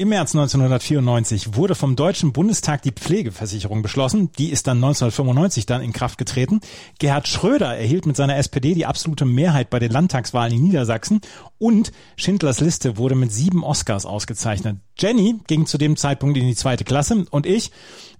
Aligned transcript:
Im 0.00 0.10
März 0.10 0.32
1994 0.32 1.56
wurde 1.56 1.74
vom 1.74 1.96
Deutschen 1.96 2.32
Bundestag 2.32 2.82
die 2.82 2.92
Pflegeversicherung 2.92 3.82
beschlossen. 3.82 4.30
Die 4.38 4.50
ist 4.50 4.68
dann 4.68 4.76
1995 4.76 5.66
dann 5.66 5.82
in 5.82 5.92
Kraft 5.92 6.18
getreten. 6.18 6.60
Gerhard 7.00 7.26
Schröder 7.26 7.76
erhielt 7.76 8.06
mit 8.06 8.14
seiner 8.14 8.36
SPD 8.36 8.74
die 8.74 8.86
absolute 8.86 9.24
Mehrheit 9.24 9.70
bei 9.70 9.80
den 9.80 9.90
Landtagswahlen 9.90 10.54
in 10.54 10.62
Niedersachsen 10.62 11.20
und 11.58 11.92
Schindlers 12.16 12.60
Liste 12.60 12.96
wurde 12.96 13.14
mit 13.14 13.32
sieben 13.32 13.64
Oscars 13.64 14.06
ausgezeichnet. 14.06 14.78
Jenny 14.98 15.40
ging 15.46 15.66
zu 15.66 15.78
dem 15.78 15.96
Zeitpunkt 15.96 16.36
in 16.36 16.46
die 16.46 16.54
zweite 16.54 16.84
Klasse 16.84 17.26
und 17.30 17.46
ich, 17.46 17.70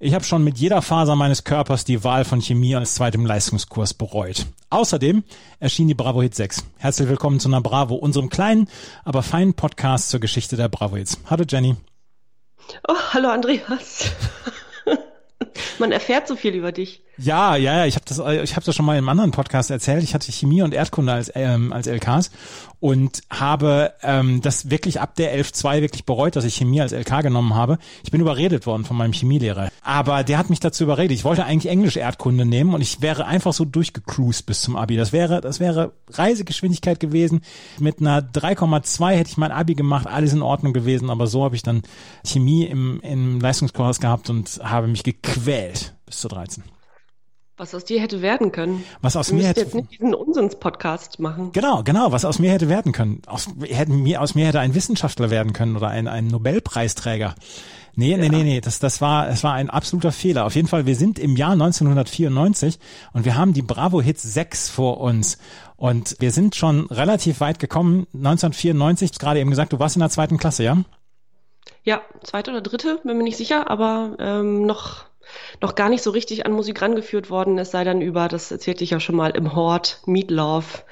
ich 0.00 0.14
habe 0.14 0.24
schon 0.24 0.44
mit 0.44 0.58
jeder 0.58 0.82
Faser 0.82 1.16
meines 1.16 1.44
Körpers 1.44 1.84
die 1.84 2.04
Wahl 2.04 2.24
von 2.24 2.40
Chemie 2.40 2.74
als 2.74 2.94
zweitem 2.94 3.24
Leistungskurs 3.24 3.94
bereut. 3.94 4.46
Außerdem 4.70 5.22
erschien 5.60 5.88
die 5.88 5.94
Bravo 5.94 6.22
Hit 6.22 6.34
6. 6.34 6.64
Herzlich 6.76 7.08
willkommen 7.08 7.40
zu 7.40 7.48
einer 7.48 7.60
Bravo, 7.60 7.94
unserem 7.94 8.28
kleinen, 8.28 8.68
aber 9.04 9.22
feinen 9.22 9.54
Podcast 9.54 10.10
zur 10.10 10.20
Geschichte 10.20 10.56
der 10.56 10.68
Bravo 10.68 10.96
Hits. 10.96 11.18
Hallo 11.26 11.44
Jenny. 11.48 11.76
Oh, 12.86 12.94
hallo 13.12 13.28
Andreas. 13.28 14.10
Man 15.78 15.92
erfährt 15.92 16.28
so 16.28 16.36
viel 16.36 16.54
über 16.54 16.72
dich. 16.72 17.02
Ja, 17.18 17.56
ja, 17.56 17.78
ja. 17.78 17.86
Ich 17.86 17.96
habe 17.96 18.04
das, 18.06 18.18
ich 18.18 18.54
habe 18.54 18.64
das 18.64 18.74
schon 18.74 18.86
mal 18.86 18.96
im 18.96 19.08
anderen 19.08 19.32
Podcast 19.32 19.70
erzählt. 19.70 20.04
Ich 20.04 20.14
hatte 20.14 20.30
Chemie 20.30 20.62
und 20.62 20.72
Erdkunde 20.72 21.12
als 21.12 21.32
ähm, 21.34 21.72
als 21.72 21.88
LKs 21.88 22.30
und 22.80 23.22
habe 23.28 23.92
ähm, 24.02 24.40
das 24.40 24.70
wirklich 24.70 25.00
ab 25.00 25.16
der 25.16 25.36
11.2 25.36 25.80
wirklich 25.80 26.04
bereut, 26.04 26.36
dass 26.36 26.44
ich 26.44 26.54
Chemie 26.54 26.80
als 26.80 26.92
LK 26.92 27.22
genommen 27.22 27.54
habe. 27.54 27.78
Ich 28.04 28.12
bin 28.12 28.20
überredet 28.20 28.66
worden 28.66 28.84
von 28.84 28.96
meinem 28.96 29.12
Chemielehrer, 29.12 29.70
aber 29.82 30.22
der 30.22 30.38
hat 30.38 30.48
mich 30.48 30.60
dazu 30.60 30.84
überredet. 30.84 31.16
Ich 31.16 31.24
wollte 31.24 31.44
eigentlich 31.44 31.72
Englisch 31.72 31.96
Erdkunde 31.96 32.44
nehmen 32.44 32.72
und 32.72 32.82
ich 32.82 33.02
wäre 33.02 33.26
einfach 33.26 33.52
so 33.52 33.64
durchgecruised 33.64 34.46
bis 34.46 34.60
zum 34.60 34.76
Abi. 34.76 34.96
Das 34.96 35.12
wäre, 35.12 35.40
das 35.40 35.58
wäre 35.58 35.92
Reisegeschwindigkeit 36.10 37.00
gewesen. 37.00 37.40
Mit 37.80 38.00
einer 38.00 38.20
3,2 38.20 39.10
hätte 39.10 39.30
ich 39.30 39.38
mein 39.38 39.50
Abi 39.50 39.74
gemacht, 39.74 40.06
alles 40.06 40.32
in 40.32 40.42
Ordnung 40.42 40.72
gewesen. 40.72 41.10
Aber 41.10 41.26
so 41.26 41.42
habe 41.42 41.56
ich 41.56 41.64
dann 41.64 41.82
Chemie 42.24 42.64
im, 42.64 43.00
im 43.00 43.40
Leistungskurs 43.40 43.98
gehabt 43.98 44.30
und 44.30 44.60
habe 44.62 44.86
mich 44.86 45.02
gequält 45.02 45.96
bis 46.06 46.20
zu 46.20 46.28
13. 46.28 46.62
Was 47.58 47.74
aus 47.74 47.84
dir 47.84 48.00
hätte 48.00 48.22
werden 48.22 48.52
können. 48.52 48.84
Was 49.02 49.16
aus 49.16 49.32
mir 49.32 49.48
hätte 49.48 49.62
jetzt 49.62 49.74
nicht 49.74 49.90
diesen 49.90 50.14
Unsinns-Podcast 50.14 51.18
machen. 51.18 51.50
Genau, 51.52 51.82
genau, 51.82 52.12
was 52.12 52.24
aus 52.24 52.38
mir 52.38 52.52
hätte 52.52 52.68
werden 52.68 52.92
können. 52.92 53.20
Aus, 53.26 53.48
hätte 53.60 53.90
mir, 53.90 54.22
aus 54.22 54.36
mir 54.36 54.46
hätte 54.46 54.60
ein 54.60 54.76
Wissenschaftler 54.76 55.30
werden 55.30 55.52
können 55.52 55.76
oder 55.76 55.88
ein, 55.88 56.06
ein 56.06 56.28
Nobelpreisträger. 56.28 57.34
Nee, 57.96 58.12
ja. 58.12 58.16
nee, 58.16 58.28
nee, 58.28 58.44
nee, 58.44 58.60
das, 58.60 58.78
das 58.78 59.00
war, 59.00 59.28
es 59.28 59.42
war 59.42 59.54
ein 59.54 59.70
absoluter 59.70 60.12
Fehler. 60.12 60.46
Auf 60.46 60.54
jeden 60.54 60.68
Fall, 60.68 60.86
wir 60.86 60.94
sind 60.94 61.18
im 61.18 61.34
Jahr 61.34 61.50
1994 61.50 62.78
und 63.12 63.24
wir 63.24 63.36
haben 63.36 63.54
die 63.54 63.62
Bravo 63.62 64.00
Hits 64.00 64.22
6 64.22 64.70
vor 64.70 65.00
uns. 65.00 65.38
Und 65.74 66.14
wir 66.20 66.30
sind 66.30 66.54
schon 66.54 66.86
relativ 66.86 67.40
weit 67.40 67.58
gekommen. 67.58 68.06
1994, 68.14 69.18
gerade 69.18 69.40
eben 69.40 69.50
gesagt, 69.50 69.72
du 69.72 69.80
warst 69.80 69.96
in 69.96 70.00
der 70.00 70.10
zweiten 70.10 70.38
Klasse, 70.38 70.62
ja? 70.62 70.76
Ja, 71.82 72.02
zweite 72.22 72.52
oder 72.52 72.60
dritte, 72.60 73.00
bin 73.02 73.16
mir 73.16 73.24
nicht 73.24 73.36
sicher, 73.36 73.68
aber 73.68 74.16
ähm, 74.20 74.64
noch 74.64 75.07
noch 75.60 75.74
gar 75.74 75.88
nicht 75.88 76.02
so 76.02 76.10
richtig 76.10 76.46
an 76.46 76.52
Musik 76.52 76.80
rangeführt 76.82 77.30
worden, 77.30 77.58
es 77.58 77.70
sei 77.70 77.84
dann 77.84 78.00
über, 78.00 78.28
das 78.28 78.50
erzählte 78.50 78.84
ich 78.84 78.90
ja 78.90 79.00
schon 79.00 79.16
mal, 79.16 79.30
im 79.30 79.54
Hort, 79.54 80.02
Meatloaf. 80.06 80.84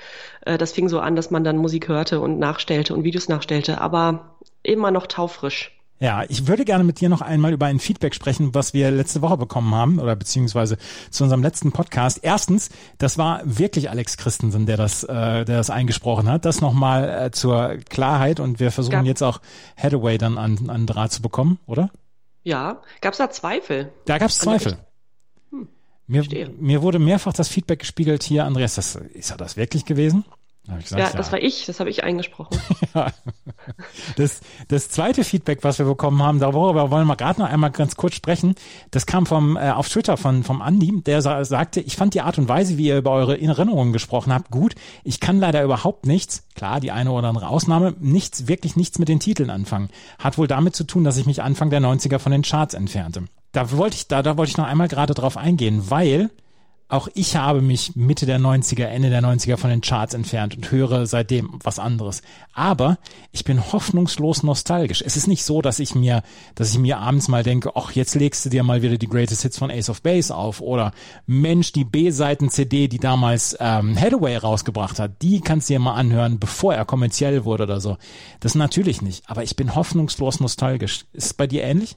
Äh, 0.42 0.58
das 0.58 0.72
fing 0.72 0.88
so 0.88 1.00
an, 1.00 1.16
dass 1.16 1.30
man 1.30 1.44
dann 1.44 1.56
Musik 1.56 1.88
hörte 1.88 2.20
und 2.20 2.38
nachstellte 2.38 2.94
und 2.94 3.04
Videos 3.04 3.28
nachstellte, 3.28 3.80
aber 3.80 4.36
immer 4.62 4.90
noch 4.90 5.06
taufrisch. 5.06 5.76
Ja, 5.98 6.24
ich 6.28 6.46
würde 6.46 6.66
gerne 6.66 6.84
mit 6.84 7.00
dir 7.00 7.08
noch 7.08 7.22
einmal 7.22 7.54
über 7.54 7.66
ein 7.66 7.78
Feedback 7.78 8.14
sprechen, 8.14 8.54
was 8.54 8.74
wir 8.74 8.90
letzte 8.90 9.22
Woche 9.22 9.38
bekommen 9.38 9.74
haben 9.74 9.98
oder 9.98 10.14
beziehungsweise 10.14 10.76
zu 11.10 11.24
unserem 11.24 11.42
letzten 11.42 11.72
Podcast. 11.72 12.20
Erstens, 12.22 12.68
das 12.98 13.16
war 13.16 13.40
wirklich 13.44 13.88
Alex 13.88 14.18
Christensen, 14.18 14.66
der 14.66 14.76
das, 14.76 15.04
äh, 15.04 15.44
der 15.44 15.44
das 15.44 15.70
eingesprochen 15.70 16.28
hat. 16.28 16.44
Das 16.44 16.60
nochmal 16.60 17.26
äh, 17.26 17.30
zur 17.30 17.78
Klarheit 17.88 18.40
und 18.40 18.60
wir 18.60 18.72
versuchen 18.72 18.92
ja. 18.92 19.02
jetzt 19.04 19.22
auch 19.22 19.40
Hathaway 19.78 20.18
dann 20.18 20.36
an, 20.36 20.68
an 20.68 20.86
Draht 20.86 21.12
zu 21.12 21.22
bekommen, 21.22 21.58
oder? 21.66 21.88
Ja, 22.46 22.80
gab 23.00 23.12
es 23.12 23.18
da 23.18 23.28
Zweifel? 23.28 23.92
Da 24.04 24.18
gab 24.18 24.30
es 24.30 24.38
Zweifel. 24.38 24.78
Hm, 25.50 25.66
mir, 26.06 26.22
mir 26.60 26.80
wurde 26.80 27.00
mehrfach 27.00 27.32
das 27.32 27.48
Feedback 27.48 27.80
gespiegelt 27.80 28.22
hier, 28.22 28.44
Andreas, 28.44 28.76
das, 28.76 28.94
ist 28.94 29.32
er 29.32 29.36
das 29.36 29.56
wirklich 29.56 29.84
gewesen? 29.84 30.24
Ja, 30.68 31.10
das 31.10 31.26
ja. 31.26 31.32
war 31.32 31.42
ich, 31.42 31.64
das 31.66 31.78
habe 31.80 31.90
ich 31.90 32.02
eingesprochen. 32.02 32.58
ja. 32.94 33.12
das, 34.16 34.40
das 34.68 34.88
zweite 34.88 35.22
Feedback, 35.22 35.62
was 35.62 35.78
wir 35.78 35.86
bekommen 35.86 36.22
haben, 36.22 36.40
darüber 36.40 36.90
wollen 36.90 37.06
wir 37.06 37.16
gerade 37.16 37.40
noch 37.40 37.48
einmal 37.48 37.70
ganz 37.70 37.96
kurz 37.96 38.14
sprechen. 38.14 38.54
Das 38.90 39.06
kam 39.06 39.26
vom 39.26 39.56
äh, 39.56 39.70
auf 39.70 39.88
Twitter 39.88 40.16
von 40.16 40.42
vom 40.42 40.62
Andi, 40.62 41.02
der 41.02 41.22
sa 41.22 41.44
sagte, 41.44 41.80
ich 41.80 41.96
fand 41.96 42.14
die 42.14 42.20
Art 42.20 42.38
und 42.38 42.48
Weise, 42.48 42.78
wie 42.78 42.86
ihr 42.86 42.98
über 42.98 43.12
eure 43.12 43.40
Erinnerungen 43.40 43.92
gesprochen 43.92 44.32
habt, 44.32 44.50
gut. 44.50 44.74
Ich 45.04 45.20
kann 45.20 45.38
leider 45.38 45.62
überhaupt 45.62 46.06
nichts, 46.06 46.44
klar, 46.54 46.80
die 46.80 46.90
eine 46.90 47.12
oder 47.12 47.28
andere 47.28 47.48
Ausnahme, 47.48 47.94
nichts, 48.00 48.48
wirklich 48.48 48.76
nichts 48.76 48.98
mit 48.98 49.08
den 49.08 49.20
Titeln 49.20 49.50
anfangen. 49.50 49.88
Hat 50.18 50.36
wohl 50.38 50.48
damit 50.48 50.74
zu 50.74 50.84
tun, 50.84 51.04
dass 51.04 51.16
ich 51.16 51.26
mich 51.26 51.42
Anfang 51.42 51.70
der 51.70 51.80
90er 51.80 52.18
von 52.18 52.32
den 52.32 52.42
Charts 52.42 52.74
entfernte. 52.74 53.24
Da 53.52 53.70
wollte 53.72 53.96
ich, 53.96 54.08
da, 54.08 54.22
da 54.22 54.36
wollte 54.36 54.50
ich 54.50 54.56
noch 54.56 54.66
einmal 54.66 54.88
gerade 54.88 55.14
drauf 55.14 55.36
eingehen, 55.36 55.90
weil 55.90 56.30
auch 56.88 57.08
ich 57.14 57.34
habe 57.34 57.62
mich 57.62 57.96
Mitte 57.96 58.26
der 58.26 58.38
90er, 58.38 58.84
Ende 58.84 59.10
der 59.10 59.20
90er 59.20 59.56
von 59.56 59.70
den 59.70 59.80
Charts 59.80 60.14
entfernt 60.14 60.56
und 60.56 60.70
höre 60.70 61.06
seitdem 61.06 61.58
was 61.64 61.80
anderes. 61.80 62.22
Aber 62.52 62.98
ich 63.32 63.44
bin 63.44 63.72
hoffnungslos 63.72 64.44
nostalgisch. 64.44 65.02
Es 65.04 65.16
ist 65.16 65.26
nicht 65.26 65.44
so, 65.44 65.62
dass 65.62 65.80
ich 65.80 65.96
mir, 65.96 66.22
dass 66.54 66.70
ich 66.70 66.78
mir 66.78 66.98
abends 66.98 67.26
mal 67.26 67.42
denke, 67.42 67.72
ach, 67.74 67.90
jetzt 67.90 68.14
legst 68.14 68.44
du 68.44 68.50
dir 68.50 68.62
mal 68.62 68.82
wieder 68.82 68.98
die 68.98 69.08
Greatest 69.08 69.42
Hits 69.42 69.58
von 69.58 69.70
Ace 69.70 69.90
of 69.90 70.02
Base 70.02 70.32
auf 70.34 70.60
oder 70.60 70.92
Mensch, 71.26 71.72
die 71.72 71.84
B-Seiten-CD, 71.84 72.86
die 72.86 73.00
damals 73.00 73.56
ähm, 73.58 74.00
Hathaway 74.00 74.36
rausgebracht 74.36 75.00
hat, 75.00 75.22
die 75.22 75.40
kannst 75.40 75.68
du 75.68 75.74
dir 75.74 75.80
mal 75.80 75.94
anhören, 75.94 76.38
bevor 76.38 76.74
er 76.74 76.84
kommerziell 76.84 77.44
wurde 77.44 77.64
oder 77.64 77.80
so. 77.80 77.96
Das 78.38 78.54
natürlich 78.54 79.02
nicht. 79.02 79.28
Aber 79.28 79.42
ich 79.42 79.56
bin 79.56 79.74
hoffnungslos 79.74 80.38
nostalgisch. 80.38 81.06
Ist 81.12 81.26
es 81.26 81.34
bei 81.34 81.48
dir 81.48 81.64
ähnlich? 81.64 81.96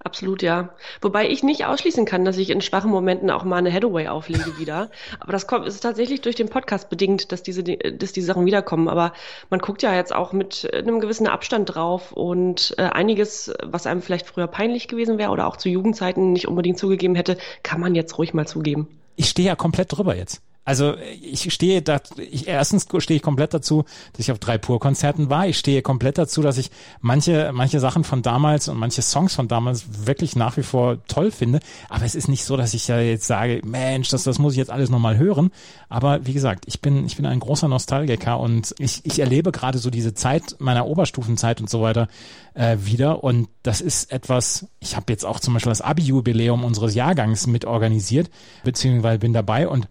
Absolut, 0.00 0.42
ja. 0.42 0.70
Wobei 1.00 1.28
ich 1.28 1.42
nicht 1.42 1.66
ausschließen 1.66 2.04
kann, 2.04 2.24
dass 2.24 2.36
ich 2.36 2.50
in 2.50 2.60
schwachen 2.60 2.90
Momenten 2.90 3.30
auch 3.30 3.42
mal 3.42 3.56
eine 3.56 3.72
Hathaway 3.72 4.06
auflege 4.06 4.56
wieder. 4.58 4.90
Aber 5.20 5.32
das 5.32 5.48
kommt, 5.48 5.66
ist 5.66 5.80
tatsächlich 5.80 6.20
durch 6.20 6.36
den 6.36 6.48
Podcast 6.48 6.88
bedingt, 6.88 7.32
dass 7.32 7.42
diese, 7.42 7.64
dass 7.64 8.12
die 8.12 8.22
Sachen 8.22 8.46
wiederkommen. 8.46 8.88
Aber 8.88 9.12
man 9.50 9.58
guckt 9.58 9.82
ja 9.82 9.94
jetzt 9.94 10.14
auch 10.14 10.32
mit 10.32 10.68
einem 10.72 11.00
gewissen 11.00 11.26
Abstand 11.26 11.74
drauf 11.74 12.12
und 12.12 12.74
äh, 12.78 12.82
einiges, 12.82 13.52
was 13.64 13.86
einem 13.86 14.00
vielleicht 14.00 14.26
früher 14.26 14.46
peinlich 14.46 14.86
gewesen 14.86 15.18
wäre 15.18 15.32
oder 15.32 15.48
auch 15.48 15.56
zu 15.56 15.68
Jugendzeiten 15.68 16.32
nicht 16.32 16.46
unbedingt 16.46 16.78
zugegeben 16.78 17.16
hätte, 17.16 17.36
kann 17.64 17.80
man 17.80 17.96
jetzt 17.96 18.16
ruhig 18.18 18.34
mal 18.34 18.46
zugeben. 18.46 18.88
Ich 19.16 19.28
stehe 19.28 19.48
ja 19.48 19.56
komplett 19.56 19.96
drüber 19.96 20.14
jetzt. 20.14 20.42
Also 20.68 20.96
ich 21.22 21.50
stehe 21.50 21.80
da, 21.80 21.98
ich, 22.18 22.46
erstens 22.46 22.86
stehe 22.98 23.16
ich 23.16 23.22
komplett 23.22 23.54
dazu, 23.54 23.86
dass 24.12 24.20
ich 24.20 24.32
auf 24.32 24.38
drei 24.38 24.58
Pur-Konzerten 24.58 25.30
war. 25.30 25.48
Ich 25.48 25.58
stehe 25.58 25.80
komplett 25.80 26.18
dazu, 26.18 26.42
dass 26.42 26.58
ich 26.58 26.70
manche, 27.00 27.52
manche 27.54 27.80
Sachen 27.80 28.04
von 28.04 28.20
damals 28.20 28.68
und 28.68 28.76
manche 28.76 29.00
Songs 29.00 29.34
von 29.34 29.48
damals 29.48 30.06
wirklich 30.06 30.36
nach 30.36 30.58
wie 30.58 30.62
vor 30.62 30.98
toll 31.06 31.30
finde. 31.30 31.60
Aber 31.88 32.04
es 32.04 32.14
ist 32.14 32.28
nicht 32.28 32.44
so, 32.44 32.58
dass 32.58 32.74
ich 32.74 32.86
ja 32.86 33.00
jetzt 33.00 33.26
sage, 33.26 33.62
Mensch, 33.64 34.10
das, 34.10 34.24
das 34.24 34.38
muss 34.38 34.52
ich 34.52 34.58
jetzt 34.58 34.70
alles 34.70 34.90
nochmal 34.90 35.16
hören. 35.16 35.52
Aber 35.88 36.26
wie 36.26 36.34
gesagt, 36.34 36.64
ich 36.66 36.82
bin, 36.82 37.06
ich 37.06 37.16
bin 37.16 37.24
ein 37.24 37.40
großer 37.40 37.68
Nostalgiker 37.68 38.38
und 38.38 38.74
ich, 38.78 39.00
ich 39.04 39.20
erlebe 39.20 39.52
gerade 39.52 39.78
so 39.78 39.88
diese 39.88 40.12
Zeit 40.12 40.56
meiner 40.58 40.86
Oberstufenzeit 40.86 41.62
und 41.62 41.70
so 41.70 41.80
weiter 41.80 42.08
äh, 42.52 42.76
wieder. 42.78 43.24
Und 43.24 43.48
das 43.62 43.80
ist 43.80 44.12
etwas, 44.12 44.66
ich 44.80 44.96
habe 44.96 45.10
jetzt 45.10 45.24
auch 45.24 45.40
zum 45.40 45.54
Beispiel 45.54 45.70
das 45.70 45.80
Abi-Jubiläum 45.80 46.62
unseres 46.62 46.94
Jahrgangs 46.94 47.46
mit 47.46 47.64
organisiert, 47.64 48.28
beziehungsweise 48.64 49.18
bin 49.18 49.32
dabei 49.32 49.66
und 49.66 49.88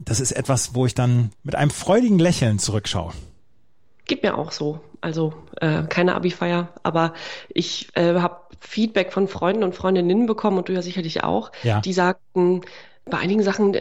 das 0.00 0.18
ist 0.18 0.32
etwas, 0.32 0.74
wo 0.74 0.86
ich 0.86 0.94
dann 0.94 1.30
mit 1.44 1.54
einem 1.54 1.70
freudigen 1.70 2.18
Lächeln 2.18 2.58
zurückschaue. 2.58 3.12
Geht 4.06 4.22
mir 4.22 4.36
auch 4.36 4.50
so. 4.50 4.80
Also 5.00 5.32
äh, 5.60 5.84
keine 5.84 6.14
Abi-Feier, 6.14 6.68
aber 6.82 7.14
ich 7.48 7.88
äh, 7.94 8.14
habe 8.14 8.40
Feedback 8.60 9.12
von 9.12 9.28
Freunden 9.28 9.62
und 9.62 9.74
Freundinnen 9.74 10.26
bekommen 10.26 10.58
und 10.58 10.68
du 10.68 10.72
ja 10.72 10.82
sicherlich 10.82 11.22
auch, 11.22 11.52
ja. 11.62 11.80
die 11.80 11.92
sagten, 11.94 12.62
bei 13.06 13.18
einigen 13.18 13.42
Sachen 13.42 13.78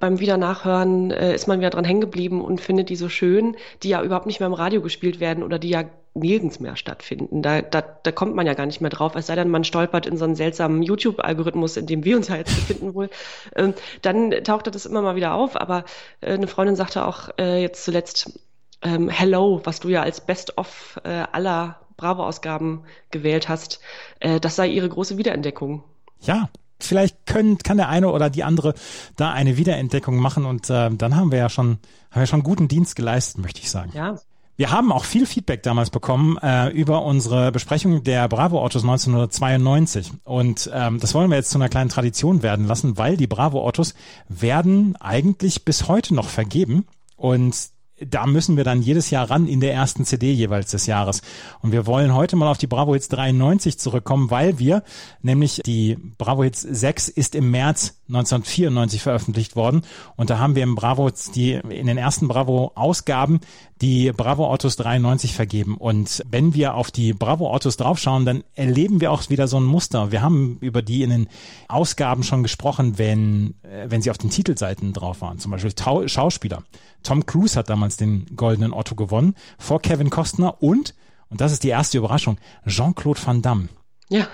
beim 0.00 0.18
Wiedernachhören 0.18 1.10
äh, 1.10 1.34
ist 1.34 1.46
man 1.46 1.60
wieder 1.60 1.70
dran 1.70 1.84
hängen 1.84 2.00
geblieben 2.00 2.44
und 2.44 2.60
findet 2.60 2.88
die 2.88 2.96
so 2.96 3.08
schön, 3.08 3.56
die 3.82 3.90
ja 3.90 4.02
überhaupt 4.02 4.26
nicht 4.26 4.40
mehr 4.40 4.48
im 4.48 4.54
Radio 4.54 4.82
gespielt 4.82 5.20
werden 5.20 5.44
oder 5.44 5.58
die 5.58 5.70
ja 5.70 5.84
nirgends 6.18 6.60
mehr 6.60 6.76
stattfinden. 6.76 7.42
Da, 7.42 7.62
da, 7.62 7.82
da 7.82 8.12
kommt 8.12 8.34
man 8.34 8.46
ja 8.46 8.54
gar 8.54 8.66
nicht 8.66 8.80
mehr 8.80 8.90
drauf, 8.90 9.14
es 9.14 9.26
sei 9.26 9.34
denn, 9.34 9.48
man 9.48 9.64
stolpert 9.64 10.06
in 10.06 10.16
so 10.16 10.24
einen 10.24 10.34
seltsamen 10.34 10.82
YouTube-Algorithmus, 10.82 11.76
in 11.76 11.86
dem 11.86 12.04
wir 12.04 12.16
uns 12.16 12.28
ja 12.28 12.36
jetzt 12.36 12.54
befinden 12.54 12.94
wohl. 12.94 13.10
Ähm, 13.54 13.74
dann 14.02 14.30
taucht 14.44 14.66
das 14.74 14.86
immer 14.86 15.02
mal 15.02 15.16
wieder 15.16 15.34
auf, 15.34 15.60
aber 15.60 15.84
äh, 16.20 16.32
eine 16.32 16.46
Freundin 16.46 16.76
sagte 16.76 17.04
auch 17.06 17.30
äh, 17.38 17.60
jetzt 17.60 17.84
zuletzt, 17.84 18.38
ähm, 18.82 19.08
Hello, 19.08 19.60
was 19.64 19.80
du 19.80 19.88
ja 19.88 20.02
als 20.02 20.20
Best-of 20.20 21.00
äh, 21.04 21.24
aller 21.32 21.80
Bravo-Ausgaben 21.96 22.84
gewählt 23.10 23.48
hast, 23.48 23.80
äh, 24.20 24.40
das 24.40 24.56
sei 24.56 24.68
ihre 24.68 24.88
große 24.88 25.16
Wiederentdeckung. 25.18 25.82
Ja, 26.20 26.48
vielleicht 26.78 27.26
können, 27.26 27.58
kann 27.58 27.78
der 27.78 27.88
eine 27.88 28.10
oder 28.10 28.30
die 28.30 28.44
andere 28.44 28.74
da 29.16 29.32
eine 29.32 29.56
Wiederentdeckung 29.56 30.16
machen 30.16 30.44
und 30.44 30.68
äh, 30.70 30.90
dann 30.90 31.16
haben 31.16 31.30
wir 31.30 31.38
ja 31.38 31.48
schon, 31.48 31.78
haben 32.10 32.20
wir 32.20 32.26
schon 32.26 32.42
guten 32.42 32.68
Dienst 32.68 32.96
geleistet, 32.96 33.40
möchte 33.40 33.60
ich 33.60 33.70
sagen. 33.70 33.92
Ja. 33.94 34.16
Wir 34.58 34.70
haben 34.70 34.90
auch 34.90 35.04
viel 35.04 35.26
Feedback 35.26 35.62
damals 35.62 35.90
bekommen 35.90 36.38
äh, 36.38 36.70
über 36.70 37.04
unsere 37.04 37.52
Besprechung 37.52 38.04
der 38.04 38.26
Bravo 38.26 38.62
Autos 38.62 38.84
1992 38.84 40.12
und 40.24 40.70
ähm, 40.72 40.98
das 40.98 41.12
wollen 41.12 41.28
wir 41.28 41.36
jetzt 41.36 41.50
zu 41.50 41.58
einer 41.58 41.68
kleinen 41.68 41.90
Tradition 41.90 42.42
werden 42.42 42.66
lassen, 42.66 42.96
weil 42.96 43.18
die 43.18 43.26
Bravo 43.26 43.60
Autos 43.66 43.94
werden 44.30 44.96
eigentlich 44.96 45.66
bis 45.66 45.88
heute 45.88 46.14
noch 46.14 46.30
vergeben 46.30 46.86
und 47.16 47.54
da 47.98 48.26
müssen 48.26 48.56
wir 48.56 48.64
dann 48.64 48.82
jedes 48.82 49.10
Jahr 49.10 49.30
ran 49.30 49.46
in 49.46 49.60
der 49.60 49.72
ersten 49.72 50.04
CD 50.04 50.32
jeweils 50.32 50.70
des 50.70 50.86
Jahres. 50.86 51.22
Und 51.62 51.72
wir 51.72 51.86
wollen 51.86 52.14
heute 52.14 52.36
mal 52.36 52.48
auf 52.48 52.58
die 52.58 52.66
Bravo 52.66 52.92
Hits 52.92 53.08
93 53.08 53.78
zurückkommen, 53.78 54.30
weil 54.30 54.58
wir, 54.58 54.82
nämlich 55.22 55.62
die 55.64 55.96
Bravo 56.18 56.44
Hits 56.44 56.60
6 56.60 57.08
ist 57.08 57.34
im 57.34 57.50
März 57.50 58.02
1994 58.08 59.02
veröffentlicht 59.02 59.56
worden. 59.56 59.82
Und 60.16 60.28
da 60.28 60.38
haben 60.38 60.54
wir 60.54 60.62
im 60.62 60.74
Bravo, 60.74 61.10
die, 61.34 61.52
in 61.52 61.86
den 61.86 61.96
ersten 61.96 62.28
Bravo 62.28 62.72
Ausgaben 62.74 63.40
die 63.82 64.10
Bravo 64.12 64.46
Autos 64.46 64.76
93 64.76 65.34
vergeben. 65.34 65.76
Und 65.76 66.22
wenn 66.30 66.54
wir 66.54 66.74
auf 66.74 66.90
die 66.90 67.12
Bravo 67.12 67.50
Autos 67.52 67.76
draufschauen, 67.76 68.24
dann 68.24 68.42
erleben 68.54 69.00
wir 69.00 69.12
auch 69.12 69.28
wieder 69.28 69.48
so 69.48 69.58
ein 69.58 69.64
Muster. 69.64 70.10
Wir 70.12 70.22
haben 70.22 70.58
über 70.60 70.80
die 70.80 71.02
in 71.02 71.10
den 71.10 71.28
Ausgaben 71.68 72.22
schon 72.22 72.42
gesprochen, 72.42 72.98
wenn, 72.98 73.54
äh, 73.62 73.86
wenn 73.88 74.00
sie 74.00 74.10
auf 74.10 74.18
den 74.18 74.30
Titelseiten 74.30 74.92
drauf 74.92 75.20
waren. 75.20 75.38
Zum 75.38 75.50
Beispiel 75.50 75.72
Tau 75.72 76.06
Schauspieler. 76.08 76.62
Tom 77.02 77.26
Cruise 77.26 77.58
hat 77.58 77.68
damals 77.68 77.96
den 77.96 78.26
goldenen 78.34 78.72
Otto 78.72 78.94
gewonnen 78.94 79.34
vor 79.58 79.80
Kevin 79.80 80.10
Costner 80.10 80.62
und, 80.62 80.94
und 81.28 81.40
das 81.40 81.52
ist 81.52 81.62
die 81.62 81.68
erste 81.68 81.98
Überraschung, 81.98 82.38
Jean-Claude 82.66 83.20
Van 83.24 83.42
Damme. 83.42 83.68
Ja. 84.08 84.26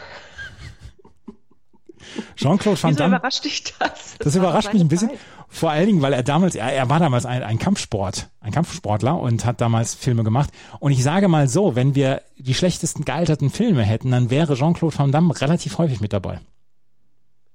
Jean-Claude 2.37 2.83
Van 2.83 2.97
Damme. 2.97 3.17
überrascht 3.17 3.45
dich 3.45 3.65
das? 3.65 3.79
Das, 3.79 4.19
das 4.19 4.37
überrascht 4.37 4.73
mich 4.73 4.83
ein 4.83 4.89
bisschen. 4.89 5.11
Zeit. 5.11 5.19
Vor 5.55 5.71
allen 5.71 5.85
Dingen, 5.85 6.01
weil 6.01 6.15
er 6.15 6.23
damals, 6.23 6.55
er, 6.55 6.73
er 6.73 6.89
war 6.89 6.99
damals 6.99 7.27
ein, 7.27 7.43
ein 7.43 7.59
Kampfsport, 7.59 8.31
ein 8.41 8.53
Kampfsportler 8.53 9.21
und 9.21 9.45
hat 9.45 9.61
damals 9.61 9.95
Filme 9.95 10.25
gemacht. 10.25 10.49
Und 10.81 10.93
ich 10.93 11.03
sage 11.03 11.29
mal 11.29 11.47
so, 11.47 11.77
wenn 11.77 11.95
wir 11.95 12.23
die 12.39 12.55
schlechtesten 12.55 13.05
gealterten 13.05 13.51
Filme 13.51 13.83
hätten, 13.83 14.11
dann 14.11 14.31
wäre 14.31 14.55
Jean-Claude 14.55 14.99
Van 14.99 15.13
Damme 15.13 15.39
relativ 15.39 15.77
häufig 15.77 16.01
mit 16.01 16.15
dabei. 16.15 16.41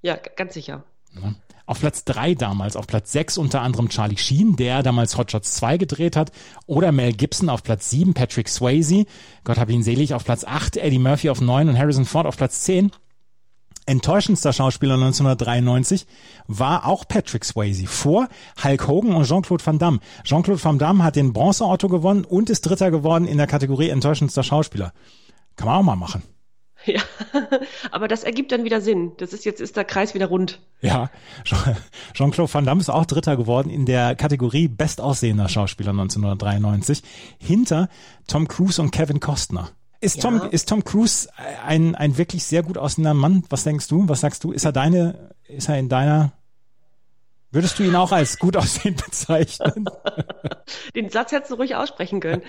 Ja, 0.03 0.15
ganz 0.35 0.53
sicher. 0.53 0.83
Ja. 1.15 1.33
Auf 1.65 1.79
Platz 1.79 2.05
drei 2.05 2.35
damals, 2.35 2.75
auf 2.75 2.85
Platz 2.85 3.11
sechs 3.11 3.35
unter 3.35 3.61
anderem 3.61 3.89
Charlie 3.89 4.15
Sheen, 4.15 4.55
der 4.55 4.83
damals 4.83 5.17
Hot 5.17 5.31
Shots 5.31 5.55
2 5.55 5.77
gedreht 5.77 6.15
hat. 6.15 6.31
Oder 6.67 6.91
Mel 6.91 7.13
Gibson 7.13 7.49
auf 7.49 7.63
Platz 7.63 7.89
sieben, 7.89 8.13
Patrick 8.13 8.47
Swayze, 8.47 9.05
Gott 9.43 9.57
hab 9.57 9.71
ihn 9.71 9.81
selig, 9.81 10.13
auf 10.13 10.23
Platz 10.23 10.43
acht, 10.43 10.77
Eddie 10.77 10.99
Murphy 10.99 11.31
auf 11.31 11.41
neun 11.41 11.67
und 11.67 11.79
Harrison 11.79 12.05
Ford 12.05 12.27
auf 12.27 12.37
Platz 12.37 12.61
zehn. 12.61 12.91
Enttäuschendster 13.87 14.51
Schauspieler 14.51 14.95
1993 14.95 16.05
war 16.47 16.85
auch 16.85 17.07
Patrick 17.07 17.45
Swayze 17.45 17.87
vor 17.87 18.27
Hulk 18.61 18.87
Hogan 18.87 19.15
und 19.15 19.25
Jean-Claude 19.25 19.65
Van 19.65 19.79
Damme. 19.79 19.99
Jean-Claude 20.23 20.63
Van 20.63 20.77
Damme 20.77 21.03
hat 21.03 21.15
den 21.15 21.31
Bronze-Otto 21.31 21.87
gewonnen 21.87 22.25
und 22.25 22.49
ist 22.49 22.61
Dritter 22.61 22.91
geworden 22.91 23.25
in 23.25 23.37
der 23.37 23.47
Kategorie 23.47 23.89
enttäuschendster 23.89 24.43
Schauspieler. 24.43 24.91
Kann 25.55 25.67
man 25.67 25.77
auch 25.77 25.83
mal 25.83 25.95
machen. 25.95 26.23
Ja, 26.85 27.01
aber 27.91 28.07
das 28.07 28.23
ergibt 28.23 28.51
dann 28.51 28.63
wieder 28.63 28.79
Sinn. 28.81 29.13
Das 29.17 29.33
ist 29.33 29.43
jetzt 29.45 29.59
ist 29.59 29.75
der 29.75 29.83
Kreis 29.83 30.13
wieder 30.13 30.27
rund. 30.27 30.61
Ja, 30.79 31.09
Jean-Claude 32.13 32.53
Van 32.53 32.65
Damme 32.65 32.79
ist 32.79 32.89
auch 32.89 33.05
Dritter 33.05 33.35
geworden 33.35 33.69
in 33.69 33.85
der 33.85 34.15
Kategorie 34.15 34.67
Bestaussehender 34.67 35.49
Schauspieler 35.49 35.89
1993 35.89 37.01
hinter 37.39 37.89
Tom 38.27 38.47
Cruise 38.47 38.81
und 38.81 38.91
Kevin 38.91 39.19
Costner. 39.19 39.71
Ist 39.99 40.21
Tom, 40.21 40.37
ja. 40.37 40.45
ist 40.47 40.69
Tom 40.69 40.83
Cruise 40.83 41.27
ein, 41.65 41.95
ein 41.95 42.17
wirklich 42.17 42.43
sehr 42.43 42.63
gut 42.63 42.77
aussehender 42.77 43.13
Mann? 43.13 43.43
Was 43.49 43.63
denkst 43.63 43.87
du? 43.87 44.07
Was 44.07 44.21
sagst 44.21 44.43
du? 44.43 44.51
Ist 44.51 44.65
er 44.65 44.71
deine, 44.71 45.31
ist 45.47 45.69
er 45.69 45.79
in 45.79 45.89
deiner, 45.89 46.33
würdest 47.51 47.79
du 47.79 47.83
ihn 47.83 47.95
auch 47.95 48.11
als 48.11 48.37
gut 48.37 48.55
aussehend 48.57 49.03
bezeichnen? 49.05 49.85
Den 50.95 51.09
Satz 51.09 51.31
hättest 51.31 51.51
du 51.51 51.55
ruhig 51.55 51.75
aussprechen 51.75 52.19
können. 52.19 52.43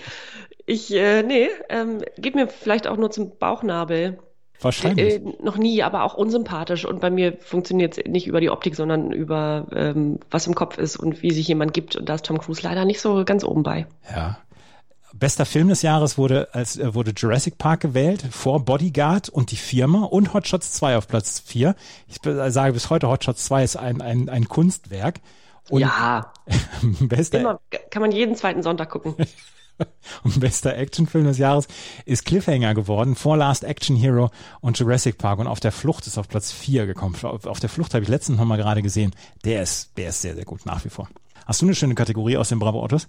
Ich, 0.65 0.93
äh, 0.93 1.23
nee, 1.23 1.49
ähm, 1.69 2.03
gib 2.17 2.35
mir 2.35 2.47
vielleicht 2.47 2.87
auch 2.87 2.97
nur 2.97 3.09
zum 3.09 3.37
Bauchnabel. 3.37 4.19
Wahrscheinlich. 4.61 5.15
Äh, 5.15 5.21
noch 5.41 5.57
nie, 5.57 5.81
aber 5.81 6.03
auch 6.03 6.13
unsympathisch. 6.13 6.85
Und 6.85 6.99
bei 6.99 7.09
mir 7.09 7.37
funktioniert 7.39 7.97
es 7.97 8.05
nicht 8.05 8.27
über 8.27 8.41
die 8.41 8.49
Optik, 8.49 8.75
sondern 8.75 9.11
über 9.11 9.67
ähm, 9.73 10.19
was 10.29 10.45
im 10.47 10.53
Kopf 10.53 10.77
ist 10.77 10.97
und 10.97 11.23
wie 11.23 11.31
sich 11.31 11.47
jemand 11.47 11.73
gibt. 11.73 11.95
Und 11.95 12.09
da 12.09 12.15
ist 12.15 12.25
Tom 12.25 12.37
Cruise 12.37 12.61
leider 12.61 12.85
nicht 12.85 13.01
so 13.01 13.23
ganz 13.25 13.43
oben 13.43 13.63
bei. 13.63 13.87
Ja. 14.13 14.37
Bester 15.13 15.45
Film 15.45 15.69
des 15.69 15.81
Jahres 15.81 16.17
wurde 16.17 16.49
als 16.53 16.77
äh, 16.77 16.93
wurde 16.93 17.11
Jurassic 17.15 17.57
Park 17.57 17.81
gewählt, 17.81 18.23
vor 18.31 18.63
Bodyguard 18.63 19.29
und 19.29 19.51
die 19.51 19.57
Firma 19.57 20.03
und 20.03 20.33
Hot 20.33 20.47
Shots 20.47 20.73
2 20.73 20.97
auf 20.97 21.07
Platz 21.07 21.41
4. 21.45 21.75
Ich 22.07 22.17
sage 22.23 22.73
bis 22.73 22.89
heute, 22.89 23.07
Hot 23.09 23.23
Shots 23.23 23.45
2 23.45 23.63
ist 23.63 23.75
ein, 23.75 24.01
ein, 24.01 24.29
ein 24.29 24.47
Kunstwerk. 24.47 25.19
Und 25.69 25.81
ja. 25.81 26.31
bester, 26.99 27.39
Immer, 27.39 27.59
kann 27.89 28.01
man 28.01 28.11
jeden 28.11 28.35
zweiten 28.35 28.63
Sonntag 28.63 28.89
gucken. 28.89 29.15
Und 30.23 30.41
bester 30.41 30.75
Actionfilm 30.75 31.23
des 31.23 31.37
Jahres 31.37 31.69
ist 32.05 32.25
Cliffhanger 32.25 32.73
geworden, 32.73 33.15
vor 33.15 33.37
Last 33.37 33.63
Action 33.63 33.95
Hero 33.95 34.29
und 34.59 34.77
Jurassic 34.77 35.17
Park. 35.17 35.39
Und 35.39 35.47
auf 35.47 35.61
der 35.61 35.71
Flucht 35.71 36.05
ist 36.05 36.17
auf 36.17 36.27
Platz 36.27 36.51
4 36.51 36.85
gekommen. 36.85 37.15
Auf 37.23 37.61
der 37.61 37.69
Flucht 37.69 37.93
habe 37.93 38.03
ich 38.03 38.09
letztens 38.09 38.39
noch 38.39 38.45
mal 38.45 38.57
gerade 38.57 38.81
gesehen. 38.81 39.15
Der 39.45 39.61
ist, 39.61 39.97
der 39.97 40.09
ist 40.09 40.21
sehr, 40.21 40.35
sehr 40.35 40.43
gut 40.43 40.65
nach 40.65 40.83
wie 40.83 40.89
vor. 40.89 41.07
Hast 41.45 41.61
du 41.61 41.65
eine 41.65 41.75
schöne 41.75 41.95
Kategorie 41.95 42.35
aus 42.35 42.49
den 42.49 42.59
Bravo 42.59 42.83
Autos? 42.83 43.07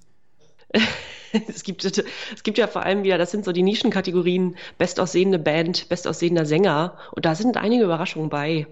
es 1.48 1.62
gibt, 1.62 1.84
es 1.84 2.42
gibt 2.42 2.58
ja 2.58 2.66
vor 2.66 2.82
allem 2.82 3.02
wieder, 3.02 3.18
das 3.18 3.30
sind 3.30 3.44
so 3.44 3.52
die 3.52 3.62
Nischenkategorien, 3.62 4.56
bestaussehende 4.78 5.38
Band, 5.38 5.88
bestaussehender 5.88 6.46
Sänger. 6.46 6.96
Und 7.12 7.24
da 7.24 7.34
sind 7.34 7.56
einige 7.56 7.84
Überraschungen 7.84 8.30
bei. 8.30 8.66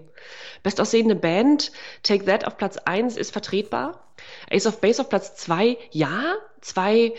Bestaussehende 0.63 1.15
Band, 1.15 1.71
Take 2.03 2.25
That 2.25 2.45
auf 2.45 2.57
Platz 2.57 2.77
1 2.77 3.17
ist 3.17 3.31
vertretbar. 3.31 4.03
Ace 4.51 4.67
of 4.67 4.81
Base 4.81 5.01
auf 5.01 5.09
Platz 5.09 5.35
2, 5.35 5.77
ja. 5.91 6.35
Zwei 6.61 7.13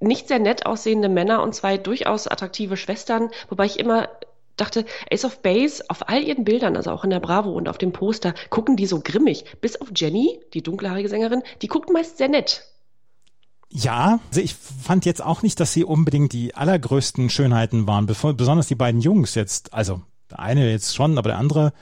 nicht 0.00 0.28
sehr 0.28 0.38
nett 0.38 0.66
aussehende 0.66 1.08
Männer 1.08 1.42
und 1.42 1.54
zwei 1.54 1.76
durchaus 1.78 2.26
attraktive 2.26 2.76
Schwestern, 2.76 3.30
wobei 3.48 3.66
ich 3.66 3.78
immer 3.78 4.08
dachte, 4.56 4.84
Ace 5.10 5.24
of 5.24 5.40
Base 5.40 5.82
auf 5.88 6.08
all 6.08 6.22
ihren 6.22 6.44
Bildern, 6.44 6.76
also 6.76 6.90
auch 6.90 7.04
in 7.04 7.10
der 7.10 7.20
Bravo 7.20 7.50
und 7.50 7.68
auf 7.68 7.78
dem 7.78 7.92
Poster, 7.92 8.34
gucken 8.50 8.76
die 8.76 8.86
so 8.86 9.00
grimmig. 9.00 9.44
Bis 9.60 9.80
auf 9.80 9.88
Jenny, 9.94 10.40
die 10.52 10.62
dunkelhaarige 10.62 11.08
Sängerin, 11.08 11.42
die 11.62 11.68
guckt 11.68 11.90
meist 11.90 12.18
sehr 12.18 12.28
nett. 12.28 12.69
Ja, 13.72 14.18
also 14.28 14.40
ich 14.40 14.54
fand 14.54 15.04
jetzt 15.04 15.22
auch 15.22 15.42
nicht, 15.42 15.60
dass 15.60 15.72
sie 15.72 15.84
unbedingt 15.84 16.32
die 16.32 16.54
allergrößten 16.54 17.30
Schönheiten 17.30 17.86
waren, 17.86 18.06
besonders 18.06 18.66
die 18.66 18.74
beiden 18.74 19.00
Jungs 19.00 19.34
jetzt, 19.36 19.72
also 19.72 20.02
der 20.30 20.40
eine 20.40 20.70
jetzt 20.70 20.94
schon, 20.94 21.16
aber 21.18 21.30
der 21.30 21.38
andere, 21.38 21.72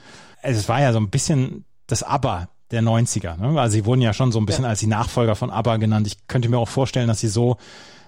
also 0.41 0.59
es 0.59 0.69
war 0.69 0.81
ja 0.81 0.93
so 0.93 0.99
ein 0.99 1.09
bisschen 1.09 1.65
das 1.87 2.03
Aber 2.03 2.49
der 2.71 2.81
90er. 2.81 3.37
Ne? 3.37 3.59
Also 3.59 3.73
sie 3.73 3.85
wurden 3.85 4.01
ja 4.01 4.13
schon 4.13 4.31
so 4.31 4.39
ein 4.39 4.45
bisschen 4.45 4.63
ja. 4.63 4.69
als 4.69 4.79
die 4.79 4.87
Nachfolger 4.87 5.35
von 5.35 5.49
ABBA 5.49 5.77
genannt. 5.77 6.07
Ich 6.07 6.27
könnte 6.27 6.49
mir 6.49 6.59
auch 6.59 6.67
vorstellen, 6.67 7.07
dass 7.07 7.19
sie 7.19 7.27
so, 7.27 7.57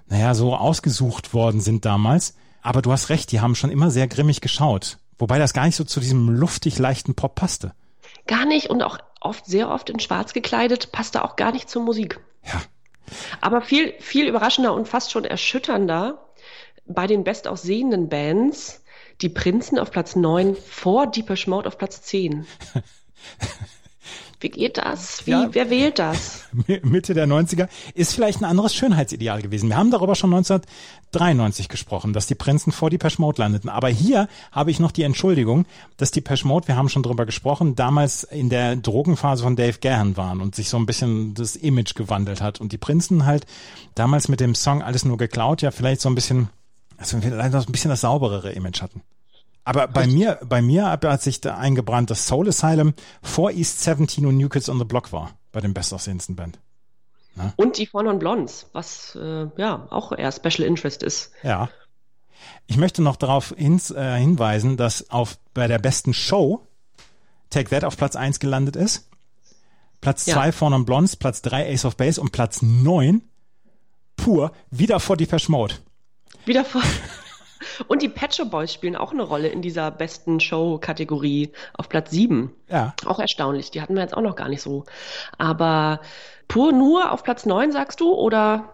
naja, 0.08 0.36
so 0.36 0.56
ausgesucht 0.56 1.34
worden 1.34 1.62
sind 1.62 1.86
damals. 1.86 2.36
Aber 2.62 2.82
du 2.82 2.92
hast 2.92 3.10
recht, 3.10 3.32
die 3.32 3.42
haben 3.42 3.56
schon 3.56 3.72
immer 3.72 3.90
sehr 3.90 4.08
grimmig 4.08 4.42
geschaut. 4.42 5.00
Wobei 5.18 5.40
das 5.40 5.54
gar 5.54 5.66
nicht 5.66 5.76
so 5.76 5.84
zu 5.84 6.00
diesem 6.00 6.30
luftig 6.30 6.78
leichten 6.78 7.16
Pop 7.16 7.36
passte. 7.36 7.74
Gar 8.28 8.46
nicht 8.46 8.70
und 8.70 8.84
auch 8.84 9.00
oft, 9.20 9.46
sehr 9.46 9.70
oft 9.70 9.90
in 9.90 10.00
schwarz 10.00 10.34
gekleidet, 10.34 10.92
passte 10.92 11.24
auch 11.24 11.36
gar 11.36 11.52
nicht 11.52 11.70
zur 11.70 11.84
Musik. 11.84 12.20
Ja. 12.46 12.62
Aber 13.42 13.62
viel, 13.62 13.94
viel 14.00 14.28
überraschender 14.28 14.74
und 14.74 14.88
fast 14.88 15.12
schon 15.12 15.26
erschütternder 15.26 16.28
bei 16.86 17.08
den 17.08 17.24
bestaussehenden 17.24 18.10
Bands 18.10 18.84
die 19.22 19.30
Prinzen 19.30 19.78
auf 19.80 19.92
Platz 19.92 20.16
9 20.16 20.56
vor 20.56 21.08
Deepesh 21.08 21.48
Mode 21.48 21.68
auf 21.68 21.78
Platz 21.78 22.02
10. 22.04 22.46
Wie 24.42 24.50
geht 24.50 24.78
das? 24.78 25.26
Wie, 25.28 25.32
ja, 25.32 25.48
wer 25.52 25.70
wählt 25.70 26.00
das? 26.00 26.46
Mitte 26.82 27.14
der 27.14 27.28
90er 27.28 27.70
ist 27.94 28.14
vielleicht 28.14 28.42
ein 28.42 28.46
anderes 28.46 28.74
Schönheitsideal 28.74 29.44
gewesen. 29.44 29.70
Wir 29.70 29.78
haben 29.78 29.92
darüber 29.92 30.16
schon 30.16 30.34
1993 30.34 31.70
gesprochen, 31.70 32.12
dass 32.12 32.26
die 32.26 32.34
Prinzen 32.34 32.72
vor 32.72 32.90
die 32.90 32.98
Mode 33.20 33.40
landeten. 33.40 33.70
Aber 33.70 33.90
hier 33.90 34.28
habe 34.52 34.72
ich 34.72 34.80
noch 34.80 34.92
die 34.92 35.04
Entschuldigung, 35.04 35.68
dass 35.98 36.10
die 36.10 36.24
Mode, 36.44 36.68
wir 36.68 36.76
haben 36.76 36.90
schon 36.90 37.04
darüber 37.04 37.28
gesprochen, 37.28 37.76
damals 37.76 38.24
in 38.24 38.50
der 38.50 38.76
Drogenphase 38.76 39.44
von 39.44 39.56
Dave 39.56 39.78
Gahan 39.80 40.18
waren 40.18 40.42
und 40.42 40.56
sich 40.56 40.70
so 40.70 40.78
ein 40.78 40.88
bisschen 40.88 41.36
das 41.36 41.56
Image 41.56 41.94
gewandelt 41.94 42.42
hat. 42.42 42.60
Und 42.60 42.72
die 42.72 42.80
Prinzen 42.80 43.28
halt 43.28 43.46
damals 43.94 44.28
mit 44.28 44.40
dem 44.40 44.56
Song 44.56 44.82
Alles 44.82 45.06
nur 45.06 45.18
geklaut, 45.18 45.62
ja 45.62 45.70
vielleicht 45.70 46.02
so 46.02 46.10
ein 46.10 46.16
bisschen, 46.16 46.50
also 46.98 47.20
vielleicht 47.22 47.54
noch 47.54 47.68
ein 47.68 47.72
bisschen 47.72 47.90
das 47.90 48.02
sauberere 48.02 48.54
Image 48.54 48.82
hatten. 48.82 49.04
Aber 49.64 49.88
bei 49.88 50.08
mir, 50.08 50.40
bei 50.44 50.62
mir 50.62 50.88
hat 50.88 51.22
sich 51.22 51.40
da 51.40 51.58
eingebrannt, 51.58 52.10
dass 52.10 52.26
Soul 52.26 52.50
Asylum 52.50 52.94
vor 53.22 53.52
East 53.52 53.82
17 53.82 54.26
und 54.26 54.38
New 54.38 54.50
Kids 54.50 54.70
on 54.70 54.80
the 54.80 54.86
Block 54.86 55.12
war, 55.12 55.32
bei 55.52 55.62
dem 55.62 55.74
bestaussehendsten 55.74 56.36
Band. 56.36 56.60
Na? 57.36 57.54
Und 57.56 57.78
die 57.78 57.86
Four 57.86 58.04
Non 58.04 58.20
Blondes, 58.20 58.68
was 58.74 59.16
äh, 59.16 59.48
ja 59.58 59.88
auch 59.90 60.12
eher 60.12 60.32
Special 60.32 60.68
Interest 60.68 61.04
ist. 61.04 61.32
Ja. 61.44 61.70
Ich 62.66 62.78
möchte 62.78 63.02
noch 63.02 63.16
darauf 63.16 63.54
hin, 63.56 63.80
äh, 63.96 64.18
hinweisen, 64.18 64.78
dass 64.78 65.10
auf 65.10 65.38
bei 65.54 65.68
der 65.68 65.80
besten 65.80 66.14
Show 66.14 66.68
Take 67.50 67.70
That 67.70 67.84
auf 67.84 67.98
Platz 67.98 68.16
1 68.16 68.40
gelandet 68.40 68.76
ist. 68.76 69.10
Platz 70.00 70.26
2 70.26 70.46
ja. 70.46 70.52
Four 70.52 70.72
Non 70.72 70.86
Blondes, 70.86 71.16
Platz 71.16 71.42
3 71.44 71.72
Ace 71.72 71.86
of 71.86 71.98
Base 71.98 72.20
und 72.20 72.32
Platz 72.32 72.62
9 72.62 73.22
pur 74.16 74.52
wieder 74.72 75.00
vor 75.00 75.18
die 75.18 75.28
Mode. 75.48 75.76
Wieder 76.46 76.66
vor 76.66 76.82
Und 77.88 78.02
die 78.02 78.10
Pet 78.10 78.36
Shop 78.36 78.52
Boys 78.52 78.74
spielen 78.74 78.96
auch 78.96 79.12
eine 79.12 79.24
Rolle 79.24 79.48
in 79.48 79.62
dieser 79.62 79.92
besten 79.92 80.40
Show-Kategorie 80.40 81.52
auf 81.74 81.90
Platz 81.90 82.12
7. 82.12 82.54
Ja. 82.70 82.94
Auch 83.06 83.20
erstaunlich. 83.20 83.72
Die 83.72 83.82
hatten 83.82 83.96
wir 83.96 84.02
jetzt 84.02 84.16
auch 84.16 84.22
noch 84.22 84.36
gar 84.36 84.50
nicht 84.50 84.62
so. 84.62 84.86
Aber 85.38 86.02
pur 86.48 86.72
nur 86.72 87.12
auf 87.12 87.24
Platz 87.24 87.46
9, 87.46 87.72
sagst 87.72 88.00
du? 88.00 88.14
Oder 88.14 88.70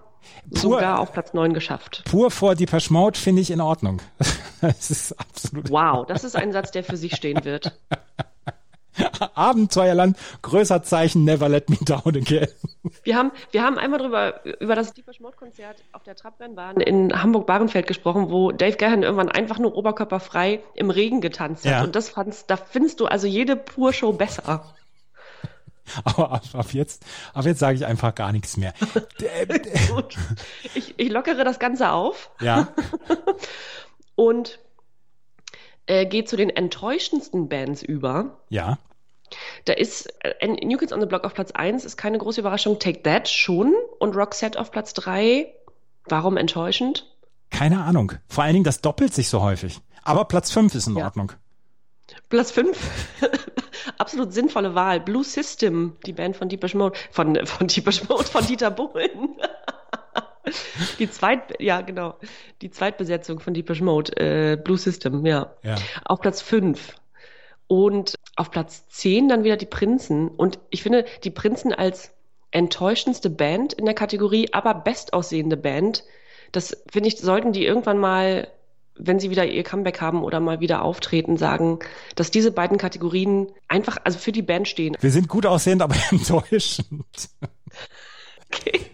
pur, 0.49 0.59
sogar 0.59 0.99
auf 0.99 1.13
Platz 1.13 1.33
9 1.33 1.53
geschafft? 1.53 2.03
Pur 2.05 2.31
vor 2.31 2.55
Deepesh 2.55 2.89
Mode 2.89 3.17
finde 3.17 3.41
ich 3.41 3.51
in 3.51 3.61
Ordnung. 3.61 4.01
das 4.61 4.91
ist 4.91 5.19
absolut. 5.19 5.69
Wow, 5.69 6.05
das 6.05 6.23
ist 6.23 6.35
ein 6.35 6.51
Satz, 6.51 6.71
der 6.71 6.83
für 6.83 6.97
sich 6.97 7.15
stehen 7.15 7.43
wird. 7.45 7.77
Abenteuerland, 9.35 10.17
größer 10.41 10.83
Zeichen, 10.83 11.23
never 11.23 11.49
let 11.49 11.69
me 11.69 11.77
down 11.81 12.15
again. 12.15 12.47
Wir 13.03 13.15
haben, 13.15 13.31
wir 13.51 13.63
haben 13.63 13.77
einmal 13.77 13.99
drüber, 13.99 14.41
über 14.59 14.75
das 14.75 14.93
Deepesh 14.93 15.19
Mode 15.19 15.35
Konzert 15.35 15.83
auf 15.91 16.03
der 16.03 16.15
Trabrennbahn 16.15 16.77
in 16.77 17.21
Hamburg-Bahrenfeld 17.21 17.87
gesprochen, 17.87 18.29
wo 18.29 18.51
Dave 18.51 18.77
Gahan 18.77 19.03
irgendwann 19.03 19.29
einfach 19.29 19.59
nur 19.59 19.75
oberkörperfrei 19.75 20.61
im 20.73 20.89
Regen 20.89 21.21
getanzt 21.21 21.65
hat. 21.65 21.71
Ja. 21.71 21.83
Und 21.83 21.95
das 21.95 22.09
fandst, 22.09 22.49
da 22.49 22.57
findest 22.57 22.99
du 22.99 23.05
also 23.05 23.27
jede 23.27 23.55
Pur-Show 23.55 24.13
besser. 24.13 24.63
Aber 26.03 26.31
ab, 26.31 26.43
ab 26.53 26.73
jetzt, 26.73 27.05
ab 27.33 27.45
jetzt 27.45 27.59
sage 27.59 27.77
ich 27.77 27.85
einfach 27.85 28.13
gar 28.13 28.31
nichts 28.31 28.57
mehr. 28.57 28.73
Gut. 29.89 30.17
Ich, 30.75 30.95
ich 30.97 31.09
lockere 31.09 31.43
das 31.43 31.59
Ganze 31.59 31.91
auf. 31.91 32.29
Ja. 32.41 32.67
Und 34.15 34.59
äh, 35.87 36.05
geht 36.05 36.29
zu 36.29 36.37
den 36.37 36.49
enttäuschendsten 36.49 37.49
Bands 37.49 37.81
über. 37.81 38.37
Ja. 38.49 38.77
Da 39.65 39.73
ist 39.73 40.07
äh, 40.23 40.47
New 40.47 40.77
Kids 40.77 40.93
on 40.93 41.01
the 41.01 41.05
Block 41.05 41.23
auf 41.23 41.33
Platz 41.33 41.51
1, 41.51 41.83
ist 41.83 41.97
keine 41.97 42.17
große 42.17 42.41
Überraschung. 42.41 42.79
Take 42.79 43.03
That 43.03 43.27
schon 43.27 43.73
und 43.99 44.15
Roxette 44.15 44.59
auf 44.59 44.71
Platz 44.71 44.93
3. 44.93 45.51
Warum 46.05 46.37
enttäuschend? 46.37 47.05
Keine 47.49 47.83
Ahnung. 47.83 48.13
Vor 48.27 48.43
allen 48.43 48.53
Dingen, 48.53 48.63
das 48.63 48.81
doppelt 48.81 49.13
sich 49.13 49.29
so 49.29 49.41
häufig. 49.41 49.79
Aber 50.03 50.25
Platz 50.25 50.51
5 50.51 50.75
ist 50.75 50.87
in 50.87 50.97
ja. 50.97 51.05
Ordnung. 51.05 51.33
Platz 52.29 52.51
5? 52.51 52.77
Absolut 53.97 54.33
sinnvolle 54.33 54.75
Wahl. 54.75 54.99
Blue 54.99 55.23
System, 55.23 55.97
die 56.05 56.13
Band 56.13 56.37
von 56.37 56.49
Deepesh 56.49 56.75
Mode, 56.75 56.97
von, 57.11 57.45
von 57.45 57.67
Deepesh 57.67 58.07
Mode, 58.07 58.23
von 58.23 58.45
Dieter 58.45 58.71
Bohlen. 58.71 59.35
Die 60.99 61.09
Zweit, 61.09 61.59
ja, 61.59 61.81
genau. 61.81 62.15
Die 62.61 62.69
Zweitbesetzung 62.71 63.39
von 63.39 63.53
Deepish 63.53 63.81
Mode, 63.81 64.15
äh, 64.17 64.55
Blue 64.57 64.77
System, 64.77 65.25
ja. 65.25 65.53
ja. 65.63 65.75
Auf 66.05 66.21
Platz 66.21 66.41
5. 66.41 66.95
Und 67.67 68.15
auf 68.35 68.51
Platz 68.51 68.87
10 68.89 69.27
dann 69.27 69.43
wieder 69.43 69.57
die 69.57 69.65
Prinzen. 69.65 70.29
Und 70.29 70.59
ich 70.69 70.83
finde, 70.83 71.05
die 71.23 71.31
Prinzen 71.31 71.73
als 71.73 72.11
enttäuschendste 72.51 73.29
Band 73.29 73.73
in 73.73 73.85
der 73.85 73.93
Kategorie, 73.93 74.49
aber 74.53 74.73
bestaussehende 74.73 75.57
Band, 75.57 76.03
das 76.51 76.77
finde 76.89 77.09
ich, 77.09 77.17
sollten 77.17 77.51
die 77.51 77.65
irgendwann 77.65 77.97
mal, 77.97 78.47
wenn 78.95 79.19
sie 79.19 79.29
wieder 79.29 79.45
ihr 79.45 79.63
Comeback 79.63 79.99
haben 80.01 80.23
oder 80.23 80.39
mal 80.39 80.59
wieder 80.59 80.81
auftreten, 80.81 81.37
sagen, 81.37 81.79
dass 82.15 82.31
diese 82.31 82.51
beiden 82.51 82.77
Kategorien 82.77 83.51
einfach, 83.67 83.97
also 84.03 84.17
für 84.17 84.31
die 84.31 84.41
Band 84.41 84.67
stehen. 84.67 84.95
Wir 85.01 85.11
sind 85.11 85.27
gut 85.27 85.45
aussehend, 85.45 85.81
aber 85.81 85.95
enttäuschend. 86.11 87.05
Okay. 88.51 88.86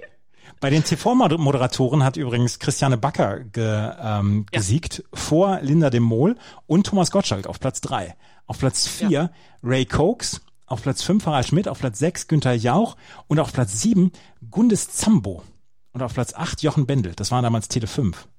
Bei 0.64 0.70
den 0.70 0.86
TV-Moderatoren 0.86 2.06
hat 2.06 2.16
übrigens 2.16 2.58
Christiane 2.58 2.98
Backer 2.98 3.42
ge, 3.42 3.92
ähm, 4.02 4.46
ja. 4.54 4.60
gesiegt 4.60 5.04
vor 5.14 5.60
Linda 5.60 5.90
de 5.90 6.00
Mol 6.00 6.38
und 6.68 6.86
Thomas 6.88 7.12
Gottschalk 7.12 7.48
auf 7.48 7.60
Platz 7.60 7.82
drei. 7.82 8.16
Auf 8.46 8.60
Platz 8.60 8.88
vier 8.88 9.10
ja. 9.10 9.30
Ray 9.62 9.86
Cokes, 9.86 10.40
auf 10.66 10.82
Platz 10.82 11.04
fünf 11.04 11.26
Harald 11.26 11.48
Schmidt, 11.48 11.68
auf 11.68 11.80
Platz 11.80 12.00
sechs 12.00 12.30
Günther 12.30 12.54
Jauch 12.54 12.96
und 13.28 13.42
auf 13.42 13.52
Platz 13.52 13.82
sieben 13.82 14.14
Gundes 14.52 14.90
Zambo 14.90 15.44
und 15.92 16.02
auf 16.02 16.14
Platz 16.14 16.34
acht 16.34 16.64
Jochen 16.64 16.86
Bendel. 16.86 17.12
Das 17.14 17.30
war 17.30 17.42
damals 17.42 17.68
Tele 17.68 17.88
5. 17.88 18.30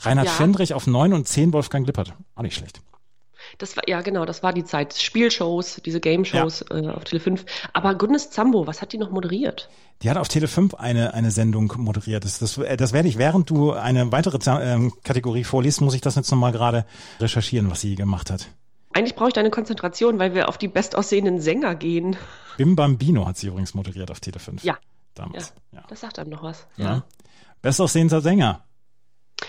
Reinhard 0.00 0.26
ja. 0.26 0.32
Fendrich 0.32 0.74
auf 0.74 0.88
neun 0.88 1.12
und 1.12 1.28
zehn 1.28 1.52
Wolfgang 1.52 1.86
Lippert. 1.86 2.12
Auch 2.34 2.42
nicht 2.42 2.56
schlecht. 2.56 2.80
Das 3.58 3.76
war, 3.76 3.88
ja 3.88 4.00
genau, 4.00 4.24
das 4.24 4.42
war 4.42 4.52
die 4.52 4.64
Zeit. 4.64 4.94
Spielshows, 4.94 5.80
diese 5.84 6.00
Game-Shows 6.00 6.64
ja. 6.70 6.76
äh, 6.76 6.88
auf 6.88 7.04
Tele 7.04 7.20
5. 7.20 7.44
Aber 7.72 7.94
Goodness 7.94 8.30
Zambo, 8.30 8.66
was 8.66 8.82
hat 8.82 8.92
die 8.92 8.98
noch 8.98 9.10
moderiert? 9.10 9.68
Die 10.02 10.10
hat 10.10 10.16
auf 10.16 10.28
Tele 10.28 10.46
5 10.46 10.74
eine, 10.74 11.14
eine 11.14 11.30
Sendung 11.30 11.72
moderiert. 11.76 12.24
Das, 12.24 12.38
das, 12.38 12.58
äh, 12.58 12.76
das 12.76 12.92
werde 12.92 13.08
ich, 13.08 13.18
während 13.18 13.50
du 13.50 13.72
eine 13.72 14.12
weitere 14.12 14.38
ähm, 14.60 14.92
Kategorie 15.02 15.44
vorliest, 15.44 15.80
muss 15.80 15.94
ich 15.94 16.00
das 16.00 16.14
jetzt 16.14 16.30
nochmal 16.30 16.52
gerade 16.52 16.84
recherchieren, 17.20 17.70
was 17.70 17.80
sie 17.80 17.94
gemacht 17.94 18.30
hat. 18.30 18.48
Eigentlich 18.92 19.14
brauche 19.14 19.28
ich 19.28 19.34
deine 19.34 19.50
Konzentration, 19.50 20.18
weil 20.18 20.34
wir 20.34 20.48
auf 20.48 20.58
die 20.58 20.68
bestaussehenden 20.68 21.40
Sänger 21.40 21.74
gehen. 21.74 22.16
Bim 22.56 22.74
Bambino 22.74 23.26
hat 23.26 23.36
sie 23.36 23.48
übrigens 23.48 23.74
moderiert 23.74 24.10
auf 24.10 24.20
Tele 24.20 24.38
5. 24.38 24.64
Ja. 24.64 24.78
Damals. 25.14 25.52
Ja, 25.72 25.80
ja. 25.80 25.86
Das 25.88 26.00
sagt 26.00 26.18
einem 26.18 26.30
noch 26.30 26.42
was. 26.42 26.66
Ja. 26.76 26.84
ja. 26.84 27.02
Bestaussehender 27.60 28.20
Sänger. 28.20 28.64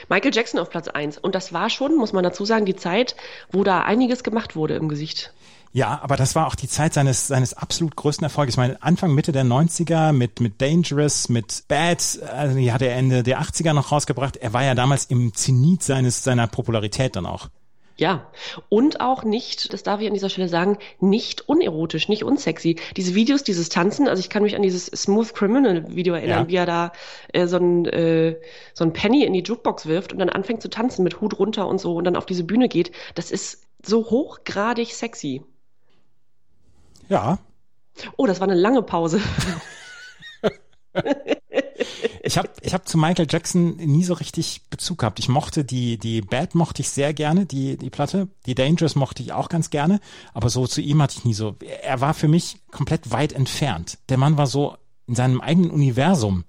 Michael 0.10 0.34
Jackson 0.34 0.60
auf 0.60 0.70
Platz 0.70 0.88
1. 0.88 1.18
Und 1.18 1.36
das 1.36 1.54
war 1.54 1.70
schon, 1.70 1.96
muss 1.96 2.14
man 2.14 2.24
dazu 2.24 2.46
sagen, 2.46 2.66
die 2.66 2.76
Zeit, 2.76 3.16
wo 3.52 3.64
da 3.64 3.82
einiges 3.82 4.24
gemacht 4.24 4.56
wurde 4.56 4.76
im 4.76 4.90
Gesicht. 4.90 5.34
Ja, 5.72 6.00
aber 6.02 6.16
das 6.16 6.36
war 6.36 6.48
auch 6.48 6.56
die 6.56 6.68
Zeit 6.68 6.96
seines, 6.96 7.28
seines 7.28 7.54
absolut 7.54 7.96
größten 7.96 8.24
Erfolges. 8.24 8.56
Ich 8.56 8.58
meine, 8.58 8.82
Anfang, 8.82 9.14
Mitte 9.14 9.32
der 9.32 9.46
90er 9.46 10.14
mit, 10.14 10.40
mit 10.40 10.60
Dangerous, 10.62 11.30
mit 11.30 11.64
Bad, 11.68 12.20
also 12.34 12.58
die 12.58 12.74
hat 12.74 12.82
er 12.82 12.96
Ende 12.96 13.22
der 13.22 13.40
80er 13.40 13.74
noch 13.74 13.92
rausgebracht. 13.92 14.38
Er 14.38 14.54
war 14.54 14.64
ja 14.64 14.74
damals 14.74 15.06
im 15.06 15.34
Zenit 15.36 15.84
seines, 15.84 16.24
seiner 16.24 16.48
Popularität 16.48 17.16
dann 17.16 17.28
auch. 17.28 17.50
Ja, 18.00 18.32
und 18.70 19.02
auch 19.02 19.26
nicht, 19.26 19.74
das 19.74 19.84
darf 19.84 20.00
ich 20.00 20.08
an 20.08 20.14
dieser 20.14 20.30
Stelle 20.30 20.48
sagen, 20.48 20.78
nicht 21.02 21.50
unerotisch, 21.50 22.08
nicht 22.08 22.24
unsexy. 22.24 22.78
Diese 22.96 23.14
Videos, 23.14 23.44
dieses 23.44 23.68
Tanzen, 23.68 24.08
also 24.08 24.22
ich 24.22 24.30
kann 24.30 24.42
mich 24.42 24.56
an 24.56 24.62
dieses 24.62 24.86
Smooth 24.86 25.34
Criminal 25.34 25.94
Video 25.94 26.14
erinnern, 26.14 26.44
ja. 26.44 26.48
wie 26.48 26.56
er 26.56 26.66
da 26.66 26.92
äh, 27.34 27.46
so, 27.46 27.58
ein, 27.58 27.86
äh, 27.88 28.40
so 28.74 28.86
ein 28.86 28.94
Penny 28.94 29.26
in 29.26 29.34
die 29.34 29.44
Jukebox 29.44 29.86
wirft 29.86 30.14
und 30.14 30.20
dann 30.20 30.30
anfängt 30.30 30.62
zu 30.62 30.70
tanzen 30.70 31.04
mit 31.04 31.20
Hut 31.20 31.38
runter 31.40 31.68
und 31.68 31.82
so 31.82 31.96
und 31.96 32.06
dann 32.06 32.16
auf 32.16 32.26
diese 32.26 32.46
Bühne 32.46 32.70
geht. 32.70 32.94
Das 33.16 33.32
ist 33.32 33.68
so 33.86 34.10
hochgradig 34.10 34.94
sexy. 34.94 35.44
Ja. 37.10 37.38
Oh, 38.16 38.28
das 38.28 38.40
war 38.40 38.48
eine 38.48 38.58
lange 38.58 38.82
Pause. 38.82 39.20
ich 42.30 42.38
habe 42.38 42.48
ich 42.62 42.76
hab 42.76 42.88
zu 42.88 43.00
Michael 43.00 43.26
Jackson 43.28 43.76
nie 43.78 44.04
so 44.04 44.14
richtig 44.14 44.62
Bezug 44.70 45.00
gehabt. 45.00 45.18
Ich 45.18 45.30
mochte 45.30 45.66
die, 45.66 45.98
die 45.98 46.22
Bad 46.22 46.54
mochte 46.54 46.84
ich 46.84 46.90
sehr 46.92 47.12
gerne, 47.12 47.48
die, 47.48 47.76
die 47.76 47.90
Platte. 47.90 48.28
Die 48.46 48.54
Dangerous 48.54 48.96
mochte 48.96 49.24
ich 49.24 49.34
auch 49.34 49.50
ganz 49.50 49.72
gerne. 49.72 50.00
Aber 50.36 50.50
so 50.50 50.68
zu 50.68 50.80
ihm 50.80 51.02
hatte 51.02 51.16
ich 51.18 51.26
nie 51.26 51.34
so. 51.34 51.56
Er 51.82 52.02
war 52.02 52.14
für 52.14 52.28
mich 52.28 52.58
komplett 52.70 53.12
weit 53.12 53.34
entfernt. 53.34 53.98
Der 54.10 54.20
Mann 54.20 54.38
war 54.38 54.46
so 54.46 54.78
in 55.08 55.16
seinem 55.16 55.42
eigenen 55.42 55.72
Universum, 55.72 56.44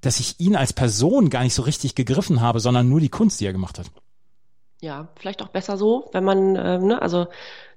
dass 0.00 0.20
ich 0.20 0.38
ihn 0.38 0.54
als 0.54 0.72
Person 0.72 1.28
gar 1.28 1.42
nicht 1.42 1.54
so 1.54 1.62
richtig 1.62 1.96
gegriffen 1.96 2.40
habe, 2.40 2.60
sondern 2.60 2.88
nur 2.88 3.00
die 3.00 3.08
Kunst, 3.08 3.40
die 3.40 3.46
er 3.46 3.52
gemacht 3.52 3.80
hat. 3.80 3.90
Ja, 4.80 5.08
vielleicht 5.18 5.42
auch 5.42 5.48
besser 5.48 5.76
so, 5.76 6.08
wenn 6.12 6.22
man, 6.22 6.54
äh, 6.54 6.78
ne, 6.78 7.02
also 7.02 7.26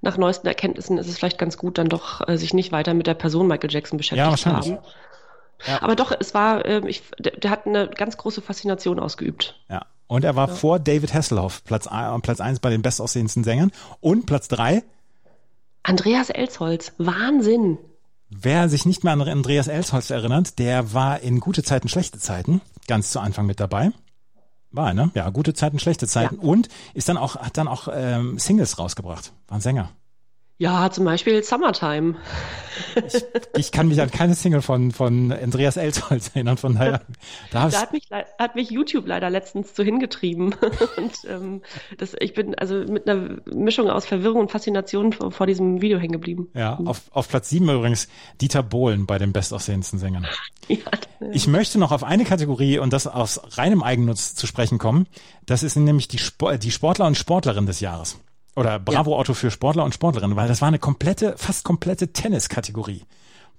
nach 0.01 0.17
neuesten 0.17 0.45
Erkenntnissen 0.45 0.99
ist 0.99 1.07
es 1.07 1.17
vielleicht 1.17 1.39
ganz 1.39 1.57
gut, 1.57 1.79
dann 1.79 1.89
doch 1.89 2.27
äh, 2.27 2.37
sich 2.37 2.53
nicht 2.53 2.71
weiter 2.71 2.93
mit 2.93 3.07
der 3.07 3.15
Person 3.15 3.47
Michael 3.47 3.71
Jackson 3.71 3.97
beschäftigt 3.97 4.23
ja, 4.23 4.29
wahrscheinlich. 4.29 4.65
zu 4.65 4.75
haben. 4.75 4.85
Ja. 5.65 5.81
Aber 5.81 5.95
doch, 5.95 6.11
es 6.17 6.33
war, 6.33 6.65
äh, 6.65 6.81
ich, 6.87 7.03
der, 7.19 7.33
der, 7.33 7.51
hat 7.51 7.67
eine 7.67 7.87
ganz 7.89 8.17
große 8.17 8.41
Faszination 8.41 8.99
ausgeübt. 8.99 9.59
Ja. 9.69 9.85
Und 10.07 10.23
er 10.23 10.35
war 10.35 10.47
ja. 10.47 10.53
vor 10.55 10.79
David 10.79 11.13
Hasselhoff, 11.13 11.63
Platz, 11.63 11.87
Platz 12.21 12.41
eins 12.41 12.59
bei 12.59 12.69
den 12.69 12.81
bestaussehendsten 12.81 13.43
Sängern. 13.43 13.71
Und 13.99 14.25
Platz 14.25 14.47
drei 14.47 14.83
Andreas 15.83 16.29
Elsholz. 16.29 16.93
Wahnsinn. 16.97 17.77
Wer 18.29 18.69
sich 18.69 18.85
nicht 18.85 19.03
mehr 19.03 19.13
an 19.13 19.21
Andreas 19.21 19.67
Elsholz 19.67 20.09
erinnert, 20.09 20.59
der 20.59 20.93
war 20.93 21.21
in 21.21 21.39
gute 21.39 21.63
Zeiten, 21.63 21.89
schlechte 21.89 22.19
Zeiten 22.19 22.61
ganz 22.87 23.11
zu 23.11 23.19
Anfang 23.19 23.45
mit 23.45 23.59
dabei. 23.59 23.91
War, 24.71 24.93
ne? 24.93 25.09
Ja, 25.15 25.29
gute 25.29 25.53
Zeiten, 25.53 25.79
schlechte 25.79 26.07
Zeiten. 26.07 26.35
Ja. 26.35 26.41
Und 26.41 26.69
ist 26.93 27.09
dann 27.09 27.17
auch, 27.17 27.37
hat 27.37 27.57
dann 27.57 27.67
auch 27.67 27.87
ähm, 27.91 28.37
Singles 28.37 28.77
rausgebracht. 28.77 29.31
War 29.47 29.57
ein 29.57 29.61
Sänger. 29.61 29.89
Ja, 30.59 30.91
zum 30.91 31.05
Beispiel 31.05 31.41
Summertime. 31.41 32.15
Ich, 33.07 33.23
ich 33.55 33.71
kann 33.71 33.87
mich 33.87 34.01
an 34.01 34.11
keine 34.11 34.35
Single 34.35 34.61
von, 34.61 34.91
von 34.91 35.31
Andreas 35.31 35.77
Elsholz 35.77 36.31
erinnern, 36.33 36.57
von 36.57 36.75
daher. 36.75 37.01
Da, 37.49 37.69
da 37.69 37.81
hat, 37.81 37.93
mich, 37.93 38.09
hat 38.37 38.55
mich 38.55 38.69
YouTube 38.69 39.07
leider 39.07 39.29
letztens 39.29 39.73
zu 39.73 39.83
hingetrieben. 39.83 40.53
Und 40.97 41.13
ähm, 41.29 41.61
das, 41.97 42.13
ich 42.19 42.33
bin 42.33 42.55
also 42.55 42.75
mit 42.75 43.09
einer 43.09 43.37
Mischung 43.45 43.89
aus 43.89 44.05
Verwirrung 44.05 44.41
und 44.41 44.51
Faszination 44.51 45.13
vor, 45.13 45.31
vor 45.31 45.47
diesem 45.47 45.81
Video 45.81 45.97
hängen 45.97 46.11
geblieben. 46.11 46.49
Ja, 46.53 46.77
auf, 46.83 47.03
auf 47.11 47.29
Platz 47.29 47.47
sieben 47.47 47.69
übrigens 47.69 48.09
Dieter 48.41 48.61
Bohlen 48.61 49.05
bei 49.05 49.17
den 49.17 49.31
bestaussehendsten 49.31 49.97
Sängern. 49.97 50.27
Ja, 50.67 50.77
ich 51.31 51.47
möchte 51.47 51.79
noch 51.79 51.91
auf 51.91 52.03
eine 52.03 52.25
Kategorie 52.25 52.77
und 52.77 52.93
das 52.93 53.07
aus 53.07 53.41
reinem 53.57 53.81
Eigennutz 53.81 54.35
zu 54.35 54.45
sprechen 54.45 54.77
kommen. 54.77 55.07
Das 55.47 55.63
ist 55.63 55.75
nämlich 55.77 56.07
die, 56.07 56.19
Sport, 56.19 56.63
die 56.63 56.69
Sportler 56.69 57.07
und 57.07 57.17
Sportlerin 57.17 57.65
des 57.65 57.79
Jahres. 57.79 58.19
Oder 58.55 58.79
Bravo 58.79 59.17
Auto 59.17 59.33
für 59.33 59.51
Sportler 59.51 59.83
und 59.85 59.93
Sportlerinnen, 59.93 60.35
weil 60.35 60.47
das 60.47 60.61
war 60.61 60.67
eine 60.67 60.79
komplette, 60.79 61.35
fast 61.37 61.63
komplette 61.63 62.11
Tenniskategorie. 62.11 63.03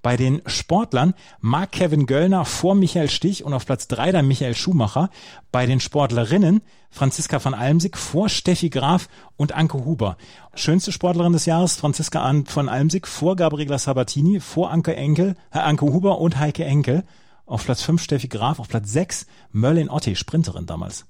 Bei 0.03 0.17
den 0.17 0.41
Sportlern 0.47 1.15
Mark 1.41 1.73
Kevin 1.73 2.07
Göllner 2.07 2.47
vor 2.47 2.75
Michael 2.75 3.11
Stich 3.11 3.45
und 3.45 3.53
auf 3.53 3.67
Platz 3.67 3.87
drei 3.87 4.13
dann 4.13 4.27
Michael 4.27 4.55
Schumacher. 4.55 5.11
Bei 5.53 5.67
den 5.67 5.79
Sportlerinnen 5.79 6.63
Franziska 6.91 7.45
van 7.45 7.53
Almsig 7.53 7.99
vor 7.99 8.31
Steffi 8.31 8.71
Graf 8.71 9.09
und 9.37 9.53
Anke 9.53 9.85
Huber. 9.85 10.17
Schönste 10.55 10.91
Sportlerin 10.91 11.35
des 11.35 11.45
Jahres 11.45 11.77
Franziska 11.77 12.33
von 12.47 12.69
Almsig 12.71 13.07
vor 13.07 13.37
Gabriela 13.37 13.79
Sabatini, 13.79 14.41
vor 14.41 14.71
Anke 14.71 14.97
Enkel, 14.97 15.37
äh, 15.53 15.59
Anke 15.59 15.85
Huber 15.85 16.19
und 16.19 16.39
Heike 16.39 16.65
Enkel. 16.65 17.05
Auf 17.45 17.65
Platz 17.65 17.83
fünf 17.83 18.03
Steffi 18.03 18.29
Graf, 18.29 18.59
auf 18.59 18.69
Platz 18.69 18.91
sechs 18.91 19.27
Merlin 19.53 19.91
Otti, 19.91 20.17
Sprinterin 20.17 20.67
damals. 20.67 21.05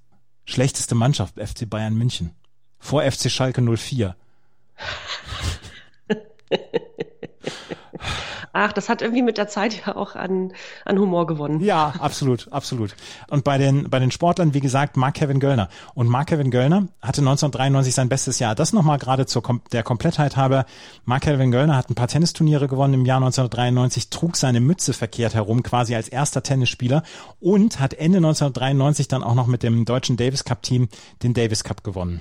Schlechteste 0.45 0.97
Mannschaft, 0.97 1.39
FC 1.39 1.69
Bayern 1.69 1.95
München. 1.95 2.33
Vor 2.81 3.03
FC 3.03 3.31
Schalke 3.31 3.63
04. 3.63 4.17
Ach, 8.53 8.73
das 8.73 8.89
hat 8.89 9.01
irgendwie 9.01 9.23
mit 9.23 9.39
der 9.39 9.47
Zeit 9.47 9.87
ja 9.87 9.95
auch 9.95 10.17
an, 10.17 10.53
an 10.85 10.99
Humor 10.99 11.27
gewonnen. 11.27 11.61
Ja, 11.61 11.95
absolut, 12.01 12.49
absolut. 12.51 12.97
Und 13.29 13.45
bei 13.45 13.59
den, 13.59 13.89
bei 13.89 14.01
den 14.01 14.11
Sportlern, 14.11 14.55
wie 14.55 14.61
gesagt, 14.61 14.97
Mark 14.97 15.15
Kevin 15.15 15.39
Göllner. 15.39 15.69
Und 15.95 16.09
Mark 16.09 16.29
Kevin 16.29 16.51
Göllner 16.51 16.89
hatte 17.01 17.21
1993 17.21 17.95
sein 17.95 18.09
bestes 18.09 18.41
Jahr. 18.41 18.57
Das 18.57 18.73
nochmal 18.73 18.99
gerade 18.99 19.27
zur 19.27 19.43
der 19.73 19.85
Komplettheit 19.85 20.37
habe. 20.37 20.65
Mark 21.05 21.23
Kevin 21.23 21.53
Göllner 21.53 21.77
hat 21.77 21.91
ein 21.91 21.95
paar 21.95 22.09
Tennisturniere 22.09 22.67
gewonnen 22.67 22.95
im 22.95 23.07
Jahr 23.07 23.19
1993, 23.19 24.11
trug 24.11 24.37
seine 24.37 24.61
Mütze 24.61 24.95
verkehrt 24.95 25.35
herum, 25.35 25.63
quasi 25.63 25.95
als 25.95 26.09
erster 26.09 26.43
Tennisspieler 26.43 27.05
und 27.39 27.79
hat 27.79 27.95
Ende 27.95 28.19
1993 28.19 29.07
dann 29.07 29.23
auch 29.23 29.35
noch 29.35 29.47
mit 29.47 29.63
dem 29.63 29.85
deutschen 29.85 30.17
Davis 30.17 30.45
Cup 30.45 30.63
Team 30.63 30.89
den 31.23 31.35
Davis 31.35 31.63
Cup 31.63 31.85
gewonnen. 31.85 32.21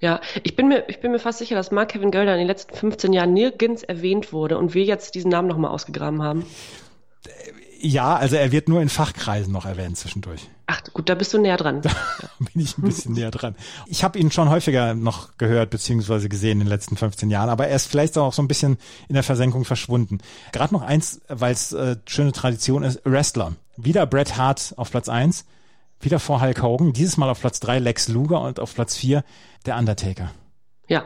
Ja, 0.00 0.20
ich 0.44 0.54
bin 0.54 0.68
mir, 0.68 0.88
ich 0.88 1.00
bin 1.00 1.10
mir 1.10 1.18
fast 1.18 1.38
sicher, 1.38 1.56
dass 1.56 1.72
Mark 1.72 1.90
Kevin 1.90 2.10
Gölder 2.10 2.32
in 2.32 2.38
den 2.38 2.46
letzten 2.46 2.74
15 2.74 3.12
Jahren 3.12 3.32
nirgends 3.32 3.82
erwähnt 3.82 4.32
wurde 4.32 4.56
und 4.56 4.74
wir 4.74 4.84
jetzt 4.84 5.14
diesen 5.14 5.30
Namen 5.30 5.48
nochmal 5.48 5.72
ausgegraben 5.72 6.22
haben. 6.22 6.46
Ja, 7.80 8.16
also 8.16 8.36
er 8.36 8.50
wird 8.50 8.68
nur 8.68 8.80
in 8.80 8.88
Fachkreisen 8.88 9.52
noch 9.52 9.64
erwähnt 9.64 9.96
zwischendurch. 9.96 10.48
Ach 10.66 10.82
gut, 10.92 11.08
da 11.08 11.14
bist 11.14 11.32
du 11.32 11.38
näher 11.38 11.56
dran. 11.56 11.82
Da 12.38 12.44
bin 12.52 12.62
ich 12.62 12.78
ein 12.78 12.82
bisschen 12.82 13.14
näher 13.14 13.32
dran. 13.32 13.56
Ich 13.86 14.04
habe 14.04 14.18
ihn 14.18 14.30
schon 14.30 14.48
häufiger 14.48 14.94
noch 14.94 15.36
gehört 15.38 15.70
beziehungsweise 15.70 16.28
gesehen 16.28 16.52
in 16.52 16.60
den 16.60 16.68
letzten 16.68 16.96
15 16.96 17.30
Jahren, 17.30 17.48
aber 17.48 17.66
er 17.66 17.74
ist 17.74 17.86
vielleicht 17.86 18.16
auch 18.16 18.32
so 18.32 18.42
ein 18.42 18.48
bisschen 18.48 18.78
in 19.08 19.14
der 19.14 19.24
Versenkung 19.24 19.64
verschwunden. 19.64 20.18
Gerade 20.52 20.72
noch 20.72 20.82
eins, 20.82 21.20
weil 21.28 21.52
es 21.52 21.72
äh, 21.72 21.96
schöne 22.06 22.30
Tradition 22.30 22.84
ist, 22.84 23.00
Wrestler. 23.04 23.54
Wieder 23.76 24.06
Bret 24.06 24.36
Hart 24.36 24.74
auf 24.76 24.90
Platz 24.92 25.08
eins 25.08 25.44
wieder 26.00 26.18
vor 26.18 26.40
Hulk 26.40 26.62
Hogan, 26.62 26.92
dieses 26.92 27.16
Mal 27.16 27.28
auf 27.30 27.40
Platz 27.40 27.60
drei 27.60 27.78
Lex 27.78 28.08
Luger 28.08 28.40
und 28.40 28.60
auf 28.60 28.74
Platz 28.74 28.96
vier 28.96 29.24
der 29.66 29.76
Undertaker. 29.76 30.30
Ja. 30.86 31.04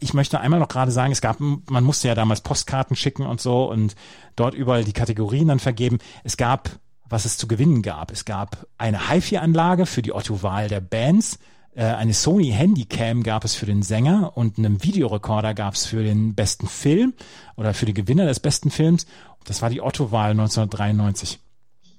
Ich 0.00 0.12
möchte 0.12 0.40
einmal 0.40 0.60
noch 0.60 0.68
gerade 0.68 0.90
sagen, 0.90 1.12
es 1.12 1.20
gab, 1.20 1.40
man 1.40 1.84
musste 1.84 2.08
ja 2.08 2.14
damals 2.14 2.42
Postkarten 2.42 2.94
schicken 2.94 3.26
und 3.26 3.40
so 3.40 3.70
und 3.70 3.94
dort 4.36 4.54
überall 4.54 4.84
die 4.84 4.92
Kategorien 4.92 5.48
dann 5.48 5.60
vergeben. 5.60 5.98
Es 6.24 6.36
gab, 6.36 6.70
was 7.08 7.24
es 7.24 7.38
zu 7.38 7.48
gewinnen 7.48 7.80
gab. 7.82 8.10
Es 8.10 8.24
gab 8.24 8.66
eine 8.76 9.08
HiFi-Anlage 9.08 9.86
für 9.86 10.02
die 10.02 10.12
Otto-Wahl 10.12 10.68
der 10.68 10.80
Bands, 10.80 11.38
äh, 11.78 11.84
eine 11.84 12.12
Sony 12.12 12.50
Handycam 12.50 13.22
gab 13.22 13.44
es 13.44 13.54
für 13.54 13.64
den 13.64 13.82
Sänger 13.82 14.36
und 14.36 14.58
einen 14.58 14.82
Videorekorder 14.82 15.54
gab 15.54 15.74
es 15.74 15.86
für 15.86 16.02
den 16.02 16.34
besten 16.34 16.66
Film 16.66 17.14
oder 17.54 17.72
für 17.72 17.86
die 17.86 17.94
Gewinner 17.94 18.26
des 18.26 18.40
besten 18.40 18.70
Films. 18.70 19.06
Das 19.44 19.62
war 19.62 19.70
die 19.70 19.80
Otto-Wahl 19.80 20.32
1993. 20.32 21.38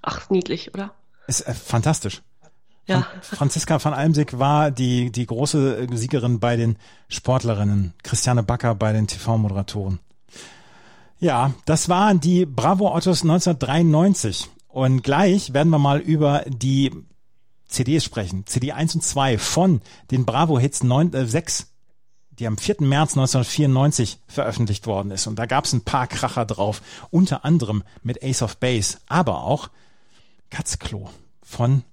Ach, 0.02 0.30
niedlich, 0.30 0.74
oder? 0.74 0.94
Ist 1.28 1.48
äh, 1.48 1.54
fantastisch. 1.54 2.22
Ja. 2.90 3.08
Franziska 3.22 3.84
van 3.84 3.94
Almsick 3.94 4.40
war 4.40 4.72
die, 4.72 5.12
die 5.12 5.26
große 5.26 5.88
Siegerin 5.94 6.40
bei 6.40 6.58
den 6.58 6.78
Sportlerinnen. 7.08 7.94
Christiane 8.04 8.44
Backer 8.44 8.76
bei 8.76 8.94
den 8.94 9.08
TV-Moderatoren. 9.08 10.00
Ja, 11.20 11.54
das 11.66 11.90
waren 11.90 12.20
die 12.20 12.46
Bravo 12.46 12.96
Ottos 12.96 13.22
1993. 13.22 14.50
Und 14.68 15.04
gleich 15.04 15.54
werden 15.54 15.70
wir 15.70 15.80
mal 15.80 16.00
über 16.00 16.44
die 16.48 16.92
CDs 17.68 18.04
sprechen. 18.04 18.46
CD 18.46 18.72
1 18.72 18.96
und 18.96 19.02
2 19.02 19.38
von 19.38 19.82
den 20.12 20.26
Bravo 20.26 20.60
Hits 20.60 20.84
9, 20.84 21.14
äh, 21.14 21.26
6, 21.26 21.68
die 22.32 22.48
am 22.48 22.58
4. 22.58 22.78
März 22.80 23.12
1994 23.12 24.20
veröffentlicht 24.28 24.88
worden 24.88 25.12
ist. 25.12 25.28
Und 25.28 25.38
da 25.38 25.46
gab 25.46 25.66
es 25.66 25.74
ein 25.74 25.82
paar 25.84 26.08
Kracher 26.08 26.46
drauf. 26.46 26.82
Unter 27.12 27.46
anderem 27.46 27.84
mit 28.02 28.24
Ace 28.24 28.42
of 28.42 28.58
Base, 28.58 28.98
aber 29.08 29.44
auch 29.44 29.70
Katzklo 30.50 31.10
von 31.44 31.84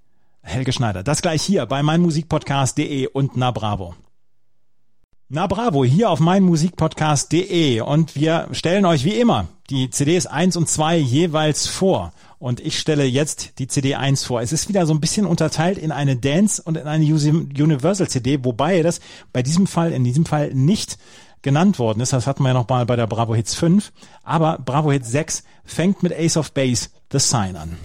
Helge 0.46 0.72
Schneider. 0.72 1.02
Das 1.02 1.22
gleich 1.22 1.42
hier 1.42 1.66
bei 1.66 1.82
meinmusikpodcast.de 1.82 3.08
und 3.08 3.36
Na 3.36 3.50
Bravo. 3.50 3.94
Na 5.28 5.48
Bravo, 5.48 5.84
hier 5.84 6.08
auf 6.08 6.20
meinmusikpodcast.de 6.20 7.80
und 7.80 8.14
wir 8.14 8.46
stellen 8.52 8.86
euch 8.86 9.04
wie 9.04 9.18
immer 9.18 9.48
die 9.70 9.90
CDs 9.90 10.26
1 10.26 10.56
und 10.56 10.68
2 10.68 10.98
jeweils 10.98 11.66
vor. 11.66 12.12
Und 12.38 12.60
ich 12.60 12.78
stelle 12.78 13.04
jetzt 13.04 13.58
die 13.58 13.66
CD 13.66 13.96
1 13.96 14.22
vor. 14.22 14.40
Es 14.40 14.52
ist 14.52 14.68
wieder 14.68 14.86
so 14.86 14.94
ein 14.94 15.00
bisschen 15.00 15.26
unterteilt 15.26 15.78
in 15.78 15.90
eine 15.90 16.14
Dance 16.14 16.62
und 16.62 16.76
in 16.76 16.86
eine 16.86 17.04
Universal 17.04 18.08
CD, 18.08 18.44
wobei 18.44 18.82
das 18.82 19.00
bei 19.32 19.42
diesem 19.42 19.66
Fall, 19.66 19.90
in 19.90 20.04
diesem 20.04 20.26
Fall 20.26 20.54
nicht 20.54 20.96
genannt 21.42 21.80
worden 21.80 22.00
ist. 22.00 22.12
Das 22.12 22.28
hatten 22.28 22.44
wir 22.44 22.48
ja 22.48 22.54
noch 22.54 22.68
mal 22.68 22.86
bei 22.86 22.94
der 22.94 23.08
Bravo 23.08 23.34
Hits 23.34 23.56
5. 23.56 23.92
Aber 24.22 24.58
Bravo 24.64 24.92
Hits 24.92 25.10
6 25.10 25.42
fängt 25.64 26.04
mit 26.04 26.12
Ace 26.12 26.36
of 26.36 26.52
Base, 26.52 26.90
The 27.10 27.18
Sign 27.18 27.56
an. 27.56 27.76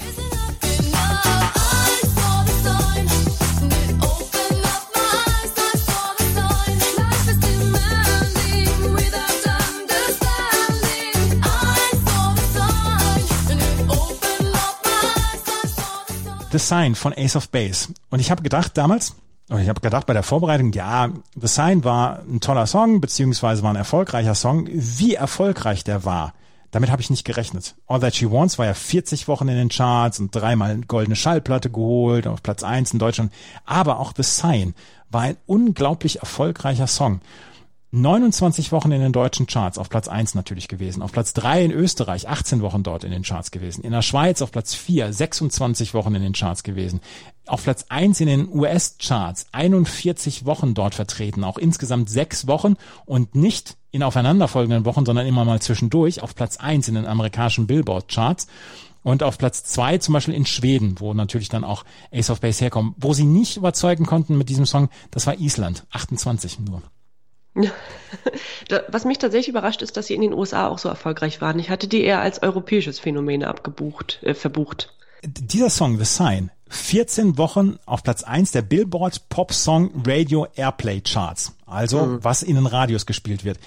The 16.51 16.59
Sign 16.59 16.95
von 16.95 17.13
Ace 17.15 17.35
of 17.35 17.49
Base. 17.49 17.89
Und 18.09 18.19
ich 18.19 18.31
habe 18.31 18.43
gedacht 18.43 18.77
damals, 18.77 19.15
ich 19.49 19.69
habe 19.69 19.81
gedacht 19.81 20.05
bei 20.05 20.13
der 20.13 20.23
Vorbereitung, 20.23 20.71
ja, 20.71 21.09
The 21.39 21.47
Sign 21.47 21.83
war 21.83 22.19
ein 22.19 22.39
toller 22.39 22.67
Song, 22.67 23.01
beziehungsweise 23.01 23.63
war 23.63 23.71
ein 23.71 23.75
erfolgreicher 23.75 24.35
Song. 24.35 24.67
Wie 24.71 25.15
erfolgreich 25.15 25.83
der 25.83 26.05
war, 26.05 26.33
damit 26.71 26.89
habe 26.89 27.01
ich 27.01 27.09
nicht 27.09 27.25
gerechnet. 27.25 27.75
All 27.85 27.99
That 27.99 28.15
She 28.15 28.31
Wants 28.31 28.57
war 28.57 28.65
ja 28.65 28.73
40 28.73 29.27
Wochen 29.27 29.49
in 29.49 29.57
den 29.57 29.69
Charts 29.69 30.19
und 30.19 30.33
dreimal 30.33 30.79
goldene 30.87 31.17
Schallplatte 31.17 31.69
geholt, 31.69 32.27
auf 32.27 32.41
Platz 32.41 32.63
eins 32.63 32.93
in 32.93 32.99
Deutschland. 32.99 33.33
Aber 33.65 33.99
auch 33.99 34.13
The 34.15 34.23
Sign 34.23 34.73
war 35.09 35.21
ein 35.21 35.37
unglaublich 35.45 36.19
erfolgreicher 36.19 36.87
Song. 36.87 37.19
29 37.93 38.71
Wochen 38.71 38.93
in 38.93 39.01
den 39.01 39.11
deutschen 39.11 39.47
Charts, 39.47 39.77
auf 39.77 39.89
Platz 39.89 40.07
1 40.07 40.33
natürlich 40.33 40.69
gewesen, 40.69 41.01
auf 41.01 41.11
Platz 41.11 41.33
3 41.33 41.65
in 41.65 41.71
Österreich, 41.71 42.29
18 42.29 42.61
Wochen 42.61 42.83
dort 42.83 43.03
in 43.03 43.11
den 43.11 43.23
Charts 43.23 43.51
gewesen, 43.51 43.83
in 43.83 43.91
der 43.91 44.01
Schweiz 44.01 44.41
auf 44.41 44.51
Platz 44.51 44.73
4, 44.73 45.11
26 45.11 45.93
Wochen 45.93 46.15
in 46.15 46.21
den 46.21 46.31
Charts 46.31 46.63
gewesen, 46.63 47.01
auf 47.47 47.63
Platz 47.63 47.85
1 47.89 48.21
in 48.21 48.27
den 48.27 48.47
US-Charts, 48.49 49.47
41 49.51 50.45
Wochen 50.45 50.73
dort 50.73 50.95
vertreten, 50.95 51.43
auch 51.43 51.57
insgesamt 51.57 52.09
sechs 52.09 52.47
Wochen 52.47 52.75
und 53.05 53.35
nicht 53.35 53.75
in 53.91 54.03
aufeinanderfolgenden 54.03 54.85
Wochen, 54.85 55.05
sondern 55.05 55.27
immer 55.27 55.43
mal 55.43 55.61
zwischendurch 55.61 56.23
auf 56.23 56.33
Platz 56.33 56.55
1 56.55 56.87
in 56.87 56.95
den 56.95 57.05
amerikanischen 57.05 57.67
Billboard-Charts. 57.67 58.47
Und 59.03 59.23
auf 59.23 59.39
Platz 59.39 59.63
zwei 59.63 59.97
zum 59.97 60.13
Beispiel 60.13 60.35
in 60.35 60.45
Schweden, 60.45 60.99
wo 60.99 61.15
natürlich 61.15 61.49
dann 61.49 61.63
auch 61.63 61.85
Ace 62.13 62.29
of 62.29 62.39
Base 62.39 62.63
herkommt. 62.63 62.93
Wo 62.99 63.13
sie 63.15 63.25
nicht 63.25 63.57
überzeugen 63.57 64.05
konnten 64.05 64.37
mit 64.37 64.47
diesem 64.47 64.67
Song, 64.67 64.89
das 65.09 65.25
war 65.25 65.39
Island, 65.39 65.87
28 65.89 66.59
nur. 66.59 66.83
Was 68.87 69.05
mich 69.05 69.17
tatsächlich 69.17 69.49
überrascht 69.49 69.81
ist, 69.81 69.97
dass 69.97 70.07
sie 70.07 70.15
in 70.15 70.21
den 70.21 70.33
USA 70.33 70.67
auch 70.67 70.79
so 70.79 70.89
erfolgreich 70.89 71.41
waren. 71.41 71.59
Ich 71.59 71.69
hatte 71.69 71.87
die 71.87 72.01
eher 72.01 72.21
als 72.21 72.41
europäisches 72.41 72.99
Phänomen 72.99 73.43
abgebucht, 73.43 74.19
äh, 74.23 74.33
verbucht. 74.33 74.93
Dieser 75.23 75.69
Song, 75.69 75.97
The 75.97 76.05
Sign, 76.05 76.51
14 76.69 77.37
Wochen 77.37 77.77
auf 77.85 78.03
Platz 78.03 78.23
1 78.23 78.51
der 78.51 78.61
Billboard 78.61 79.29
Pop 79.29 79.53
Song 79.53 79.91
Radio 80.05 80.47
Airplay 80.55 81.01
Charts. 81.01 81.53
Also, 81.65 82.05
mhm. 82.05 82.23
was 82.23 82.43
in 82.43 82.55
den 82.55 82.65
Radios 82.65 83.05
gespielt 83.05 83.43
wird. 83.43 83.59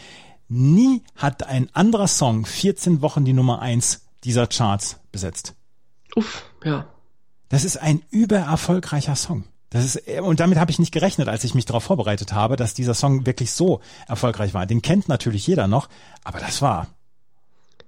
Nie 0.48 1.02
hat 1.16 1.46
ein 1.46 1.68
anderer 1.74 2.08
Song 2.08 2.46
14 2.46 3.02
Wochen 3.02 3.24
die 3.24 3.32
Nummer 3.32 3.60
1 3.60 4.06
dieser 4.24 4.46
Charts 4.46 4.98
besetzt. 5.12 5.54
Uff, 6.16 6.44
ja. 6.64 6.86
Das 7.48 7.64
ist 7.64 7.76
ein 7.76 8.02
übererfolgreicher 8.10 9.16
Song. 9.16 9.44
Das 9.74 9.84
ist, 9.84 10.08
und 10.20 10.38
damit 10.38 10.56
habe 10.56 10.70
ich 10.70 10.78
nicht 10.78 10.92
gerechnet, 10.92 11.26
als 11.26 11.42
ich 11.42 11.56
mich 11.56 11.64
darauf 11.64 11.82
vorbereitet 11.82 12.32
habe, 12.32 12.54
dass 12.54 12.74
dieser 12.74 12.94
Song 12.94 13.26
wirklich 13.26 13.50
so 13.50 13.80
erfolgreich 14.06 14.54
war. 14.54 14.66
Den 14.66 14.82
kennt 14.82 15.08
natürlich 15.08 15.48
jeder 15.48 15.66
noch, 15.66 15.88
aber 16.22 16.38
das 16.38 16.62
war. 16.62 16.86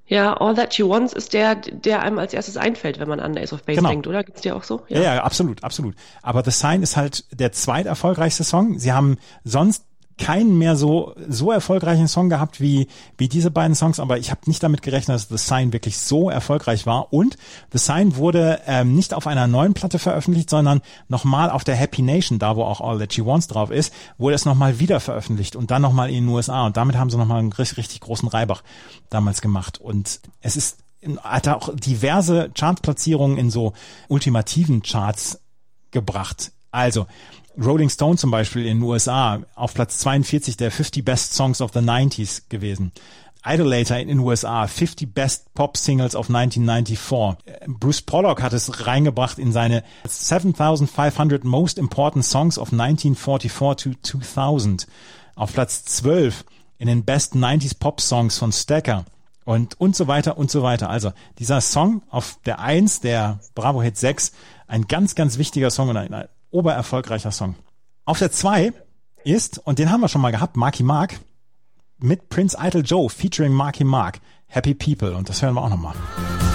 Ja, 0.09 0.35
All 0.35 0.57
That 0.57 0.75
She 0.75 0.83
Wants 0.83 1.13
ist 1.13 1.33
der, 1.33 1.55
der 1.55 2.03
einem 2.03 2.19
als 2.19 2.35
erstes 2.35 2.57
einfällt, 2.57 2.99
wenn 2.99 3.09
man 3.09 3.21
an 3.21 3.39
Ace 3.39 3.53
of 3.53 3.63
Base 3.63 3.77
genau. 3.77 3.91
denkt, 3.91 4.09
oder? 4.09 4.25
Gibt's 4.25 4.41
dir 4.41 4.57
auch 4.57 4.65
so? 4.65 4.83
Ja. 4.89 5.01
ja, 5.01 5.15
ja, 5.15 5.23
absolut, 5.23 5.63
absolut. 5.63 5.95
Aber 6.23 6.43
The 6.45 6.51
Sign 6.51 6.83
ist 6.83 6.97
halt 6.97 7.25
der 7.31 7.53
zweiterfolgreichste 7.53 8.43
Song. 8.43 8.81
Sie 8.81 8.93
haben 8.93 9.19
sonst 9.45 9.85
keinen 10.19 10.57
mehr 10.57 10.77
so 10.77 11.15
so 11.29 11.53
erfolgreichen 11.53 12.09
Song 12.09 12.31
gehabt 12.31 12.61
wie 12.61 12.87
wie 13.19 13.29
diese 13.29 13.51
beiden 13.51 13.75
Songs, 13.75 14.01
aber 14.01 14.19
ich 14.19 14.31
habe 14.31 14.41
nicht 14.47 14.63
damit 14.63 14.83
gerechnet, 14.83 15.15
dass 15.15 15.29
The 15.29 15.37
Sign 15.37 15.73
wirklich 15.73 15.99
so 15.99 16.31
erfolgreich 16.31 16.87
war. 16.87 17.13
Und 17.13 17.37
The 17.73 17.79
Sign 17.79 18.17
wurde 18.17 18.61
ähm, 18.67 18.95
nicht 18.95 19.13
auf 19.13 19.27
einer 19.27 19.47
neuen 19.47 19.75
Platte 19.75 19.99
veröffentlicht, 19.99 20.49
sondern 20.49 20.81
nochmal 21.09 21.51
auf 21.51 21.65
der 21.65 21.77
Happy 21.77 22.03
Nation, 22.03 22.39
da 22.39 22.57
wo 22.57 22.63
auch 22.63 22.81
All 22.81 22.99
That 22.99 23.13
She 23.13 23.27
Wants 23.27 23.47
drauf 23.47 23.71
ist, 23.71 23.93
wurde 24.17 24.37
es 24.37 24.45
nochmal 24.45 24.79
wieder 24.79 25.01
veröffentlicht 25.01 25.55
und 25.55 25.71
dann 25.71 25.83
nochmal 25.83 26.09
in 26.09 26.25
den 26.25 26.29
USA. 26.29 26.67
Und 26.67 26.77
damit 26.77 26.97
haben 26.97 27.11
sie 27.11 27.19
nochmal 27.19 27.41
einen 27.41 27.53
richtig, 27.53 27.79
richtig 27.79 28.01
großen 28.01 28.29
Reibach 28.29 28.63
damals 29.11 29.41
gemacht. 29.43 29.79
Und 29.79 30.21
es 30.41 30.57
ist 30.57 30.79
hat 31.23 31.49
auch 31.49 31.75
diverse 31.75 32.51
Chartplatzierungen 32.55 33.39
in 33.39 33.51
so 33.51 33.75
ultimativen 34.09 34.83
Charts 34.83 35.41
gebracht. 35.91 36.53
Also 36.71 37.07
Rolling 37.63 37.89
Stone 37.89 38.17
zum 38.17 38.31
Beispiel 38.31 38.67
in 38.67 38.79
den 38.79 38.83
USA 38.83 39.41
auf 39.55 39.75
Platz 39.75 39.99
42 39.99 40.57
der 40.57 40.71
50 40.71 41.05
Best 41.05 41.35
Songs 41.35 41.61
of 41.61 41.73
the 41.73 41.81
90s 41.81 42.43
gewesen. 42.49 42.93
Idolator 43.45 43.97
in 43.99 44.09
den 44.09 44.19
USA, 44.19 44.67
50 44.67 45.15
Best 45.15 45.55
Pop 45.55 45.77
Singles 45.77 46.17
of 46.17 46.29
1994. 46.29 47.37
Bruce 47.79 48.03
Pollock 48.03 48.43
hat 48.43 48.53
es 48.53 48.87
reingebracht 48.87 49.39
in 49.39 49.53
seine 49.53 49.85
7500 50.07 51.45
Most 51.45 51.79
Important 51.79 52.25
Songs 52.25 52.59
of 52.59 52.73
1944 52.73 53.97
to 54.03 54.19
2000. 54.19 54.87
Auf 55.37 55.53
Platz 55.53 55.85
12 55.85 56.45
in 56.79 56.89
den 56.89 57.05
Best 57.05 57.35
90s 57.35 57.79
Pop 57.79 58.01
Songs 58.01 58.37
von 58.37 58.53
Stacker 58.53 59.05
und 59.45 59.81
und 59.81 59.95
so 59.95 60.09
weiter 60.09 60.37
und 60.37 60.51
so 60.51 60.63
weiter. 60.63 60.91
Also 60.91 61.13
dieser 61.39 61.61
Song 61.61 62.03
auf 62.11 62.39
der 62.45 62.59
1 62.59 63.01
der 63.01 63.39
Bravo 63.55 63.81
Hit 63.81 63.97
6, 63.97 64.33
ein 64.67 64.89
ganz, 64.89 65.15
ganz 65.15 65.39
wichtiger 65.39 65.71
Song 65.71 65.89
und 65.89 65.97
ein, 65.97 66.27
obererfolgreicher 66.51 67.31
Song. 67.31 67.57
Auf 68.05 68.19
der 68.19 68.31
2 68.31 68.73
ist, 69.25 69.59
und 69.59 69.79
den 69.79 69.91
haben 69.91 70.01
wir 70.01 70.09
schon 70.09 70.21
mal 70.21 70.31
gehabt, 70.31 70.57
Marky 70.57 70.83
Mark 70.83 71.19
mit 71.99 72.29
Prince 72.29 72.57
Idol 72.61 72.83
Joe 72.85 73.09
featuring 73.09 73.53
Marky 73.53 73.85
Mark, 73.85 74.21
Happy 74.47 74.75
People. 74.75 75.17
Und 75.17 75.29
das 75.29 75.43
hören 75.43 75.55
wir 75.55 75.63
auch 75.63 75.71
nochmal. 75.71 75.95
Das 76.39 76.46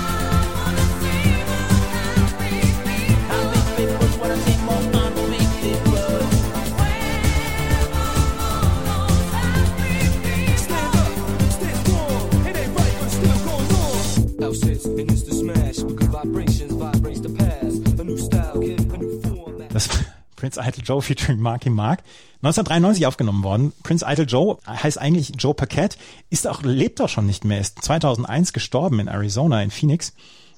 Prince 20.41 20.59
Idol 20.59 20.83
Joe 20.83 21.01
featuring 21.03 21.39
Marky 21.39 21.69
Mark. 21.69 21.99
1993 22.41 23.05
aufgenommen 23.05 23.43
worden. 23.43 23.73
Prince 23.83 24.03
Idol 24.07 24.25
Joe 24.27 24.57
heißt 24.65 24.97
eigentlich 24.97 25.33
Joe 25.37 25.53
Paquette, 25.53 25.99
ist 26.31 26.47
auch, 26.47 26.63
lebt 26.63 26.99
auch 26.99 27.09
schon 27.09 27.27
nicht 27.27 27.45
mehr, 27.45 27.59
ist 27.59 27.83
2001 27.83 28.51
gestorben 28.51 28.99
in 28.99 29.07
Arizona, 29.07 29.61
in 29.61 29.69
Phoenix. 29.69 30.15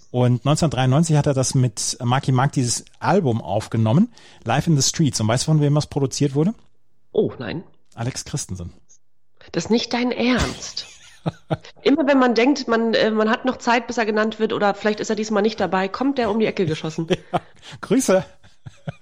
Und 0.09 0.45
1993 0.45 1.17
hat 1.17 1.27
er 1.27 1.33
das 1.33 1.53
mit 1.53 1.97
Marky 2.01 2.31
Mark 2.31 2.53
dieses 2.53 2.85
Album 3.01 3.41
aufgenommen, 3.41 4.13
Live 4.45 4.67
in 4.67 4.79
the 4.79 4.87
Streets. 4.87 5.19
Und 5.19 5.27
weißt 5.27 5.43
du, 5.43 5.51
von 5.51 5.59
wem 5.59 5.75
was 5.75 5.87
produziert 5.87 6.33
wurde? 6.33 6.53
Oh, 7.11 7.33
nein. 7.37 7.65
Alex 7.93 8.23
Christensen. 8.23 8.71
Das 9.51 9.65
ist 9.65 9.69
nicht 9.69 9.91
dein 9.91 10.13
Ernst. 10.13 10.85
Immer 11.81 12.07
wenn 12.07 12.19
man 12.19 12.35
denkt, 12.35 12.69
man, 12.69 12.93
äh, 12.93 13.11
man 13.11 13.29
hat 13.29 13.43
noch 13.43 13.57
Zeit, 13.57 13.87
bis 13.87 13.97
er 13.97 14.05
genannt 14.05 14.39
wird, 14.39 14.53
oder 14.53 14.75
vielleicht 14.75 15.01
ist 15.01 15.09
er 15.09 15.17
diesmal 15.17 15.43
nicht 15.43 15.59
dabei, 15.59 15.89
kommt 15.89 16.19
der 16.19 16.31
um 16.31 16.39
die 16.39 16.45
Ecke 16.45 16.65
geschossen. 16.65 17.07
Ja, 17.33 17.41
Grüße. 17.81 18.23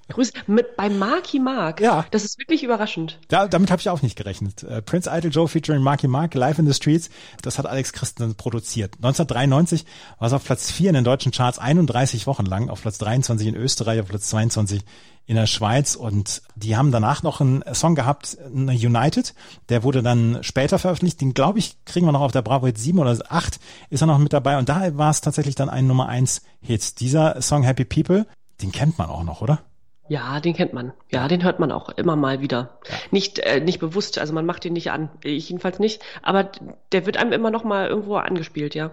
Grüß 0.09 0.33
mit 0.47 0.75
bei 0.75 0.89
Marky 0.89 1.39
Mark. 1.39 1.79
Ja. 1.79 2.05
Das 2.11 2.23
ist 2.23 2.37
wirklich 2.37 2.63
überraschend. 2.63 3.17
Da, 3.29 3.47
damit 3.47 3.71
habe 3.71 3.79
ich 3.79 3.89
auch 3.89 4.01
nicht 4.01 4.17
gerechnet. 4.17 4.63
Äh, 4.63 4.81
Prince 4.81 5.09
Idol 5.11 5.31
Joe 5.31 5.47
featuring 5.47 5.81
Marky 5.81 6.07
Mark, 6.07 6.33
Live 6.33 6.59
in 6.59 6.67
the 6.67 6.73
Streets, 6.73 7.09
das 7.41 7.57
hat 7.57 7.65
Alex 7.65 7.93
Christen 7.93 8.35
produziert. 8.35 8.95
1993 8.97 9.85
war 10.19 10.27
es 10.27 10.33
auf 10.33 10.43
Platz 10.43 10.71
4 10.71 10.89
in 10.89 10.95
den 10.95 11.03
deutschen 11.03 11.31
Charts 11.31 11.59
31 11.59 12.27
Wochen 12.27 12.45
lang, 12.45 12.69
auf 12.69 12.81
Platz 12.81 12.97
23 12.97 13.47
in 13.47 13.55
Österreich, 13.55 14.01
auf 14.01 14.07
Platz 14.07 14.27
22 14.29 14.81
in 15.27 15.35
der 15.35 15.45
Schweiz 15.45 15.95
und 15.95 16.41
die 16.55 16.75
haben 16.75 16.91
danach 16.91 17.23
noch 17.23 17.39
einen 17.41 17.63
Song 17.73 17.95
gehabt, 17.95 18.37
United, 18.53 19.33
der 19.69 19.83
wurde 19.83 20.01
dann 20.01 20.39
später 20.41 20.79
veröffentlicht, 20.79 21.21
den 21.21 21.33
glaube 21.33 21.59
ich 21.59 21.77
kriegen 21.85 22.05
wir 22.05 22.11
noch 22.11 22.21
auf 22.21 22.31
der 22.31 22.41
Bravo 22.41 22.65
Hit 22.65 22.77
7 22.77 22.99
oder 22.99 23.17
8 23.29 23.59
ist 23.91 24.01
er 24.01 24.07
noch 24.07 24.17
mit 24.17 24.33
dabei 24.33 24.57
und 24.57 24.67
da 24.67 24.97
war 24.97 25.11
es 25.11 25.21
tatsächlich 25.21 25.55
dann 25.55 25.69
ein 25.69 25.87
Nummer 25.87 26.09
1 26.09 26.41
Hit. 26.59 26.99
Dieser 26.99 27.41
Song 27.41 27.63
Happy 27.63 27.85
People, 27.85 28.25
den 28.61 28.71
kennt 28.71 28.97
man 28.97 29.09
auch 29.09 29.23
noch, 29.23 29.41
oder? 29.41 29.59
Ja, 30.07 30.41
den 30.41 30.53
kennt 30.53 30.73
man. 30.73 30.91
Ja, 31.09 31.27
den 31.27 31.43
hört 31.43 31.59
man 31.59 31.71
auch 31.71 31.89
immer 31.89 32.15
mal 32.15 32.41
wieder. 32.41 32.77
Ja. 32.89 32.95
Nicht, 33.11 33.39
äh, 33.39 33.61
nicht 33.61 33.79
bewusst, 33.79 34.19
also 34.19 34.33
man 34.33 34.45
macht 34.45 34.63
den 34.63 34.73
nicht 34.73 34.91
an. 34.91 35.09
Ich 35.23 35.47
jedenfalls 35.49 35.79
nicht. 35.79 36.01
Aber 36.21 36.51
der 36.91 37.05
wird 37.05 37.17
einem 37.17 37.31
immer 37.31 37.49
noch 37.49 37.63
mal 37.63 37.87
irgendwo 37.87 38.17
angespielt, 38.17 38.75
ja. 38.75 38.91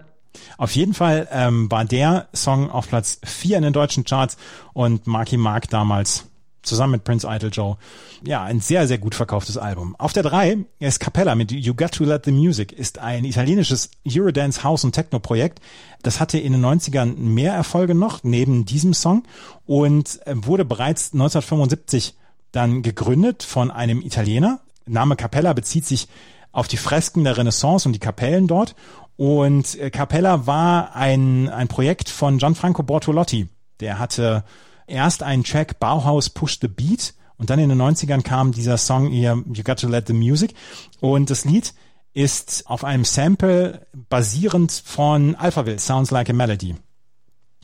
Auf 0.57 0.75
jeden 0.75 0.93
Fall 0.93 1.27
ähm, 1.31 1.69
war 1.71 1.85
der 1.85 2.29
Song 2.33 2.69
auf 2.69 2.87
Platz 2.87 3.19
4 3.23 3.57
in 3.57 3.63
den 3.63 3.73
deutschen 3.73 4.05
Charts 4.05 4.37
und 4.73 5.07
Marky 5.07 5.37
Mark 5.37 5.69
damals 5.69 6.28
zusammen 6.61 6.93
mit 6.93 7.03
Prince 7.03 7.27
Idol 7.29 7.49
Joe. 7.51 7.77
Ja, 8.25 8.43
ein 8.43 8.59
sehr, 8.59 8.87
sehr 8.87 8.97
gut 8.97 9.15
verkauftes 9.15 9.57
Album. 9.57 9.95
Auf 9.97 10.13
der 10.13 10.23
3 10.23 10.65
ist 10.79 10.99
Capella 10.99 11.35
mit 11.35 11.51
You 11.51 11.73
Got 11.73 11.93
to 11.93 12.03
Let 12.03 12.25
the 12.25 12.31
Music, 12.31 12.71
ist 12.71 12.99
ein 12.99 13.25
italienisches 13.25 13.91
Eurodance 14.07 14.63
House 14.63 14.83
und 14.83 14.93
Techno 14.93 15.19
Projekt. 15.19 15.59
Das 16.01 16.19
hatte 16.19 16.37
in 16.37 16.53
den 16.53 16.65
90ern 16.65 17.15
mehr 17.15 17.53
Erfolge 17.53 17.95
noch, 17.95 18.23
neben 18.23 18.65
diesem 18.65 18.93
Song, 18.93 19.23
und 19.65 20.19
äh, 20.25 20.33
wurde 20.35 20.65
bereits 20.65 21.13
1975 21.13 22.15
dann 22.51 22.81
gegründet 22.81 23.43
von 23.43 23.71
einem 23.71 24.01
Italiener. 24.01 24.59
Name 24.85 25.15
Capella 25.15 25.53
bezieht 25.53 25.85
sich 25.85 26.07
auf 26.51 26.67
die 26.67 26.77
Fresken 26.77 27.23
der 27.23 27.37
Renaissance 27.37 27.87
und 27.87 27.93
die 27.93 27.99
Kapellen 27.99 28.47
dort. 28.47 28.75
Und 29.17 29.77
äh, 29.79 29.91
Capella 29.91 30.47
war 30.47 30.95
ein, 30.95 31.49
ein 31.49 31.67
Projekt 31.67 32.09
von 32.09 32.37
Gianfranco 32.37 32.83
Bortolotti. 32.83 33.49
Der 33.79 33.99
hatte 33.99 34.43
erst 34.89 35.23
einen 35.23 35.43
Track 35.43 35.79
Bauhaus 35.79 36.29
Push 36.29 36.59
the 36.61 36.67
Beat 36.67 37.13
und 37.37 37.49
dann 37.49 37.59
in 37.59 37.69
den 37.69 37.81
90ern 37.81 38.21
kam 38.21 38.51
dieser 38.51 38.77
Song 38.77 39.09
hier 39.09 39.43
You 39.53 39.63
Got 39.63 39.79
to 39.79 39.87
Let 39.87 40.07
the 40.07 40.13
Music 40.13 40.53
und 40.99 41.29
das 41.29 41.45
Lied 41.45 41.73
ist 42.13 42.63
auf 42.67 42.83
einem 42.83 43.05
Sample 43.05 43.87
basierend 44.09 44.71
von 44.71 45.35
Alphaville, 45.35 45.79
Sounds 45.79 46.11
Like 46.11 46.29
a 46.29 46.33
Melody. 46.33 46.75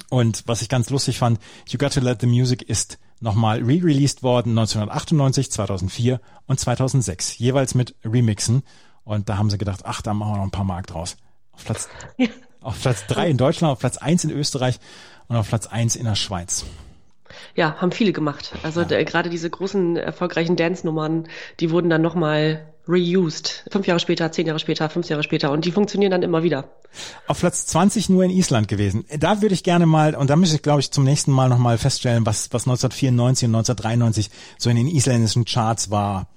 Und 0.09 0.43
was 0.45 0.61
ich 0.61 0.69
ganz 0.69 0.89
lustig 0.89 1.17
fand, 1.17 1.39
You 1.67 1.77
Got 1.77 1.93
to 1.93 1.99
Let 1.99 2.21
the 2.21 2.27
Music 2.27 2.61
ist 2.61 2.99
nochmal 3.19 3.59
re-released 3.59 4.23
worden 4.23 4.51
1998, 4.51 5.51
2004 5.51 6.21
und 6.45 6.59
2006, 6.59 7.37
jeweils 7.39 7.75
mit 7.75 7.95
Remixen. 8.03 8.63
Und 9.03 9.29
da 9.29 9.37
haben 9.37 9.49
sie 9.49 9.57
gedacht, 9.57 9.81
ach, 9.83 10.01
da 10.01 10.13
machen 10.13 10.33
wir 10.33 10.37
noch 10.37 10.43
ein 10.43 10.51
paar 10.51 10.63
Mark 10.63 10.87
draus. 10.87 11.17
Auf 11.51 11.65
Platz, 11.65 11.89
ja. 12.17 12.27
auf 12.61 12.79
Platz 12.81 13.05
drei 13.07 13.29
in 13.29 13.37
Deutschland, 13.37 13.71
auf 13.71 13.79
Platz 13.79 13.97
eins 13.97 14.23
in 14.23 14.31
Österreich 14.31 14.79
und 15.27 15.35
auf 15.35 15.47
Platz 15.47 15.67
eins 15.67 15.95
in 15.95 16.05
der 16.05 16.15
Schweiz. 16.15 16.65
Ja, 17.55 17.75
haben 17.77 17.91
viele 17.91 18.13
gemacht. 18.13 18.51
Also 18.63 18.81
ja. 18.81 19.03
gerade 19.03 19.29
diese 19.29 19.49
großen 19.49 19.97
erfolgreichen 19.97 20.55
Dance-Nummern, 20.55 21.27
die 21.59 21.71
wurden 21.71 21.89
dann 21.89 22.01
nochmal 22.01 22.65
reused. 22.87 23.65
Fünf 23.71 23.87
Jahre 23.87 23.99
später, 23.99 24.31
zehn 24.31 24.45
Jahre 24.45 24.59
später, 24.59 24.89
fünf 24.89 25.09
Jahre 25.09 25.23
später 25.23 25.51
und 25.51 25.65
die 25.65 25.71
funktionieren 25.71 26.11
dann 26.11 26.23
immer 26.23 26.43
wieder. 26.43 26.69
Auf 27.27 27.39
Platz 27.39 27.65
20 27.65 28.09
nur 28.09 28.23
in 28.23 28.29
Island 28.29 28.67
gewesen. 28.67 29.05
Da 29.19 29.41
würde 29.41 29.55
ich 29.55 29.63
gerne 29.63 29.85
mal, 29.85 30.15
und 30.15 30.29
da 30.29 30.35
müsste 30.35 30.57
ich 30.57 30.61
glaube 30.61 30.81
ich 30.81 30.91
zum 30.91 31.03
nächsten 31.03 31.31
Mal 31.31 31.49
nochmal 31.49 31.77
feststellen, 31.77 32.25
was, 32.25 32.53
was 32.53 32.63
1994 32.67 33.47
und 33.47 33.55
1993 33.55 34.29
so 34.57 34.69
in 34.69 34.75
den 34.75 34.87
isländischen 34.87 35.45
Charts 35.45 35.89
war. 35.89 36.27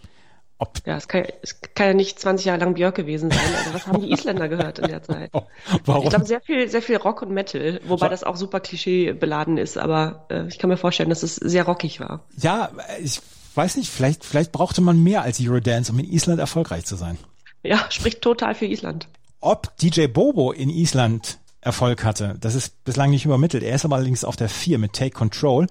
Ob 0.61 0.81
ja, 0.85 0.97
es 0.97 1.07
kann, 1.07 1.25
es 1.41 1.61
kann 1.61 1.87
ja 1.87 1.95
nicht 1.95 2.19
20 2.19 2.47
Jahre 2.47 2.61
lang 2.61 2.75
Björk 2.75 2.97
gewesen 2.97 3.31
sein. 3.31 3.41
Also 3.59 3.75
was 3.75 3.87
haben 3.87 4.01
die 4.01 4.11
Isländer 4.11 4.49
gehört 4.49 4.81
in 4.81 4.89
der 4.89 5.03
Zeit? 5.03 5.31
Oh, 5.39 5.43
warum? 5.85 6.05
Ich 6.05 6.11
glaube 6.11 6.25
sehr 6.25 6.41
viel, 6.41 6.69
sehr 6.69 6.83
viel 6.83 6.97
Rock 6.97 7.23
und 7.23 7.31
Metal, 7.33 7.81
wobei 7.87 8.09
das 8.09 8.25
auch 8.25 8.37
super 8.37 8.61
Klischee 8.61 9.13
beladen 9.13 9.59
ist. 9.59 9.79
Aber 9.79 10.27
äh, 10.31 10.49
ich 10.49 10.59
kann 10.59 10.69
mir 10.69 10.77
vorstellen, 10.77 11.11
dass 11.11 11.23
es 11.23 11.37
sehr 11.37 11.65
rockig 11.65 12.01
war. 12.01 12.25
Ja, 12.37 12.71
ich 13.01 13.21
weiß 13.55 13.77
nicht. 13.77 13.91
Vielleicht, 13.91 14.25
vielleicht 14.25 14.51
brauchte 14.51 14.81
man 14.81 15.03
mehr 15.03 15.23
als 15.23 15.41
Eurodance, 15.41 15.93
um 15.93 15.99
in 15.99 16.11
Island 16.11 16.41
erfolgreich 16.41 16.87
zu 16.87 16.97
sein. 16.97 17.19
Ja, 17.63 17.85
spricht 17.91 18.23
total 18.23 18.55
für 18.55 18.67
Island. 18.67 19.09
Ob 19.41 19.77
DJ 19.77 20.07
Bobo 20.07 20.53
in 20.53 20.71
Island 20.71 21.39
Erfolg 21.61 22.05
hatte, 22.05 22.37
das 22.41 22.55
ist 22.55 22.85
bislang 22.85 23.11
nicht 23.11 23.25
übermittelt. 23.25 23.63
Er 23.63 23.75
ist 23.75 23.85
aber 23.85 23.97
allerdings 23.97 24.25
auf 24.25 24.37
der 24.37 24.49
4 24.49 24.79
mit 24.79 24.93
Take 24.93 25.11
Control. 25.11 25.67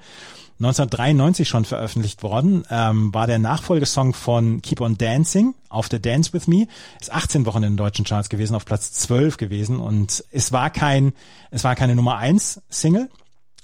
1993 0.60 1.48
schon 1.48 1.66
veröffentlicht 1.66 2.24
worden, 2.24 2.64
ähm, 2.72 3.14
war 3.14 3.28
der 3.28 3.38
Nachfolgesong 3.38 4.14
von 4.14 4.62
Keep 4.64 4.82
on 4.82 4.98
Dancing 4.98 5.54
auf 5.70 5.88
The 5.90 6.02
Dance 6.02 6.34
With 6.34 6.48
Me, 6.48 6.68
ist 7.00 7.12
18 7.12 7.46
Wochen 7.46 7.58
in 7.58 7.74
den 7.74 7.78
deutschen 7.78 8.06
Charts 8.06 8.30
gewesen, 8.30 8.56
auf 8.56 8.66
Platz 8.66 8.92
12 8.94 9.38
gewesen 9.38 9.80
und 9.80 10.24
es 10.32 10.52
war 10.52 10.72
kein, 10.72 11.14
es 11.52 11.64
war 11.64 11.76
keine 11.76 11.96
Nummer 11.96 12.18
1 12.18 12.62
Single, 12.70 13.10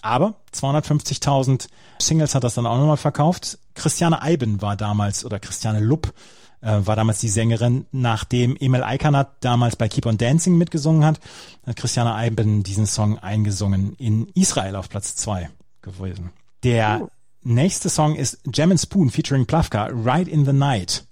aber 0.03 0.35
250.000 0.53 1.67
Singles 1.99 2.35
hat 2.35 2.43
das 2.43 2.53
dann 2.53 2.67
auch 2.67 2.77
nochmal 2.77 2.97
verkauft. 2.97 3.57
Christiane 3.73 4.21
Eiben 4.21 4.61
war 4.61 4.75
damals, 4.75 5.25
oder 5.25 5.39
Christiane 5.39 5.79
Lupp, 5.79 6.13
äh, 6.61 6.85
war 6.85 6.95
damals 6.95 7.19
die 7.19 7.29
Sängerin, 7.29 7.87
nachdem 7.91 8.55
Emil 8.57 8.83
Eikanat 8.83 9.31
damals 9.39 9.75
bei 9.75 9.87
Keep 9.87 10.05
on 10.05 10.17
Dancing 10.17 10.57
mitgesungen 10.57 11.05
hat, 11.05 11.19
hat 11.65 11.75
Christiane 11.75 12.13
Eiben 12.13 12.61
diesen 12.61 12.85
Song 12.85 13.17
eingesungen 13.17 13.95
in 13.95 14.27
Israel 14.35 14.75
auf 14.75 14.89
Platz 14.89 15.15
2 15.15 15.49
gewesen. 15.81 16.31
Der 16.63 17.01
oh. 17.03 17.09
nächste 17.43 17.89
Song 17.89 18.15
ist 18.15 18.39
Jam 18.53 18.71
and 18.71 18.79
Spoon 18.79 19.09
featuring 19.09 19.45
Plavka, 19.45 19.87
Ride 19.87 20.29
in 20.29 20.45
the 20.45 20.53
Night. 20.53 21.05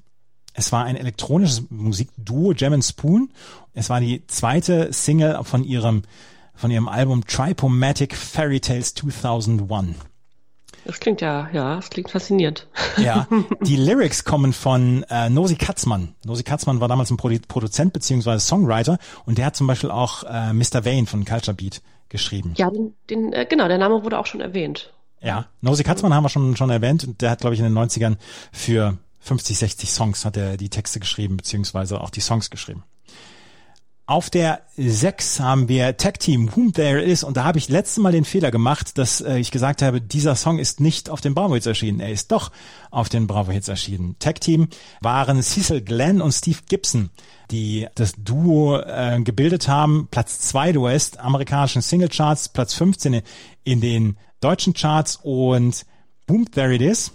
Es 0.54 0.72
war 0.72 0.86
ein 0.86 0.98
elektronisches 0.98 1.70
Musikduo, 1.70 2.54
Jam 2.54 2.74
and 2.74 2.84
Spoon. 2.84 3.32
Es 3.74 3.90
war 3.90 4.02
die 4.02 4.26
zweite 4.28 4.92
Single 4.92 5.44
von 5.44 5.64
ihrem, 5.64 6.04
von 6.54 6.72
ihrem 6.72 6.88
Album 6.88 7.26
Tripomatic 7.26 8.16
Fairy 8.16 8.60
Tales 8.60 8.94
2001. 8.94 9.96
Das 10.86 11.00
klingt 11.00 11.22
ja, 11.22 11.48
ja, 11.54 11.76
das 11.76 11.90
klingt 11.90 12.10
faszinierend. 12.10 12.68
Ja, 12.98 13.28
die 13.62 13.76
Lyrics 13.76 14.24
kommen 14.24 14.52
von 14.52 15.06
äh, 15.10 15.30
Nosi 15.30 15.56
Katzmann. 15.56 16.16
Nosi 16.26 16.44
Katzmann 16.44 16.80
war 16.80 16.88
damals 16.88 17.12
ein 17.12 17.18
Produ 17.18 17.38
Produzent 17.48 17.94
beziehungsweise 17.94 18.46
Songwriter 18.46 18.98
und 19.26 19.38
der 19.38 19.46
hat 19.46 19.56
zum 19.56 19.68
Beispiel 19.68 19.92
auch 19.92 20.24
äh, 20.24 20.54
Mr. 20.54 20.84
Vane 20.84 21.06
von 21.06 21.24
Culture 21.24 21.56
Beat 21.56 21.82
geschrieben. 22.10 22.54
Ja, 22.58 22.72
den, 22.72 22.96
den 23.10 23.32
äh, 23.32 23.46
genau, 23.48 23.68
der 23.68 23.78
Name 23.78 24.04
wurde 24.04 24.18
auch 24.18 24.26
schon 24.26 24.42
erwähnt. 24.42 24.92
Ja, 25.22 25.46
Nosy 25.62 25.84
Katzmann 25.84 26.14
haben 26.14 26.24
wir 26.24 26.30
schon, 26.30 26.56
schon 26.56 26.70
erwähnt 26.70 27.04
und 27.04 27.22
der 27.22 27.30
hat, 27.32 27.42
glaube 27.42 27.54
ich, 27.54 27.60
in 27.60 27.66
den 27.66 27.78
90ern 27.78 28.18
für 28.52 28.98
50, 29.20 29.58
60 29.58 29.92
Songs 29.92 30.26
hat 30.26 30.36
er 30.36 30.58
die 30.58 30.70
Texte 30.70 31.00
geschrieben, 31.00 31.38
beziehungsweise 31.38 32.02
auch 32.02 32.10
die 32.10 32.22
Songs 32.22 32.50
geschrieben. 32.50 32.84
Auf 34.08 34.30
der 34.30 34.64
6 34.76 35.40
haben 35.40 35.70
wir 35.70 35.96
Tag 35.96 36.20
Team 36.20 36.54
Whom 36.54 36.74
There 36.74 37.02
Is 37.02 37.24
und 37.24 37.38
da 37.38 37.46
habe 37.46 37.60
ich 37.60 37.70
letztes 37.70 38.04
Mal 38.04 38.12
den 38.12 38.26
Fehler 38.26 38.52
gemacht, 38.52 38.98
dass 38.98 39.22
äh, 39.22 39.38
ich 39.38 39.52
gesagt 39.52 39.82
habe, 39.82 40.02
dieser 40.02 40.36
Song 40.36 40.60
ist 40.60 40.82
nicht 40.82 41.10
auf 41.10 41.22
den 41.22 41.34
Bravo 41.34 41.54
Hits 41.54 41.68
erschienen. 41.68 42.02
Er 42.02 42.12
ist 42.12 42.32
doch 42.32 42.52
auf 42.90 43.08
den 43.08 43.28
Bravo 43.28 43.52
Hits 43.52 43.70
erschienen. 43.70 44.18
Tag 44.20 44.42
Team 44.42 44.68
waren 45.00 45.42
Cecil 45.42 45.82
Glenn 45.82 46.20
und 46.20 46.34
Steve 46.34 46.58
Gibson, 46.68 47.10
die 47.52 47.88
das 47.96 48.14
Duo 48.18 48.80
äh, 48.80 49.22
gebildet 49.24 49.70
haben. 49.70 50.10
Platz 50.12 50.42
2 50.42 50.74
du 50.74 50.84
West, 50.84 51.20
amerikanischen 51.20 51.82
Single 51.82 52.10
Charts, 52.10 52.50
Platz 52.50 52.74
15 52.74 53.22
in 53.64 53.80
den 53.80 54.18
deutschen 54.42 54.74
Charts 54.74 55.20
und 55.22 55.86
Boom 56.28 56.52
There 56.52 56.74
It 56.74 56.82
Is 56.82 57.12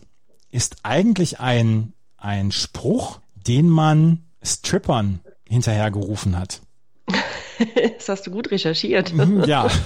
ist 0.50 0.76
eigentlich 0.82 1.40
ein, 1.40 1.92
ein 2.16 2.52
Spruch, 2.52 3.20
den 3.34 3.68
man 3.68 4.24
Strippern 4.42 5.20
hinterhergerufen 5.46 6.38
hat. 6.38 6.62
das 7.98 8.08
hast 8.08 8.26
du 8.26 8.30
gut 8.30 8.50
recherchiert. 8.50 9.12
Mhm, 9.12 9.44
ja. 9.44 9.68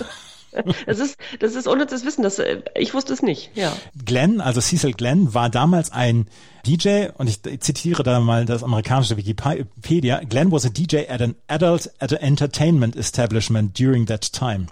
Das 0.84 0.98
ist, 0.98 1.16
das 1.38 1.54
ist 1.54 1.68
unnützes 1.68 2.04
Wissen. 2.04 2.22
Das, 2.22 2.40
äh, 2.40 2.62
ich 2.74 2.92
wusste 2.92 3.12
es 3.12 3.22
nicht. 3.22 3.52
Ja. 3.54 3.72
Glenn, 4.04 4.40
also 4.40 4.60
Cecil 4.60 4.94
Glenn, 4.94 5.32
war 5.32 5.48
damals 5.48 5.92
ein 5.92 6.26
DJ 6.66 7.06
und 7.16 7.28
ich 7.28 7.40
zitiere 7.60 8.02
da 8.02 8.18
mal 8.18 8.46
das 8.46 8.64
amerikanische 8.64 9.16
Wikipedia. 9.16 10.20
Glenn 10.28 10.50
was 10.50 10.66
a 10.66 10.68
DJ 10.68 11.08
at 11.08 11.22
an 11.22 11.36
adult 11.46 11.90
at 12.00 12.12
an 12.12 12.18
entertainment 12.18 12.96
establishment 12.96 13.78
during 13.78 14.06
that 14.06 14.32
time. 14.32 14.66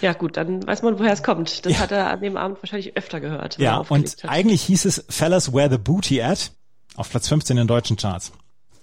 Ja 0.00 0.12
gut, 0.12 0.36
dann 0.36 0.66
weiß 0.66 0.82
man, 0.82 0.98
woher 0.98 1.12
es 1.12 1.22
kommt. 1.22 1.64
Das 1.64 1.72
ja. 1.72 1.78
hat 1.78 1.92
er 1.92 2.10
an 2.10 2.20
dem 2.20 2.36
Abend 2.36 2.62
wahrscheinlich 2.62 2.96
öfter 2.96 3.20
gehört. 3.20 3.58
Ja, 3.58 3.78
und 3.78 4.08
hat. 4.08 4.28
eigentlich 4.28 4.62
hieß 4.62 4.84
es 4.84 5.04
Fellas 5.08 5.52
Where 5.52 5.70
the 5.70 5.78
Booty 5.78 6.22
at 6.22 6.52
auf 6.96 7.10
Platz 7.10 7.28
15 7.28 7.56
in 7.56 7.62
den 7.62 7.68
deutschen 7.68 7.96
Charts. 7.96 8.32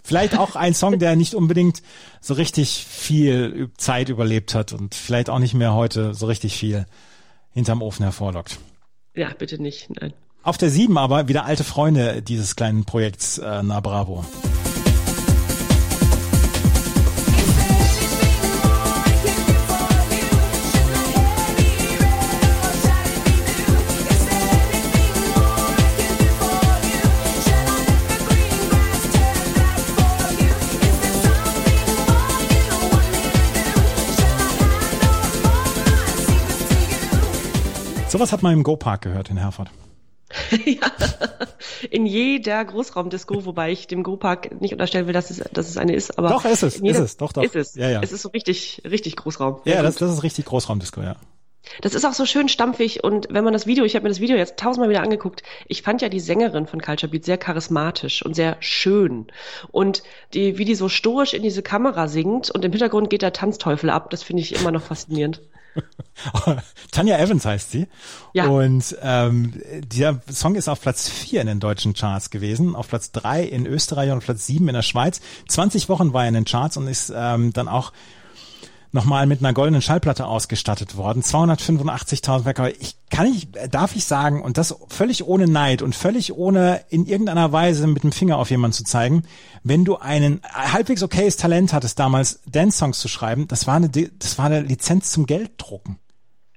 Vielleicht 0.04 0.38
auch 0.38 0.56
ein 0.56 0.74
Song, 0.74 1.00
der 1.00 1.16
nicht 1.16 1.36
unbedingt 1.36 1.82
so 2.22 2.34
richtig 2.34 2.86
viel 2.88 3.70
Zeit 3.78 4.10
überlebt 4.10 4.56
hat 4.56 4.72
und 4.72 4.96
vielleicht 4.96 5.30
auch 5.30 5.40
nicht 5.40 5.54
mehr 5.54 5.74
heute 5.74 6.14
so 6.14 6.28
richtig 6.28 6.56
viel 6.56 6.86
hinterm 7.52 7.82
Ofen 7.82 8.04
hervorlockt. 8.04 8.58
Ja, 9.16 9.30
bitte 9.38 9.62
nicht, 9.62 9.90
nein. 10.00 10.14
Auf 10.44 10.58
der 10.58 10.70
7 10.70 10.98
aber 10.98 11.28
wieder 11.28 11.44
alte 11.44 11.66
Freunde 11.66 12.22
dieses 12.22 12.56
kleinen 12.56 12.86
Projekts 12.86 13.38
äh, 13.38 13.62
Na 13.64 13.82
Bravo. 13.82 14.24
Sowas 38.18 38.32
hat 38.32 38.42
man 38.42 38.54
im 38.54 38.64
Go-Park 38.64 39.04
gehört 39.04 39.30
in 39.30 39.38
Herford. 39.38 39.70
ja, 40.66 40.92
in 41.92 42.08
jeder 42.08 42.66
Großraumdisco, 42.66 43.46
wobei 43.46 43.72
ich 43.72 43.86
dem 43.86 44.02
Go-Park 44.02 44.60
nicht 44.60 44.72
unterstellen 44.72 45.06
will, 45.06 45.14
dass 45.14 45.30
es, 45.30 45.44
dass 45.54 45.70
es 45.70 45.78
eine 45.78 45.94
ist, 45.94 46.18
aber. 46.18 46.30
Doch, 46.30 46.44
ist 46.44 46.64
es, 46.64 46.80
jeder, 46.80 46.98
ist 46.98 47.00
es, 47.00 47.18
doch, 47.18 47.32
doch. 47.32 47.44
Ist 47.44 47.56
es. 47.56 47.76
Ja, 47.76 47.92
ja. 47.92 48.02
Es 48.02 48.12
ist 48.12 48.24
so 48.24 48.30
richtig, 48.30 48.82
richtig 48.90 49.18
Großraum. 49.18 49.62
Ja, 49.66 49.84
das, 49.84 49.98
das 49.98 50.12
ist 50.12 50.24
richtig 50.24 50.46
Großraumdisco, 50.46 51.04
ja. 51.04 51.16
Das 51.82 51.94
ist 51.94 52.06
auch 52.06 52.14
so 52.14 52.26
schön 52.26 52.50
stampfig 52.50 53.04
und 53.04 53.28
wenn 53.30 53.44
man 53.44 53.54
das 53.54 53.68
Video, 53.68 53.86
ich 53.86 53.94
habe 53.94 54.04
mir 54.04 54.10
das 54.10 54.20
Video 54.20 54.36
jetzt 54.36 54.58
tausendmal 54.58 54.90
wieder 54.90 55.04
angeguckt, 55.04 55.44
ich 55.68 55.84
fand 55.84 56.02
ja 56.02 56.10
die 56.10 56.20
Sängerin 56.20 56.66
von 56.66 56.82
Culture 56.82 57.12
Beat 57.12 57.26
sehr 57.26 57.38
charismatisch 57.38 58.26
und 58.26 58.36
sehr 58.36 58.58
schön 58.62 59.28
und 59.72 60.02
die, 60.34 60.58
wie 60.58 60.66
die 60.66 60.76
so 60.76 60.90
stoisch 60.90 61.34
in 61.34 61.44
diese 61.44 61.62
Kamera 61.62 62.08
singt 62.08 62.50
und 62.50 62.66
im 62.66 62.72
Hintergrund 62.72 63.12
geht 63.12 63.22
der 63.22 63.34
Tanzteufel 63.34 63.92
ab, 63.92 64.10
das 64.10 64.24
finde 64.24 64.42
ich 64.42 64.56
immer 64.60 64.72
noch 64.72 64.82
faszinierend. 64.82 65.42
Tanja 66.92 67.18
Evans 67.18 67.46
heißt 67.46 67.72
sie. 67.72 67.88
Ja. 68.34 68.48
Und 68.48 68.96
ähm, 69.02 69.54
dieser 69.92 70.22
Song 70.32 70.56
ist 70.56 70.68
auf 70.68 70.82
Platz 70.82 71.10
4 71.10 71.42
in 71.42 71.48
den 71.48 71.60
deutschen 71.60 71.94
Charts 71.94 72.30
gewesen, 72.30 72.76
auf 72.76 72.88
Platz 72.88 73.12
3 73.12 73.44
in 73.44 73.66
Österreich 73.66 74.12
und 74.12 74.18
auf 74.18 74.26
Platz 74.26 74.48
7 74.48 74.68
in 74.68 74.74
der 74.74 74.82
Schweiz. 74.82 75.22
20 75.48 75.90
Wochen 75.90 76.13
war 76.13 76.24
er 76.24 76.30
in 76.30 76.34
den 76.34 76.46
Charts 76.46 76.78
und 76.78 76.88
ist 76.88 77.12
ähm, 77.16 77.54
dann 77.54 77.68
auch 77.68 77.92
nochmal 78.91 79.26
mit 79.26 79.39
einer 79.39 79.54
goldenen 79.54 79.82
Schallplatte 79.82 80.26
ausgestattet 80.26 80.97
worden. 80.97 81.21
285.000 81.21 82.43
Verkäufe. 82.43 82.78
Ich 82.80 82.95
kann 83.10 83.28
ich, 83.28 83.50
darf 83.69 83.95
ich 83.95 84.06
sagen, 84.06 84.41
und 84.41 84.58
das 84.58 84.76
völlig 84.89 85.26
ohne 85.26 85.47
Neid 85.47 85.82
und 85.82 85.95
völlig 85.95 86.34
ohne 86.34 86.82
in 86.89 87.06
irgendeiner 87.06 87.52
Weise 87.52 87.88
mit 87.88 88.04
dem 88.04 88.12
Finger 88.12 88.38
auf 88.38 88.50
jemanden 88.50 88.73
zu 88.73 88.84
zeigen, 88.84 89.23
wenn 89.63 89.86
du 89.86 89.97
einen 89.97 90.41
halbwegs 90.54 91.04
okayes 91.04 91.38
Talent 91.38 91.73
hattest, 91.73 92.00
damals 92.00 92.41
Dance-Songs 92.45 93.00
zu 93.00 93.08
schreiben, 93.08 93.47
das 93.47 93.67
war 93.67 93.76
eine, 93.76 93.89
das 93.89 94.38
war 94.38 94.45
eine 94.45 94.62
Lizenz 94.62 95.12
zum 95.12 95.26
Gelddrucken. 95.26 96.00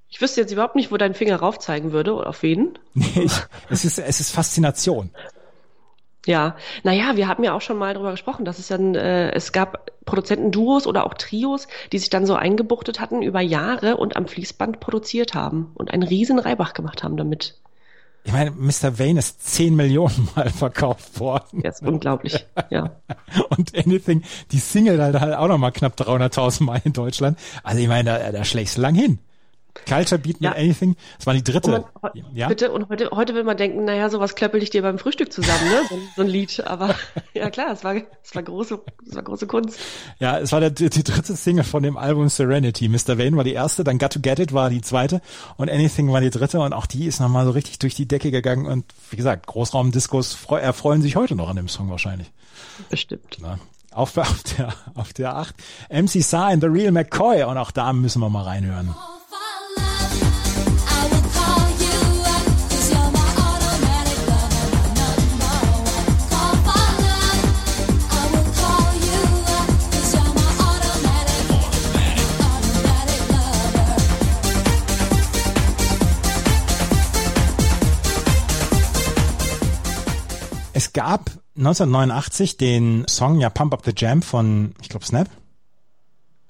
Ich 0.09 0.21
wüsste 0.21 0.41
jetzt 0.41 0.53
überhaupt 0.53 0.75
nicht, 0.75 0.91
wo 0.91 0.97
dein 0.97 1.15
Finger 1.15 1.37
rauf 1.37 1.59
zeigen 1.61 1.93
würde 1.93 2.15
oder 2.15 2.29
auf 2.29 2.43
wen. 2.43 2.79
Nee, 2.95 3.23
ich, 3.25 3.33
es 3.71 3.85
ist, 3.85 3.99
es 3.99 4.21
ist 4.21 4.31
Faszination. 4.33 5.11
Ja, 6.27 6.57
naja, 6.83 7.17
wir 7.17 7.29
haben 7.29 7.43
ja 7.45 7.55
auch 7.55 7.63
schon 7.63 7.79
mal 7.79 7.95
darüber 7.95 8.11
gesprochen, 8.11 8.45
dass 8.45 8.59
es 8.59 8.69
dann, 8.69 8.95
äh, 8.95 9.31
es 9.33 9.53
gab 9.53 9.91
Produzentenduos 10.05 10.87
oder 10.87 11.07
auch 11.07 11.15
Trios, 11.15 11.67
die 11.93 11.99
sich 11.99 12.11
dann 12.11 12.27
so 12.27 12.35
eingebuchtet 12.35 13.01
hatten 13.01 13.23
über 13.23 13.41
Jahre 13.41 13.97
und 13.97 14.17
am 14.17 14.27
Fließband 14.27 14.81
produziert 14.81 15.35
haben 15.35 15.73
und 15.75 15.91
einen 15.91 16.03
riesen 16.03 16.39
Reibach 16.39 16.75
gemacht 16.75 17.03
haben 17.03 17.17
damit. 17.17 17.57
Ich 18.25 18.33
meine, 18.33 18.51
Mr. 18.51 18.99
Vane 18.99 19.19
ist 19.19 19.47
10 19.47 19.75
Millionen 19.75 20.29
Mal 20.35 20.51
verkauft 20.51 21.19
worden. 21.21 21.63
Ja, 21.63 21.71
ist 21.71 21.83
unglaublich, 21.83 22.47
ja. 22.71 22.97
Und 23.49 23.75
Anything, 23.75 24.23
die 24.53 24.59
Single 24.59 25.01
halt 25.21 25.35
auch 25.35 25.49
nochmal 25.49 25.73
knapp 25.73 25.99
300.000 25.99 26.65
Mal 26.65 26.83
in 26.85 26.93
Deutschland. 26.93 27.39
Also 27.63 27.81
ich 27.81 27.89
meine, 27.89 28.11
da, 28.11 28.33
da 28.33 28.45
schlägst 28.45 28.77
du 28.77 28.83
lang 28.83 28.95
hin. 28.95 29.19
Culture 29.87 30.19
Beat 30.19 30.41
ja. 30.41 30.53
Anything. 30.53 30.97
Das 31.19 31.27
war 31.27 31.35
die 31.35 31.43
dritte. 31.43 31.75
Und 31.75 32.03
man, 32.03 32.13
ja? 32.35 32.49
Bitte, 32.49 32.73
und 32.73 32.89
heute, 32.89 33.11
heute 33.11 33.35
will 33.35 33.45
man 33.45 33.57
denken, 33.57 33.85
naja, 33.85 34.09
sowas 34.09 34.35
klöppel 34.35 34.63
ich 34.63 34.71
dir 34.71 34.83
beim 34.83 34.99
Frühstück 34.99 35.33
zusammen, 35.33 35.69
ne? 35.69 35.81
So, 35.89 35.99
so 36.17 36.23
ein 36.23 36.29
Lied. 36.29 36.63
Aber 36.67 36.95
ja 37.35 37.51
klar, 37.51 37.73
es 37.73 37.85
war, 37.85 37.95
es 37.95 38.35
war 38.35 38.43
große, 38.43 38.81
es 39.09 39.15
war 39.15 39.23
große 39.23 39.47
Kunst. 39.47 39.79
Ja, 40.19 40.39
es 40.39 40.53
war 40.53 40.61
der, 40.61 40.71
die, 40.71 40.89
dritte 40.89 41.37
Single 41.37 41.65
von 41.65 41.83
dem 41.83 41.97
Album 41.97 42.29
Serenity. 42.29 42.89
Mr. 42.89 43.19
Wayne 43.19 43.37
war 43.37 43.45
die 43.45 43.53
erste, 43.53 43.85
dann 43.85 43.99
Got 43.99 44.13
to 44.13 44.21
Get 44.21 44.39
It 44.39 44.53
war 44.53 44.71
die 44.71 44.81
zweite 44.81 45.21
und 45.57 45.71
Anything 45.71 46.13
war 46.13 46.21
die 46.21 46.31
dritte 46.31 46.61
und 46.61 46.73
auch 46.73 46.87
die 46.87 47.07
ist 47.07 47.21
nochmal 47.21 47.45
so 47.45 47.51
richtig 47.51 47.79
durch 47.79 47.95
die 47.95 48.07
Decke 48.07 48.31
gegangen 48.31 48.67
und 48.67 48.85
wie 49.11 49.17
gesagt, 49.17 49.47
Großraumdiskos 49.47 50.39
erfreuen 50.51 51.03
sich 51.03 51.17
heute 51.17 51.35
noch 51.35 51.49
an 51.49 51.57
dem 51.57 51.69
Song 51.69 51.91
wahrscheinlich. 51.91 52.31
Bestimmt. 52.89 53.39
Na, 53.41 53.59
auf, 53.93 54.17
auf 54.19 54.43
der, 54.57 54.75
auf 54.95 55.13
der 55.13 55.37
8. 55.37 55.55
MC 55.91 56.23
Sa 56.23 56.49
and 56.49 56.63
The 56.63 56.69
Real 56.69 56.93
McCoy 56.93 57.45
und 57.45 57.59
auch 57.59 57.71
da 57.71 57.93
müssen 57.93 58.21
wir 58.21 58.29
mal 58.29 58.45
reinhören. 58.45 58.95
Es 80.91 80.95
gab 80.95 81.31
1989 81.57 82.57
den 82.57 83.05
Song 83.07 83.39
ja 83.39 83.49
Pump 83.49 83.73
Up 83.73 83.83
the 83.85 83.93
Jam 83.97 84.23
von, 84.23 84.75
ich 84.83 84.89
glaube, 84.89 85.07
Snap. 85.07 85.29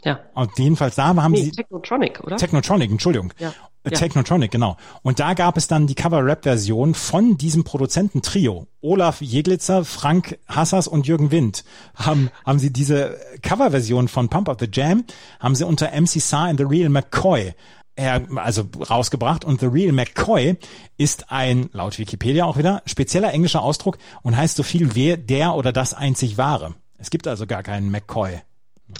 Ja. 0.03 0.18
Und 0.33 0.59
jedenfalls 0.59 0.94
da 0.94 1.14
haben 1.14 1.33
nee, 1.33 1.42
sie. 1.42 1.50
Technotronic, 1.50 2.24
oder? 2.24 2.38
Technotronic, 2.38 2.90
Entschuldigung. 2.90 3.35
Ja. 3.38 3.53
Äh, 3.85 3.90
Technotronic, 3.90 4.50
genau. 4.50 4.79
Und 5.03 5.20
da 5.20 5.35
gab 5.35 5.59
es 5.59 5.68
dann 5.68 5.87
die 5.87 5.94
Cover-Rap-Version 5.94 6.94
von 6.94 7.37
diesem 7.37 7.64
Produzententrio. 7.64 8.66
Olaf 8.81 9.20
Jeglitzer, 9.20 9.85
Frank 9.85 10.38
Hassas 10.48 10.88
und 10.88 11.07
Jürgen 11.07 11.31
Wind 11.31 11.62
haben, 11.94 12.31
haben 12.46 12.59
sie 12.59 12.72
diese 12.72 13.18
Cover-Version 13.42 14.09
von 14.09 14.31
Pump 14.31 14.48
Up 14.48 14.59
the 14.59 14.68
Jam, 14.72 15.05
haben 15.38 15.55
sie 15.55 15.66
unter 15.66 15.90
MC 15.92 16.18
Sa 16.18 16.44
and 16.44 16.59
The 16.59 16.64
Real 16.64 16.88
McCoy 16.88 17.53
also 17.96 18.68
rausgebracht 18.88 19.44
und 19.44 19.61
The 19.61 19.66
Real 19.66 19.92
McCoy 19.92 20.57
ist 20.96 21.31
ein, 21.31 21.68
laut 21.72 21.98
Wikipedia 21.98 22.44
auch 22.44 22.57
wieder, 22.57 22.83
spezieller 22.87 23.33
englischer 23.33 23.62
Ausdruck 23.62 23.98
und 24.22 24.37
heißt 24.37 24.57
so 24.57 24.62
viel 24.62 24.94
wie 24.94 25.16
der 25.16 25.55
oder 25.55 25.72
das 25.72 25.94
einzig 25.94 26.38
wahre. 26.38 26.74
Es 26.98 27.11
gibt 27.11 27.26
also 27.26 27.46
gar 27.46 27.62
keinen 27.62 27.90
McCoy. 27.90 28.40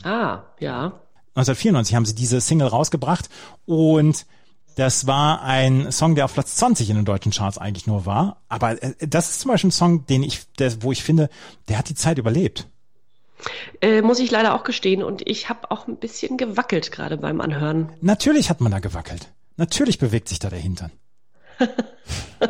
Ah, 0.03 0.43
ja. 0.59 1.01
1994 1.35 1.95
haben 1.95 2.05
sie 2.05 2.15
diese 2.15 2.41
Single 2.41 2.69
rausgebracht 2.69 3.29
und 3.65 4.27
das 4.77 5.07
war 5.07 5.43
ein 5.43 5.93
Song, 5.93 6.15
der 6.15 6.25
auf 6.25 6.35
Platz 6.35 6.57
20 6.57 6.91
in 6.91 6.97
den 6.97 7.05
deutschen 7.05 7.33
Charts 7.33 7.59
eigentlich 7.59 7.87
nur 7.87 8.07
war. 8.07 8.39
Aber 8.49 8.83
äh, 8.83 8.95
das 9.01 9.31
ist 9.31 9.41
zum 9.41 9.51
Beispiel 9.51 9.69
ein 9.69 9.73
Song, 9.73 10.07
den 10.07 10.23
ich, 10.23 10.51
der, 10.59 10.83
wo 10.83 10.93
ich 10.93 11.03
finde, 11.03 11.29
der 11.69 11.79
hat 11.79 11.89
die 11.89 11.95
Zeit 11.95 12.19
überlebt. 12.19 12.67
Äh, 13.81 14.03
muss 14.03 14.19
ich 14.19 14.31
leider 14.31 14.55
auch 14.55 14.65
gestehen. 14.65 15.03
Und 15.03 15.27
ich 15.29 15.49
habe 15.49 15.71
auch 15.71 15.87
ein 15.87 15.97
bisschen 15.97 16.37
gewackelt 16.37 16.93
gerade 16.93 17.17
beim 17.17 17.41
Anhören. 17.41 17.91
Natürlich 18.01 18.51
hat 18.51 18.61
man 18.61 18.73
da 18.73 18.79
gewackelt. 18.79 19.29
Natürlich 19.57 19.99
bewegt 19.99 20.29
sich 20.29 20.39
da 20.39 20.49
der 20.51 20.59
Hintern. 20.59 20.91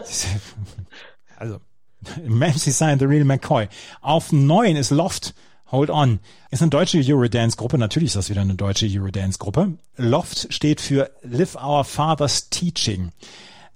also, 1.37 1.59
Mamsie 2.27 2.71
Sign, 2.71 2.99
The 2.99 3.05
Real 3.07 3.25
McCoy. 3.25 3.69
Auf 4.01 4.33
neun 4.33 4.77
ist 4.77 4.91
Loft 4.91 5.35
Hold 5.71 5.91
On 5.91 6.19
ist 6.51 6.63
eine 6.63 6.71
deutsche 6.71 6.99
Eurodance-Gruppe. 6.99 7.79
Natürlich 7.79 8.09
ist 8.09 8.17
das 8.17 8.31
wieder 8.31 8.41
eine 8.41 8.55
deutsche 8.55 8.87
Eurodance-Gruppe. 8.87 9.79
Loft 9.97 10.53
steht 10.53 10.81
für 10.81 11.11
Live 11.23 11.55
Our 11.55 11.85
Father's 11.85 12.51
Teaching. 12.51 13.13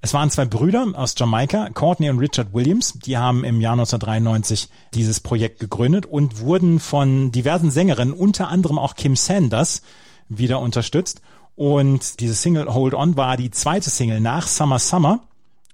Es 0.05 0.13
waren 0.13 0.29
zwei 0.29 0.45
Brüder 0.45 0.87
aus 0.97 1.15
Jamaika, 1.17 1.71
Courtney 1.71 2.11
und 2.11 2.19
Richard 2.19 2.53
Williams. 2.53 2.93
Die 2.93 3.17
haben 3.17 3.43
im 3.43 3.63
Jahr 3.63 3.73
1993 3.73 4.69
dieses 4.93 5.21
Projekt 5.21 5.61
gegründet 5.61 6.05
und 6.05 6.41
wurden 6.41 6.79
von 6.79 7.33
diversen 7.33 7.71
Sängerinnen, 7.71 8.13
unter 8.13 8.49
anderem 8.49 8.79
auch 8.79 8.97
Kim 8.97 9.17
Sanders, 9.17 9.81
wieder 10.29 10.61
unterstützt. 10.61 11.23
Und 11.57 12.21
diese 12.21 12.35
Single 12.35 12.75
Hold 12.75 12.93
On 12.93 13.17
war 13.17 13.39
die 13.39 13.51
zweite 13.51 13.89
Single 13.89 14.21
nach 14.21 14.47
Summer 14.47 14.79
Summer 14.79 15.21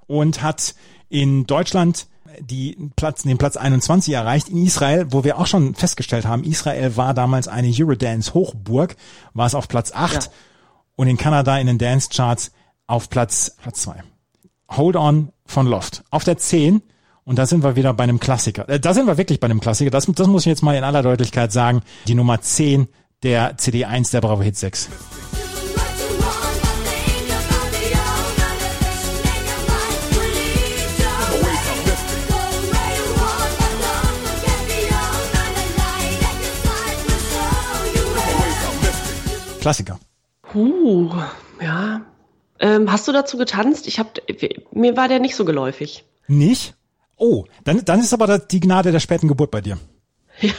und 0.06 0.44
hat 0.44 0.76
in 1.08 1.48
Deutschland 1.48 2.06
die 2.38 2.78
Platz, 2.94 3.24
den 3.24 3.36
Platz 3.36 3.56
21 3.56 4.14
erreicht. 4.14 4.48
In 4.48 4.64
Israel, 4.64 5.08
wo 5.10 5.24
wir 5.24 5.40
auch 5.40 5.48
schon 5.48 5.74
festgestellt 5.74 6.24
haben, 6.24 6.44
Israel 6.44 6.96
war 6.96 7.14
damals 7.14 7.48
eine 7.48 7.72
Eurodance-Hochburg, 7.76 8.94
war 9.34 9.46
es 9.48 9.56
auf 9.56 9.66
Platz 9.66 9.90
8 9.92 10.14
ja. 10.14 10.20
und 10.94 11.08
in 11.08 11.16
Kanada 11.16 11.58
in 11.58 11.66
den 11.66 11.78
Dance-Charts 11.78 12.52
auf 12.86 13.10
Platz, 13.10 13.56
Platz 13.60 13.82
2. 13.82 14.04
Hold 14.70 14.96
On 14.96 15.32
von 15.46 15.66
Loft. 15.66 16.04
Auf 16.10 16.24
der 16.24 16.38
10 16.38 16.82
und 17.24 17.38
da 17.38 17.46
sind 17.46 17.62
wir 17.62 17.76
wieder 17.76 17.92
bei 17.94 18.04
einem 18.04 18.18
Klassiker. 18.20 18.68
Äh, 18.68 18.80
da 18.80 18.94
sind 18.94 19.06
wir 19.06 19.18
wirklich 19.18 19.40
bei 19.40 19.46
einem 19.46 19.60
Klassiker. 19.60 19.90
Das, 19.90 20.06
das 20.06 20.26
muss 20.26 20.42
ich 20.42 20.46
jetzt 20.46 20.62
mal 20.62 20.76
in 20.76 20.84
aller 20.84 21.02
Deutlichkeit 21.02 21.52
sagen. 21.52 21.82
Die 22.06 22.14
Nummer 22.14 22.40
10 22.40 22.88
der 23.22 23.56
CD1 23.56 24.10
der 24.12 24.20
Bravo 24.20 24.42
Hit 24.42 24.56
6. 24.56 24.88
Klassiker. 39.60 40.00
Uh, 40.54 41.12
ja. 41.60 42.00
Ähm, 42.60 42.92
hast 42.92 43.08
du 43.08 43.12
dazu 43.12 43.38
getanzt? 43.38 43.86
Ich 43.86 43.98
hab, 43.98 44.20
mir 44.72 44.96
war 44.96 45.08
der 45.08 45.18
nicht 45.18 45.34
so 45.34 45.44
geläufig. 45.44 46.04
Nicht? 46.28 46.74
Oh, 47.16 47.44
dann, 47.64 47.84
dann 47.84 48.00
ist 48.00 48.12
aber 48.12 48.38
die 48.38 48.60
Gnade 48.60 48.92
der 48.92 49.00
späten 49.00 49.28
Geburt 49.28 49.50
bei 49.50 49.60
dir. 49.60 49.78
Ja. 50.40 50.54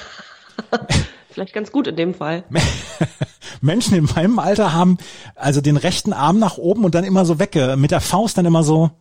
Vielleicht 1.32 1.54
ganz 1.54 1.72
gut 1.72 1.88
in 1.88 1.96
dem 1.96 2.14
Fall. 2.14 2.44
Menschen 3.62 3.96
in 3.96 4.04
meinem 4.04 4.38
Alter 4.38 4.74
haben 4.74 4.98
also 5.36 5.62
den 5.62 5.78
rechten 5.78 6.14
Arm 6.14 6.38
nach 6.38 6.58
oben 6.58 6.84
und 6.84 6.94
dann 6.94 7.04
immer 7.04 7.26
so 7.26 7.40
wegge, 7.40 7.78
mit 7.78 7.90
der 7.90 8.02
Faust 8.02 8.38
dann 8.38 8.46
immer 8.46 8.64
so. 8.64 8.92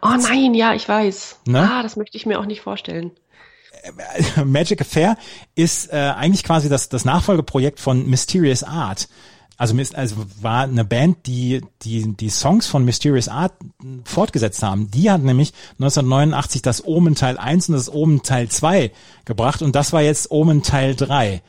Oh 0.00 0.14
nein, 0.18 0.54
ja, 0.54 0.72
ich 0.72 0.88
weiß. 0.88 1.40
Ne? 1.46 1.68
Ah, 1.70 1.82
das 1.82 1.96
möchte 1.96 2.16
ich 2.16 2.26
mir 2.26 2.38
auch 2.38 2.46
nicht 2.46 2.60
vorstellen. 2.60 3.10
Magic 4.44 4.80
Affair 4.80 5.16
ist 5.54 5.92
äh, 5.92 5.96
eigentlich 5.96 6.44
quasi 6.44 6.68
das, 6.68 6.88
das 6.88 7.04
Nachfolgeprojekt 7.04 7.80
von 7.80 8.08
Mysterious 8.08 8.62
Art. 8.62 9.08
Also, 9.62 9.76
also 9.94 10.16
war 10.40 10.64
eine 10.64 10.84
Band, 10.84 11.18
die, 11.26 11.60
die 11.82 12.16
die 12.16 12.30
Songs 12.30 12.66
von 12.66 12.84
Mysterious 12.84 13.28
Art 13.28 13.52
fortgesetzt 14.04 14.60
haben. 14.64 14.90
Die 14.90 15.08
hat 15.08 15.22
nämlich 15.22 15.52
1989 15.74 16.62
das 16.62 16.84
Omen 16.84 17.14
Teil 17.14 17.38
1 17.38 17.68
und 17.68 17.76
das 17.76 17.88
Omen 17.88 18.24
Teil 18.24 18.48
2 18.48 18.90
gebracht 19.24 19.62
und 19.62 19.76
das 19.76 19.92
war 19.92 20.02
jetzt 20.02 20.32
Omen 20.32 20.64
Teil 20.64 20.96
3. 20.96 21.42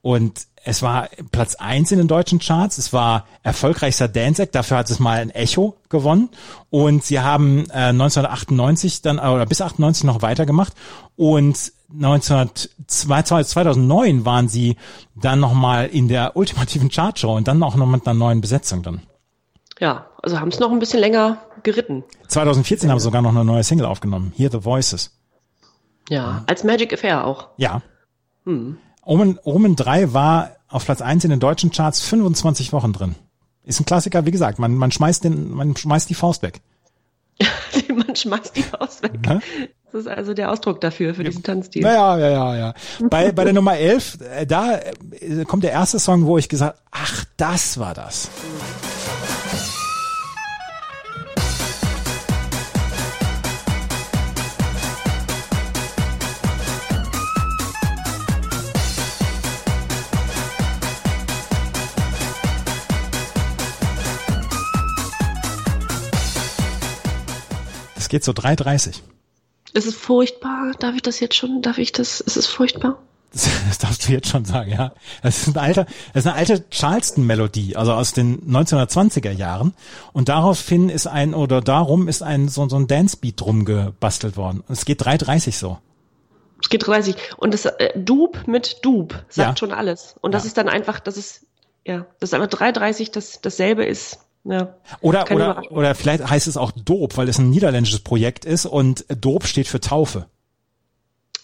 Und 0.00 0.46
es 0.64 0.80
war 0.80 1.10
Platz 1.32 1.56
eins 1.56 1.92
in 1.92 1.98
den 1.98 2.08
deutschen 2.08 2.38
Charts. 2.38 2.78
Es 2.78 2.94
war 2.94 3.26
erfolgreichster 3.42 4.08
Dance 4.08 4.42
Act. 4.42 4.54
Dafür 4.54 4.78
hat 4.78 4.88
es 4.88 4.98
mal 4.98 5.20
ein 5.20 5.28
Echo 5.28 5.76
gewonnen. 5.90 6.30
Und 6.70 7.04
sie 7.04 7.20
haben 7.20 7.66
äh, 7.68 7.90
1998 7.90 9.02
dann, 9.02 9.18
oder 9.18 9.44
bis 9.44 9.60
98 9.60 10.04
noch 10.04 10.22
weitergemacht. 10.22 10.72
Und 11.14 11.72
19, 11.92 12.50
2009 12.86 14.24
waren 14.24 14.48
sie 14.48 14.76
dann 15.14 15.40
nochmal 15.40 15.86
in 15.86 16.08
der 16.08 16.36
ultimativen 16.36 16.88
Chartshow 16.88 17.36
und 17.36 17.48
dann 17.48 17.62
auch 17.62 17.76
noch 17.76 17.86
mit 17.86 18.06
einer 18.06 18.18
neuen 18.18 18.40
Besetzung 18.40 18.82
dann. 18.82 19.02
Ja, 19.78 20.06
also 20.22 20.38
haben 20.38 20.48
es 20.48 20.60
noch 20.60 20.70
ein 20.70 20.78
bisschen 20.78 21.00
länger 21.00 21.38
geritten. 21.62 22.04
2014 22.28 22.90
haben 22.90 22.98
sie 22.98 23.04
sogar 23.04 23.22
noch 23.22 23.30
eine 23.30 23.44
neue 23.44 23.64
Single 23.64 23.86
aufgenommen. 23.86 24.32
Hear 24.36 24.50
the 24.50 24.64
Voices. 24.64 25.18
Ja, 26.08 26.44
als 26.46 26.64
Magic 26.64 26.92
Affair 26.92 27.24
auch. 27.26 27.48
Ja. 27.56 27.82
Hm. 28.44 28.78
Omen, 29.04 29.38
Omen 29.42 29.76
3 29.76 30.12
war 30.12 30.50
auf 30.68 30.84
Platz 30.84 31.00
1 31.00 31.24
in 31.24 31.30
den 31.30 31.40
deutschen 31.40 31.70
Charts 31.70 32.00
25 32.02 32.72
Wochen 32.72 32.92
drin. 32.92 33.14
Ist 33.64 33.80
ein 33.80 33.86
Klassiker, 33.86 34.26
wie 34.26 34.30
gesagt, 34.30 34.58
man, 34.58 34.74
man 34.74 34.90
schmeißt 34.90 35.24
den, 35.24 35.50
man 35.50 35.76
schmeißt 35.76 36.10
die 36.10 36.14
Faust 36.14 36.42
weg. 36.42 36.60
man 37.94 38.14
schmeißt 38.14 38.56
die 38.56 38.62
Faust 38.62 39.02
weg. 39.02 39.12
Ja? 39.24 39.40
Das 39.92 40.02
ist 40.02 40.08
also 40.08 40.34
der 40.34 40.50
Ausdruck 40.50 40.80
dafür, 40.80 41.14
für 41.14 41.24
diesen 41.24 41.42
Tanzstil. 41.42 41.82
Ja, 41.82 42.16
ja, 42.16 42.28
ja, 42.28 42.56
ja. 42.56 42.74
Bei, 43.08 43.32
bei 43.32 43.44
der 43.44 43.52
Nummer 43.52 43.76
11, 43.76 44.18
äh, 44.20 44.46
da 44.46 44.76
äh, 44.76 45.44
kommt 45.46 45.64
der 45.64 45.72
erste 45.72 45.98
Song, 45.98 46.26
wo 46.26 46.38
ich 46.38 46.48
gesagt, 46.48 46.78
ach, 46.90 47.24
das 47.36 47.78
war 47.78 47.94
das. 47.94 48.28
Mhm. 48.28 48.90
geht 68.10 68.24
so 68.24 68.32
3,30. 68.32 69.00
Es 69.74 69.86
ist 69.86 69.96
furchtbar. 69.96 70.72
Darf 70.78 70.94
ich 70.94 71.02
das 71.02 71.20
jetzt 71.20 71.34
schon? 71.34 71.62
Darf 71.62 71.78
ich 71.78 71.92
das? 71.92 72.22
Es 72.26 72.36
ist 72.36 72.46
furchtbar. 72.46 72.98
Das, 73.32 73.48
das 73.68 73.78
darfst 73.78 74.08
du 74.08 74.12
jetzt 74.12 74.28
schon 74.28 74.44
sagen, 74.44 74.70
ja. 74.70 74.92
Das 75.22 75.46
ist 75.46 75.48
ein 75.48 75.56
alter, 75.56 75.86
das 76.12 76.24
ist 76.24 76.26
eine 76.26 76.36
alte 76.36 76.68
Charleston-Melodie, 76.70 77.76
also 77.76 77.92
aus 77.92 78.12
den 78.12 78.40
1920er 78.50 79.30
Jahren. 79.30 79.74
Und 80.12 80.28
daraufhin 80.28 80.88
ist 80.88 81.06
ein, 81.06 81.34
oder 81.34 81.60
darum 81.60 82.08
ist 82.08 82.22
ein, 82.22 82.48
so, 82.48 82.68
so 82.68 82.76
ein 82.76 82.86
Dance-Beat 82.86 83.40
drum 83.40 83.64
gebastelt 83.64 84.36
worden. 84.36 84.62
Und 84.66 84.72
es 84.72 84.84
geht 84.84 85.02
3,30 85.02 85.52
so. 85.52 85.78
Es 86.62 86.68
geht 86.68 86.86
30. 86.86 87.16
Und 87.38 87.54
das 87.54 87.64
äh, 87.64 87.98
Dub 87.98 88.46
mit 88.46 88.84
Dub 88.84 89.24
sagt 89.28 89.50
ja. 89.50 89.56
schon 89.56 89.72
alles. 89.72 90.16
Und 90.20 90.32
das 90.32 90.44
ja. 90.44 90.48
ist 90.48 90.58
dann 90.58 90.68
einfach, 90.68 91.00
das 91.00 91.16
ist, 91.16 91.46
ja, 91.86 92.06
das 92.18 92.30
ist 92.30 92.34
einfach 92.34 92.48
3,30, 92.48 93.12
das 93.12 93.40
dasselbe 93.40 93.84
ist. 93.84 94.18
Ja, 94.44 94.74
oder, 95.02 95.30
oder, 95.30 95.62
oder 95.70 95.94
vielleicht 95.94 96.28
heißt 96.28 96.46
es 96.48 96.56
auch 96.56 96.72
Doop, 96.72 97.16
weil 97.18 97.28
es 97.28 97.38
ein 97.38 97.50
niederländisches 97.50 98.00
Projekt 98.00 98.44
ist 98.46 98.64
und 98.64 99.04
Doop 99.08 99.44
steht 99.44 99.68
für 99.68 99.80
Taufe. 99.80 100.26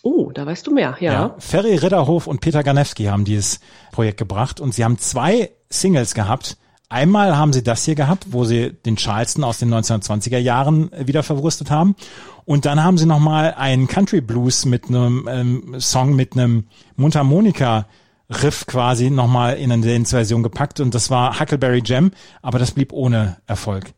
Oh, 0.03 0.31
da 0.33 0.47
weißt 0.47 0.67
du 0.67 0.73
mehr, 0.73 0.97
ja. 1.01 1.13
ja. 1.13 1.35
Ferry 1.39 1.75
Ritterhof 1.75 2.27
und 2.27 2.41
Peter 2.41 2.63
Ganewski 2.63 3.05
haben 3.05 3.25
dieses 3.25 3.61
Projekt 3.93 4.19
gebracht 4.19 4.61
und 4.61 4.73
sie 4.73 4.85
haben 4.85 4.99
zwei 4.99 5.51
Singles 5.69 6.15
gehabt. 6.15 6.57
Einmal 6.89 7.37
haben 7.37 7.53
sie 7.53 7.65
das 7.65 7.85
hier 7.85 7.97
gehabt, 7.97 8.27
wo 8.31 8.45
sie 8.45 8.73
den 8.73 8.97
Charleston 8.97 9.43
aus 9.43 9.59
den 9.59 9.75
1920er 9.75 10.39
Jahren 10.39 10.91
wieder 10.97 11.25
verwurstet 11.25 11.71
haben. 11.73 11.97
Und 12.45 12.65
dann 12.65 12.83
haben 12.83 12.97
sie 12.97 13.07
nochmal 13.07 13.55
einen 13.55 13.89
Country 13.89 14.21
Blues 14.21 14.65
mit 14.65 14.87
einem 14.87 15.29
ähm, 15.29 15.81
Song 15.81 16.15
mit 16.15 16.35
einem 16.35 16.69
Mundharmonika 16.95 17.87
Riff 18.31 18.67
quasi 18.67 19.11
nochmal 19.11 19.57
in 19.57 19.71
eine 19.71 19.87
Dance-Version 19.87 20.43
gepackt 20.43 20.81
und 20.81 20.95
das 20.95 21.11
war 21.11 21.39
Huckleberry 21.39 21.83
Jam, 21.85 22.11
aber 22.43 22.59
das 22.59 22.73
blieb 22.73 22.93
ohne 22.93 23.37
Erfolg. 23.47 23.93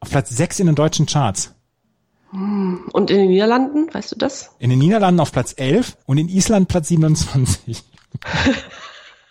Auf 0.00 0.10
Platz 0.10 0.30
6 0.30 0.60
in 0.60 0.66
den 0.66 0.76
deutschen 0.76 1.06
Charts. 1.06 1.54
Und 2.32 3.10
in 3.10 3.18
den 3.18 3.28
Niederlanden, 3.28 3.92
weißt 3.92 4.12
du 4.12 4.16
das? 4.16 4.50
In 4.58 4.70
den 4.70 4.78
Niederlanden 4.78 5.20
auf 5.20 5.32
Platz 5.32 5.54
11 5.56 5.96
und 6.06 6.18
in 6.18 6.28
Island 6.28 6.68
Platz 6.68 6.88
27. 6.88 7.82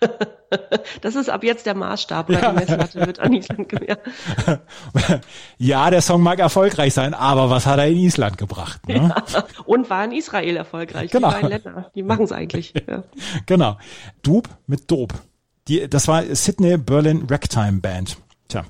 Das 1.02 1.15
ist 1.15 1.30
ab 1.30 1.44
jetzt 1.44 1.65
der 1.65 1.76
Maßstab, 1.76 2.30
weil 2.30 2.41
ja. 2.41 2.52
die 2.52 2.56
Messlatte 2.56 3.06
wird 3.06 3.20
an 3.20 3.34
Island 3.34 3.70
gewährt. 3.70 4.00
Ja, 5.58 5.89
der 5.89 6.02
Song 6.02 6.22
mag 6.22 6.39
erfolgreich 6.39 6.94
sein, 6.94 7.13
aber 7.13 7.50
was 7.50 7.65
hat 7.65 7.80
er 7.80 7.88
in 7.88 7.98
Island 7.98 8.38
gebracht? 8.38 8.88
Ne? 8.88 8.96
Ja. 8.96 9.46
Und 9.65 9.89
war 9.89 10.04
in 10.06 10.12
Israel 10.12 10.58
erfolgreich. 10.58 11.12
Genau. 11.12 11.30
Die 11.30 11.34
beiden 11.34 11.50
Länder, 11.50 11.91
die 11.96 12.04
machen 12.04 12.26
es 12.26 12.32
eigentlich. 12.32 12.74
Ja. 12.88 13.04
Genau. 13.48 13.78
Dub 14.22 14.48
mit 14.68 14.91
Dope. 14.91 15.15
Die, 15.68 15.89
das 15.89 16.08
war 16.08 16.24
Sydney 16.24 16.78
Berlin 16.78 17.26
Ragtime 17.28 17.80
Band. 17.80 18.18
Tja. 18.48 18.63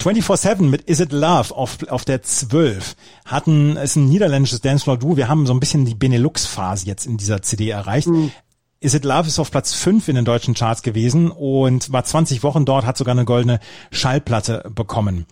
24-7 0.00 0.62
mit 0.62 0.82
Is 0.82 1.00
It 1.00 1.12
Love 1.12 1.54
auf, 1.54 1.86
auf 1.88 2.04
der 2.06 2.22
12 2.22 2.96
hatten, 3.26 3.76
ist 3.76 3.96
ein 3.96 4.06
niederländisches 4.08 4.62
Dancefloor-Duo. 4.62 5.16
Wir 5.16 5.28
haben 5.28 5.46
so 5.46 5.52
ein 5.52 5.60
bisschen 5.60 5.84
die 5.84 5.94
Benelux-Phase 5.94 6.86
jetzt 6.86 7.06
in 7.06 7.18
dieser 7.18 7.42
CD 7.42 7.68
erreicht. 7.68 8.08
Mhm. 8.08 8.32
Is 8.82 8.94
It 8.94 9.04
Love 9.04 9.28
ist 9.28 9.38
auf 9.38 9.52
Platz 9.52 9.74
5 9.74 10.08
in 10.08 10.16
den 10.16 10.24
deutschen 10.24 10.54
Charts 10.54 10.82
gewesen 10.82 11.30
und 11.30 11.92
war 11.92 12.02
20 12.02 12.42
Wochen 12.42 12.64
dort, 12.64 12.84
hat 12.84 12.96
sogar 12.96 13.12
eine 13.12 13.24
goldene 13.24 13.60
Schallplatte 13.92 14.68
bekommen. 14.74 15.26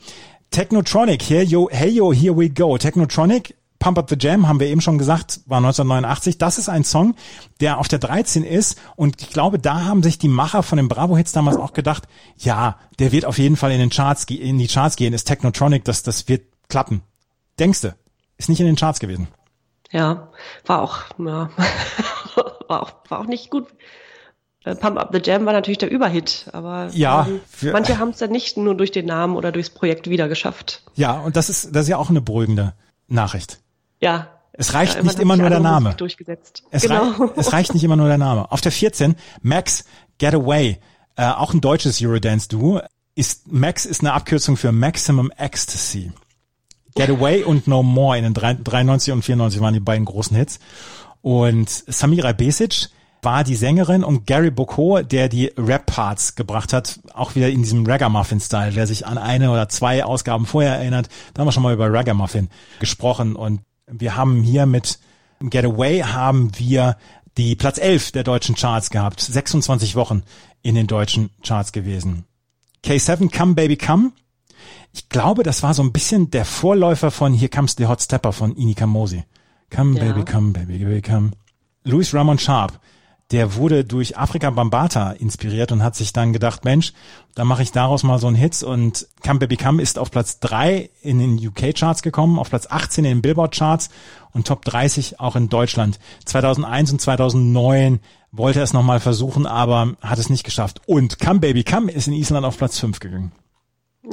Technotronic, 0.52 1.20
here 1.28 1.42
yo, 1.42 1.68
hey 1.68 1.90
yo, 1.90 2.12
here 2.12 2.36
we 2.36 2.48
go. 2.48 2.78
Technotronic, 2.78 3.56
Pump 3.80 3.98
Up 3.98 4.08
the 4.08 4.14
Jam, 4.16 4.46
haben 4.46 4.60
wir 4.60 4.68
eben 4.68 4.80
schon 4.80 4.98
gesagt, 4.98 5.40
war 5.46 5.58
1989. 5.58 6.38
Das 6.38 6.58
ist 6.58 6.68
ein 6.68 6.84
Song, 6.84 7.16
der 7.60 7.78
auf 7.78 7.88
der 7.88 7.98
13 7.98 8.44
ist 8.44 8.78
und 8.94 9.20
ich 9.20 9.30
glaube, 9.30 9.58
da 9.58 9.84
haben 9.84 10.04
sich 10.04 10.18
die 10.18 10.28
Macher 10.28 10.62
von 10.62 10.76
den 10.76 10.86
Bravo-Hits 10.86 11.32
damals 11.32 11.56
auch 11.56 11.72
gedacht, 11.72 12.04
ja, 12.36 12.76
der 13.00 13.10
wird 13.10 13.24
auf 13.24 13.38
jeden 13.38 13.56
Fall 13.56 13.72
in 13.72 13.80
den 13.80 13.90
Charts, 13.90 14.26
in 14.26 14.58
die 14.58 14.68
Charts 14.68 14.94
gehen, 14.94 15.12
ist 15.12 15.24
Technotronic, 15.24 15.84
das, 15.84 16.04
das 16.04 16.28
wird 16.28 16.44
klappen. 16.68 17.02
Denkste, 17.58 17.96
ist 18.36 18.48
nicht 18.48 18.60
in 18.60 18.66
den 18.66 18.76
Charts 18.76 19.00
gewesen. 19.00 19.26
Ja, 19.90 20.28
war 20.66 20.82
auch, 20.82 20.98
ja. 21.18 21.50
war 22.70 22.82
auch, 22.82 22.92
war 23.08 23.20
auch 23.20 23.26
nicht 23.26 23.50
gut. 23.50 23.66
Äh, 24.64 24.74
Pump 24.74 24.98
Up 24.98 25.10
the 25.12 25.20
Jam 25.22 25.46
war 25.46 25.52
natürlich 25.52 25.78
der 25.78 25.90
Überhit, 25.90 26.46
aber 26.52 26.88
ja, 26.92 27.26
ähm, 27.26 27.40
manche 27.72 27.98
haben 27.98 28.10
es 28.10 28.18
dann 28.18 28.30
nicht 28.30 28.56
nur 28.56 28.74
durch 28.74 28.92
den 28.92 29.06
Namen 29.06 29.36
oder 29.36 29.52
durchs 29.52 29.70
Projekt 29.70 30.08
wieder 30.08 30.28
geschafft. 30.28 30.82
Ja, 30.94 31.18
und 31.20 31.36
das 31.36 31.48
ist, 31.48 31.74
das 31.74 31.82
ist 31.82 31.88
ja 31.88 31.96
auch 31.96 32.10
eine 32.10 32.20
beruhigende 32.20 32.74
Nachricht. 33.08 33.60
Ja. 34.00 34.28
Es 34.52 34.74
reicht 34.74 34.96
ja, 34.96 35.02
nicht 35.02 35.18
immer 35.18 35.36
nur 35.36 35.48
der 35.48 35.60
Name. 35.60 35.94
Durchgesetzt. 35.94 36.64
Es, 36.70 36.82
genau. 36.82 37.12
rei 37.12 37.30
es 37.36 37.52
reicht 37.52 37.72
nicht 37.72 37.84
immer 37.84 37.96
nur 37.96 38.08
der 38.08 38.18
Name. 38.18 38.50
Auf 38.52 38.60
der 38.60 38.72
14, 38.72 39.16
Max 39.40 39.84
Getaway, 40.18 40.78
äh, 41.16 41.24
auch 41.24 41.54
ein 41.54 41.62
deutsches 41.62 42.02
Eurodance-Duo. 42.02 42.82
Ist, 43.14 43.50
Max 43.50 43.86
ist 43.86 44.00
eine 44.00 44.12
Abkürzung 44.12 44.56
für 44.56 44.72
Maximum 44.72 45.30
Ecstasy. 45.30 46.12
Getaway 46.94 47.44
und 47.44 47.66
No 47.66 47.82
More 47.82 48.18
in 48.18 48.24
den 48.24 48.34
93 48.34 49.12
und 49.12 49.22
94 49.22 49.60
waren 49.60 49.74
die 49.74 49.80
beiden 49.80 50.04
großen 50.04 50.36
Hits. 50.36 50.58
Und 51.22 51.68
Samira 51.68 52.32
Besic 52.32 52.88
war 53.22 53.44
die 53.44 53.56
Sängerin 53.56 54.02
und 54.02 54.26
Gary 54.26 54.50
Bocco, 54.50 55.02
der 55.02 55.28
die 55.28 55.52
Rap-Parts 55.56 56.36
gebracht 56.36 56.72
hat, 56.72 57.00
auch 57.12 57.34
wieder 57.34 57.50
in 57.50 57.62
diesem 57.62 57.84
Ragamuffin-Style. 57.84 58.74
Wer 58.74 58.86
sich 58.86 59.06
an 59.06 59.18
eine 59.18 59.50
oder 59.50 59.68
zwei 59.68 60.04
Ausgaben 60.04 60.46
vorher 60.46 60.76
erinnert, 60.76 61.08
da 61.34 61.40
haben 61.40 61.48
wir 61.48 61.52
schon 61.52 61.62
mal 61.62 61.74
über 61.74 61.92
Ragamuffin 61.92 62.48
gesprochen 62.78 63.36
und 63.36 63.60
wir 63.86 64.16
haben 64.16 64.42
hier 64.42 64.66
mit 64.66 64.98
Getaway 65.40 66.00
haben 66.00 66.50
wir 66.58 66.96
die 67.36 67.56
Platz 67.56 67.78
11 67.78 68.12
der 68.12 68.24
deutschen 68.24 68.54
Charts 68.54 68.90
gehabt. 68.90 69.20
26 69.20 69.96
Wochen 69.96 70.22
in 70.62 70.74
den 70.74 70.86
deutschen 70.86 71.30
Charts 71.42 71.72
gewesen. 71.72 72.24
K7, 72.84 73.34
Come 73.34 73.54
Baby 73.54 73.76
Come. 73.76 74.12
Ich 74.92 75.08
glaube, 75.08 75.42
das 75.42 75.62
war 75.62 75.72
so 75.72 75.82
ein 75.82 75.92
bisschen 75.92 76.30
der 76.30 76.44
Vorläufer 76.44 77.10
von 77.10 77.32
Here 77.32 77.48
Comes 77.48 77.76
the 77.78 77.86
Hot 77.86 78.02
Stepper 78.02 78.32
von 78.32 78.54
Ini 78.54 78.74
Kamosi. 78.74 79.24
Come 79.74 79.98
ja. 79.98 80.12
Baby 80.12 80.24
Come, 80.24 80.52
Baby 80.52 80.78
Baby 80.78 81.02
Come. 81.02 81.30
Louis 81.84 82.12
Ramon 82.12 82.38
Sharp 82.38 82.78
der 83.30 83.54
wurde 83.54 83.84
durch 83.84 84.18
Afrika 84.18 84.50
Bambata 84.50 85.12
inspiriert 85.12 85.70
und 85.70 85.84
hat 85.84 85.94
sich 85.94 86.12
dann 86.12 86.32
gedacht, 86.32 86.64
Mensch, 86.64 86.92
da 87.34 87.44
mache 87.44 87.62
ich 87.62 87.70
daraus 87.70 88.02
mal 88.02 88.18
so 88.18 88.26
einen 88.26 88.36
Hit 88.36 88.62
und 88.62 89.06
Come 89.24 89.38
Baby 89.38 89.56
Come 89.56 89.80
ist 89.80 89.98
auf 89.98 90.10
Platz 90.10 90.40
drei 90.40 90.90
in 91.00 91.20
den 91.20 91.46
UK-Charts 91.46 92.02
gekommen, 92.02 92.38
auf 92.38 92.50
Platz 92.50 92.66
18 92.68 93.04
in 93.04 93.10
den 93.10 93.22
Billboard-Charts 93.22 93.90
und 94.32 94.46
Top 94.46 94.64
30 94.64 95.20
auch 95.20 95.36
in 95.36 95.48
Deutschland. 95.48 96.00
2001 96.24 96.92
und 96.92 97.00
2009 97.00 98.00
wollte 98.32 98.60
er 98.60 98.64
es 98.64 98.72
nochmal 98.72 99.00
versuchen, 99.00 99.46
aber 99.46 99.94
hat 100.00 100.18
es 100.18 100.28
nicht 100.28 100.44
geschafft. 100.44 100.80
Und 100.86 101.20
Come 101.20 101.38
Baby 101.38 101.62
Come 101.62 101.90
ist 101.90 102.08
in 102.08 102.14
Island 102.14 102.44
auf 102.44 102.58
Platz 102.58 102.78
5 102.80 102.98
gegangen. 102.98 103.32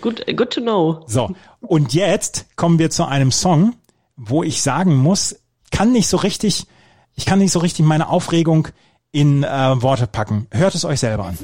good, 0.00 0.24
good 0.36 0.50
to 0.50 0.60
know. 0.60 1.02
So, 1.06 1.30
und 1.60 1.94
jetzt 1.94 2.46
kommen 2.56 2.78
wir 2.78 2.90
zu 2.90 3.06
einem 3.06 3.32
Song, 3.32 3.74
wo 4.18 4.42
ich 4.42 4.60
sagen 4.60 4.96
muss, 4.96 5.40
kann 5.70 5.92
nicht 5.92 6.08
so 6.08 6.18
richtig 6.18 6.66
ich 7.18 7.26
kann 7.26 7.40
nicht 7.40 7.50
so 7.50 7.58
richtig 7.58 7.84
meine 7.84 8.08
Aufregung 8.08 8.68
in 9.10 9.42
äh, 9.42 9.82
Worte 9.82 10.06
packen. 10.06 10.46
Hört 10.52 10.76
es 10.76 10.84
euch 10.84 11.00
selber 11.00 11.24
an. 11.24 11.36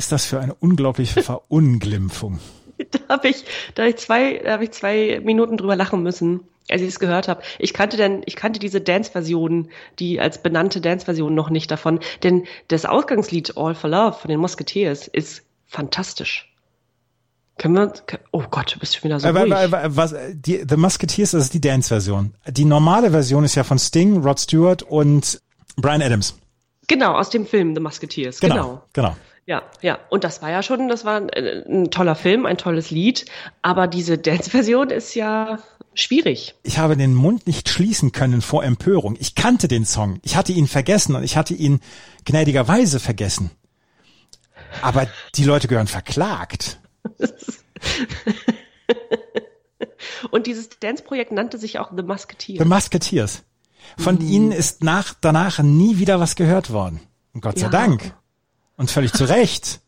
Ist 0.00 0.12
das 0.12 0.24
für 0.24 0.40
eine 0.40 0.54
unglaubliche 0.54 1.22
Verunglimpfung? 1.30 2.40
da 2.90 2.98
habe 3.10 3.28
ich, 3.28 3.44
da 3.74 3.82
hab 3.82 3.90
ich 3.90 3.96
zwei, 3.96 4.38
da 4.38 4.52
habe 4.52 4.64
ich 4.64 4.70
zwei 4.70 5.20
Minuten 5.22 5.58
drüber 5.58 5.76
lachen 5.76 6.02
müssen, 6.02 6.40
als 6.70 6.80
ich 6.80 6.88
es 6.88 6.98
gehört 6.98 7.28
habe. 7.28 7.42
Ich 7.58 7.74
kannte 7.74 7.98
denn, 7.98 8.22
ich 8.24 8.34
kannte 8.34 8.58
diese 8.58 8.80
Dance-Version, 8.80 9.68
die 9.98 10.18
als 10.18 10.42
benannte 10.42 10.80
Dance-Version 10.80 11.34
noch 11.34 11.50
nicht 11.50 11.70
davon, 11.70 12.00
denn 12.22 12.46
das 12.68 12.86
Ausgangslied 12.86 13.58
All 13.58 13.74
for 13.74 13.90
Love 13.90 14.16
von 14.18 14.30
den 14.30 14.40
Musketeers 14.40 15.06
ist 15.06 15.42
fantastisch. 15.66 16.50
Können 17.58 17.74
wir, 17.74 17.92
oh 18.32 18.44
Gott, 18.50 18.74
du 18.74 18.78
bist 18.78 18.96
schon 18.96 19.10
wieder 19.10 19.20
so 19.20 19.28
ruhig. 19.28 19.52
Was, 19.94 20.14
die, 20.32 20.64
The 20.66 20.78
Musketeers, 20.78 21.32
das 21.32 21.42
ist 21.44 21.52
die 21.52 21.60
Dance-Version. 21.60 22.32
Die 22.48 22.64
normale 22.64 23.10
Version 23.10 23.44
ist 23.44 23.54
ja 23.54 23.64
von 23.64 23.78
Sting, 23.78 24.22
Rod 24.22 24.40
Stewart 24.40 24.82
und 24.82 25.42
Brian 25.76 26.00
Adams. 26.00 26.38
Genau, 26.88 27.12
aus 27.12 27.28
dem 27.28 27.44
Film 27.44 27.74
The 27.74 27.82
Musketeers. 27.82 28.40
Genau, 28.40 28.54
genau. 28.54 28.82
genau. 28.94 29.16
Ja, 29.50 29.64
ja. 29.82 29.98
Und 30.10 30.22
das 30.22 30.42
war 30.42 30.50
ja 30.52 30.62
schon, 30.62 30.86
das 30.86 31.04
war 31.04 31.16
ein, 31.16 31.28
äh, 31.30 31.64
ein 31.68 31.90
toller 31.90 32.14
Film, 32.14 32.46
ein 32.46 32.56
tolles 32.56 32.92
Lied. 32.92 33.24
Aber 33.62 33.88
diese 33.88 34.16
Dance-Version 34.16 34.90
ist 34.90 35.16
ja 35.16 35.58
schwierig. 35.92 36.54
Ich 36.62 36.78
habe 36.78 36.96
den 36.96 37.14
Mund 37.14 37.48
nicht 37.48 37.68
schließen 37.68 38.12
können 38.12 38.42
vor 38.42 38.62
Empörung. 38.62 39.16
Ich 39.18 39.34
kannte 39.34 39.66
den 39.66 39.84
Song. 39.84 40.20
Ich 40.22 40.36
hatte 40.36 40.52
ihn 40.52 40.68
vergessen 40.68 41.16
und 41.16 41.24
ich 41.24 41.36
hatte 41.36 41.54
ihn 41.54 41.80
gnädigerweise 42.24 43.00
vergessen. 43.00 43.50
Aber 44.82 45.08
die 45.34 45.42
Leute 45.42 45.66
gehören 45.66 45.88
verklagt. 45.88 46.78
und 50.30 50.46
dieses 50.46 50.68
Dance-Projekt 50.78 51.32
nannte 51.32 51.58
sich 51.58 51.80
auch 51.80 51.90
The 51.90 52.04
Musketeers. 52.04 52.62
The 52.62 52.68
Musketeers. 52.68 53.42
Von 53.98 54.14
mhm. 54.14 54.28
ihnen 54.28 54.52
ist 54.52 54.84
nach, 54.84 55.12
danach 55.20 55.58
nie 55.58 55.98
wieder 55.98 56.20
was 56.20 56.36
gehört 56.36 56.72
worden. 56.72 57.00
Und 57.32 57.40
Gott 57.40 57.58
sei 57.58 57.64
ja. 57.66 57.70
Dank. 57.70 58.14
Und 58.80 58.90
völlig 58.90 59.12
zu 59.12 59.24
Recht. 59.26 59.80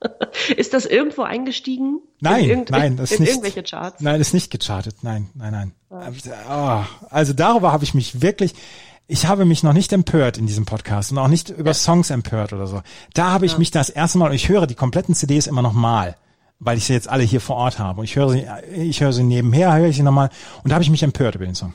Ist 0.56 0.74
das 0.74 0.86
irgendwo 0.86 1.22
eingestiegen? 1.22 1.98
Nein, 2.20 2.66
nein, 2.70 2.96
das 2.96 3.10
ist 3.10 3.18
nicht. 3.18 3.30
irgendwelche 3.30 3.64
Charts? 3.64 4.00
Nein, 4.00 4.20
ist 4.20 4.32
nicht 4.32 4.52
gechartet. 4.52 4.94
Nein, 5.02 5.28
nein, 5.34 5.52
nein. 5.52 5.72
Oh, 5.90 6.84
also 7.10 7.32
darüber 7.32 7.72
habe 7.72 7.82
ich 7.82 7.94
mich 7.94 8.22
wirklich, 8.22 8.54
ich 9.08 9.26
habe 9.26 9.44
mich 9.44 9.64
noch 9.64 9.72
nicht 9.72 9.92
empört 9.92 10.38
in 10.38 10.46
diesem 10.46 10.66
Podcast 10.66 11.10
und 11.10 11.18
auch 11.18 11.26
nicht 11.26 11.50
über 11.50 11.70
ja. 11.70 11.74
Songs 11.74 12.10
empört 12.10 12.52
oder 12.52 12.68
so. 12.68 12.82
Da 13.12 13.32
habe 13.32 13.44
ich 13.44 13.52
ja. 13.52 13.58
mich 13.58 13.72
das 13.72 13.90
erste 13.90 14.18
Mal, 14.18 14.30
und 14.30 14.36
ich 14.36 14.48
höre 14.48 14.68
die 14.68 14.76
kompletten 14.76 15.16
CDs 15.16 15.48
immer 15.48 15.62
noch 15.62 15.72
mal, 15.72 16.16
weil 16.60 16.78
ich 16.78 16.84
sie 16.84 16.92
jetzt 16.92 17.08
alle 17.08 17.24
hier 17.24 17.40
vor 17.40 17.56
Ort 17.56 17.80
habe. 17.80 18.00
Und 18.00 18.04
ich 18.04 18.14
höre 18.14 18.28
sie, 18.28 18.46
ich 18.72 19.00
höre 19.00 19.12
sie 19.12 19.24
nebenher, 19.24 19.74
höre 19.74 19.88
ich 19.88 19.96
sie 19.96 20.04
nochmal. 20.04 20.30
Und 20.62 20.70
da 20.70 20.74
habe 20.74 20.84
ich 20.84 20.90
mich 20.90 21.02
empört 21.02 21.34
über 21.34 21.44
den 21.44 21.56
Song. 21.56 21.74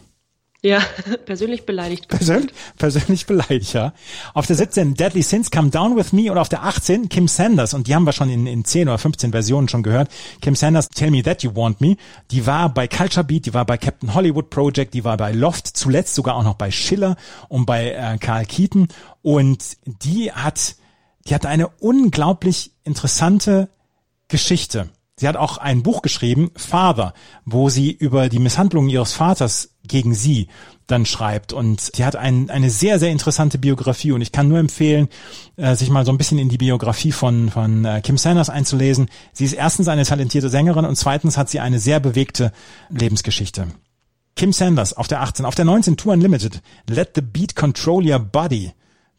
Ja, 0.63 0.81
persönlich 1.25 1.65
beleidigt. 1.65 2.07
Persönlich, 2.07 2.51
persönlich 2.77 3.25
beleidigt, 3.27 3.73
ja. 3.73 3.93
Auf 4.33 4.47
der 4.47 4.55
17 4.55 4.95
Deadly 4.95 5.21
Sins 5.21 5.51
Come 5.51 5.69
Down 5.69 5.95
With 5.95 6.13
Me 6.13 6.31
und 6.31 6.37
auf 6.39 6.49
der 6.49 6.63
18 6.63 7.09
Kim 7.09 7.27
Sanders 7.27 7.75
und 7.75 7.87
die 7.87 7.93
haben 7.93 8.05
wir 8.05 8.11
schon 8.11 8.29
in, 8.29 8.47
in 8.47 8.65
10 8.65 8.89
oder 8.89 8.97
15 8.97 9.31
Versionen 9.31 9.69
schon 9.69 9.83
gehört. 9.83 10.09
Kim 10.41 10.55
Sanders 10.55 10.89
Tell 10.89 11.11
Me 11.11 11.21
That 11.21 11.43
You 11.43 11.55
Want 11.55 11.79
Me. 11.79 11.95
Die 12.31 12.47
war 12.47 12.73
bei 12.73 12.87
Culture 12.87 13.23
Beat, 13.23 13.45
die 13.45 13.53
war 13.53 13.65
bei 13.65 13.77
Captain 13.77 14.15
Hollywood 14.15 14.49
Project, 14.49 14.95
die 14.95 15.03
war 15.03 15.15
bei 15.15 15.31
Loft, 15.31 15.67
zuletzt 15.67 16.15
sogar 16.15 16.35
auch 16.35 16.43
noch 16.43 16.55
bei 16.55 16.71
Schiller 16.71 17.17
und 17.49 17.67
bei 17.67 17.91
äh, 17.91 18.17
Carl 18.17 18.45
Keaton 18.45 18.87
und 19.21 19.77
die 19.85 20.31
hat, 20.31 20.75
die 21.27 21.35
hat 21.35 21.45
eine 21.45 21.67
unglaublich 21.67 22.71
interessante 22.83 23.69
Geschichte. 24.27 24.89
Sie 25.19 25.27
hat 25.27 25.35
auch 25.35 25.57
ein 25.57 25.81
Buch 25.81 26.03
geschrieben, 26.03 26.51
Father, 26.55 27.13
wo 27.43 27.69
sie 27.69 27.91
über 27.91 28.29
die 28.29 28.37
Misshandlungen 28.37 28.87
ihres 28.87 29.13
Vaters 29.13 29.71
gegen 29.83 30.13
sie 30.13 30.47
dann 30.85 31.07
schreibt. 31.07 31.53
Und 31.53 31.81
sie 31.95 32.05
hat 32.05 32.15
ein, 32.15 32.51
eine 32.51 32.69
sehr, 32.69 32.99
sehr 32.99 33.09
interessante 33.09 33.57
Biografie. 33.57 34.11
Und 34.11 34.21
ich 34.21 34.31
kann 34.31 34.47
nur 34.47 34.59
empfehlen, 34.59 35.07
äh, 35.55 35.75
sich 35.75 35.89
mal 35.89 36.05
so 36.05 36.11
ein 36.11 36.19
bisschen 36.19 36.37
in 36.37 36.49
die 36.49 36.59
Biografie 36.59 37.11
von, 37.11 37.49
von 37.49 37.83
äh, 37.83 38.01
Kim 38.01 38.19
Sanders 38.19 38.51
einzulesen. 38.51 39.09
Sie 39.33 39.45
ist 39.45 39.53
erstens 39.53 39.87
eine 39.87 40.05
talentierte 40.05 40.49
Sängerin 40.49 40.85
und 40.85 40.95
zweitens 40.95 41.35
hat 41.35 41.49
sie 41.49 41.61
eine 41.61 41.79
sehr 41.79 41.99
bewegte 41.99 42.51
Lebensgeschichte. 42.89 43.69
Kim 44.35 44.53
Sanders 44.53 44.93
auf 44.93 45.07
der 45.07 45.21
18, 45.21 45.45
auf 45.45 45.55
der 45.55 45.65
19 45.65 45.97
Tour 45.97 46.13
Unlimited. 46.13 46.61
Let 46.87 47.13
the 47.15 47.21
Beat 47.21 47.55
Control 47.55 48.07
Your 48.07 48.19
Body. 48.19 48.71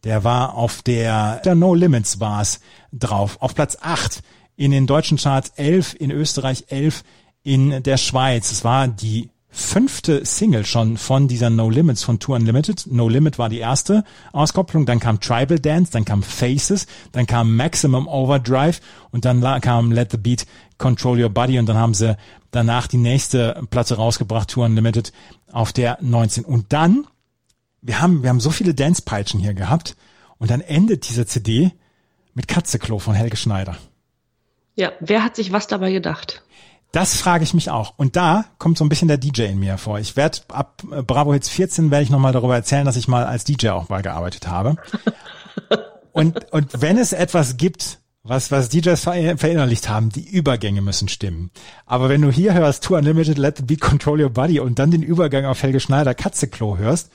Der 0.05 0.23
war 0.23 0.55
auf 0.55 0.83
der, 0.83 1.43
No 1.57 1.75
Limits 1.75 2.21
war 2.21 2.41
es 2.41 2.61
drauf. 2.93 3.39
Auf 3.41 3.57
Platz 3.57 3.77
8 3.81 4.23
in 4.59 4.73
den 4.73 4.89
deutschen 4.89 5.19
Charts 5.19 5.53
11, 5.55 5.95
in 6.01 6.11
Österreich 6.11 6.65
11, 6.69 7.05
in 7.45 7.81
der 7.85 7.97
Schweiz. 7.97 8.51
Es 8.51 8.65
war 8.65 8.89
die 8.89 9.31
fünfte 9.49 10.27
Single 10.27 10.67
schon 10.67 10.97
von 10.97 11.29
dieser 11.29 11.49
No 11.49 11.71
Limits 11.71 12.03
von 12.03 12.19
Tour 12.19 12.37
Unlimited. 12.37 12.87
No 12.91 13.09
Limit 13.09 13.39
war 13.39 13.49
die 13.49 13.61
erste 13.61 14.03
Auskopplung, 14.33 14.85
dann 14.85 14.99
kam 14.99 15.21
Tribal 15.21 15.61
Dance, 15.61 15.93
dann 15.93 16.05
kam 16.05 16.25
Faces, 16.25 16.89
dann 17.13 17.29
kam 17.29 17.55
Maximum 17.55 18.09
Overdrive 18.09 18.81
und 19.13 19.25
dann 19.25 19.41
kam 19.61 19.93
Let 19.93 20.11
the 20.11 20.19
Beat 20.19 20.45
Control 20.77 21.23
Your 21.23 21.31
Body 21.31 21.61
und 21.61 21.67
dann 21.67 21.79
haben 21.79 21.95
sie 21.95 22.17
danach 22.51 22.89
die 22.89 22.99
nächste 22.99 23.63
Platte 23.71 23.95
rausgebracht, 23.95 24.51
Tour 24.51 24.67
Unlimited 24.67 25.13
auf 25.53 25.73
der 25.73 25.99
19. 26.01 26.45
Und 26.45 26.73
dann, 26.73 27.07
wir 27.81 28.01
haben, 28.01 28.25
wir 28.25 28.31
haben 28.31 28.41
so 28.41 28.51
viele 28.51 28.75
Dance-Peitschen 28.75 29.39
hier 29.39 29.55
gehabt 29.55 29.97
und 30.39 30.51
dann 30.51 30.61
endet 30.63 31.09
diese 31.09 31.27
CD 31.27 31.71
mit 32.35 32.49
Katzeklo 32.49 32.99
von 32.99 33.15
Helge 33.15 33.37
Schneider. 33.37 33.77
Ja, 34.79 34.93
wer 35.01 35.25
hat 35.25 35.35
sich 35.35 35.51
was 35.51 35.67
dabei 35.67 35.91
gedacht? 35.91 36.45
Das 36.93 37.17
frage 37.17 37.43
ich 37.43 37.53
mich 37.53 37.69
auch. 37.69 37.95
Und 37.97 38.15
da 38.15 38.45
kommt 38.59 38.79
so 38.79 38.85
ein 38.85 38.89
bisschen 38.89 39.09
der 39.09 39.19
DJ 39.19 39.43
in 39.43 39.59
mir 39.59 39.77
vor. 39.77 39.99
Ich 39.99 40.17
werde 40.17 40.39
ab 40.49 40.85
äh, 40.93 41.03
Bravo 41.03 41.33
Hits 41.33 41.49
14 41.49 41.91
werde 41.91 42.05
ich 42.05 42.11
nochmal 42.11 42.33
darüber 42.33 42.55
erzählen, 42.55 42.85
dass 42.85 42.95
ich 42.95 43.09
mal 43.09 43.27
als 43.27 43.43
DJ 43.43 43.71
auch 43.71 43.89
mal 43.89 44.03
gearbeitet 44.03 44.47
habe. 44.47 44.77
und, 46.13 46.53
und 46.53 46.81
wenn 46.81 46.97
es 46.97 47.13
etwas 47.13 47.57
gibt, 47.57 47.99
was, 48.23 48.53
was 48.53 48.69
DJs 48.69 49.01
verinnerlicht 49.01 49.89
haben, 49.89 50.11
die 50.11 50.29
Übergänge 50.29 50.81
müssen 50.81 51.09
stimmen. 51.09 51.51
Aber 51.85 52.09
wenn 52.09 52.23
du 52.23 52.31
hier 52.31 52.55
hörst, 52.55 52.85
To 52.85 52.95
Unlimited, 52.95 53.37
Let 53.37 53.57
the 53.57 53.65
Beat 53.65 53.81
Control 53.81 54.23
Your 54.23 54.31
Body 54.31 54.61
und 54.61 54.79
dann 54.79 54.93
den 54.93 55.03
Übergang 55.03 55.45
auf 55.45 55.61
Helge 55.61 55.81
Schneider 55.81 56.15
Katzeklo 56.15 56.79
hörst, 56.79 57.11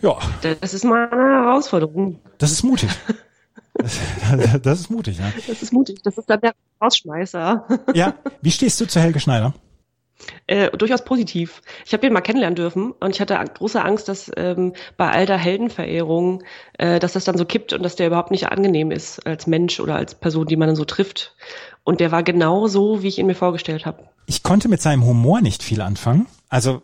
ja. 0.00 0.16
Das 0.60 0.72
ist 0.72 0.84
mal 0.84 1.08
eine 1.10 1.44
Herausforderung. 1.44 2.20
Das 2.38 2.50
ist 2.50 2.62
mutig. 2.62 2.90
Das, 3.78 4.00
das, 4.62 4.80
ist 4.80 4.90
mutig, 4.90 5.18
ja. 5.18 5.32
Das 5.46 5.62
ist 5.62 5.72
mutig. 5.72 6.02
Das 6.02 6.18
ist 6.18 6.28
dann 6.28 6.40
der 6.40 6.54
Rausschmeißer. 6.80 7.66
Ja. 7.94 8.14
Wie 8.40 8.50
stehst 8.50 8.80
du 8.80 8.86
zu 8.86 9.00
Helge 9.00 9.20
Schneider? 9.20 9.54
Äh, 10.46 10.70
durchaus 10.70 11.04
positiv. 11.04 11.60
Ich 11.84 11.92
habe 11.92 12.06
ihn 12.06 12.12
mal 12.12 12.20
kennenlernen 12.20 12.56
dürfen 12.56 12.92
und 12.92 13.14
ich 13.14 13.20
hatte 13.20 13.34
große 13.34 13.82
Angst, 13.82 14.08
dass 14.08 14.30
ähm, 14.36 14.72
bei 14.96 15.10
all 15.10 15.26
der 15.26 15.36
Heldenverehrung, 15.36 16.42
äh, 16.78 16.98
dass 16.98 17.12
das 17.12 17.24
dann 17.24 17.36
so 17.36 17.44
kippt 17.44 17.72
und 17.72 17.82
dass 17.82 17.96
der 17.96 18.06
überhaupt 18.06 18.30
nicht 18.30 18.48
angenehm 18.48 18.90
ist 18.90 19.26
als 19.26 19.46
Mensch 19.46 19.78
oder 19.78 19.96
als 19.96 20.14
Person, 20.14 20.46
die 20.46 20.56
man 20.56 20.68
dann 20.68 20.76
so 20.76 20.84
trifft. 20.84 21.34
Und 21.84 22.00
der 22.00 22.12
war 22.12 22.22
genau 22.22 22.66
so, 22.66 23.02
wie 23.02 23.08
ich 23.08 23.18
ihn 23.18 23.26
mir 23.26 23.34
vorgestellt 23.34 23.84
habe. 23.84 24.08
Ich 24.26 24.42
konnte 24.42 24.68
mit 24.68 24.80
seinem 24.80 25.04
Humor 25.04 25.42
nicht 25.42 25.62
viel 25.62 25.82
anfangen. 25.82 26.26
Also 26.48 26.82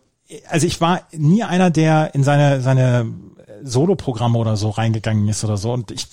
also 0.48 0.66
ich 0.66 0.80
war 0.80 1.02
nie 1.12 1.42
einer, 1.42 1.70
der 1.70 2.14
in 2.14 2.24
seine, 2.24 2.60
seine 2.60 3.12
Soloprogramme 3.64 4.38
oder 4.38 4.56
so 4.56 4.70
reingegangen 4.70 5.26
ist 5.28 5.44
oder 5.44 5.56
so. 5.56 5.72
Und 5.72 5.90
ich 5.90 6.06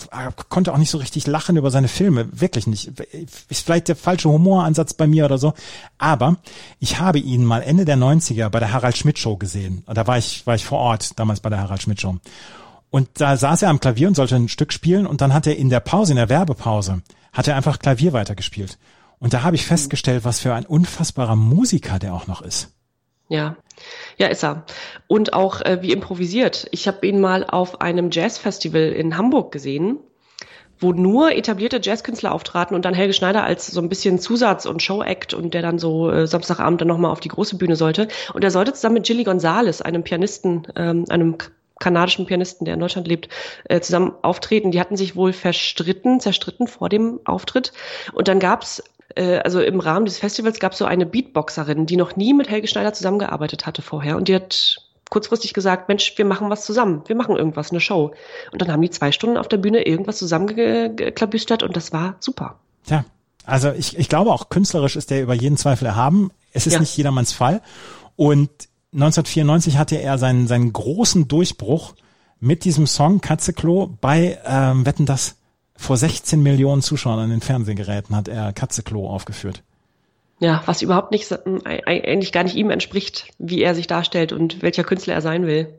konnte 0.50 0.74
auch 0.74 0.78
nicht 0.78 0.90
so 0.90 0.98
richtig 0.98 1.28
lachen 1.28 1.58
über 1.58 1.72
seine 1.72 1.88
Filme. 1.88 2.28
Wirklich 2.32 2.68
nicht. 2.68 2.92
Ist 3.50 3.66
vielleicht 3.66 3.88
der 3.88 3.96
falsche 3.96 4.30
Humoransatz 4.30 4.94
bei 4.94 5.08
mir 5.08 5.26
oder 5.26 5.38
so. 5.38 5.54
Aber 5.98 6.38
ich 6.80 7.00
habe 7.00 7.20
ihn 7.20 7.46
mal 7.46 7.62
Ende 7.62 7.86
der 7.86 7.98
90er 7.98 8.50
bei 8.50 8.60
der 8.60 8.74
Harald 8.74 8.98
Schmidt 8.98 9.20
Show 9.20 9.38
gesehen. 9.38 9.84
Da 9.86 10.08
war 10.08 10.18
ich, 10.18 10.46
war 10.48 10.56
ich 10.56 10.66
vor 10.66 10.80
Ort 10.80 11.20
damals 11.20 11.40
bei 11.40 11.50
der 11.50 11.60
Harald 11.60 11.82
Schmidt 11.82 12.02
Show. 12.02 12.18
Und 12.90 13.10
da 13.16 13.38
saß 13.38 13.62
er 13.62 13.70
am 13.70 13.80
Klavier 13.80 14.08
und 14.08 14.16
sollte 14.16 14.36
ein 14.36 14.50
Stück 14.50 14.74
spielen 14.74 15.06
und 15.06 15.22
dann 15.22 15.34
hat 15.34 15.46
er 15.46 15.56
in 15.56 15.70
der 15.70 15.80
Pause, 15.80 16.14
in 16.14 16.18
der 16.18 16.30
Werbepause, 16.30 17.02
hat 17.34 17.48
er 17.48 17.56
einfach 17.56 17.80
Klavier 17.80 18.14
weitergespielt. 18.14 18.80
Und 19.20 19.34
da 19.34 19.44
habe 19.44 19.56
ich 19.56 19.66
festgestellt, 19.66 20.26
was 20.26 20.40
für 20.40 20.54
ein 20.54 20.66
unfassbarer 20.66 21.36
Musiker 21.36 22.00
der 22.00 22.14
auch 22.14 22.28
noch 22.28 22.42
ist. 22.42 22.70
Ja, 23.30 23.56
ja, 24.18 24.28
ist 24.28 24.44
er. 24.44 24.66
Und 25.08 25.34
auch 25.34 25.62
äh, 25.62 25.80
wie 25.82 25.94
improvisiert. 25.94 26.68
Ich 26.72 26.88
habe 26.88 27.08
ihn 27.08 27.22
mal 27.22 27.46
auf 27.46 27.80
einem 27.80 28.10
Jazzfestival 28.12 28.92
in 28.92 29.18
Hamburg 29.18 29.52
gesehen, 29.52 30.00
wo 30.80 30.94
nur 30.94 31.32
etablierte 31.32 31.80
Jazzkünstler 31.82 32.34
auftraten 32.34 32.76
und 32.76 32.86
dann 32.86 32.94
Helge 32.94 33.14
Schneider 33.14 33.44
als 33.44 33.68
so 33.68 33.82
ein 33.82 33.90
bisschen 33.90 34.20
Zusatz- 34.20 34.66
und 34.66 34.82
Showact 34.82 35.34
und 35.34 35.54
der 35.54 35.62
dann 35.62 35.78
so 35.78 36.10
äh, 36.10 36.26
Samstagabend 36.26 36.82
dann 36.82 36.88
nochmal 36.88 37.12
auf 37.12 37.20
die 37.20 37.30
große 37.30 37.58
Bühne 37.58 37.76
sollte. 37.76 38.08
Und 38.34 38.44
er 38.44 38.52
sollte 38.52 38.74
zusammen 38.74 38.96
mit 38.96 39.06
Gilly 39.06 39.24
Gonzalez, 39.24 39.82
einem 39.82 40.04
Pianisten, 40.04 40.68
ähm, 40.76 41.06
einem 41.10 41.38
kanadischen 41.80 42.26
Pianisten, 42.26 42.66
der 42.66 42.74
in 42.74 42.80
Deutschland 42.80 43.08
lebt, 43.08 43.30
äh, 43.66 43.80
zusammen 43.80 44.14
auftreten. 44.24 44.72
Die 44.72 44.80
hatten 44.80 44.98
sich 44.98 45.16
wohl 45.16 45.34
verstritten, 45.34 46.20
zerstritten 46.20 46.68
vor 46.68 46.90
dem 46.90 47.20
Auftritt. 47.26 47.74
Und 48.14 48.28
dann 48.28 48.40
gab's 48.40 48.84
äh, 49.20 49.40
also 49.40 49.60
im 49.60 49.80
Rahmen 49.80 50.06
des 50.06 50.18
Festivals 50.18 50.60
gab 50.60 50.72
es 50.72 50.78
so 50.78 50.86
eine 50.86 51.06
Beatboxerin, 51.06 51.86
die 51.86 51.98
noch 51.98 52.16
nie 52.16 52.34
mit 52.34 52.50
Helge 52.50 52.68
Schneider 52.68 52.94
zusammengearbeitet 52.94 53.66
hatte 53.66 53.82
vorher. 53.82 54.16
Und 54.16 54.30
die 54.30 54.36
hat 54.36 54.82
kurzfristig 55.10 55.54
gesagt, 55.54 55.90
Mensch, 55.90 56.18
wir 56.18 56.26
machen 56.26 56.50
was 56.50 56.66
zusammen, 56.66 57.04
wir 57.08 57.16
machen 57.16 57.36
irgendwas, 57.36 57.72
eine 57.72 57.82
Show. 57.82 58.14
Und 58.52 58.62
dann 58.62 58.72
haben 58.72 58.82
die 58.82 58.90
zwei 58.90 59.12
Stunden 59.12 59.38
auf 59.38 59.48
der 59.48 59.58
Bühne 59.58 59.86
irgendwas 59.86 60.18
zusammengeklabüstert 60.18 61.64
und 61.64 61.76
das 61.76 61.92
war 61.92 62.16
super. 62.20 62.60
Ja, 62.86 63.04
also 63.44 63.72
ich, 63.72 63.98
ich 63.98 64.08
glaube 64.08 64.32
auch 64.32 64.50
künstlerisch 64.50 64.96
ist 64.96 65.10
der 65.10 65.24
über 65.24 65.34
jeden 65.34 65.58
Zweifel 65.58 65.86
erhaben. 65.86 66.32
Es 66.54 66.68
ist 66.68 66.74
ja. 66.74 66.80
nicht 66.80 66.96
jedermanns 66.96 67.34
Fall. 67.34 67.62
Und 68.16 68.50
1994 68.94 69.78
hatte 69.78 69.96
er 69.98 70.18
seinen, 70.18 70.48
seinen 70.48 70.72
großen 70.72 71.28
Durchbruch 71.28 71.94
mit 72.40 72.64
diesem 72.64 72.88
Song 72.88 73.20
Katzeklo 73.20 73.98
bei 74.00 74.40
ähm, 74.46 74.86
Wetten 74.86 75.06
das 75.06 75.36
vor 75.80 75.96
16 75.96 76.44
Millionen 76.44 76.82
Zuschauern 76.82 77.20
an 77.20 77.30
den 77.30 77.42
Fernsehgeräten 77.42 78.16
hat 78.16 78.28
er 78.28 78.52
Katzeklo 78.52 79.10
aufgeführt. 79.10 79.64
Ja, 80.40 80.62
was 80.66 80.82
überhaupt 80.82 81.12
nicht, 81.12 81.32
eigentlich 81.66 82.32
gar 82.32 82.44
nicht 82.44 82.56
ihm 82.56 82.70
entspricht, 82.70 83.32
wie 83.40 83.62
er 83.62 83.76
sich 83.76 83.88
darstellt 83.88 84.34
und 84.34 84.62
welcher 84.62 84.84
Künstler 84.84 85.14
er 85.14 85.22
sein 85.22 85.48
will. 85.48 85.74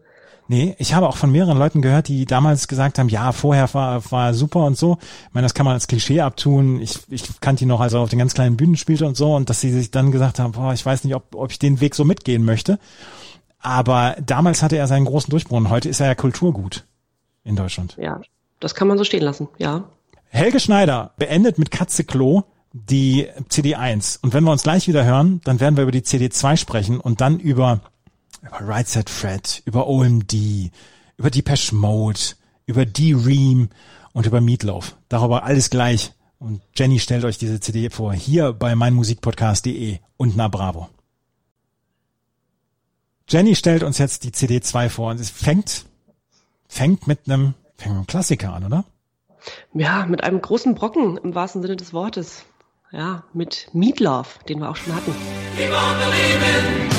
Nee, 0.48 0.74
ich 0.78 0.94
habe 0.94 1.06
auch 1.06 1.16
von 1.16 1.30
mehreren 1.30 1.58
Leuten 1.58 1.80
gehört, 1.80 2.08
die 2.08 2.24
damals 2.24 2.66
gesagt 2.66 2.98
haben, 2.98 3.08
ja, 3.08 3.30
vorher 3.32 3.72
war, 3.72 4.10
war 4.10 4.34
super 4.34 4.64
und 4.64 4.76
so. 4.76 4.98
Ich 5.28 5.34
meine, 5.34 5.44
das 5.44 5.54
kann 5.54 5.64
man 5.64 5.74
als 5.74 5.86
Klischee 5.86 6.22
abtun. 6.22 6.80
Ich, 6.80 6.98
ich 7.08 7.40
kannte 7.40 7.64
ihn 7.64 7.68
noch, 7.68 7.80
als 7.80 7.92
er 7.92 8.00
auf 8.00 8.10
den 8.10 8.18
ganz 8.18 8.34
kleinen 8.34 8.56
Bühnen 8.56 8.76
spielte 8.76 9.06
und 9.06 9.16
so. 9.16 9.34
Und 9.34 9.48
dass 9.48 9.60
sie 9.60 9.70
sich 9.70 9.90
dann 9.92 10.10
gesagt 10.10 10.40
haben, 10.40 10.52
boah, 10.52 10.72
ich 10.72 10.84
weiß 10.84 11.04
nicht, 11.04 11.14
ob, 11.14 11.34
ob 11.34 11.52
ich 11.52 11.58
den 11.58 11.80
Weg 11.80 11.94
so 11.94 12.04
mitgehen 12.04 12.44
möchte. 12.44 12.78
Aber 13.60 14.16
damals 14.24 14.62
hatte 14.62 14.76
er 14.76 14.88
seinen 14.88 15.04
großen 15.04 15.30
Durchbruch 15.30 15.58
und 15.58 15.70
heute 15.70 15.88
ist 15.88 16.00
er 16.00 16.06
ja 16.06 16.14
Kulturgut 16.14 16.84
in 17.44 17.54
Deutschland. 17.54 17.96
Ja, 18.00 18.20
das 18.60 18.74
kann 18.74 18.88
man 18.88 18.98
so 18.98 19.04
stehen 19.04 19.22
lassen, 19.22 19.48
ja. 19.58 19.84
Helge 20.28 20.60
Schneider 20.60 21.12
beendet 21.16 21.58
mit 21.58 21.70
Katze 21.70 22.04
Klo 22.04 22.44
die 22.72 23.26
CD1. 23.48 24.20
Und 24.22 24.32
wenn 24.32 24.44
wir 24.44 24.52
uns 24.52 24.62
gleich 24.62 24.86
wieder 24.86 25.04
hören, 25.04 25.40
dann 25.44 25.60
werden 25.60 25.76
wir 25.76 25.82
über 25.82 25.92
die 25.92 26.02
CD2 26.02 26.56
sprechen 26.56 27.00
und 27.00 27.20
dann 27.20 27.40
über, 27.40 27.80
über 28.42 28.60
Right 28.60 28.86
Set 28.86 29.10
Fred, 29.10 29.62
über 29.64 29.88
OMD, 29.88 30.70
über 31.16 31.30
Depeche 31.30 31.74
Mode, 31.74 32.20
über 32.66 32.86
D-Ream 32.86 33.70
und 34.12 34.26
über 34.26 34.40
Meatloaf. 34.40 34.96
Darüber 35.08 35.42
alles 35.42 35.70
gleich. 35.70 36.12
Und 36.38 36.62
Jenny 36.74 37.00
stellt 37.00 37.24
euch 37.24 37.38
diese 37.38 37.60
CD 37.60 37.90
vor, 37.90 38.14
hier 38.14 38.52
bei 38.52 38.74
meinmusikpodcast.de 38.74 39.98
und 40.16 40.36
na 40.36 40.48
Bravo. 40.48 40.88
Jenny 43.28 43.54
stellt 43.54 43.82
uns 43.82 43.98
jetzt 43.98 44.24
die 44.24 44.30
CD2 44.30 44.88
vor 44.88 45.10
und 45.10 45.20
es 45.20 45.30
fängt, 45.30 45.84
fängt 46.66 47.06
mit 47.06 47.20
einem 47.26 47.54
Fängt 47.80 47.94
mit 47.94 47.98
einem 48.00 48.06
Klassiker 48.06 48.52
an, 48.52 48.64
oder? 48.66 48.84
Ja, 49.72 50.04
mit 50.04 50.22
einem 50.22 50.42
großen 50.42 50.74
Brocken 50.74 51.16
im 51.16 51.34
wahrsten 51.34 51.62
Sinne 51.62 51.76
des 51.76 51.94
Wortes. 51.94 52.44
Ja, 52.92 53.24
mit 53.32 53.70
Meatloaf, 53.72 54.38
den 54.40 54.58
wir 54.58 54.68
auch 54.68 54.76
schon 54.76 54.94
hatten. 54.94 55.14
Keep 55.56 55.70
on 55.70 55.96
believing, 55.98 56.90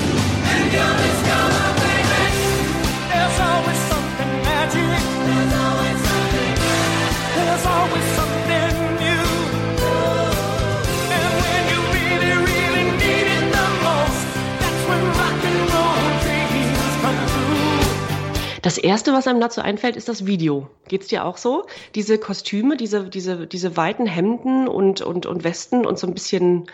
and 0.50 0.74
you'll 0.74 0.98
discover, 0.98 1.76
baby, 1.78 2.34
there's 3.12 3.40
always 3.40 3.78
something 3.90 4.42
magic. 4.42 4.82
There's 5.28 5.54
always 5.54 5.71
Das 18.62 18.78
erste, 18.78 19.14
was 19.14 19.28
einem 19.28 19.42
dazu 19.42 19.62
einfällt, 19.62 19.96
ist 19.96 20.08
das 20.08 20.26
Video. 20.26 20.70
Geht's 20.88 21.08
dir 21.08 21.26
auch 21.26 21.38
so? 21.38 21.66
Diese 21.96 22.18
Kostüme, 22.18 22.78
diese, 22.78 23.10
diese, 23.10 23.48
diese 23.48 23.76
weiten 23.76 24.06
Hemden 24.06 24.68
und, 24.68 25.02
und, 25.02 25.26
und 25.26 25.44
Westen 25.44 25.86
und 25.86 25.98
so 25.98 26.08
ein 26.08 26.14
bisschen 26.14 26.68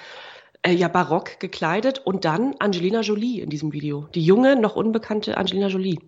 äh, 0.63 0.73
ja 0.73 0.89
barock 0.89 1.39
gekleidet 1.39 1.99
und 1.99 2.25
dann 2.25 2.55
Angelina 2.59 3.01
Jolie 3.01 3.41
in 3.41 3.49
diesem 3.49 3.71
Video. 3.71 4.07
Die 4.15 4.23
junge, 4.23 4.59
noch 4.59 4.75
unbekannte 4.75 5.37
Angelina 5.37 5.67
Jolie. 5.67 5.99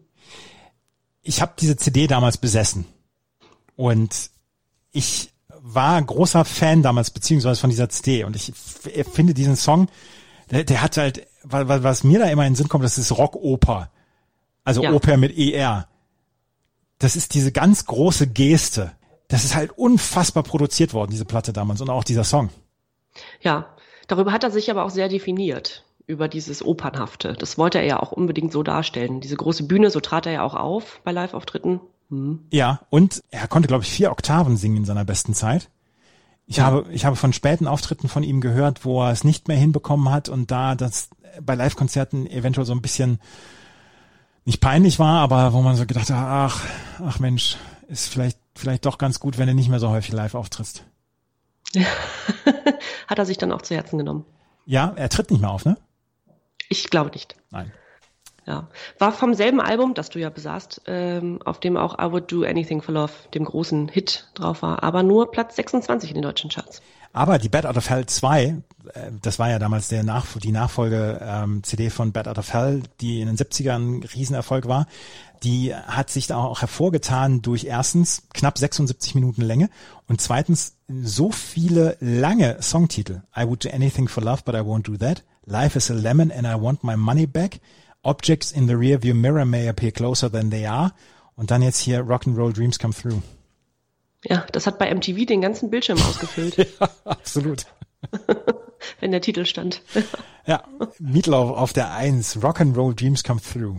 Ich 1.21 1.41
habe 1.41 1.53
diese 1.59 1.77
CD 1.77 2.07
damals 2.07 2.37
besessen 2.37 2.85
und 3.75 4.31
ich 4.91 5.31
war 5.61 6.01
großer 6.01 6.45
Fan 6.45 6.81
damals 6.81 7.11
beziehungsweise 7.11 7.59
von 7.59 7.69
dieser 7.69 7.89
CD 7.89 8.23
und 8.23 8.35
ich 8.35 8.51
finde 9.11 9.33
diesen 9.33 9.55
Song, 9.55 9.87
der, 10.51 10.63
der 10.63 10.81
hat 10.81 10.97
halt, 10.97 11.27
was 11.43 12.03
mir 12.03 12.19
da 12.19 12.25
immer 12.25 12.45
in 12.45 12.53
den 12.53 12.55
Sinn 12.55 12.69
kommt, 12.69 12.83
das 12.83 12.97
ist 12.97 13.17
Rockoper. 13.17 13.91
Also 14.63 14.83
ja. 14.83 14.93
Oper 14.93 15.17
mit 15.17 15.37
ER. 15.37 15.87
Das 16.99 17.15
ist 17.15 17.33
diese 17.33 17.51
ganz 17.51 17.85
große 17.85 18.27
Geste. 18.27 18.91
Das 19.27 19.45
ist 19.45 19.55
halt 19.55 19.71
unfassbar 19.77 20.43
produziert 20.43 20.93
worden, 20.93 21.11
diese 21.11 21.25
Platte 21.25 21.53
damals 21.53 21.81
und 21.81 21.89
auch 21.89 22.03
dieser 22.03 22.23
Song. 22.23 22.49
Ja, 23.41 23.67
darüber 24.07 24.31
hat 24.31 24.43
er 24.43 24.51
sich 24.51 24.69
aber 24.69 24.83
auch 24.83 24.89
sehr 24.89 25.07
definiert 25.07 25.85
über 26.07 26.27
dieses 26.27 26.65
Opernhafte. 26.65 27.33
Das 27.33 27.57
wollte 27.57 27.77
er 27.77 27.85
ja 27.85 27.99
auch 27.99 28.11
unbedingt 28.11 28.51
so 28.51 28.63
darstellen. 28.63 29.21
Diese 29.21 29.35
große 29.35 29.63
Bühne, 29.63 29.91
so 29.91 29.99
trat 29.99 30.25
er 30.25 30.31
ja 30.31 30.43
auch 30.43 30.55
auf 30.55 31.01
bei 31.03 31.11
Live-Auftritten. 31.11 31.79
Hm. 32.09 32.47
Ja, 32.51 32.81
und 32.89 33.23
er 33.29 33.47
konnte, 33.47 33.67
glaube 33.67 33.83
ich, 33.83 33.91
vier 33.91 34.11
Oktaven 34.11 34.57
singen 34.57 34.77
in 34.77 34.85
seiner 34.85 35.05
besten 35.05 35.35
Zeit. 35.35 35.69
Ich 36.47 36.57
ja. 36.57 36.63
habe, 36.63 36.85
ich 36.91 37.05
habe 37.05 37.15
von 37.15 37.31
späten 37.31 37.67
Auftritten 37.67 38.09
von 38.09 38.23
ihm 38.23 38.41
gehört, 38.41 38.83
wo 38.83 39.03
er 39.03 39.11
es 39.11 39.23
nicht 39.23 39.47
mehr 39.47 39.57
hinbekommen 39.57 40.09
hat 40.11 40.29
und 40.29 40.49
da 40.49 40.73
das 40.73 41.09
bei 41.43 41.53
Live-Konzerten 41.53 42.25
eventuell 42.25 42.65
so 42.65 42.73
ein 42.73 42.81
bisschen 42.81 43.19
nicht 44.49 44.61
peinlich 44.61 44.97
war, 44.97 45.21
aber 45.21 45.53
wo 45.53 45.61
man 45.61 45.75
so 45.75 45.85
gedacht 45.85 46.09
hat, 46.09 46.17
ach, 46.17 46.65
ach 47.05 47.19
Mensch, 47.19 47.55
ist 47.87 48.11
vielleicht, 48.11 48.39
vielleicht 48.55 48.83
doch 48.83 48.97
ganz 48.97 49.19
gut, 49.19 49.37
wenn 49.37 49.47
du 49.47 49.53
nicht 49.53 49.69
mehr 49.69 49.79
so 49.79 49.89
häufig 49.89 50.11
live 50.11 50.33
auftrittst. 50.33 50.83
hat 53.07 53.19
er 53.19 53.25
sich 53.27 53.37
dann 53.37 53.51
auch 53.51 53.61
zu 53.61 53.75
Herzen 53.75 53.99
genommen. 53.99 54.25
Ja, 54.65 54.91
er 54.95 55.09
tritt 55.09 55.29
nicht 55.29 55.41
mehr 55.41 55.51
auf, 55.51 55.65
ne? 55.65 55.77
Ich 56.67 56.89
glaube 56.89 57.11
nicht. 57.11 57.35
Nein. 57.51 57.71
Ja. 58.47 58.69
War 58.97 59.11
vom 59.11 59.35
selben 59.35 59.61
Album, 59.61 59.93
das 59.93 60.09
du 60.09 60.17
ja 60.17 60.31
besahst, 60.31 60.81
ähm, 60.87 61.39
auf 61.45 61.59
dem 61.59 61.77
auch 61.77 61.99
I 61.99 62.11
Would 62.11 62.31
Do 62.31 62.41
Anything 62.41 62.81
for 62.81 62.95
Love, 62.95 63.13
dem 63.35 63.45
großen 63.45 63.87
Hit 63.87 64.31
drauf 64.33 64.63
war, 64.63 64.81
aber 64.81 65.03
nur 65.03 65.29
Platz 65.29 65.57
26 65.57 66.09
in 66.09 66.15
den 66.15 66.23
deutschen 66.23 66.49
Charts. 66.49 66.81
Aber 67.11 67.39
die 67.39 67.49
Bad 67.49 67.65
Out 67.65 67.77
of 67.77 67.89
Hell 67.89 68.05
2, 68.05 68.43
äh, 68.43 68.55
das 69.21 69.39
war 69.39 69.49
ja 69.49 69.59
damals 69.59 69.87
der 69.87 70.03
Nach 70.03 70.25
die 70.37 70.51
Nachfolge 70.51 71.19
ähm, 71.21 71.63
CD 71.63 71.89
von 71.89 72.11
Bad 72.11 72.27
Out 72.27 72.37
of 72.37 72.53
Hell, 72.53 72.83
die 73.01 73.21
in 73.21 73.27
den 73.27 73.37
70ern 73.37 73.99
ein 73.99 74.03
Riesenerfolg 74.03 74.67
war, 74.67 74.87
die 75.43 75.73
hat 75.73 76.09
sich 76.09 76.27
da 76.27 76.37
auch 76.37 76.61
hervorgetan 76.61 77.41
durch 77.41 77.63
erstens 77.63 78.23
knapp 78.33 78.57
76 78.57 79.15
Minuten 79.15 79.41
Länge 79.41 79.69
und 80.07 80.21
zweitens 80.21 80.75
so 80.87 81.31
viele 81.31 81.97
lange 81.99 82.61
Songtitel. 82.61 83.23
I 83.35 83.45
would 83.45 83.63
do 83.63 83.69
anything 83.69 84.07
for 84.07 84.23
love, 84.23 84.43
but 84.43 84.55
I 84.55 84.59
won't 84.59 84.83
do 84.83 84.97
that. 84.97 85.23
Life 85.45 85.77
is 85.77 85.89
a 85.89 85.93
lemon 85.93 86.31
and 86.31 86.45
I 86.45 86.61
want 86.61 86.83
my 86.83 86.95
money 86.95 87.25
back. 87.25 87.59
Objects 88.03 88.51
in 88.51 88.67
the 88.67 88.73
rearview 88.73 89.13
mirror 89.13 89.45
may 89.45 89.67
appear 89.67 89.91
closer 89.91 90.31
than 90.31 90.51
they 90.51 90.65
are. 90.65 90.93
Und 91.35 91.51
dann 91.51 91.61
jetzt 91.61 91.79
hier 91.79 92.01
Rock'n'Roll 92.01 92.53
Dreams 92.53 92.77
Come 92.77 92.93
Through. 92.93 93.21
Ja, 94.25 94.45
das 94.51 94.67
hat 94.67 94.79
bei 94.79 94.93
MTV 94.93 95.25
den 95.25 95.41
ganzen 95.41 95.69
Bildschirm 95.69 95.99
ausgefüllt. 95.99 96.57
ja, 96.79 96.89
absolut. 97.05 97.65
Wenn 98.99 99.11
der 99.11 99.21
Titel 99.21 99.45
stand. 99.45 99.81
ja, 100.45 100.63
Meatloaf 100.99 101.57
auf 101.57 101.73
der 101.73 101.93
Eins. 101.93 102.37
Rock'n'Roll 102.37 102.95
Dreams 102.95 103.23
Come 103.23 103.41
Through. 103.41 103.77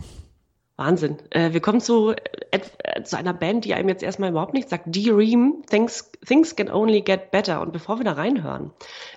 Wahnsinn. 0.77 1.17
Äh, 1.29 1.53
wir 1.53 1.59
kommen 1.59 1.79
zu, 1.79 2.11
äh, 2.11 3.03
zu 3.03 3.17
einer 3.17 3.33
Band, 3.33 3.65
die 3.65 3.75
einem 3.75 3.89
jetzt 3.89 4.03
erstmal 4.03 4.31
überhaupt 4.31 4.53
nichts 4.53 4.71
sagt. 4.71 4.85
D-Ream, 4.87 5.63
Things, 5.69 6.11
Things 6.25 6.55
Can 6.55 6.71
Only 6.71 7.01
Get 7.01 7.29
Better. 7.29 7.61
Und 7.61 7.71
bevor 7.71 7.99
wir 7.99 8.03
da 8.03 8.13
reinhören, 8.13 8.71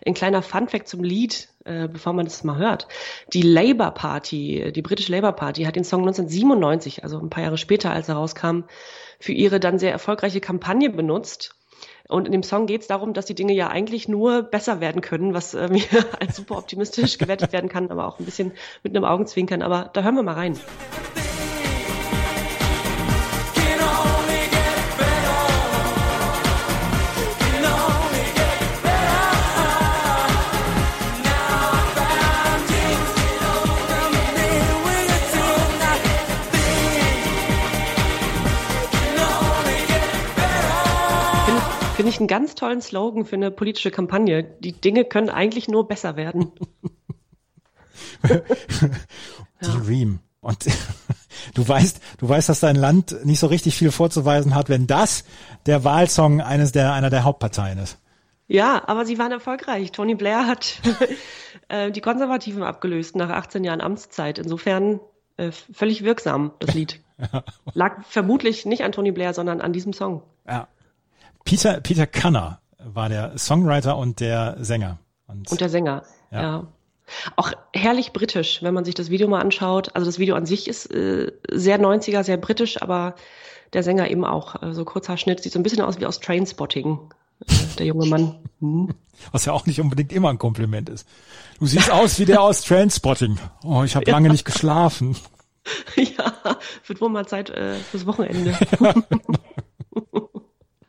ein 0.07 0.15
kleiner 0.15 0.43
Funfact 0.43 0.89
zum 0.89 1.03
Lied, 1.03 1.49
äh, 1.65 1.89
bevor 1.89 2.13
man 2.13 2.27
das 2.27 2.45
mal 2.45 2.59
hört. 2.59 2.87
Die 3.33 3.43
Labour 3.43 3.93
Party, 3.93 4.73
die 4.75 4.83
britische 4.83 5.13
Labour 5.13 5.33
Party, 5.33 5.65
hat 5.65 5.77
den 5.77 5.85
Song 5.85 6.01
1997, 6.01 7.03
also 7.03 7.19
ein 7.19 7.31
paar 7.31 7.45
Jahre 7.45 7.59
später, 7.59 7.91
als 7.91 8.09
er 8.11 8.17
rauskam, 8.17 8.65
für 9.25 9.33
ihre 9.33 9.59
dann 9.59 9.79
sehr 9.79 9.91
erfolgreiche 9.91 10.43
Kampagne 10.43 10.91
benutzt. 10.91 11.57
Und 12.09 12.27
in 12.27 12.33
dem 12.33 12.43
Song 12.43 12.67
geht 12.67 12.83
es 12.83 12.89
darum, 12.89 13.15
dass 13.15 13.25
die 13.25 13.35
Dinge 13.35 13.55
ja 13.55 13.69
eigentlich 13.69 14.07
nur 14.07 14.43
besser 14.43 14.83
werden 14.83 15.01
können, 15.01 15.33
was 15.33 15.55
äh, 15.55 15.69
mir 15.73 15.83
als 16.21 16.37
super 16.37 16.59
optimistisch 16.59 17.17
gewertet 17.17 17.55
werden 17.55 17.71
kann, 17.71 17.91
aber 17.91 18.07
auch 18.07 18.19
ein 18.19 18.27
bisschen 18.27 18.53
mit 18.83 18.95
einem 18.95 19.07
Augenzwinkern. 19.07 19.63
Aber 19.63 19.89
da 19.95 20.03
hören 20.03 20.17
wir 20.17 20.23
mal 20.23 20.35
rein. 20.35 20.59
Ich 42.15 42.21
einen 42.21 42.29
ganz 42.29 42.55
tollen 42.55 42.81
Slogan 42.81 43.25
für 43.25 43.37
eine 43.37 43.51
politische 43.51 43.91
Kampagne. 43.91 44.45
Die 44.45 44.73
Dinge 44.73 45.05
können 45.05 45.31
eigentlich 45.31 45.69
nur 45.69 45.87
besser 45.89 46.17
werden. 46.17 46.53
Die 48.23 49.67
ja. 49.67 49.75
Ream. 49.87 50.21
Und 50.41 50.67
du 51.55 51.67
weißt, 51.67 52.01
du 52.19 52.29
weißt, 52.29 52.49
dass 52.49 52.61
dein 52.61 52.77
Land 52.77 53.17
nicht 53.25 53.41
so 53.41 53.47
richtig 53.49 53.77
viel 53.77 53.91
vorzuweisen 53.91 54.55
hat, 54.55 54.69
wenn 54.69 54.87
das 54.87 55.25
der 55.67 55.85
Wahlsong 55.85 56.41
eines 56.41 56.73
der, 56.73 56.93
einer 56.93 57.11
der 57.11 57.25
Hauptparteien 57.25 57.79
ist. 57.79 57.99
Ja, 58.47 58.83
aber 58.87 59.07
sie 59.07 59.19
waren 59.19 59.33
erfolgreich. 59.33 59.91
Tony 59.91 60.15
Blair 60.15 60.47
hat 60.47 60.81
äh, 61.69 61.91
die 61.91 62.03
Konservativen 62.03 62.63
abgelöst 62.63 63.17
nach 63.17 63.31
18 63.31 63.65
Jahren 63.65 63.81
Amtszeit. 63.81 64.39
Insofern 64.39 65.01
äh, 65.37 65.51
völlig 65.51 66.05
wirksam, 66.05 66.53
das 66.59 66.75
Lied. 66.75 67.01
ja. 67.19 67.43
Lag 67.73 68.05
vermutlich 68.05 68.67
nicht 68.67 68.85
an 68.85 68.93
Tony 68.93 69.13
Blair, 69.13 69.33
sondern 69.35 69.61
an 69.61 69.73
diesem 69.73 69.95
Song. 69.95 70.23
Ja, 70.47 70.69
Peter, 71.45 71.81
Peter 71.81 72.07
Kanner 72.07 72.61
war 72.79 73.09
der 73.09 73.37
Songwriter 73.39 73.97
und 73.97 74.21
der 74.21 74.57
Sänger. 74.61 74.99
Und, 75.27 75.51
und 75.51 75.61
der 75.61 75.69
Sänger, 75.69 76.03
ja. 76.31 76.43
ja. 76.43 76.67
Auch 77.37 77.53
herrlich 77.75 78.13
britisch, 78.13 78.63
wenn 78.63 78.73
man 78.73 78.85
sich 78.85 78.95
das 78.95 79.11
Video 79.11 79.29
mal 79.29 79.41
anschaut. 79.41 79.95
Also 79.95 80.07
das 80.07 80.19
Video 80.19 80.37
an 80.37 80.47
sich 80.47 80.69
ist 80.69 80.87
äh, 80.87 81.33
sehr 81.51 81.79
90er, 81.79 82.25
sehr 82.25 82.39
britisch, 82.39 82.81
aber 82.81 83.15
der 83.75 83.83
Sänger 83.83 84.11
eben 84.11 84.25
auch. 84.25 84.55
So 84.55 84.61
also 84.61 84.85
kurzer 84.85 85.17
Schnitt, 85.17 85.43
sieht 85.43 85.53
so 85.53 85.59
ein 85.59 85.63
bisschen 85.63 85.83
aus 85.83 86.01
wie 86.01 86.07
aus 86.07 86.21
Trainspotting, 86.21 86.99
äh, 87.47 87.55
der 87.79 87.87
junge 87.87 88.07
Mann. 88.07 88.39
Hm. 88.61 88.95
Was 89.33 89.45
ja 89.45 89.53
auch 89.53 89.67
nicht 89.67 89.81
unbedingt 89.81 90.13
immer 90.13 90.31
ein 90.31 90.39
Kompliment 90.39 90.89
ist. 90.89 91.07
Du 91.59 91.67
siehst 91.67 91.91
aus 91.91 92.19
wie 92.19 92.25
der 92.25 92.41
aus 92.41 92.63
Trainspotting. 92.63 93.39
Oh, 93.63 93.83
ich 93.85 93.95
habe 93.95 94.11
lange 94.11 94.31
nicht 94.31 94.45
geschlafen. 94.45 95.17
Ja, 95.97 96.59
wird 96.87 97.01
wohl 97.01 97.09
mal 97.09 97.27
Zeit 97.27 97.49
äh, 97.49 97.77
fürs 97.77 98.05
Wochenende. 98.05 98.55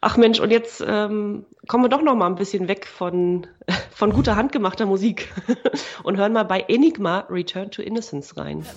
Ach 0.07 0.17
Mensch, 0.17 0.39
und 0.39 0.51
jetzt 0.51 0.85
ähm, 0.87 1.47
kommen 1.67 1.83
wir 1.83 1.89
doch 1.89 2.03
noch 2.03 2.13
mal 2.13 2.27
ein 2.27 2.35
bisschen 2.35 2.67
weg 2.67 2.85
von, 2.85 3.47
von 3.91 4.13
guter 4.13 4.35
handgemachter 4.35 4.85
Musik 4.85 5.33
und 6.03 6.17
hören 6.17 6.31
mal 6.31 6.43
bei 6.43 6.63
Enigma 6.67 7.25
Return 7.27 7.71
to 7.71 7.81
Innocence 7.81 8.37
rein. 8.37 8.61
The 8.61 8.67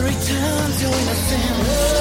return 0.00 0.72
to 0.80 0.88
innocence. 0.88 1.92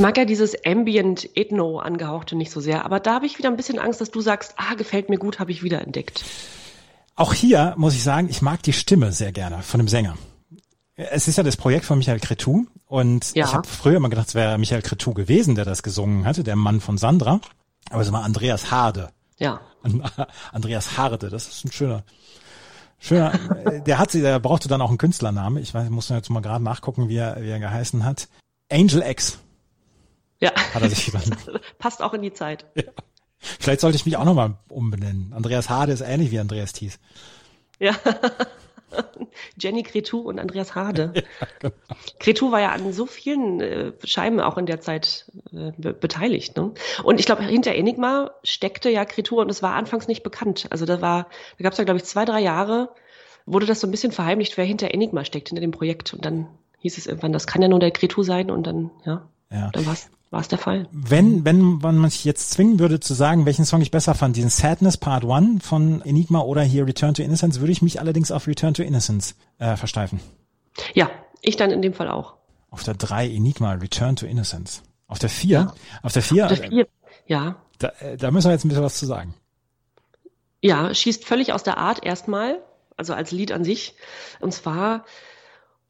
Mag 0.00 0.16
ja 0.16 0.24
dieses 0.24 0.54
Ambient 0.64 1.28
Ethno 1.36 1.78
angehauchte 1.78 2.36
nicht 2.36 2.50
so 2.50 2.60
sehr, 2.60 2.84
aber 2.84 3.00
da 3.00 3.14
habe 3.14 3.26
ich 3.26 3.38
wieder 3.38 3.48
ein 3.48 3.56
bisschen 3.56 3.78
Angst, 3.78 4.00
dass 4.00 4.10
du 4.10 4.20
sagst, 4.20 4.54
ah, 4.56 4.74
gefällt 4.74 5.08
mir 5.08 5.18
gut, 5.18 5.38
habe 5.38 5.52
ich 5.52 5.62
wieder 5.62 5.80
entdeckt. 5.80 6.24
Auch 7.16 7.34
hier 7.34 7.74
muss 7.76 7.94
ich 7.94 8.02
sagen, 8.02 8.28
ich 8.30 8.42
mag 8.42 8.62
die 8.62 8.72
Stimme 8.72 9.12
sehr 9.12 9.32
gerne 9.32 9.62
von 9.62 9.78
dem 9.78 9.88
Sänger. 9.88 10.16
Es 10.96 11.28
ist 11.28 11.36
ja 11.36 11.42
das 11.42 11.56
Projekt 11.56 11.84
von 11.84 11.98
Michael 11.98 12.20
Cretou 12.20 12.64
und 12.86 13.34
ja. 13.34 13.46
ich 13.46 13.52
habe 13.54 13.66
früher 13.66 13.96
immer 13.96 14.10
gedacht, 14.10 14.28
es 14.28 14.34
wäre 14.34 14.58
Michael 14.58 14.82
Cretou 14.82 15.14
gewesen, 15.14 15.54
der 15.54 15.64
das 15.64 15.82
gesungen 15.82 16.26
hatte, 16.26 16.44
der 16.44 16.56
Mann 16.56 16.80
von 16.80 16.98
Sandra, 16.98 17.40
aber 17.90 18.02
es 18.02 18.12
war 18.12 18.24
Andreas 18.24 18.70
Harde. 18.70 19.10
Ja. 19.38 19.60
Andreas 20.52 20.98
Harde, 20.98 21.30
das 21.30 21.48
ist 21.48 21.64
ein 21.64 21.72
schöner 21.72 22.04
Schöner, 23.02 23.32
der 23.86 23.98
hat 23.98 24.10
sie, 24.10 24.20
der 24.20 24.38
brauchte 24.38 24.68
dann 24.68 24.82
auch 24.82 24.90
einen 24.90 24.98
Künstlernamen. 24.98 25.62
Ich 25.62 25.72
weiß, 25.72 25.84
ich 25.84 25.90
muss 25.90 26.10
jetzt 26.10 26.28
mal 26.28 26.40
gerade 26.40 26.62
nachgucken, 26.62 27.08
wie 27.08 27.16
er, 27.16 27.42
wie 27.42 27.48
er 27.48 27.58
geheißen 27.58 28.04
hat. 28.04 28.28
Angel 28.70 29.02
X. 29.02 29.38
Ja. 30.40 30.52
Hat 30.54 30.82
er 30.82 30.90
sich 30.90 31.10
dann. 31.12 31.60
Passt 31.78 32.02
auch 32.02 32.14
in 32.14 32.22
die 32.22 32.32
Zeit. 32.32 32.66
Ja. 32.74 32.84
Vielleicht 33.38 33.80
sollte 33.80 33.96
ich 33.96 34.04
mich 34.04 34.16
auch 34.16 34.24
nochmal 34.24 34.54
umbenennen. 34.68 35.32
Andreas 35.34 35.70
Hade 35.70 35.92
ist 35.92 36.02
ähnlich 36.02 36.30
wie 36.30 36.38
Andreas 36.38 36.72
Thies. 36.72 36.98
Ja. 37.78 37.94
Jenny 39.58 39.82
Cretou 39.82 40.18
und 40.18 40.38
Andreas 40.38 40.74
Hade. 40.74 41.12
Ja, 41.40 41.46
genau. 41.60 41.74
Cretou 42.18 42.50
war 42.50 42.60
ja 42.60 42.72
an 42.72 42.92
so 42.92 43.06
vielen 43.06 43.60
äh, 43.60 43.92
Scheiben 44.04 44.40
auch 44.40 44.58
in 44.58 44.66
der 44.66 44.80
Zeit 44.80 45.30
äh, 45.52 45.72
be 45.76 45.94
beteiligt. 45.94 46.56
Ne? 46.56 46.72
Und 47.04 47.20
ich 47.20 47.26
glaube, 47.26 47.44
hinter 47.44 47.74
Enigma 47.74 48.32
steckte 48.42 48.90
ja 48.90 49.04
Cretou 49.04 49.40
und 49.40 49.50
es 49.50 49.62
war 49.62 49.74
anfangs 49.74 50.08
nicht 50.08 50.22
bekannt. 50.22 50.66
Also 50.70 50.84
da 50.84 51.00
war, 51.00 51.28
da 51.58 51.62
gab 51.62 51.72
es 51.72 51.78
ja, 51.78 51.84
glaube 51.84 51.98
ich, 51.98 52.04
zwei, 52.04 52.24
drei 52.24 52.40
Jahre, 52.40 52.90
wurde 53.46 53.66
das 53.66 53.80
so 53.80 53.86
ein 53.86 53.90
bisschen 53.90 54.12
verheimlicht, 54.12 54.56
wer 54.56 54.64
hinter 54.64 54.92
Enigma 54.92 55.24
steckt, 55.24 55.48
hinter 55.48 55.62
dem 55.62 55.70
Projekt. 55.70 56.12
Und 56.12 56.24
dann 56.24 56.48
hieß 56.78 56.98
es 56.98 57.06
irgendwann, 57.06 57.32
das 57.32 57.46
kann 57.46 57.62
ja 57.62 57.68
nur 57.68 57.80
der 57.80 57.92
Cretou 57.92 58.22
sein 58.22 58.50
und 58.50 58.66
dann, 58.66 58.90
ja, 59.04 59.28
ja. 59.50 59.70
dann 59.72 59.86
war's 59.86 60.10
war 60.30 60.40
es 60.40 60.48
der 60.48 60.58
Fall. 60.58 60.88
Wenn, 60.92 61.44
wenn 61.44 61.60
man 61.60 62.00
mich 62.00 62.24
jetzt 62.24 62.50
zwingen 62.50 62.78
würde 62.78 63.00
zu 63.00 63.14
sagen, 63.14 63.46
welchen 63.46 63.64
Song 63.64 63.82
ich 63.82 63.90
besser 63.90 64.14
fand, 64.14 64.36
diesen 64.36 64.50
Sadness 64.50 64.96
Part 64.96 65.24
1 65.24 65.66
von 65.66 66.02
Enigma 66.02 66.40
oder 66.40 66.62
hier 66.62 66.86
Return 66.86 67.14
to 67.14 67.22
Innocence, 67.22 67.60
würde 67.60 67.72
ich 67.72 67.82
mich 67.82 68.00
allerdings 68.00 68.30
auf 68.30 68.46
Return 68.46 68.74
to 68.74 68.82
Innocence 68.82 69.34
äh, 69.58 69.76
versteifen. 69.76 70.20
Ja, 70.94 71.10
ich 71.42 71.56
dann 71.56 71.70
in 71.70 71.82
dem 71.82 71.94
Fall 71.94 72.08
auch. 72.08 72.34
Auf 72.70 72.84
der 72.84 72.94
3 72.94 73.28
Enigma, 73.28 73.72
Return 73.72 74.14
to 74.14 74.26
Innocence. 74.26 74.82
Auf 75.08 75.18
der 75.18 75.28
4? 75.28 75.50
Ja. 75.50 75.74
Auf 76.02 76.12
der 76.12 76.22
4? 76.22 76.46
Auf 76.46 76.60
der 76.60 76.70
4, 76.70 76.86
ja. 77.26 77.56
Da, 77.78 77.88
äh, 77.98 78.16
da 78.16 78.30
müssen 78.30 78.48
wir 78.48 78.52
jetzt 78.52 78.64
ein 78.64 78.68
bisschen 78.68 78.84
was 78.84 78.98
zu 78.98 79.06
sagen. 79.06 79.34
Ja, 80.62 80.94
schießt 80.94 81.24
völlig 81.24 81.52
aus 81.52 81.64
der 81.64 81.78
Art 81.78 82.04
erstmal, 82.04 82.60
also 82.96 83.14
als 83.14 83.32
Lied 83.32 83.50
an 83.50 83.64
sich. 83.64 83.94
Und 84.40 84.52
zwar 84.52 85.04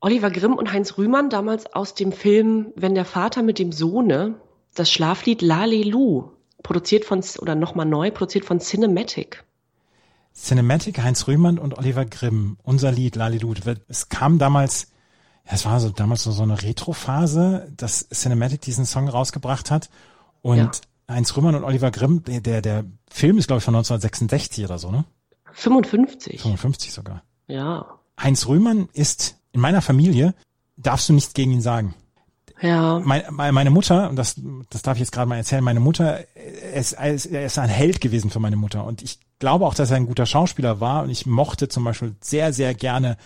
Oliver 0.00 0.30
Grimm 0.30 0.54
und 0.54 0.72
Heinz 0.72 0.96
Rühmann 0.96 1.28
damals 1.28 1.66
aus 1.74 1.94
dem 1.94 2.12
Film 2.12 2.72
Wenn 2.74 2.94
der 2.94 3.04
Vater 3.04 3.42
mit 3.42 3.58
dem 3.58 3.70
Sohne, 3.70 4.40
das 4.74 4.90
Schlaflied 4.90 5.42
Lalelu, 5.42 6.30
produziert 6.62 7.04
von, 7.04 7.22
oder 7.38 7.54
nochmal 7.54 7.86
neu, 7.86 8.10
produziert 8.10 8.46
von 8.46 8.60
Cinematic. 8.60 9.44
Cinematic, 10.34 11.02
Heinz 11.02 11.26
Rühmann 11.26 11.58
und 11.58 11.76
Oliver 11.76 12.06
Grimm, 12.06 12.56
unser 12.62 12.92
Lied 12.92 13.16
Lalelu. 13.16 13.54
Es 13.88 14.08
kam 14.08 14.38
damals, 14.38 14.88
ja, 15.44 15.52
es 15.52 15.66
war 15.66 15.80
so 15.80 15.90
damals 15.90 16.22
so, 16.22 16.30
so 16.30 16.44
eine 16.44 16.62
Retro-Phase, 16.62 17.70
dass 17.76 18.08
Cinematic 18.08 18.62
diesen 18.62 18.86
Song 18.86 19.08
rausgebracht 19.08 19.70
hat 19.70 19.90
und 20.40 20.56
ja. 20.56 20.70
Heinz 21.10 21.36
Rühmann 21.36 21.56
und 21.56 21.64
Oliver 21.64 21.90
Grimm, 21.90 22.22
der, 22.24 22.40
der, 22.40 22.62
der 22.62 22.84
Film 23.10 23.36
ist 23.36 23.48
glaube 23.48 23.58
ich 23.58 23.64
von 23.64 23.74
1966 23.74 24.64
oder 24.64 24.78
so, 24.78 24.90
ne? 24.90 25.04
55. 25.52 26.40
55 26.40 26.92
sogar. 26.92 27.22
Ja. 27.48 27.98
Heinz 28.18 28.46
Rühmann 28.46 28.88
ist 28.92 29.39
in 29.52 29.60
meiner 29.60 29.82
Familie 29.82 30.34
darfst 30.76 31.08
du 31.08 31.12
nichts 31.12 31.34
gegen 31.34 31.52
ihn 31.52 31.60
sagen. 31.60 31.94
Ja. 32.60 33.00
Meine, 33.00 33.30
meine 33.30 33.70
Mutter, 33.70 34.10
und 34.10 34.16
das, 34.16 34.36
das 34.68 34.82
darf 34.82 34.96
ich 34.96 35.00
jetzt 35.00 35.12
gerade 35.12 35.28
mal 35.28 35.36
erzählen, 35.36 35.64
meine 35.64 35.80
Mutter, 35.80 36.24
er 36.34 36.74
ist, 36.74 36.92
er 36.92 37.44
ist 37.46 37.58
ein 37.58 37.68
Held 37.70 38.00
gewesen 38.00 38.30
für 38.30 38.40
meine 38.40 38.56
Mutter. 38.56 38.84
Und 38.84 39.02
ich 39.02 39.18
glaube 39.38 39.66
auch, 39.66 39.74
dass 39.74 39.90
er 39.90 39.96
ein 39.96 40.06
guter 40.06 40.26
Schauspieler 40.26 40.80
war. 40.80 41.02
Und 41.02 41.10
ich 41.10 41.26
mochte 41.26 41.68
zum 41.68 41.84
Beispiel 41.84 42.14
sehr, 42.20 42.52
sehr 42.52 42.74
gerne 42.74 43.16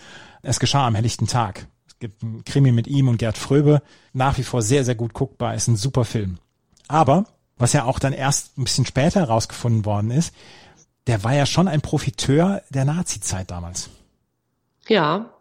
Es 0.43 0.61
geschah 0.61 0.87
am 0.87 0.95
helllichten 0.95 1.27
Tag. 1.27 1.67
Es 1.87 1.99
gibt 1.99 2.23
einen 2.23 2.45
Krimi 2.45 2.73
mit 2.73 2.87
ihm 2.87 3.09
und 3.09 3.19
Gerd 3.19 3.37
Fröbe. 3.37 3.83
Nach 4.13 4.39
wie 4.39 4.45
vor 4.45 4.63
sehr, 4.63 4.85
sehr 4.85 4.95
gut 4.95 5.13
guckbar. 5.13 5.55
Ist 5.55 5.69
ein 5.69 5.77
super 5.77 6.05
Film. 6.05 6.39
Aber, 6.87 7.25
was 7.57 7.73
ja 7.73 7.85
auch 7.85 7.99
dann 7.99 8.13
erst 8.13 8.57
ein 8.57 8.65
bisschen 8.65 8.87
später 8.87 9.21
herausgefunden 9.21 9.85
worden 9.85 10.11
ist, 10.11 10.33
der 11.07 11.25
war 11.25 11.35
ja 11.35 11.45
schon 11.45 11.69
ein 11.69 11.81
Profiteur 11.81 12.63
der 12.71 12.85
Nazi-Zeit 12.85 13.51
damals. 13.51 13.91
Ja, 14.87 15.34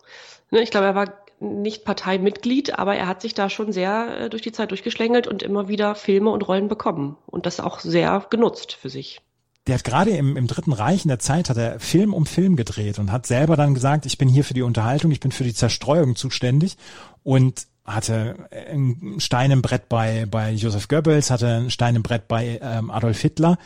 ich 0.62 0.72
glaube, 0.72 0.88
er 0.88 0.96
war 0.96 1.14
nicht 1.40 1.84
Parteimitglied, 1.84 2.80
aber 2.80 2.96
er 2.96 3.08
hat 3.08 3.22
sich 3.22 3.34
da 3.34 3.50
schon 3.50 3.72
sehr 3.72 4.22
äh, 4.22 4.30
durch 4.30 4.42
die 4.42 4.52
Zeit 4.52 4.72
durchgeschlängelt 4.72 5.28
und 5.28 5.44
immer 5.44 5.68
wieder 5.68 5.96
Filme 5.96 6.30
und 6.30 6.48
Rollen 6.48 6.68
bekommen 6.68 7.18
und 7.26 7.46
das 7.46 7.60
auch 7.60 7.80
sehr 7.80 8.26
genutzt 8.30 8.74
für 8.74 8.90
sich. 8.90 9.22
Der 9.68 9.76
hat 9.76 9.84
gerade 9.84 10.12
im, 10.12 10.36
im 10.36 10.48
Dritten 10.48 10.74
Reich 10.74 11.06
in 11.06 11.10
der 11.10 11.20
Zeit 11.20 11.50
hat 11.50 11.58
er 11.58 11.80
Film 11.80 12.14
um 12.14 12.26
Film 12.26 12.58
gedreht 12.58 13.00
und 13.00 13.12
hat 13.12 13.26
selber 13.26 13.56
dann 13.56 13.74
gesagt, 13.74 14.06
ich 14.06 14.18
bin 14.18 14.28
hier 14.28 14.44
für 14.44 14.54
die 14.54 14.62
Unterhaltung, 14.62 15.12
ich 15.12 15.22
bin 15.22 15.32
für 15.32 15.46
die 15.46 15.54
Zerstreuung 15.54 16.16
zuständig 16.16 16.76
und 17.24 17.68
hatte 17.86 18.48
ein 18.52 19.16
Stein 19.20 19.52
im 19.52 19.62
Brett 19.62 19.90
bei, 19.90 20.26
bei 20.30 20.52
Joseph 20.52 20.88
Goebbels, 20.88 21.32
hatte 21.32 21.48
ein 21.48 21.70
Stein 21.72 21.96
im 21.96 22.04
Brett 22.04 22.28
bei 22.28 22.60
ähm, 22.62 22.90
Adolf 22.90 23.20
Hitler. 23.20 23.58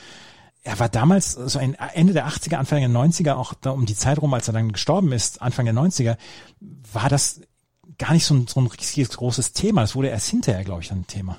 Er 0.67 0.79
war 0.79 0.89
damals 0.89 1.31
so 1.31 1.59
ein 1.59 1.75
Ende 1.75 2.11
der 2.11 2.27
80er, 2.27 2.55
Anfang 2.55 2.81
der 2.81 2.89
90er, 2.89 3.35
auch 3.35 3.53
da 3.53 3.69
um 3.71 3.85
die 3.85 3.95
Zeit 3.95 4.21
rum, 4.21 4.33
als 4.33 4.49
er 4.49 4.53
dann 4.53 4.73
gestorben 4.73 5.13
ist, 5.13 5.41
Anfang 5.41 5.63
der 5.63 5.73
90er, 5.73 6.17
war 6.91 7.07
das 7.07 7.39
gar 7.97 8.11
nicht 8.11 8.25
so 8.25 8.33
ein, 8.33 8.47
so 8.47 8.59
ein 8.59 8.67
richtiges 8.67 9.15
großes 9.15 9.53
Thema. 9.53 9.79
Das 9.79 9.95
wurde 9.95 10.09
erst 10.09 10.27
hinterher, 10.27 10.65
glaube 10.65 10.81
ich, 10.81 10.89
dann 10.89 10.99
ein 10.99 11.07
Thema. 11.07 11.37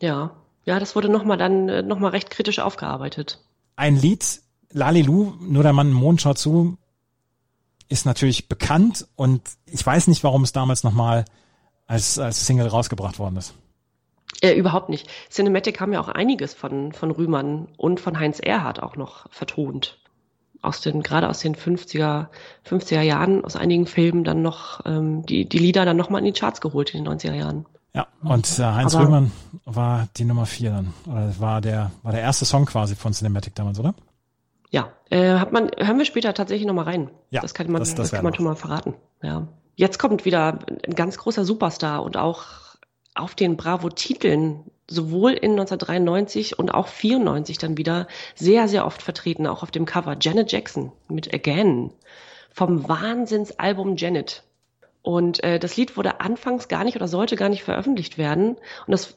Ja, 0.00 0.30
ja, 0.64 0.80
das 0.80 0.96
wurde 0.96 1.10
nochmal 1.10 1.36
dann 1.36 1.68
äh, 1.68 1.82
nochmal 1.82 2.12
recht 2.12 2.30
kritisch 2.30 2.58
aufgearbeitet. 2.58 3.44
Ein 3.76 3.96
Lied, 3.96 4.40
Lalilu, 4.70 5.34
nur 5.40 5.62
der 5.62 5.74
Mann 5.74 5.88
im 5.88 5.94
Mond 5.94 6.22
schaut 6.22 6.38
zu, 6.38 6.78
ist 7.90 8.06
natürlich 8.06 8.48
bekannt 8.48 9.06
und 9.14 9.42
ich 9.66 9.84
weiß 9.84 10.06
nicht, 10.06 10.24
warum 10.24 10.42
es 10.42 10.52
damals 10.52 10.84
nochmal 10.84 11.26
als, 11.86 12.18
als 12.18 12.46
Single 12.46 12.68
rausgebracht 12.68 13.18
worden 13.18 13.36
ist. 13.36 13.52
Äh, 14.42 14.54
überhaupt 14.54 14.88
nicht. 14.88 15.08
Cinematic 15.30 15.80
haben 15.80 15.92
ja 15.92 16.00
auch 16.00 16.08
einiges 16.08 16.54
von, 16.54 16.92
von 16.92 17.10
Rühmann 17.10 17.68
und 17.76 18.00
von 18.00 18.18
Heinz 18.18 18.40
Erhardt 18.40 18.82
auch 18.82 18.96
noch 18.96 19.30
vertont 19.30 19.98
aus 20.62 20.80
den, 20.80 21.02
gerade 21.02 21.28
aus 21.28 21.40
den 21.40 21.54
50er, 21.54 22.26
50er 22.68 23.00
Jahren, 23.00 23.44
aus 23.44 23.56
einigen 23.56 23.86
Filmen 23.86 24.24
dann 24.24 24.42
noch, 24.42 24.80
ähm, 24.84 25.24
die, 25.24 25.48
die 25.48 25.58
Lieder 25.58 25.84
dann 25.84 25.96
nochmal 25.96 26.20
in 26.20 26.32
die 26.32 26.38
Charts 26.38 26.60
geholt 26.60 26.94
in 26.94 27.04
den 27.04 27.12
90er 27.12 27.34
Jahren. 27.34 27.66
Ja, 27.94 28.06
und 28.22 28.46
äh, 28.58 28.62
Heinz 28.62 28.94
Aber, 28.94 29.06
Rühmann 29.06 29.32
war 29.64 30.08
die 30.16 30.24
Nummer 30.24 30.46
vier 30.46 30.70
dann. 30.70 30.94
Oder 31.06 31.40
war 31.40 31.60
der, 31.60 31.90
war 32.02 32.12
der 32.12 32.20
erste 32.20 32.44
Song 32.44 32.66
quasi 32.66 32.94
von 32.94 33.12
Cinematic 33.12 33.54
damals, 33.54 33.80
oder? 33.80 33.94
Ja, 34.70 34.90
äh, 35.10 35.38
hat 35.38 35.50
man, 35.52 35.70
hören 35.76 35.98
wir 35.98 36.04
später 36.04 36.32
tatsächlich 36.32 36.66
nochmal 36.66 36.84
rein. 36.84 37.10
Ja, 37.30 37.40
das 37.40 37.54
kann 37.54 37.70
man, 37.70 37.80
das, 37.80 37.94
das, 37.94 38.10
das 38.10 38.16
kann 38.16 38.24
man 38.24 38.34
schon 38.34 38.44
mal 38.44 38.54
verraten. 38.54 38.94
Ja. 39.22 39.48
Jetzt 39.74 39.98
kommt 39.98 40.24
wieder 40.24 40.58
ein 40.86 40.94
ganz 40.94 41.18
großer 41.18 41.44
Superstar 41.44 42.02
und 42.02 42.16
auch 42.16 42.44
auf 43.14 43.34
den 43.34 43.56
Bravo-Titeln 43.56 44.64
sowohl 44.90 45.32
in 45.32 45.52
1993 45.52 46.58
und 46.58 46.74
auch 46.74 46.88
94 46.88 47.58
dann 47.58 47.78
wieder 47.78 48.08
sehr, 48.34 48.68
sehr 48.68 48.84
oft 48.84 49.02
vertreten, 49.02 49.46
auch 49.46 49.62
auf 49.62 49.70
dem 49.70 49.86
Cover. 49.86 50.16
Janet 50.20 50.50
Jackson 50.52 50.92
mit 51.08 51.32
Again 51.32 51.92
vom 52.52 52.88
Wahnsinnsalbum 52.88 53.96
Janet. 53.96 54.42
Und 55.02 55.42
äh, 55.44 55.58
das 55.58 55.76
Lied 55.76 55.96
wurde 55.96 56.20
anfangs 56.20 56.68
gar 56.68 56.84
nicht 56.84 56.96
oder 56.96 57.08
sollte 57.08 57.36
gar 57.36 57.48
nicht 57.48 57.62
veröffentlicht 57.62 58.18
werden. 58.18 58.56
Und 58.86 58.90
das 58.92 59.16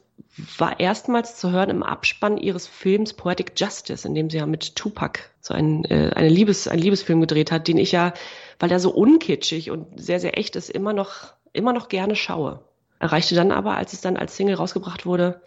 war 0.57 0.79
erstmals 0.79 1.37
zu 1.37 1.51
hören 1.51 1.71
im 1.71 1.83
Abspann 1.83 2.37
ihres 2.37 2.67
Films 2.67 3.13
Poetic 3.13 3.53
Justice, 3.57 4.07
in 4.07 4.13
dem 4.13 4.29
sie 4.29 4.37
ja 4.37 4.45
mit 4.45 4.75
Tupac 4.75 5.19
so 5.41 5.53
ein, 5.53 5.83
äh, 5.85 6.11
eine 6.15 6.29
Liebes, 6.29 6.67
einen 6.67 6.81
Liebesfilm 6.81 7.19
gedreht 7.19 7.51
hat, 7.51 7.67
den 7.67 7.77
ich 7.77 7.91
ja, 7.91 8.13
weil 8.59 8.71
er 8.71 8.79
so 8.79 8.91
unkitschig 8.91 9.71
und 9.71 9.99
sehr, 9.99 10.19
sehr 10.19 10.37
echt 10.37 10.55
ist, 10.55 10.69
immer 10.69 10.93
noch, 10.93 11.33
immer 11.51 11.73
noch 11.73 11.89
gerne 11.89 12.15
schaue 12.15 12.63
erreichte 13.03 13.35
dann 13.35 13.51
aber, 13.51 13.75
als 13.75 13.91
es 13.91 13.99
dann 13.99 14.15
als 14.15 14.37
Single 14.37 14.55
rausgebracht 14.55 15.05
wurde, 15.05 15.41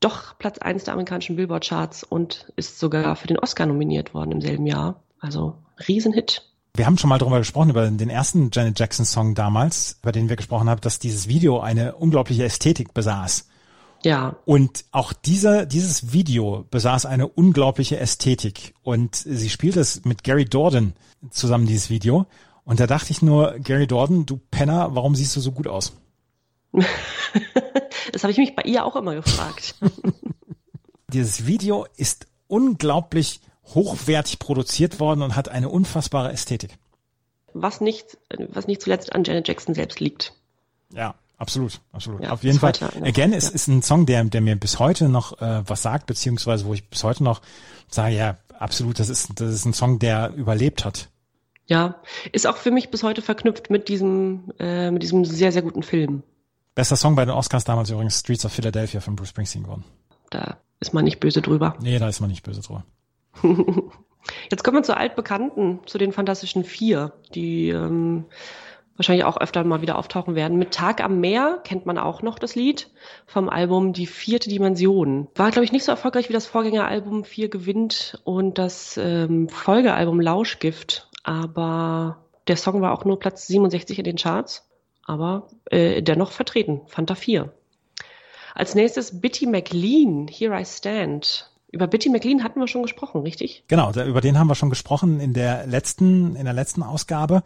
doch 0.00 0.36
Platz 0.38 0.58
eins 0.58 0.84
der 0.84 0.92
amerikanischen 0.92 1.36
Billboard-Charts 1.36 2.04
und 2.04 2.52
ist 2.56 2.78
sogar 2.78 3.16
für 3.16 3.26
den 3.26 3.38
Oscar 3.38 3.64
nominiert 3.64 4.12
worden 4.12 4.32
im 4.32 4.40
selben 4.42 4.66
Jahr. 4.66 5.02
Also 5.18 5.56
Riesenhit. 5.88 6.42
Wir 6.74 6.84
haben 6.86 6.98
schon 6.98 7.08
mal 7.08 7.18
darüber 7.18 7.38
gesprochen, 7.38 7.70
über 7.70 7.88
den 7.88 8.10
ersten 8.10 8.50
Janet 8.52 8.78
Jackson-Song 8.78 9.34
damals, 9.34 9.98
über 10.02 10.12
den 10.12 10.28
wir 10.28 10.36
gesprochen 10.36 10.68
haben, 10.68 10.80
dass 10.82 10.98
dieses 10.98 11.28
Video 11.28 11.60
eine 11.60 11.94
unglaubliche 11.94 12.44
Ästhetik 12.44 12.92
besaß. 12.92 13.48
Ja. 14.04 14.36
Und 14.44 14.84
auch 14.90 15.12
dieser, 15.12 15.64
dieses 15.64 16.12
Video 16.12 16.66
besaß 16.70 17.06
eine 17.06 17.28
unglaubliche 17.28 17.98
Ästhetik. 17.98 18.74
Und 18.82 19.14
sie 19.16 19.48
spielt 19.48 19.76
es 19.76 20.04
mit 20.04 20.24
Gary 20.24 20.44
Dorden 20.44 20.94
zusammen, 21.30 21.66
dieses 21.66 21.88
Video. 21.88 22.26
Und 22.64 22.80
da 22.80 22.86
dachte 22.86 23.12
ich 23.12 23.22
nur, 23.22 23.54
Gary 23.60 23.86
Dorden, 23.86 24.26
du 24.26 24.40
Penner, 24.50 24.94
warum 24.94 25.14
siehst 25.14 25.36
du 25.36 25.40
so 25.40 25.52
gut 25.52 25.68
aus? 25.68 25.92
Das 26.72 28.22
habe 28.22 28.30
ich 28.30 28.38
mich 28.38 28.54
bei 28.54 28.62
ihr 28.62 28.84
auch 28.84 28.96
immer 28.96 29.14
gefragt. 29.14 29.74
Dieses 31.12 31.46
Video 31.46 31.86
ist 31.96 32.26
unglaublich 32.48 33.40
hochwertig 33.74 34.38
produziert 34.38 35.00
worden 35.00 35.22
und 35.22 35.36
hat 35.36 35.48
eine 35.48 35.68
unfassbare 35.68 36.32
Ästhetik. 36.32 36.78
Was 37.54 37.80
nicht, 37.80 38.18
was 38.48 38.66
nicht 38.66 38.80
zuletzt 38.80 39.12
an 39.12 39.24
Janet 39.24 39.46
Jackson 39.46 39.74
selbst 39.74 40.00
liegt. 40.00 40.32
Ja, 40.94 41.14
absolut, 41.36 41.80
absolut. 41.92 42.22
Ja, 42.22 42.30
Auf 42.30 42.42
jeden 42.42 42.58
Fall. 42.58 42.72
Again 43.02 43.32
ist, 43.32 43.50
ja. 43.50 43.54
ist 43.54 43.68
ein 43.68 43.82
Song, 43.82 44.06
der, 44.06 44.24
der 44.24 44.40
mir 44.40 44.56
bis 44.56 44.78
heute 44.78 45.08
noch 45.08 45.40
äh, 45.40 45.62
was 45.66 45.82
sagt, 45.82 46.06
beziehungsweise 46.06 46.64
wo 46.64 46.74
ich 46.74 46.88
bis 46.88 47.04
heute 47.04 47.24
noch 47.24 47.42
sage, 47.88 48.14
ja, 48.14 48.38
absolut, 48.58 48.98
das 48.98 49.10
ist, 49.10 49.40
das 49.40 49.52
ist 49.52 49.66
ein 49.66 49.74
Song, 49.74 49.98
der 49.98 50.32
überlebt 50.34 50.84
hat. 50.84 51.08
Ja, 51.66 51.96
ist 52.32 52.46
auch 52.46 52.56
für 52.56 52.70
mich 52.70 52.90
bis 52.90 53.02
heute 53.02 53.22
verknüpft 53.22 53.70
mit 53.70 53.88
diesem, 53.88 54.52
äh, 54.58 54.90
mit 54.90 55.02
diesem 55.02 55.24
sehr, 55.24 55.52
sehr 55.52 55.62
guten 55.62 55.82
Film. 55.82 56.22
Bester 56.74 56.96
Song 56.96 57.16
bei 57.16 57.24
den 57.24 57.34
Oscars 57.34 57.64
damals 57.64 57.90
übrigens 57.90 58.20
Streets 58.20 58.46
of 58.46 58.52
Philadelphia 58.52 59.00
von 59.00 59.14
Bruce 59.14 59.28
Springsteen 59.28 59.64
geworden. 59.64 59.84
Da 60.30 60.58
ist 60.80 60.94
man 60.94 61.04
nicht 61.04 61.20
böse 61.20 61.42
drüber. 61.42 61.76
Nee, 61.80 61.98
da 61.98 62.08
ist 62.08 62.20
man 62.20 62.30
nicht 62.30 62.42
böse 62.42 62.62
drüber. 62.62 62.84
Jetzt 64.50 64.64
kommen 64.64 64.78
wir 64.78 64.82
zu 64.82 64.96
altbekannten, 64.96 65.80
zu 65.86 65.98
den 65.98 66.12
Fantastischen 66.12 66.64
Vier, 66.64 67.12
die 67.34 67.68
ähm, 67.68 68.24
wahrscheinlich 68.96 69.24
auch 69.24 69.36
öfter 69.36 69.64
mal 69.64 69.82
wieder 69.82 69.98
auftauchen 69.98 70.34
werden. 70.34 70.58
Mit 70.58 70.72
Tag 70.72 71.02
am 71.02 71.20
Meer 71.20 71.60
kennt 71.64 71.84
man 71.84 71.98
auch 71.98 72.22
noch 72.22 72.38
das 72.38 72.54
Lied 72.54 72.90
vom 73.26 73.48
Album 73.48 73.92
Die 73.92 74.06
vierte 74.06 74.48
Dimension. 74.48 75.28
War, 75.34 75.50
glaube 75.50 75.64
ich, 75.64 75.72
nicht 75.72 75.84
so 75.84 75.92
erfolgreich 75.92 76.28
wie 76.28 76.34
das 76.34 76.46
Vorgängeralbum 76.46 77.24
Vier 77.24 77.48
gewinnt 77.48 78.20
und 78.24 78.58
das 78.58 78.96
ähm, 78.96 79.48
Folgealbum 79.48 80.20
Lauschgift, 80.20 81.10
aber 81.22 82.24
der 82.48 82.56
Song 82.56 82.80
war 82.80 82.92
auch 82.92 83.04
nur 83.04 83.18
Platz 83.18 83.46
67 83.46 83.98
in 83.98 84.04
den 84.04 84.16
Charts 84.16 84.68
aber 85.06 85.48
äh, 85.70 86.02
dennoch 86.02 86.32
vertreten, 86.32 86.82
Fanta 86.86 87.14
4. 87.14 87.52
Als 88.54 88.74
nächstes 88.74 89.20
Bitty 89.20 89.46
McLean, 89.46 90.28
Here 90.28 90.58
I 90.58 90.64
Stand. 90.64 91.50
Über 91.70 91.86
Bitty 91.86 92.10
McLean 92.10 92.44
hatten 92.44 92.60
wir 92.60 92.68
schon 92.68 92.82
gesprochen, 92.82 93.22
richtig? 93.22 93.64
Genau, 93.68 93.90
über 93.92 94.20
den 94.20 94.38
haben 94.38 94.48
wir 94.48 94.54
schon 94.54 94.68
gesprochen 94.68 95.20
in 95.20 95.32
der 95.32 95.66
letzten, 95.66 96.36
in 96.36 96.44
der 96.44 96.52
letzten 96.52 96.82
Ausgabe. 96.82 97.42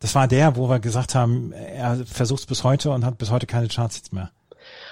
Das 0.00 0.16
war 0.16 0.26
der, 0.26 0.56
wo 0.56 0.68
wir 0.68 0.80
gesagt 0.80 1.14
haben, 1.14 1.52
er 1.52 2.04
versucht 2.06 2.40
es 2.40 2.46
bis 2.46 2.64
heute 2.64 2.90
und 2.90 3.04
hat 3.04 3.18
bis 3.18 3.30
heute 3.30 3.46
keine 3.46 3.68
Charts 3.68 4.10
mehr. 4.10 4.32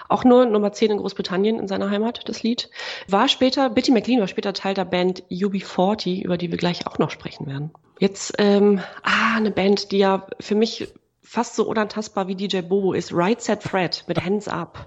Auch 0.08 0.24
nur 0.24 0.46
Nummer 0.46 0.72
10 0.72 0.92
in 0.92 0.98
Großbritannien 0.98 1.58
in 1.58 1.68
seiner 1.68 1.90
Heimat, 1.90 2.28
das 2.28 2.42
Lied. 2.42 2.70
War 3.08 3.28
später, 3.28 3.70
Bitty 3.70 3.90
McLean 3.90 4.20
war 4.20 4.28
später 4.28 4.52
Teil 4.52 4.74
der 4.74 4.84
Band 4.84 5.24
UB40, 5.30 6.22
über 6.22 6.36
die 6.36 6.50
wir 6.50 6.58
gleich 6.58 6.86
auch 6.86 6.98
noch 6.98 7.10
sprechen 7.10 7.46
werden. 7.46 7.72
Jetzt, 7.98 8.34
ähm, 8.38 8.80
ah, 9.02 9.36
eine 9.36 9.50
Band, 9.50 9.92
die 9.92 9.98
ja 9.98 10.26
für 10.38 10.54
mich 10.54 10.88
fast 11.22 11.56
so 11.56 11.64
unantastbar 11.64 12.28
wie 12.28 12.34
DJ 12.34 12.60
Bobo 12.60 12.92
ist. 12.92 13.12
Right 13.12 13.40
Set 13.40 13.62
Fred 13.62 14.04
mit 14.06 14.24
Hands 14.24 14.46
Up. 14.48 14.86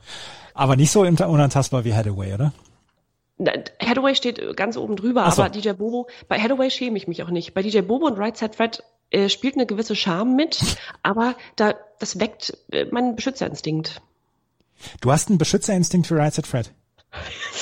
Aber 0.53 0.75
nicht 0.75 0.91
so 0.91 1.01
unantastbar 1.01 1.83
wie 1.83 1.93
Hathaway, 1.93 2.33
oder? 2.33 2.53
Hathaway 3.81 4.15
steht 4.15 4.55
ganz 4.55 4.77
oben 4.77 4.95
drüber, 4.95 5.29
so. 5.31 5.41
aber 5.41 5.49
DJ 5.49 5.71
Bobo, 5.71 6.07
bei 6.27 6.39
Hathaway 6.39 6.69
schäme 6.69 6.97
ich 6.97 7.07
mich 7.07 7.23
auch 7.23 7.29
nicht. 7.29 7.53
Bei 7.53 7.61
DJ 7.61 7.81
Bobo 7.81 8.05
und 8.05 8.17
Right 8.17 8.37
Set 8.37 8.55
Fred 8.55 8.83
äh, 9.09 9.29
spielt 9.29 9.55
eine 9.55 9.65
gewisse 9.65 9.95
Charme 9.95 10.35
mit, 10.35 10.59
aber 11.03 11.35
da, 11.55 11.75
das 11.99 12.19
weckt 12.19 12.57
äh, 12.71 12.85
meinen 12.85 13.15
Beschützerinstinkt. 13.15 14.01
Du 15.01 15.11
hast 15.11 15.29
einen 15.29 15.37
Beschützerinstinkt 15.37 16.07
für 16.07 16.15
Right 16.15 16.33
Set 16.33 16.47
Fred? 16.47 16.71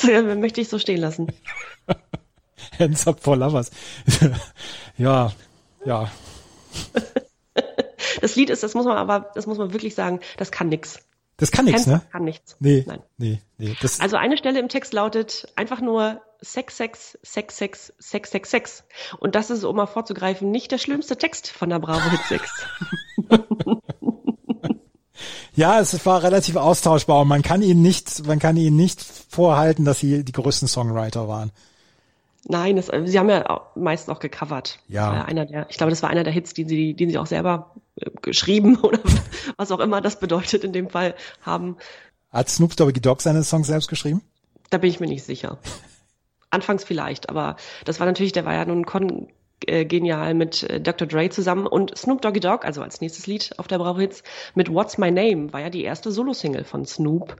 Möchte 0.37 0.61
ich 0.61 0.69
so 0.69 0.79
stehen 0.79 0.99
lassen. 0.99 1.27
Hands 2.79 3.07
up 3.07 3.21
for 3.21 3.37
lovers. 3.37 3.71
ja, 4.97 5.31
ja. 5.85 6.11
Das 8.19 8.35
Lied 8.35 8.49
ist, 8.49 8.63
das 8.63 8.73
muss 8.73 8.85
man 8.85 8.97
aber, 8.97 9.31
das 9.35 9.47
muss 9.47 9.57
man 9.57 9.73
wirklich 9.73 9.95
sagen, 9.95 10.19
das 10.37 10.51
kann 10.51 10.69
nix. 10.69 10.99
Das 11.37 11.51
kann 11.51 11.65
nichts, 11.65 11.87
ne? 11.87 12.01
Kann 12.11 12.23
nichts. 12.23 12.55
Nee, 12.59 12.83
Nein. 12.85 13.01
nee, 13.17 13.41
nee. 13.57 13.75
Das 13.81 13.99
also 13.99 14.15
eine 14.17 14.37
Stelle 14.37 14.59
im 14.59 14.69
Text 14.69 14.93
lautet 14.93 15.47
einfach 15.55 15.81
nur 15.81 16.21
Sex, 16.41 16.77
Sex, 16.77 17.17
Sex, 17.23 17.57
Sex, 17.57 17.93
Sex, 17.97 18.31
Sex, 18.31 18.49
Sex. 18.51 18.83
Und 19.19 19.33
das 19.35 19.49
ist, 19.49 19.63
um 19.63 19.75
mal 19.75 19.87
vorzugreifen, 19.87 20.51
nicht 20.51 20.71
der 20.71 20.77
schlimmste 20.77 21.17
Text 21.17 21.49
von 21.49 21.69
der 21.69 21.79
Bravo 21.79 22.09
Hit 22.09 22.21
6. 22.29 22.51
Ja, 25.53 25.79
es 25.79 26.05
war 26.05 26.23
relativ 26.23 26.55
austauschbar 26.55 27.21
und 27.21 27.27
man 27.27 27.41
kann 27.41 27.61
ihnen 27.61 27.81
nicht, 27.81 28.25
man 28.25 28.39
kann 28.39 28.55
ihnen 28.55 28.77
nicht 28.77 29.01
vorhalten, 29.01 29.83
dass 29.83 29.99
sie 29.99 30.23
die 30.23 30.31
größten 30.31 30.67
Songwriter 30.67 31.27
waren. 31.27 31.51
Nein, 32.45 32.75
das, 32.75 32.87
sie 33.05 33.19
haben 33.19 33.29
ja 33.29 33.61
meist 33.75 34.09
auch 34.09 34.19
gecovert. 34.19 34.79
Ja. 34.87 35.23
Einer 35.25 35.45
der, 35.45 35.69
ich 35.69 35.77
glaube, 35.77 35.91
das 35.91 36.01
war 36.01 36.09
einer 36.09 36.23
der 36.23 36.33
Hits, 36.33 36.53
den 36.53 36.67
sie, 36.67 36.93
den 36.95 37.09
sie 37.09 37.17
auch 37.17 37.27
selber 37.27 37.75
äh, 37.75 37.80
geschrieben 38.21 38.77
oder 38.81 38.99
was 39.57 39.71
auch 39.71 39.79
immer 39.79 40.01
das 40.01 40.19
bedeutet 40.19 40.63
in 40.63 40.73
dem 40.73 40.89
Fall 40.89 41.15
haben. 41.41 41.77
Hat 42.31 42.49
Snoop 42.49 42.75
Doggy 42.75 43.01
Dogg 43.01 43.21
seine 43.21 43.43
Songs 43.43 43.67
selbst 43.67 43.89
geschrieben? 43.89 44.21
Da 44.69 44.77
bin 44.77 44.89
ich 44.89 44.99
mir 44.99 45.07
nicht 45.07 45.23
sicher. 45.23 45.57
Anfangs 46.49 46.83
vielleicht, 46.83 47.29
aber 47.29 47.55
das 47.85 47.99
war 47.99 48.07
natürlich, 48.07 48.33
der 48.33 48.45
war 48.45 48.53
ja 48.53 48.65
nun 48.65 48.85
kon 48.85 49.29
äh, 49.67 49.85
genial 49.85 50.33
mit 50.33 50.63
äh, 50.63 50.81
Dr. 50.81 51.07
Dre 51.07 51.29
zusammen 51.29 51.67
und 51.67 51.97
Snoop 51.97 52.21
Doggy 52.21 52.39
Dogg, 52.39 52.65
also 52.65 52.81
als 52.81 52.99
nächstes 52.99 53.27
Lied 53.27 53.51
auf 53.57 53.67
der 53.67 53.77
Bravo 53.77 53.99
Hits 53.99 54.23
mit 54.55 54.73
What's 54.73 54.97
My 54.97 55.11
Name, 55.11 55.53
war 55.53 55.61
ja 55.61 55.69
die 55.69 55.83
erste 55.83 56.11
Solo-Single 56.11 56.63
von 56.63 56.85
Snoop, 56.85 57.37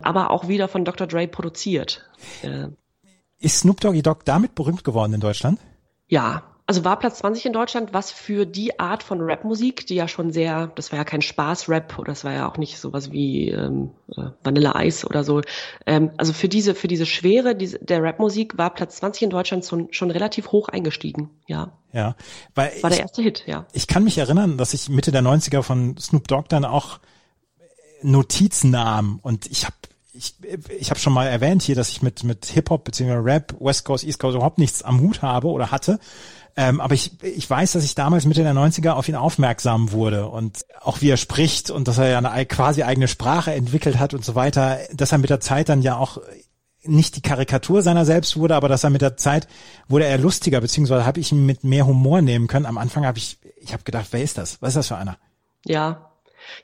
aber 0.00 0.30
auch 0.30 0.48
wieder 0.48 0.68
von 0.68 0.84
Dr. 0.84 1.06
Dre 1.06 1.28
produziert. 1.28 2.04
Äh, 2.42 2.68
Ist 3.38 3.60
Snoop 3.60 3.80
Doggy 3.80 4.02
Dogg 4.02 4.22
damit 4.24 4.54
berühmt 4.54 4.84
geworden 4.84 5.14
in 5.14 5.20
Deutschland? 5.20 5.60
Ja, 6.08 6.42
also 6.66 6.84
war 6.84 6.98
Platz 6.98 7.18
20 7.18 7.46
in 7.46 7.52
Deutschland, 7.52 7.92
was 7.92 8.12
für 8.12 8.46
die 8.46 8.78
Art 8.78 9.02
von 9.02 9.20
Rapmusik, 9.20 9.86
die 9.86 9.96
ja 9.96 10.06
schon 10.06 10.32
sehr, 10.32 10.68
das 10.68 10.92
war 10.92 10.98
ja 10.98 11.04
kein 11.04 11.20
Spaß-Rap 11.20 11.98
oder 11.98 12.12
das 12.12 12.24
war 12.24 12.32
ja 12.32 12.48
auch 12.48 12.56
nicht 12.56 12.78
sowas 12.78 13.10
wie 13.10 13.48
ähm, 13.48 13.90
äh, 14.16 14.30
Vanilla 14.44 14.80
Ice 14.82 15.06
oder 15.06 15.24
so. 15.24 15.42
Ähm, 15.86 16.12
also 16.18 16.32
für 16.32 16.48
diese, 16.48 16.74
für 16.74 16.88
diese 16.88 17.04
Schwere 17.04 17.56
diese, 17.56 17.78
der 17.80 18.02
Rapmusik 18.02 18.58
war 18.58 18.70
Platz 18.70 18.96
20 18.96 19.22
in 19.22 19.30
Deutschland 19.30 19.64
schon, 19.64 19.92
schon 19.92 20.10
relativ 20.10 20.52
hoch 20.52 20.68
eingestiegen, 20.68 21.30
ja. 21.46 21.72
Ja, 21.92 22.16
weil 22.54 22.72
war 22.80 22.90
der 22.90 23.00
erste 23.00 23.22
Hit, 23.22 23.44
ja. 23.46 23.66
Ich 23.72 23.86
kann 23.86 24.04
mich 24.04 24.16
erinnern, 24.16 24.56
dass 24.56 24.72
ich 24.72 24.88
Mitte 24.88 25.10
der 25.10 25.22
90er 25.22 25.62
von 25.62 25.96
Snoop 25.98 26.28
Dogg 26.28 26.48
dann 26.48 26.64
auch 26.64 27.00
Notizen 28.02 28.70
nahm 28.70 29.18
und 29.22 29.46
ich 29.46 29.64
habe 29.64 29.76
ich, 30.14 30.34
ich 30.78 30.90
habe 30.90 31.00
schon 31.00 31.12
mal 31.12 31.26
erwähnt 31.26 31.62
hier, 31.62 31.74
dass 31.74 31.88
ich 31.88 32.02
mit, 32.02 32.22
mit 32.22 32.46
Hip-Hop 32.46 32.84
bzw. 32.84 33.12
Rap, 33.14 33.54
West 33.60 33.84
Coast, 33.84 34.04
East 34.04 34.18
Coast 34.18 34.36
überhaupt 34.36 34.58
nichts 34.58 34.82
am 34.82 35.00
Hut 35.00 35.22
habe 35.22 35.48
oder 35.48 35.70
hatte. 35.70 35.98
Ähm, 36.54 36.80
aber 36.80 36.94
ich, 36.94 37.22
ich 37.22 37.48
weiß, 37.48 37.72
dass 37.72 37.84
ich 37.84 37.94
damals 37.94 38.26
Mitte 38.26 38.42
der 38.42 38.52
90er 38.52 38.90
auf 38.90 39.08
ihn 39.08 39.14
aufmerksam 39.14 39.92
wurde 39.92 40.28
und 40.28 40.66
auch 40.80 41.00
wie 41.00 41.08
er 41.08 41.16
spricht 41.16 41.70
und 41.70 41.88
dass 41.88 41.98
er 41.98 42.08
ja 42.08 42.18
eine 42.18 42.46
quasi 42.46 42.82
eigene 42.82 43.08
Sprache 43.08 43.52
entwickelt 43.52 43.98
hat 43.98 44.12
und 44.12 44.24
so 44.24 44.34
weiter, 44.34 44.78
dass 44.92 45.12
er 45.12 45.18
mit 45.18 45.30
der 45.30 45.40
Zeit 45.40 45.70
dann 45.70 45.80
ja 45.80 45.96
auch 45.96 46.18
nicht 46.84 47.16
die 47.16 47.22
Karikatur 47.22 47.82
seiner 47.82 48.04
selbst 48.04 48.36
wurde, 48.36 48.54
aber 48.54 48.68
dass 48.68 48.84
er 48.84 48.90
mit 48.90 49.02
der 49.02 49.16
Zeit 49.16 49.46
wurde 49.88 50.04
er 50.04 50.18
lustiger, 50.18 50.60
beziehungsweise 50.60 51.06
habe 51.06 51.20
ich 51.20 51.32
ihn 51.32 51.46
mit 51.46 51.64
mehr 51.64 51.86
Humor 51.86 52.20
nehmen 52.22 52.48
können. 52.48 52.66
Am 52.66 52.78
Anfang 52.78 53.06
habe 53.06 53.18
ich, 53.18 53.38
ich 53.56 53.72
habe 53.72 53.84
gedacht, 53.84 54.08
wer 54.10 54.22
ist 54.22 54.36
das? 54.36 54.60
Was 54.60 54.70
ist 54.70 54.76
das 54.76 54.88
für 54.88 54.96
einer? 54.96 55.16
Ja, 55.64 56.10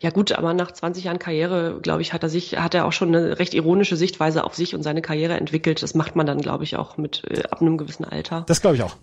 ja 0.00 0.10
gut, 0.10 0.32
aber 0.32 0.54
nach 0.54 0.72
20 0.72 1.04
Jahren 1.04 1.18
Karriere, 1.18 1.78
glaube 1.80 2.02
ich, 2.02 2.12
hat 2.12 2.22
er 2.22 2.28
sich, 2.28 2.58
hat 2.58 2.74
er 2.74 2.84
auch 2.84 2.92
schon 2.92 3.14
eine 3.14 3.38
recht 3.38 3.54
ironische 3.54 3.96
Sichtweise 3.96 4.44
auf 4.44 4.54
sich 4.54 4.74
und 4.74 4.82
seine 4.82 5.02
Karriere 5.02 5.36
entwickelt. 5.36 5.82
Das 5.82 5.94
macht 5.94 6.16
man 6.16 6.26
dann, 6.26 6.40
glaube 6.40 6.64
ich, 6.64 6.76
auch 6.76 6.96
mit 6.96 7.22
äh, 7.30 7.44
ab 7.44 7.60
einem 7.60 7.78
gewissen 7.78 8.04
Alter. 8.04 8.44
Das 8.48 8.60
glaube 8.60 8.76
ich 8.76 8.82
auch. 8.82 8.96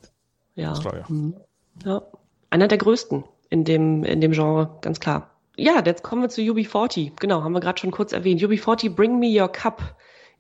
Ja. 0.56 0.70
Das 0.70 0.80
ich. 0.80 1.10
Mhm. 1.10 1.36
ja. 1.84 2.02
Einer 2.50 2.68
der 2.68 2.78
größten 2.78 3.24
in 3.50 3.64
dem, 3.64 4.04
in 4.04 4.22
dem 4.22 4.32
Genre, 4.32 4.78
ganz 4.82 5.00
klar. 5.00 5.32
Ja, 5.58 5.82
jetzt 5.86 6.04
kommen 6.04 6.22
wir 6.22 6.30
zu 6.30 6.42
UB40. 6.42 7.14
Genau, 7.20 7.44
haben 7.44 7.54
wir 7.54 7.62
gerade 7.62 7.80
schon 7.80 7.92
kurz 7.92 8.12
erwähnt. 8.12 8.42
UB40 8.42 8.96
Bring 8.96 9.20
Me 9.20 9.42
Your 9.42 9.50
Cup 9.50 9.96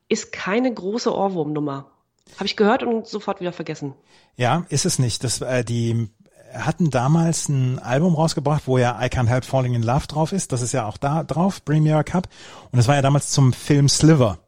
ist 0.09 0.32
keine 0.32 0.74
große 0.74 1.13
Ohrwurmnummer. 1.13 1.91
Habe 2.36 2.45
ich 2.45 2.55
gehört 2.55 2.84
und 2.84 3.07
sofort 3.07 3.39
wieder 3.39 3.53
vergessen. 3.53 3.93
Ja, 4.36 4.66
ist 4.70 4.86
es 4.86 4.99
nicht. 4.99 5.24
Das, 5.24 5.41
äh, 5.41 5.63
die 5.63 6.09
hatten 6.53 6.89
damals 6.89 7.49
ein 7.49 7.80
Album 7.80 8.16
rausgebracht, 8.16 8.63
wo 8.68 8.78
ja 8.78 8.99
I 9.01 9.05
Can't 9.07 9.28
Help 9.28 9.45
Falling 9.45 9.74
in 9.74 9.84
Love 9.84 10.07
drauf 10.07 10.32
ist. 10.32 10.51
Das 10.51 10.61
ist 10.61 10.72
ja 10.72 10.86
auch 10.86 10.97
da 10.97 11.24
drauf, 11.24 11.63
Bring 11.63 11.84
Me 11.84 11.95
Your 11.95 12.03
Cup. 12.03 12.28
Und 12.72 12.78
das 12.78 12.88
war 12.88 12.95
ja 12.95 13.01
damals 13.01 13.30
zum 13.30 13.53
Film 13.53 13.88
Sliver, 13.89 14.39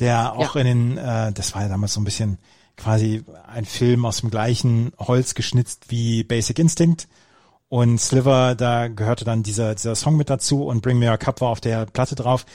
der 0.00 0.34
auch 0.34 0.54
ja. 0.54 0.60
in 0.62 0.66
den, 0.66 0.98
äh, 0.98 1.32
das 1.32 1.54
war 1.54 1.62
ja 1.62 1.68
damals 1.68 1.94
so 1.94 2.00
ein 2.00 2.04
bisschen 2.04 2.38
quasi 2.76 3.24
ein 3.46 3.64
Film 3.64 4.04
aus 4.04 4.20
dem 4.20 4.30
gleichen 4.30 4.92
Holz 4.98 5.34
geschnitzt 5.34 5.86
wie 5.88 6.24
Basic 6.24 6.58
Instinct. 6.58 7.08
Und 7.68 8.00
Sliver, 8.00 8.54
da 8.54 8.88
gehörte 8.88 9.24
dann 9.24 9.42
dieser, 9.42 9.74
dieser 9.74 9.96
Song 9.96 10.16
mit 10.16 10.30
dazu 10.30 10.64
und 10.64 10.82
Bring 10.82 10.98
Me 10.98 11.10
Your 11.10 11.18
Cup 11.18 11.40
war 11.40 11.48
auf 11.48 11.60
der 11.60 11.86
Platte 11.86 12.14
drauf. 12.14 12.46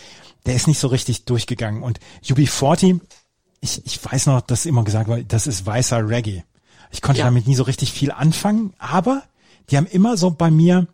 Der 0.46 0.56
ist 0.56 0.68
nicht 0.68 0.80
so 0.80 0.88
richtig 0.88 1.26
durchgegangen. 1.26 1.84
Und 1.84 2.00
UB40, 2.24 3.02
ich, 3.60 3.86
ich 3.86 4.04
weiß 4.04 4.28
noch, 4.28 4.42
dass 4.42 4.66
immer 4.66 4.84
gesagt 4.84 5.08
wurde, 5.08 5.26
das 5.26 5.48
ist 5.48 5.66
weißer 5.66 6.08
Reggae. 6.08 6.44
Ich 6.92 7.02
konnte 7.02 7.20
ja. 7.20 7.26
damit 7.26 7.48
nie 7.48 7.56
so 7.56 7.64
richtig 7.64 7.92
viel 7.92 8.12
anfangen, 8.12 8.74
aber 8.78 9.24
die 9.70 9.78
haben 9.78 9.86
immer 9.86 10.18
so 10.18 10.32
bei 10.32 10.52
mir 10.52 10.88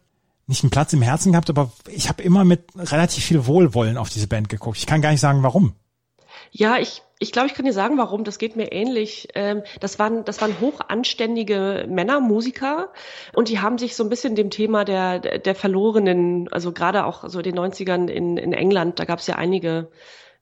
nicht 0.47 0.63
einen 0.63 0.69
Platz 0.69 0.93
im 0.93 1.01
Herzen 1.01 1.33
gehabt, 1.33 1.49
aber 1.49 1.71
ich 1.89 2.07
habe 2.07 2.23
immer 2.23 2.45
mit 2.45 2.63
relativ 2.75 3.23
viel 3.23 3.45
Wohlwollen 3.45 3.97
auf 3.97 4.09
diese 4.09 4.27
Band 4.27 4.49
geguckt. 4.49 4.77
Ich 4.77 4.85
kann 4.85 5.01
gar 5.01 5.11
nicht 5.11 5.19
sagen, 5.19 5.43
warum. 5.43 5.73
Ja, 6.51 6.77
ich, 6.77 7.01
ich 7.19 7.31
glaube, 7.31 7.47
ich 7.47 7.53
kann 7.53 7.65
dir 7.65 7.73
sagen, 7.73 7.97
warum. 7.97 8.23
Das 8.23 8.37
geht 8.37 8.55
mir 8.55 8.71
ähnlich. 8.71 9.29
Ähm, 9.33 9.63
das 9.79 9.97
waren, 9.99 10.23
das 10.25 10.41
waren 10.41 10.59
hochanständige 10.59 11.85
Männer, 11.89 12.19
Musiker, 12.19 12.91
und 13.33 13.49
die 13.49 13.59
haben 13.59 13.77
sich 13.77 13.95
so 13.95 14.03
ein 14.03 14.09
bisschen 14.09 14.35
dem 14.35 14.49
Thema 14.49 14.85
der, 14.85 15.19
der 15.19 15.55
Verlorenen, 15.55 16.47
also 16.51 16.71
gerade 16.71 17.05
auch 17.05 17.27
so 17.27 17.39
in 17.39 17.43
den 17.43 17.59
90ern 17.59 18.07
in, 18.07 18.37
in 18.37 18.53
England, 18.53 18.99
da 18.99 19.05
gab 19.05 19.19
es 19.19 19.27
ja 19.27 19.35
einige 19.35 19.89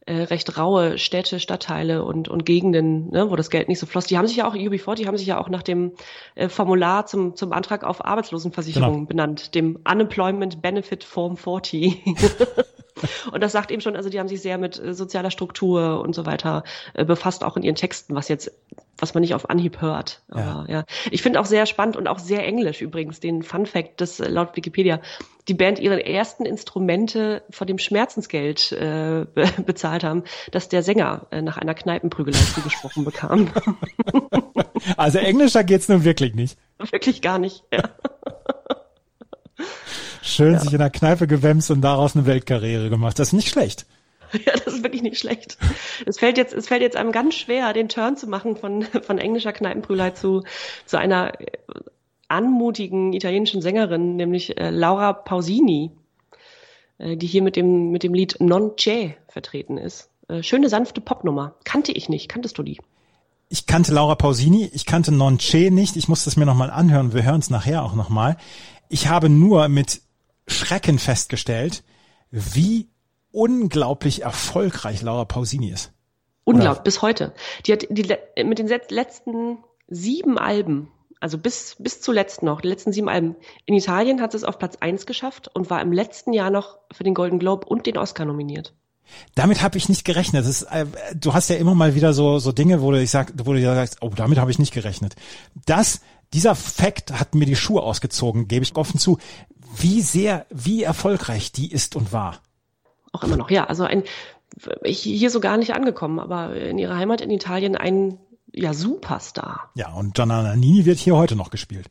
äh, 0.05 0.23
recht 0.23 0.57
raue 0.57 0.97
Städte, 0.97 1.39
Stadtteile 1.39 2.03
und, 2.03 2.27
und 2.27 2.45
Gegenden, 2.45 3.09
ne, 3.09 3.31
wo 3.31 3.35
das 3.35 3.49
Geld 3.49 3.69
nicht 3.69 3.79
so 3.79 3.85
floss. 3.85 4.05
Die 4.05 4.17
haben 4.17 4.27
sich 4.27 4.37
ja 4.37 4.47
auch, 4.47 4.53
UB4, 4.53 4.95
die 4.95 5.07
haben 5.07 5.17
sich 5.17 5.27
ja 5.27 5.39
auch 5.39 5.49
nach 5.49 5.63
dem 5.63 5.93
äh, 6.35 6.49
Formular 6.49 7.05
zum, 7.05 7.35
zum 7.35 7.53
Antrag 7.53 7.83
auf 7.83 8.05
Arbeitslosenversicherung 8.05 8.93
genau. 8.93 9.05
benannt, 9.05 9.55
dem 9.55 9.79
Unemployment 9.89 10.61
Benefit 10.61 11.03
Form 11.03 11.37
40. 11.37 12.03
und 13.31 13.41
das 13.41 13.51
sagt 13.51 13.71
eben 13.71 13.81
schon, 13.81 13.95
also 13.95 14.09
die 14.09 14.19
haben 14.19 14.27
sich 14.27 14.41
sehr 14.41 14.57
mit 14.57 14.79
äh, 14.79 14.93
sozialer 14.93 15.31
Struktur 15.31 16.01
und 16.01 16.15
so 16.15 16.25
weiter 16.25 16.63
äh, 16.93 17.05
befasst, 17.05 17.43
auch 17.43 17.57
in 17.57 17.63
ihren 17.63 17.75
Texten, 17.75 18.15
was 18.15 18.27
jetzt 18.27 18.51
was 18.97 19.13
man 19.13 19.21
nicht 19.21 19.35
auf 19.35 19.49
Anhieb 19.49 19.81
hört. 19.81 20.21
Aber, 20.29 20.65
ja. 20.69 20.75
ja. 20.77 20.85
Ich 21.11 21.21
finde 21.21 21.39
auch 21.39 21.45
sehr 21.45 21.65
spannend 21.65 21.97
und 21.97 22.07
auch 22.07 22.19
sehr 22.19 22.45
englisch 22.45 22.81
übrigens 22.81 23.19
den 23.19 23.43
Fun 23.43 23.65
Fact, 23.65 23.99
dass 23.99 24.19
äh, 24.19 24.29
laut 24.29 24.55
Wikipedia 24.55 25.01
die 25.47 25.53
Band 25.53 25.79
ihre 25.79 26.05
ersten 26.05 26.45
Instrumente 26.45 27.43
vor 27.49 27.67
dem 27.67 27.77
Schmerzensgeld 27.77 28.71
äh, 28.71 29.25
be 29.33 29.47
bezahlt 29.65 30.03
haben, 30.03 30.23
dass 30.51 30.69
der 30.69 30.81
Sänger 30.81 31.27
äh, 31.31 31.41
nach 31.41 31.57
einer 31.57 31.73
Kneipenprügelei 31.73 32.39
zugesprochen 32.55 33.05
bekam. 33.05 33.51
Also 34.97 35.19
englischer 35.19 35.63
geht's 35.63 35.89
nun 35.89 36.03
wirklich 36.03 36.35
nicht. 36.35 36.57
Wirklich 36.91 37.21
gar 37.21 37.39
nicht, 37.39 37.63
ja. 37.71 37.83
Schön 40.21 40.53
ja. 40.53 40.59
sich 40.59 40.73
in 40.73 40.79
der 40.79 40.89
Kneipe 40.89 41.27
gewämst 41.27 41.71
und 41.71 41.81
daraus 41.81 42.15
eine 42.15 42.25
Weltkarriere 42.25 42.89
gemacht. 42.89 43.19
Das 43.19 43.29
ist 43.29 43.33
nicht 43.33 43.49
schlecht. 43.49 43.85
Ja, 44.45 44.51
das 44.53 44.73
ist 44.73 44.83
wirklich 44.83 45.03
nicht 45.03 45.19
schlecht. 45.19 45.57
Es 46.05 46.17
fällt 46.17 46.37
jetzt, 46.37 46.53
es 46.53 46.67
fällt 46.67 46.81
jetzt 46.81 46.97
einem 46.97 47.13
ganz 47.13 47.35
schwer, 47.35 47.71
den 47.71 47.87
Turn 47.87 48.17
zu 48.17 48.27
machen 48.27 48.57
von, 48.57 48.81
von 48.81 49.17
englischer 49.17 49.53
Kneipenbrüllei 49.53 50.09
zu, 50.09 50.43
zu 50.85 50.97
einer 50.97 51.31
anmutigen 52.27 53.13
italienischen 53.13 53.61
Sängerin, 53.61 54.15
nämlich 54.15 54.57
äh, 54.57 54.71
Laura 54.71 55.13
Pausini, 55.13 55.91
äh, 56.97 57.15
die 57.15 57.27
hier 57.27 57.43
mit 57.43 57.55
dem, 57.55 57.91
mit 57.91 58.03
dem 58.03 58.13
Lied 58.13 58.37
Non 58.39 58.71
C'è 58.71 59.13
vertreten 59.27 59.77
ist. 59.77 60.09
Äh, 60.27 60.43
schöne, 60.43 60.69
sanfte 60.69 61.01
Popnummer. 61.01 61.55
Kannte 61.63 61.91
ich 61.91 62.09
nicht. 62.09 62.29
Kanntest 62.29 62.57
du 62.57 62.63
die? 62.63 62.79
Ich 63.49 63.67
kannte 63.67 63.93
Laura 63.93 64.15
Pausini, 64.15 64.69
ich 64.73 64.85
kannte 64.85 65.11
Non 65.11 65.37
C'è 65.37 65.69
nicht. 65.69 65.95
Ich 65.95 66.07
muss 66.07 66.25
das 66.25 66.35
mir 66.35 66.45
nochmal 66.45 66.71
anhören. 66.71 67.13
Wir 67.13 67.23
hören 67.23 67.39
es 67.39 67.49
nachher 67.49 67.83
auch 67.83 67.93
nochmal. 67.93 68.37
Ich 68.89 69.07
habe 69.07 69.29
nur 69.29 69.67
mit 69.67 70.01
Schrecken 70.47 70.99
festgestellt, 70.99 71.83
wie 72.31 72.89
unglaublich 73.31 74.23
erfolgreich 74.23 75.01
Laura 75.01 75.25
Pausini 75.25 75.71
ist. 75.71 75.91
Unglaublich, 76.43 76.83
bis 76.83 77.01
heute. 77.01 77.33
Die 77.65 77.73
hat 77.73 77.87
die, 77.89 78.43
mit 78.43 78.59
den 78.59 78.67
letzten 78.67 79.57
sieben 79.87 80.37
Alben, 80.37 80.91
also 81.19 81.37
bis, 81.37 81.75
bis 81.79 82.01
zuletzt 82.01 82.43
noch, 82.43 82.61
die 82.61 82.67
letzten 82.67 82.93
sieben 82.93 83.09
Alben, 83.09 83.35
in 83.65 83.75
Italien 83.75 84.21
hat 84.21 84.31
sie 84.31 84.37
es 84.37 84.43
auf 84.43 84.59
Platz 84.59 84.77
eins 84.79 85.05
geschafft 85.05 85.49
und 85.53 85.69
war 85.69 85.81
im 85.81 85.91
letzten 85.91 86.33
Jahr 86.33 86.51
noch 86.51 86.77
für 86.91 87.03
den 87.03 87.15
Golden 87.15 87.39
Globe 87.39 87.67
und 87.67 87.87
den 87.87 87.97
Oscar 87.97 88.25
nominiert. 88.25 88.73
Damit 89.35 89.61
habe 89.61 89.77
ich 89.77 89.89
nicht 89.89 90.03
gerechnet. 90.03 90.45
Ist, 90.45 90.63
äh, 90.63 90.85
du 91.15 91.33
hast 91.33 91.49
ja 91.49 91.57
immer 91.57 91.75
mal 91.75 91.95
wieder 91.95 92.13
so, 92.13 92.39
so 92.39 92.51
Dinge, 92.51 92.81
wo 92.81 92.91
du, 92.91 93.01
ich 93.01 93.11
sag, 93.11 93.33
wo 93.43 93.53
du 93.53 93.61
sagst, 93.61 93.97
oh, 94.01 94.11
damit 94.15 94.39
habe 94.39 94.51
ich 94.51 94.59
nicht 94.59 94.73
gerechnet. 94.73 95.15
Das, 95.65 96.01
dieser 96.33 96.55
Fakt 96.55 97.11
hat 97.11 97.35
mir 97.35 97.45
die 97.45 97.55
Schuhe 97.55 97.81
ausgezogen, 97.81 98.47
gebe 98.47 98.63
ich 98.63 98.75
offen 98.75 98.99
zu, 98.99 99.17
wie 99.77 100.01
sehr, 100.01 100.45
wie 100.49 100.83
erfolgreich 100.83 101.51
die 101.51 101.71
ist 101.71 101.95
und 101.95 102.13
war 102.13 102.39
auch 103.15 103.23
immer 103.23 103.37
noch, 103.37 103.49
ja. 103.49 103.65
Also 103.65 103.83
ein, 103.83 104.03
hier 104.83 105.29
so 105.29 105.39
gar 105.39 105.57
nicht 105.57 105.73
angekommen, 105.73 106.19
aber 106.19 106.55
in 106.55 106.77
ihrer 106.77 106.97
Heimat 106.97 107.21
in 107.21 107.31
Italien 107.31 107.75
ein 107.75 108.19
ja, 108.53 108.73
Superstar. 108.73 109.71
Ja, 109.75 109.93
und 109.93 110.13
Gianna 110.13 110.43
Nannini 110.43 110.85
wird 110.85 110.99
hier 110.99 111.15
heute 111.15 111.35
noch 111.35 111.49
gespielt. 111.49 111.87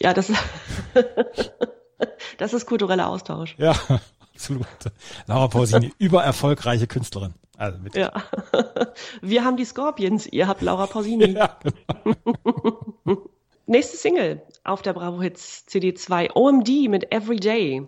Ja, 0.00 0.12
das, 0.12 0.32
das 2.38 2.52
ist 2.52 2.66
kultureller 2.66 3.08
Austausch. 3.08 3.54
Ja, 3.58 3.74
absolut. 4.34 4.66
Laura 5.26 5.48
Pausini, 5.48 5.92
übererfolgreiche 5.98 6.86
Künstlerin. 6.86 7.34
Also 7.56 7.78
mit. 7.78 7.94
Ja. 7.94 8.12
Wir 9.22 9.44
haben 9.44 9.56
die 9.56 9.64
Scorpions, 9.64 10.26
ihr 10.26 10.48
habt 10.48 10.60
Laura 10.60 10.86
Pausini. 10.86 11.32
Ja, 11.32 11.56
genau. 11.62 13.28
Nächste 13.66 13.96
Single 13.96 14.42
auf 14.62 14.82
der 14.82 14.92
Bravo 14.92 15.22
Hits 15.22 15.64
CD2, 15.68 16.34
OMD 16.34 16.90
mit 16.90 17.12
Everyday. 17.12 17.86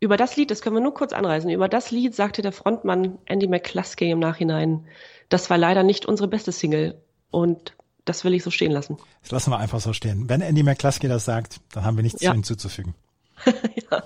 über 0.00 0.16
das 0.16 0.36
Lied, 0.36 0.50
das 0.50 0.60
können 0.60 0.76
wir 0.76 0.82
nur 0.82 0.94
kurz 0.94 1.12
anreißen, 1.12 1.50
über 1.50 1.68
das 1.68 1.90
Lied 1.90 2.14
sagte 2.14 2.42
der 2.42 2.52
Frontmann 2.52 3.18
Andy 3.24 3.48
McCluskey 3.48 4.10
im 4.10 4.18
Nachhinein, 4.18 4.86
das 5.28 5.50
war 5.50 5.58
leider 5.58 5.82
nicht 5.82 6.06
unsere 6.06 6.28
beste 6.28 6.52
Single. 6.52 7.00
Und 7.30 7.74
das 8.04 8.24
will 8.24 8.34
ich 8.34 8.42
so 8.42 8.50
stehen 8.50 8.72
lassen. 8.72 8.96
Das 9.22 9.32
lassen 9.32 9.50
wir 9.50 9.58
einfach 9.58 9.80
so 9.80 9.92
stehen. 9.92 10.28
Wenn 10.28 10.40
Andy 10.40 10.62
McCluskey 10.62 11.08
das 11.08 11.24
sagt, 11.24 11.60
dann 11.72 11.84
haben 11.84 11.96
wir 11.96 12.02
nichts 12.02 12.22
ja. 12.22 12.32
hinzuzufügen. 12.32 12.94
ja. 13.44 14.02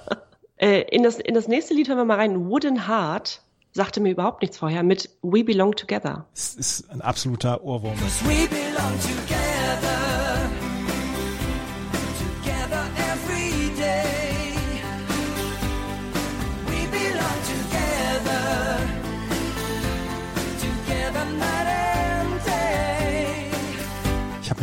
äh, 0.57 0.83
in, 0.83 1.03
das, 1.03 1.19
in 1.19 1.35
das 1.35 1.49
nächste 1.49 1.75
Lied 1.75 1.89
hören 1.89 1.99
wir 1.99 2.05
mal 2.05 2.19
rein. 2.19 2.49
Wooden 2.49 2.89
Heart 2.89 3.43
sagte 3.73 4.01
mir 4.01 4.11
überhaupt 4.11 4.43
nichts 4.43 4.59
vorher 4.59 4.83
mit 4.83 5.11
We 5.23 5.45
Belong 5.45 5.75
Together. 5.75 6.27
Das 6.35 6.55
ist 6.55 6.91
ein 6.91 7.01
absoluter 7.01 7.63
Ohrwurm. 7.65 7.99
We 8.25 8.49
belong 8.49 8.93
together. 9.01 9.62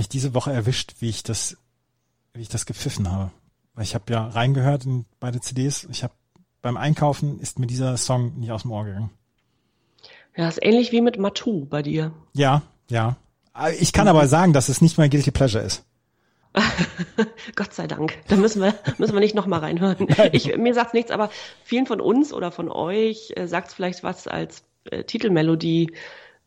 Mich 0.10 0.22
diese 0.22 0.34
Woche 0.34 0.51
erwischt, 0.51 0.95
wie 0.99 1.10
ich 1.10 1.24
das, 1.24 1.57
wie 2.34 2.41
ich 2.41 2.49
das 2.49 2.66
gepfiffen 2.66 3.12
habe. 3.12 3.32
Weil 3.76 3.84
ich 3.84 3.95
habe 3.95 4.12
ja 4.12 4.28
reingehört 4.28 4.86
in 4.86 5.05
beide 5.20 5.39
CDs. 5.39 5.88
Ich 5.91 6.03
habe 6.03 6.14
beim 6.62 6.78
Einkaufen 6.78 7.39
ist 7.39 7.60
mir 7.60 7.68
dieser 7.68 7.95
Song 7.95 8.38
nicht 8.39 8.51
aus 8.51 8.64
dem 8.64 8.72
Ohr 8.72 8.86
gegangen. 8.86 9.12
Ja, 10.36 10.47
ist 10.47 10.60
ähnlich 10.62 10.91
wie 10.91 11.01
mit 11.01 11.18
Matu 11.18 11.66
bei 11.66 11.82
dir. 11.82 12.12
Ja, 12.34 12.64
ja. 12.89 13.18
Ich 13.80 13.93
kann 13.93 14.07
aber 14.07 14.28
sagen, 14.28 14.53
dass 14.53 14.70
es 14.70 14.82
nicht 14.82 14.97
mein 14.97 15.10
Guilty 15.10 15.32
Pleasure 15.32 15.64
ist. 15.64 15.84
Gott 17.55 17.74
sei 17.74 17.88
Dank. 17.88 18.18
Da 18.28 18.36
müssen 18.36 18.62
wir, 18.62 18.74
müssen 18.97 19.14
wir 19.14 19.20
nicht 19.20 19.36
nochmal 19.36 19.60
reinhören. 19.60 20.07
Ich, 20.32 20.55
mir 20.57 20.74
sagt 20.74 20.93
nichts, 20.93 21.12
aber 21.12 21.30
vielen 21.64 21.86
von 21.86 22.01
uns 22.01 22.34
oder 22.34 22.51
von 22.51 22.70
euch 22.70 23.34
äh, 23.36 23.47
sagt 23.47 23.70
es 23.70 23.74
vielleicht 23.74 24.03
was 24.03 24.28
als 24.28 24.64
äh, 24.86 25.03
Titelmelodie 25.03 25.93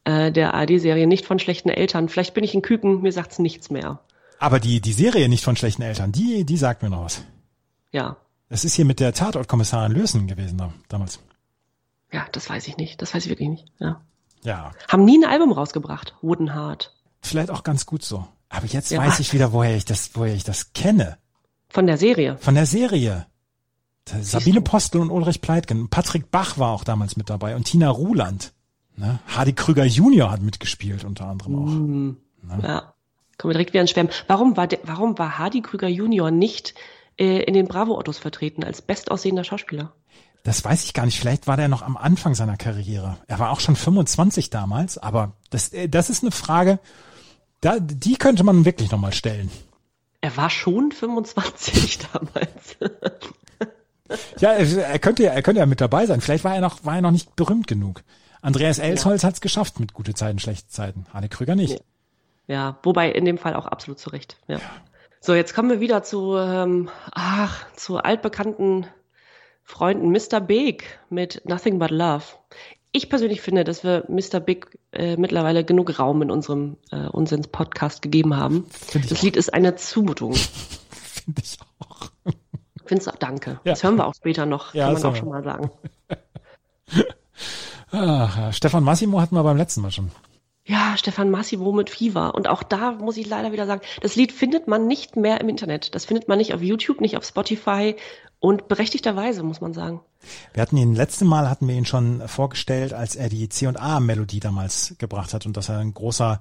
äh, 0.04 0.32
der 0.32 0.54
ARD-Serie 0.54 1.06
nicht 1.06 1.26
von 1.26 1.38
schlechten 1.38 1.68
Eltern. 1.68 2.08
Vielleicht 2.08 2.34
bin 2.34 2.44
ich 2.44 2.54
ein 2.54 2.62
Küken, 2.62 3.02
mir 3.02 3.12
sagt's 3.12 3.38
nichts 3.38 3.70
mehr. 3.70 4.00
Aber 4.38 4.58
die, 4.58 4.80
die 4.80 4.92
Serie 4.92 5.28
nicht 5.28 5.44
von 5.44 5.56
schlechten 5.56 5.82
Eltern, 5.82 6.12
die, 6.12 6.44
die 6.44 6.56
sagt 6.56 6.82
mir 6.82 6.90
noch 6.90 7.04
was. 7.04 7.22
Ja. 7.92 8.16
Das 8.48 8.64
ist 8.64 8.74
hier 8.74 8.84
mit 8.84 9.00
der 9.00 9.14
Tatortkommissarin 9.14 9.92
Lösen 9.92 10.26
gewesen 10.26 10.58
da, 10.58 10.72
damals. 10.88 11.20
Ja, 12.12 12.26
das 12.32 12.50
weiß 12.50 12.68
ich 12.68 12.76
nicht. 12.76 13.00
Das 13.00 13.14
weiß 13.14 13.24
ich 13.24 13.30
wirklich 13.30 13.48
nicht. 13.48 13.66
Ja. 13.78 14.02
Ja. 14.42 14.72
Haben 14.88 15.04
nie 15.04 15.18
ein 15.18 15.30
Album 15.30 15.52
rausgebracht, 15.52 16.14
Wooden 16.20 16.54
Heart. 16.54 16.94
Vielleicht 17.22 17.50
auch 17.50 17.62
ganz 17.62 17.86
gut 17.86 18.04
so. 18.04 18.26
Aber 18.48 18.66
jetzt 18.66 18.90
ja. 18.90 18.98
weiß 18.98 19.20
ich 19.20 19.32
wieder, 19.32 19.52
woher 19.52 19.76
ich 19.76 19.84
das, 19.84 20.10
woher 20.14 20.34
ich 20.34 20.44
das 20.44 20.72
kenne. 20.72 21.16
Von 21.68 21.86
der 21.86 21.96
Serie. 21.96 22.36
Von 22.38 22.54
der 22.54 22.66
Serie. 22.66 23.26
Sabine 24.04 24.60
Postel 24.60 25.00
und 25.00 25.10
Ulrich 25.10 25.40
Pleitgen. 25.40 25.88
Patrick 25.88 26.30
Bach 26.30 26.58
war 26.58 26.72
auch 26.72 26.84
damals 26.84 27.16
mit 27.16 27.30
dabei 27.30 27.56
und 27.56 27.64
Tina 27.64 27.88
Ruland. 27.88 28.52
Ne? 28.96 29.18
Hardy 29.26 29.52
Krüger 29.52 29.84
Junior 29.84 30.30
hat 30.30 30.42
mitgespielt 30.42 31.04
unter 31.04 31.26
anderem 31.26 31.54
auch. 31.56 31.66
Mm, 31.66 32.16
ne? 32.42 32.60
Ja, 32.62 32.94
kommen 33.38 33.50
wir 33.50 33.54
direkt 33.54 33.72
wieder 33.72 33.80
ins 33.80 33.90
Schwärmen. 33.90 34.12
Warum 34.26 34.56
war, 34.56 34.66
der, 34.66 34.80
warum 34.84 35.18
war 35.18 35.38
Hardy 35.38 35.62
Krüger 35.62 35.88
Junior 35.88 36.30
nicht 36.30 36.74
äh, 37.18 37.42
in 37.42 37.54
den 37.54 37.66
Bravo-Autos 37.66 38.18
vertreten 38.18 38.64
als 38.64 38.82
bestaussehender 38.82 39.44
Schauspieler? 39.44 39.94
Das 40.44 40.64
weiß 40.64 40.84
ich 40.84 40.92
gar 40.92 41.06
nicht. 41.06 41.18
Vielleicht 41.18 41.46
war 41.46 41.56
der 41.56 41.68
noch 41.68 41.82
am 41.82 41.96
Anfang 41.96 42.34
seiner 42.34 42.56
Karriere. 42.56 43.16
Er 43.28 43.38
war 43.38 43.50
auch 43.50 43.60
schon 43.60 43.76
25 43.76 44.50
damals, 44.50 44.98
aber 44.98 45.32
das, 45.50 45.72
äh, 45.72 45.88
das 45.88 46.10
ist 46.10 46.22
eine 46.22 46.32
Frage, 46.32 46.78
da, 47.60 47.78
die 47.78 48.16
könnte 48.16 48.44
man 48.44 48.64
wirklich 48.64 48.90
nochmal 48.90 49.12
stellen. 49.12 49.50
Er 50.20 50.36
war 50.36 50.50
schon 50.50 50.92
25 50.92 51.98
damals. 52.12 52.76
ja, 54.38 54.50
er 54.50 54.98
könnte 54.98 55.22
ja, 55.22 55.30
er 55.30 55.42
könnte 55.42 55.60
ja 55.60 55.66
mit 55.66 55.80
dabei 55.80 56.06
sein. 56.06 56.20
Vielleicht 56.20 56.44
war 56.44 56.54
er 56.54 56.60
noch, 56.60 56.84
war 56.84 56.96
er 56.96 57.02
noch 57.02 57.10
nicht 57.10 57.34
berühmt 57.36 57.66
genug. 57.66 58.02
Andreas 58.42 58.78
Elsholz 58.78 59.22
ja. 59.22 59.28
hat 59.28 59.34
es 59.34 59.40
geschafft 59.40 59.80
mit 59.80 59.94
gute 59.94 60.14
Zeiten, 60.14 60.38
schlechte 60.38 60.68
Zeiten. 60.68 61.06
Hanne 61.14 61.28
Krüger 61.28 61.54
nicht. 61.54 61.82
Ja, 62.48 62.78
wobei 62.82 63.10
in 63.10 63.24
dem 63.24 63.38
Fall 63.38 63.54
auch 63.54 63.66
absolut 63.66 63.98
zu 63.98 64.10
Recht. 64.10 64.36
Ja. 64.48 64.60
So, 65.20 65.34
jetzt 65.34 65.54
kommen 65.54 65.70
wir 65.70 65.80
wieder 65.80 66.02
zu, 66.02 66.36
ähm, 66.36 66.90
ach, 67.12 67.64
zu 67.76 67.98
altbekannten 67.98 68.86
Freunden 69.62 70.10
Mr. 70.10 70.40
Big 70.40 70.98
mit 71.08 71.42
Nothing 71.44 71.78
But 71.78 71.92
Love. 71.92 72.24
Ich 72.90 73.08
persönlich 73.08 73.40
finde, 73.40 73.62
dass 73.62 73.84
wir 73.84 74.04
Mr. 74.08 74.40
Big 74.40 74.78
äh, 74.90 75.16
mittlerweile 75.16 75.64
genug 75.64 75.98
Raum 75.98 76.20
in 76.22 76.30
unserem 76.30 76.76
äh, 76.90 77.06
Unsinns-Podcast 77.06 78.02
gegeben 78.02 78.36
haben. 78.36 78.66
Das 78.92 79.12
auch. 79.12 79.22
Lied 79.22 79.36
ist 79.36 79.54
eine 79.54 79.76
Zumutung. 79.76 80.34
finde 80.90 81.42
ich 81.42 81.58
auch. 81.78 82.10
Findest 82.84 83.06
du? 83.06 83.12
Danke. 83.18 83.60
Ja. 83.64 83.72
Das 83.72 83.84
hören 83.84 83.96
wir 83.96 84.06
auch 84.06 84.14
später 84.14 84.44
noch, 84.44 84.74
ja, 84.74 84.86
kann 84.86 84.94
man 84.94 85.04
auch 85.04 85.16
schon 85.16 85.28
mal 85.28 85.44
sagen. 85.44 85.70
Ach, 87.92 88.52
Stefan 88.52 88.84
Massimo 88.84 89.20
hatten 89.20 89.34
wir 89.34 89.42
beim 89.42 89.56
letzten 89.56 89.82
Mal 89.82 89.90
schon. 89.90 90.10
Ja, 90.64 90.96
Stefan 90.96 91.30
Massimo 91.30 91.72
mit 91.72 91.90
Fever. 91.90 92.34
Und 92.34 92.48
auch 92.48 92.62
da 92.62 92.92
muss 92.92 93.16
ich 93.16 93.28
leider 93.28 93.52
wieder 93.52 93.66
sagen, 93.66 93.82
das 94.00 94.14
Lied 94.14 94.32
findet 94.32 94.68
man 94.68 94.86
nicht 94.86 95.16
mehr 95.16 95.40
im 95.40 95.48
Internet. 95.48 95.94
Das 95.94 96.04
findet 96.04 96.28
man 96.28 96.38
nicht 96.38 96.54
auf 96.54 96.62
YouTube, 96.62 97.00
nicht 97.00 97.16
auf 97.16 97.24
Spotify 97.24 97.96
und 98.38 98.68
berechtigterweise, 98.68 99.42
muss 99.42 99.60
man 99.60 99.74
sagen. 99.74 100.00
Wir 100.54 100.62
hatten 100.62 100.76
ihn, 100.76 100.94
letzte 100.94 101.24
Mal 101.24 101.50
hatten 101.50 101.66
wir 101.66 101.74
ihn 101.74 101.84
schon 101.84 102.26
vorgestellt, 102.28 102.94
als 102.94 103.16
er 103.16 103.28
die 103.28 103.48
C&A-Melodie 103.48 104.40
damals 104.40 104.94
gebracht 104.98 105.34
hat 105.34 105.46
und 105.46 105.56
dass 105.56 105.68
er 105.68 105.78
ein 105.78 105.94
großer 105.94 106.40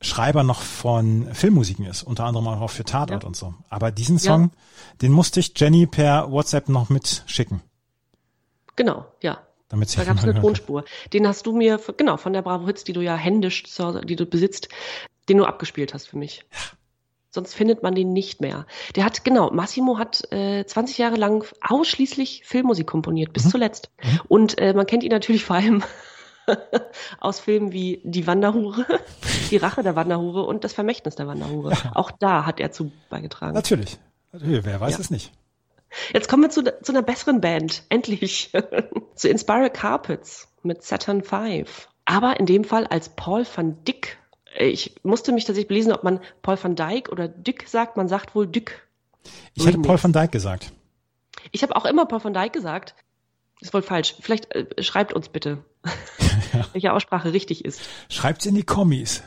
Schreiber 0.00 0.44
noch 0.44 0.62
von 0.62 1.32
Filmmusiken 1.34 1.84
ist, 1.84 2.02
unter 2.02 2.24
anderem 2.24 2.48
auch 2.48 2.70
für 2.70 2.84
Tatort 2.84 3.22
ja. 3.22 3.26
und 3.26 3.36
so. 3.36 3.54
Aber 3.68 3.90
diesen 3.90 4.18
Song, 4.18 4.42
ja. 4.42 4.96
den 5.02 5.12
musste 5.12 5.40
ich 5.40 5.52
Jenny 5.56 5.86
per 5.86 6.30
WhatsApp 6.30 6.68
noch 6.68 6.88
mitschicken. 6.88 7.60
Genau, 8.76 9.06
ja. 9.22 9.38
Damit 9.68 9.96
da 9.98 10.04
gab 10.04 10.16
es 10.16 10.24
eine 10.24 10.40
Tonspur. 10.40 10.84
Den 11.12 11.28
hast 11.28 11.46
du 11.46 11.52
mir, 11.52 11.80
genau, 11.96 12.16
von 12.16 12.32
der 12.32 12.42
Bravo 12.42 12.66
Hits, 12.66 12.84
die 12.84 12.94
du 12.94 13.00
ja 13.00 13.16
händisch, 13.16 13.64
die 14.04 14.16
du 14.16 14.26
besitzt, 14.26 14.68
den 15.28 15.38
du 15.38 15.44
abgespielt 15.44 15.92
hast 15.92 16.08
für 16.08 16.16
mich. 16.16 16.46
Ja. 16.52 16.78
Sonst 17.30 17.54
findet 17.54 17.82
man 17.82 17.94
den 17.94 18.14
nicht 18.14 18.40
mehr. 18.40 18.66
Der 18.96 19.04
hat, 19.04 19.22
genau, 19.22 19.50
Massimo 19.50 19.98
hat 19.98 20.32
äh, 20.32 20.64
20 20.64 20.96
Jahre 20.96 21.16
lang 21.16 21.46
ausschließlich 21.60 22.42
Filmmusik 22.44 22.86
komponiert, 22.86 23.34
bis 23.34 23.44
mhm. 23.44 23.50
zuletzt. 23.50 23.90
Mhm. 24.02 24.20
Und 24.28 24.58
äh, 24.58 24.72
man 24.72 24.86
kennt 24.86 25.02
ihn 25.02 25.12
natürlich 25.12 25.44
vor 25.44 25.56
allem 25.56 25.82
aus 27.20 27.40
Filmen 27.40 27.72
wie 27.72 28.00
Die 28.04 28.26
Wanderhure, 28.26 28.86
Die 29.50 29.58
Rache 29.58 29.82
der 29.82 29.94
Wanderhure 29.94 30.44
und 30.44 30.64
Das 30.64 30.72
Vermächtnis 30.72 31.16
der 31.16 31.26
Wanderhure. 31.26 31.72
Ja. 31.72 31.92
Auch 31.94 32.10
da 32.10 32.46
hat 32.46 32.60
er 32.60 32.72
zu 32.72 32.92
beigetragen. 33.10 33.54
Natürlich. 33.54 33.98
Natürlich. 34.32 34.64
Wer 34.64 34.80
weiß 34.80 34.94
ja. 34.94 35.00
es 35.00 35.10
nicht. 35.10 35.32
Jetzt 36.12 36.28
kommen 36.28 36.42
wir 36.42 36.50
zu, 36.50 36.62
zu 36.82 36.92
einer 36.92 37.02
besseren 37.02 37.40
Band. 37.40 37.82
Endlich. 37.88 38.52
zu 39.14 39.28
Inspire 39.28 39.70
Carpets 39.70 40.48
mit 40.62 40.82
Saturn 40.82 41.22
5. 41.22 41.88
Aber 42.04 42.38
in 42.40 42.46
dem 42.46 42.64
Fall 42.64 42.86
als 42.86 43.10
Paul 43.10 43.46
van 43.54 43.84
Dyck. 43.84 44.18
Ich 44.58 44.96
musste 45.02 45.32
mich 45.32 45.44
tatsächlich 45.44 45.68
belesen, 45.68 45.92
ob 45.92 46.04
man 46.04 46.20
Paul 46.42 46.58
van 46.60 46.74
Dyck 46.74 47.10
oder 47.10 47.28
Dyck 47.28 47.68
sagt. 47.68 47.96
Man 47.96 48.08
sagt 48.08 48.34
wohl 48.34 48.46
Dyck. 48.46 48.88
Ich 49.54 49.66
hätte 49.66 49.78
Paul 49.78 50.02
van 50.02 50.12
Dyck 50.12 50.32
gesagt. 50.32 50.72
Ich 51.52 51.62
habe 51.62 51.76
auch 51.76 51.84
immer 51.84 52.06
Paul 52.06 52.24
van 52.24 52.34
Dyck 52.34 52.52
gesagt. 52.52 52.94
Ist 53.60 53.74
wohl 53.74 53.82
falsch. 53.82 54.14
Vielleicht 54.20 54.54
äh, 54.54 54.82
schreibt 54.82 55.12
uns 55.12 55.28
bitte, 55.28 55.64
ja. 56.52 56.66
welche 56.72 56.92
Aussprache 56.92 57.32
richtig 57.32 57.64
ist. 57.64 57.80
Schreibt's 58.08 58.46
in 58.46 58.54
die 58.54 58.62
Kommis. 58.62 59.22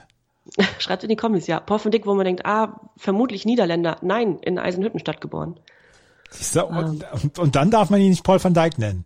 Schreibt 0.79 1.03
in 1.03 1.09
die 1.09 1.15
Kommis, 1.15 1.47
ja. 1.47 1.59
Paul 1.59 1.83
van 1.83 1.91
Dyck, 1.91 2.05
wo 2.05 2.13
man 2.15 2.25
denkt, 2.25 2.45
ah, 2.45 2.79
vermutlich 2.97 3.45
Niederländer. 3.45 3.97
Nein, 4.01 4.39
in 4.39 4.57
Eisenhüttenstadt 4.57 5.21
geboren. 5.21 5.59
So, 6.31 6.65
und, 6.65 7.05
und, 7.11 7.39
und, 7.39 7.55
dann 7.55 7.71
darf 7.71 7.89
man 7.89 7.99
ihn 7.99 8.09
nicht 8.09 8.23
Paul 8.23 8.41
van 8.41 8.53
Dyk 8.53 8.77
nennen. 8.77 9.05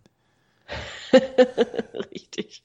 Richtig. 2.12 2.62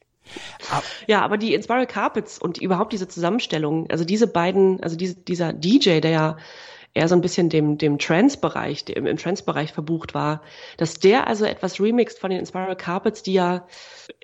Aber, 0.72 0.84
ja, 1.08 1.22
aber 1.22 1.38
die 1.38 1.54
Inspiral 1.54 1.88
Carpets 1.88 2.38
und 2.40 2.60
überhaupt 2.60 2.94
diese 2.94 3.08
Zusammenstellung, 3.08 3.90
also 3.90 4.06
diese 4.06 4.28
beiden, 4.28 4.82
also 4.82 4.96
diese, 4.96 5.16
dieser 5.16 5.52
DJ, 5.52 6.00
der 6.00 6.12
ja 6.12 6.38
eher 6.94 7.08
so 7.08 7.16
ein 7.16 7.22
bisschen 7.22 7.50
dem, 7.50 7.78
dem 7.78 7.98
Trance-Bereich, 7.98 8.86
dem, 8.86 9.06
im 9.06 9.18
Trance-Bereich 9.18 9.72
verbucht 9.72 10.14
war, 10.14 10.42
dass 10.78 10.96
der 10.96 11.28
also 11.28 11.46
etwas 11.46 11.80
remixed 11.80 12.20
von 12.20 12.30
den 12.30 12.40
Inspiral 12.40 12.76
Carpets, 12.76 13.24
die 13.24 13.34
ja 13.34 13.66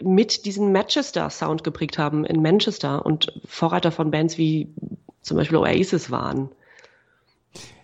mit 0.01 0.45
diesen 0.45 0.71
Manchester-Sound 0.71 1.63
geprägt 1.63 1.97
haben 1.97 2.25
in 2.25 2.41
Manchester 2.41 3.05
und 3.05 3.33
Vorreiter 3.45 3.91
von 3.91 4.11
Bands 4.11 4.37
wie 4.37 4.69
zum 5.21 5.37
Beispiel 5.37 5.57
Oasis 5.57 6.11
waren. 6.11 6.49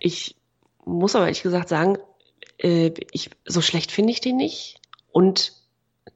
Ich 0.00 0.36
muss 0.84 1.16
aber 1.16 1.24
ehrlich 1.24 1.42
gesagt 1.42 1.68
sagen, 1.68 1.98
äh, 2.58 2.92
ich, 3.12 3.30
so 3.44 3.60
schlecht 3.60 3.92
finde 3.92 4.12
ich 4.12 4.20
den 4.20 4.36
nicht. 4.36 4.80
Und 5.12 5.52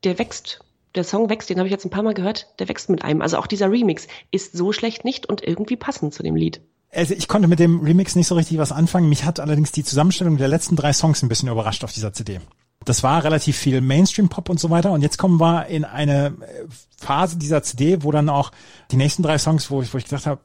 der 0.04 0.18
wächst. 0.18 0.60
Der 0.94 1.04
Song 1.04 1.28
wächst, 1.28 1.50
den 1.50 1.58
habe 1.58 1.68
ich 1.68 1.72
jetzt 1.72 1.84
ein 1.84 1.90
paar 1.90 2.02
Mal 2.02 2.14
gehört, 2.14 2.46
der 2.58 2.68
wächst 2.68 2.88
mit 2.88 3.02
einem. 3.02 3.22
Also 3.22 3.38
auch 3.38 3.46
dieser 3.46 3.70
Remix 3.70 4.08
ist 4.30 4.56
so 4.56 4.72
schlecht 4.72 5.04
nicht 5.04 5.26
und 5.26 5.42
irgendwie 5.42 5.76
passend 5.76 6.14
zu 6.14 6.22
dem 6.22 6.34
Lied. 6.34 6.60
Also 6.90 7.14
ich 7.14 7.28
konnte 7.28 7.48
mit 7.48 7.58
dem 7.58 7.80
Remix 7.80 8.16
nicht 8.16 8.26
so 8.26 8.34
richtig 8.34 8.58
was 8.58 8.72
anfangen. 8.72 9.08
Mich 9.08 9.24
hat 9.24 9.40
allerdings 9.40 9.72
die 9.72 9.84
Zusammenstellung 9.84 10.38
der 10.38 10.48
letzten 10.48 10.76
drei 10.76 10.92
Songs 10.92 11.22
ein 11.22 11.28
bisschen 11.28 11.48
überrascht 11.48 11.84
auf 11.84 11.92
dieser 11.92 12.12
CD. 12.12 12.40
Das 12.84 13.02
war 13.02 13.22
relativ 13.22 13.56
viel 13.56 13.80
Mainstream-Pop 13.82 14.48
und 14.48 14.58
so 14.58 14.70
weiter. 14.70 14.92
Und 14.92 15.02
jetzt 15.02 15.18
kommen 15.18 15.38
wir 15.38 15.66
in 15.66 15.84
eine 15.84 16.28
äh, 16.28 16.64
Phase 16.96 17.36
dieser 17.36 17.62
CD, 17.62 18.02
wo 18.02 18.10
dann 18.10 18.30
auch 18.30 18.50
die 18.90 18.96
nächsten 18.96 19.22
drei 19.22 19.36
Songs, 19.36 19.70
wo 19.70 19.82
ich, 19.82 19.92
wo 19.92 19.98
ich 19.98 20.04
gedacht 20.04 20.26
habe, 20.26 20.40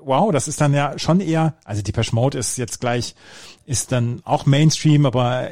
wow, 0.00 0.30
das 0.30 0.48
ist 0.48 0.60
dann 0.60 0.72
ja 0.74 0.98
schon 0.98 1.20
eher, 1.20 1.54
also 1.64 1.82
Depeche 1.82 2.14
Mode 2.14 2.38
ist 2.38 2.56
jetzt 2.56 2.80
gleich, 2.80 3.14
ist 3.68 3.92
dann 3.92 4.22
auch 4.24 4.46
Mainstream, 4.46 5.04
aber 5.04 5.50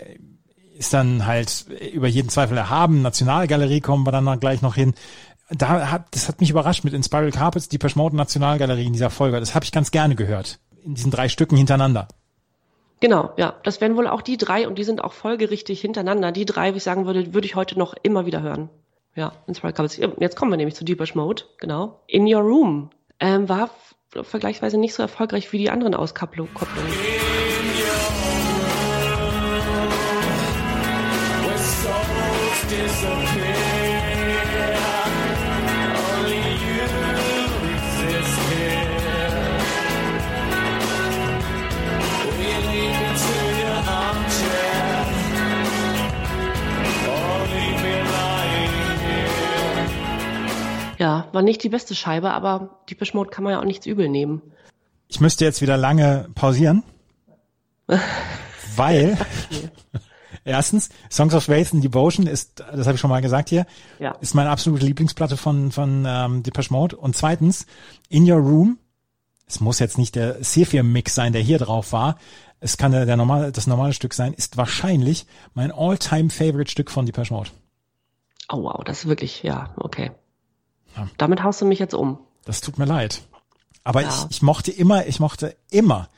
ist 0.75 0.95
dann 0.95 1.27
halt 1.27 1.67
über 1.93 2.09
jeden 2.09 2.31
Zweifel 2.31 2.57
erhaben. 2.57 3.03
Nationalgalerie 3.03 3.81
kommen 3.81 4.07
wir 4.07 4.13
dann 4.13 4.41
gleich 4.41 4.63
noch 4.63 4.75
hin. 4.75 4.95
Da 5.51 5.91
hat, 5.91 6.07
das 6.13 6.27
hat 6.27 6.41
mich 6.41 6.51
überrascht 6.51 6.83
mit 6.83 6.95
Inspiral 6.95 7.31
Carpets, 7.31 7.69
die 7.69 7.79
Mode 7.95 8.17
Nationalgalerie 8.17 8.87
in 8.87 8.95
dieser 8.95 9.11
Folge. 9.11 9.39
Das 9.39 9.55
habe 9.55 9.65
ich 9.65 9.73
ganz 9.73 9.91
gerne 9.91 10.17
gehört. 10.17 10.59
In 10.83 10.95
diesen 10.95 11.11
drei 11.11 11.29
Stücken 11.29 11.57
hintereinander. 11.57 12.09
Genau, 13.01 13.33
ja. 13.37 13.55
Das 13.65 13.83
wären 13.83 13.97
wohl 13.97 14.09
auch 14.09 14.23
die 14.23 14.39
drei 14.39 14.67
und 14.67 14.79
die 14.79 14.85
sind 14.85 15.05
auch 15.05 15.13
folgerichtig 15.13 15.81
hintereinander. 15.83 16.33
Die 16.33 16.47
drei, 16.47 16.73
wie 16.73 16.79
ich 16.79 16.83
sagen 16.83 17.05
würde, 17.05 17.35
würde 17.35 17.47
ich 17.47 17.55
heute 17.55 17.79
noch 17.79 17.95
immer 18.03 18.25
wieder 18.25 18.41
hören. 18.41 18.71
Ja, 19.15 19.33
Inspiral 19.47 19.75
Carpets. 19.75 19.99
Jetzt 20.19 20.37
kommen 20.37 20.51
wir 20.51 20.57
nämlich 20.57 20.75
zu 20.75 20.85
Deepish 20.85 21.15
Mode, 21.15 21.43
genau. 21.59 22.01
In 22.07 22.27
Your 22.27 22.43
Room 22.43 22.91
ähm, 23.21 23.49
war 23.49 23.71
vergleichsweise 24.23 24.79
nicht 24.79 24.95
so 24.95 25.03
erfolgreich 25.03 25.53
wie 25.53 25.59
die 25.59 25.71
anderen 25.71 25.95
Auskopplungen. 25.95 26.51
War 51.37 51.43
nicht 51.43 51.63
die 51.63 51.69
beste 51.69 51.95
Scheibe, 51.95 52.31
aber 52.31 52.81
die 52.89 52.97
Mode 53.13 53.29
kann 53.29 53.45
man 53.45 53.53
ja 53.53 53.61
auch 53.61 53.65
nichts 53.65 53.85
übel 53.85 54.09
nehmen. 54.09 54.41
Ich 55.07 55.21
müsste 55.21 55.45
jetzt 55.45 55.61
wieder 55.61 55.77
lange 55.77 56.31
pausieren, 56.35 56.83
weil 58.75 59.19
erstens 60.45 60.89
Songs 61.11 61.35
of 61.35 61.45
Faith 61.45 61.75
and 61.75 61.85
Devotion 61.85 62.27
ist, 62.27 62.61
das 62.61 62.87
habe 62.87 62.95
ich 62.95 63.01
schon 63.01 63.11
mal 63.11 63.21
gesagt 63.21 63.51
hier, 63.51 63.67
ja. 63.99 64.13
ist 64.23 64.35
meine 64.35 64.49
absolute 64.49 64.87
Lieblingsplatte 64.87 65.37
von 65.37 65.73
von 65.73 66.07
ähm, 66.09 66.43
Depeche 66.43 66.73
Mode 66.73 66.97
und 66.97 67.15
zweitens 67.15 67.67
In 68.09 68.29
Your 68.29 68.39
Room, 68.39 68.79
es 69.47 69.61
muss 69.61 69.79
jetzt 69.79 69.99
nicht 69.99 70.15
der 70.15 70.43
Sephir 70.43 70.85
Mix 70.85 71.15
sein, 71.15 71.35
der 71.35 71.43
hier 71.43 71.59
drauf 71.59 71.93
war, 71.93 72.17
es 72.61 72.79
kann 72.79 72.93
der, 72.93 73.05
der 73.05 73.19
normale, 73.19 73.53
das 73.53 73.67
normale 73.67 73.93
Stück 73.93 74.15
sein, 74.15 74.33
ist 74.33 74.57
wahrscheinlich 74.57 75.27
mein 75.53 75.71
All-Time 75.71 76.31
Favorite 76.31 76.71
Stück 76.71 76.91
von 76.91 77.05
Depeche 77.05 77.35
Mode. 77.35 77.51
Oh 78.49 78.63
wow, 78.63 78.83
das 78.83 79.01
ist 79.01 79.09
wirklich, 79.09 79.43
ja, 79.43 79.75
okay. 79.77 80.13
Ja. 80.97 81.09
Damit 81.19 81.43
haust 81.43 81.61
du 81.61 81.67
mich 81.67 81.79
jetzt 81.79 81.95
um. 81.95 82.19
Das 82.45 82.61
tut 82.61 82.79
mir 82.79 82.85
leid. 82.85 83.23
Aber 83.85 84.03
ja. 84.03 84.09
ich, 84.09 84.37
ich 84.37 84.43
mochte 84.43 84.71
immer, 84.71 85.07
ich 85.07 85.21
mochte 85.21 85.57
immer, 85.71 86.09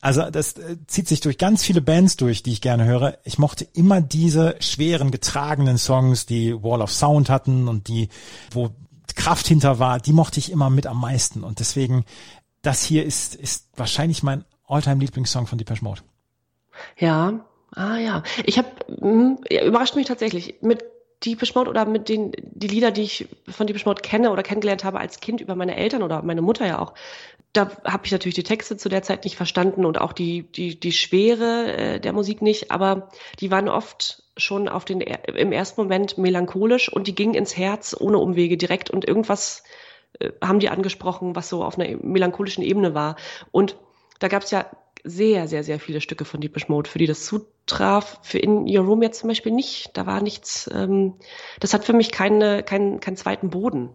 also 0.00 0.30
das 0.30 0.54
äh, 0.54 0.76
zieht 0.86 1.08
sich 1.08 1.20
durch 1.20 1.38
ganz 1.38 1.64
viele 1.64 1.80
Bands 1.80 2.16
durch, 2.16 2.42
die 2.42 2.52
ich 2.52 2.60
gerne 2.60 2.84
höre. 2.84 3.18
Ich 3.24 3.38
mochte 3.38 3.66
immer 3.72 4.00
diese 4.00 4.56
schweren, 4.60 5.10
getragenen 5.10 5.78
Songs, 5.78 6.26
die 6.26 6.54
Wall 6.62 6.82
of 6.82 6.92
Sound 6.92 7.28
hatten 7.28 7.68
und 7.68 7.88
die, 7.88 8.08
wo 8.50 8.70
Kraft 9.16 9.48
hinter 9.48 9.78
war, 9.78 9.98
die 9.98 10.12
mochte 10.12 10.38
ich 10.38 10.52
immer 10.52 10.70
mit 10.70 10.86
am 10.86 11.00
meisten. 11.00 11.42
Und 11.42 11.58
deswegen, 11.58 12.04
das 12.62 12.84
hier 12.84 13.04
ist, 13.04 13.34
ist 13.34 13.68
wahrscheinlich 13.74 14.22
mein 14.22 14.44
Alltime 14.68 15.00
Lieblingssong 15.00 15.46
von 15.46 15.58
Depeche 15.58 15.82
Mode. 15.82 16.02
Ja, 16.98 17.40
ah 17.74 17.96
ja. 17.96 18.22
Ich 18.44 18.58
habe, 18.58 18.68
hm, 19.00 19.38
ja, 19.50 19.64
überrascht 19.64 19.96
mich 19.96 20.06
tatsächlich. 20.06 20.56
Mit 20.60 20.84
Deepish 21.24 21.54
Mode 21.54 21.70
oder 21.70 21.86
mit 21.86 22.08
den 22.08 22.32
die 22.38 22.68
Lieder, 22.68 22.90
die 22.90 23.02
ich 23.02 23.28
von 23.48 23.66
Deepish 23.66 23.86
Mode 23.86 24.02
kenne 24.02 24.30
oder 24.30 24.42
kennengelernt 24.42 24.84
habe 24.84 25.00
als 25.00 25.20
Kind 25.20 25.40
über 25.40 25.54
meine 25.54 25.76
Eltern 25.76 26.02
oder 26.02 26.22
meine 26.22 26.42
Mutter 26.42 26.66
ja 26.66 26.78
auch, 26.78 26.94
da 27.52 27.70
habe 27.84 28.04
ich 28.04 28.12
natürlich 28.12 28.34
die 28.34 28.42
Texte 28.42 28.76
zu 28.76 28.88
der 28.88 29.02
Zeit 29.02 29.24
nicht 29.24 29.36
verstanden 29.36 29.84
und 29.84 29.98
auch 30.00 30.12
die 30.12 30.42
die 30.42 30.78
die 30.78 30.92
Schwere 30.92 31.72
äh, 31.72 32.00
der 32.00 32.12
Musik 32.12 32.42
nicht, 32.42 32.70
aber 32.70 33.08
die 33.40 33.50
waren 33.50 33.68
oft 33.68 34.22
schon 34.36 34.68
auf 34.68 34.84
den 34.84 35.00
im 35.00 35.52
ersten 35.52 35.80
Moment 35.80 36.18
melancholisch 36.18 36.92
und 36.92 37.06
die 37.06 37.14
gingen 37.14 37.34
ins 37.34 37.56
Herz 37.56 37.96
ohne 37.98 38.18
Umwege 38.18 38.56
direkt 38.56 38.90
und 38.90 39.06
irgendwas 39.08 39.62
äh, 40.18 40.30
haben 40.42 40.60
die 40.60 40.68
angesprochen, 40.68 41.34
was 41.34 41.48
so 41.48 41.64
auf 41.64 41.78
einer 41.78 41.96
melancholischen 42.02 42.62
Ebene 42.62 42.94
war. 42.94 43.16
Und 43.50 43.76
da 44.18 44.28
gab 44.28 44.42
es 44.42 44.50
ja 44.50 44.66
sehr, 45.06 45.46
sehr, 45.48 45.62
sehr 45.62 45.78
viele 45.78 46.00
Stücke 46.00 46.24
von 46.24 46.40
Deepish 46.40 46.68
Mode, 46.68 46.90
für 46.90 46.98
die 46.98 47.06
das 47.06 47.24
zutraf. 47.24 48.18
Für 48.22 48.38
In 48.38 48.66
Your 48.68 48.84
Room 48.84 49.02
jetzt 49.02 49.20
zum 49.20 49.28
Beispiel 49.28 49.52
nicht. 49.52 49.90
Da 49.94 50.06
war 50.06 50.20
nichts, 50.20 50.68
ähm, 50.72 51.14
das 51.60 51.72
hat 51.72 51.84
für 51.84 51.92
mich 51.92 52.10
keine, 52.10 52.62
keinen, 52.62 53.00
keinen 53.00 53.16
zweiten 53.16 53.50
Boden. 53.50 53.90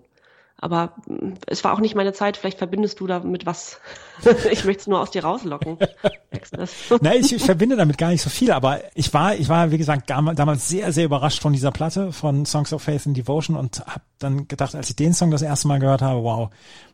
Aber 0.62 0.94
mm, 1.08 1.34
es 1.48 1.64
war 1.64 1.74
auch 1.74 1.80
nicht 1.80 1.96
meine 1.96 2.14
Zeit. 2.14 2.38
Vielleicht 2.38 2.60
verbindest 2.60 3.00
du 3.00 3.08
damit 3.08 3.46
was. 3.46 3.82
ich 4.52 4.64
möchte 4.64 4.82
es 4.82 4.88
nur 4.88 5.02
aus 5.02 5.12
dir 5.12 5.24
rauslocken. 5.24 5.78
Nein, 7.02 7.20
ich, 7.20 7.34
ich 7.34 7.44
verbinde 7.44 7.76
damit 7.76 7.98
gar 7.98 8.10
nicht 8.10 8.22
so 8.22 8.30
viel. 8.30 8.52
Aber 8.52 8.80
ich 8.94 9.14
war, 9.14 9.36
ich 9.36 9.50
war, 9.50 9.72
wie 9.72 9.78
gesagt, 9.78 10.10
damals 10.10 10.70
sehr, 10.70 10.94
sehr 10.94 11.06
überrascht 11.06 11.42
von 11.42 11.52
dieser 11.52 11.72
Platte 11.72 12.14
von 12.14 12.46
Songs 12.46 12.72
of 12.72 12.84
Faith 12.84 13.08
and 13.08 13.18
Devotion 13.18 13.58
und 13.58 13.80
habe 13.80 14.02
dann 14.20 14.48
gedacht, 14.48 14.76
als 14.76 14.90
ich 14.90 14.96
den 14.96 15.14
Song 15.14 15.32
das 15.32 15.42
erste 15.42 15.68
Mal 15.68 15.80
gehört 15.80 16.04
habe, 16.04 16.24
wow, 16.24 16.50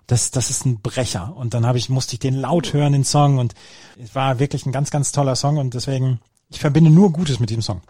das, 0.07 0.31
das 0.31 0.49
ist 0.49 0.65
ein 0.65 0.79
Brecher. 0.79 1.35
Und 1.35 1.53
dann 1.53 1.65
habe 1.65 1.77
ich, 1.77 1.89
musste 1.89 2.13
ich 2.13 2.19
den 2.19 2.33
laut 2.33 2.73
hören, 2.73 2.93
den 2.93 3.03
Song. 3.03 3.37
Und 3.37 3.53
es 4.01 4.15
war 4.15 4.39
wirklich 4.39 4.65
ein 4.65 4.71
ganz, 4.71 4.89
ganz 4.89 5.11
toller 5.11 5.35
Song. 5.35 5.57
Und 5.57 5.73
deswegen, 5.73 6.19
ich 6.49 6.59
verbinde 6.59 6.89
nur 6.89 7.11
Gutes 7.11 7.39
mit 7.39 7.49
diesem 7.49 7.61
Song. 7.61 7.81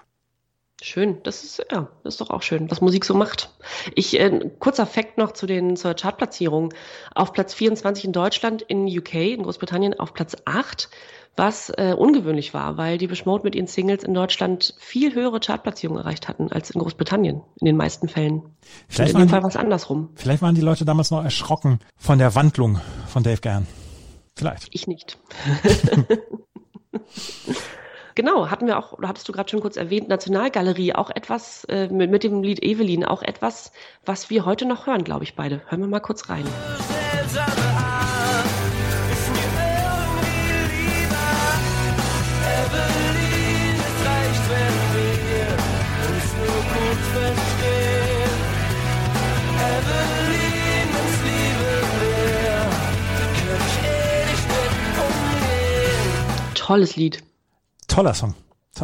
Schön, 0.80 1.17
das 1.23 1.43
ist 1.43 1.65
ja, 1.71 1.89
das 2.03 2.15
ist 2.15 2.21
doch 2.21 2.30
auch 2.30 2.43
schön, 2.43 2.69
was 2.69 2.82
Musik 2.82 3.03
so 3.03 3.15
macht. 3.15 3.49
Ich 3.95 4.19
äh, 4.19 4.51
kurzer 4.59 4.86
Fakt 4.86 5.17
noch 5.17 5.32
zu 5.32 5.47
den 5.47 5.75
zur 5.75 5.95
Chartplatzierung. 5.95 6.71
Auf 7.15 7.34
Platz 7.34 7.55
24 7.55 8.05
in 8.05 8.11
Deutschland, 8.11 8.61
in 8.61 8.86
UK, 8.86 9.15
in 9.15 9.41
Großbritannien 9.41 9.99
auf 9.99 10.13
Platz 10.13 10.38
8, 10.45 10.89
was 11.36 11.71
äh, 11.71 11.95
ungewöhnlich 11.97 12.53
war, 12.53 12.78
weil 12.78 12.99
die 12.99 13.09
Mode 13.25 13.43
mit 13.43 13.55
ihren 13.55 13.65
Singles 13.65 14.03
in 14.03 14.13
Deutschland 14.13 14.75
viel 14.78 15.15
höhere 15.15 15.39
Chartplatzierungen 15.39 16.03
erreicht 16.03 16.28
hatten 16.28 16.51
als 16.51 16.69
in 16.69 16.80
Großbritannien 16.80 17.41
in 17.59 17.65
den 17.65 17.75
meisten 17.75 18.07
Fällen. 18.07 18.43
Vielleicht 18.88 19.13
in 19.13 19.19
dem 19.21 19.30
Fall 19.30 19.41
was 19.41 19.55
andersrum. 19.55 20.11
Vielleicht 20.13 20.43
waren 20.43 20.53
die 20.53 20.61
Leute 20.61 20.86
damals 20.86 21.09
noch 21.09 21.23
erschrocken 21.23 21.80
von 21.95 22.19
der 22.19 22.36
Wandlung 22.36 22.80
von 23.07 23.23
Dave 23.23 23.41
Gern. 23.41 23.65
Vielleicht. 24.36 24.67
Ich 24.71 24.86
nicht. 24.86 25.17
Genau, 28.18 28.49
hatten 28.49 28.65
wir 28.65 28.80
auch, 28.80 28.93
oder 28.93 29.09
hattest 29.09 29.30
du 29.30 29.32
gerade 29.32 29.47
schon 29.47 29.59
kurz 29.59 29.78
erwähnt, 29.78 30.07
Nationalgalerie, 30.07 30.95
auch 30.95 31.11
etwas 31.11 31.65
äh, 31.65 31.88
mit, 31.89 32.09
mit 32.09 32.24
dem 32.24 32.41
Lied 32.41 32.63
Evelyn, 32.63 33.05
auch 33.05 33.22
etwas, 33.22 33.72
was 34.05 34.32
wir 34.32 34.43
heute 34.43 34.65
noch 34.65 34.88
hören, 34.88 35.03
glaube 35.03 35.24
ich, 35.24 35.36
beide. 35.36 35.61
Hören 35.68 35.82
wir 35.82 35.88
mal 35.88 35.99
kurz 35.99 36.28
rein. 36.28 36.43
Tolles 56.55 56.95
Lied 56.95 57.22
toller 57.98 58.14
Song. 58.14 58.36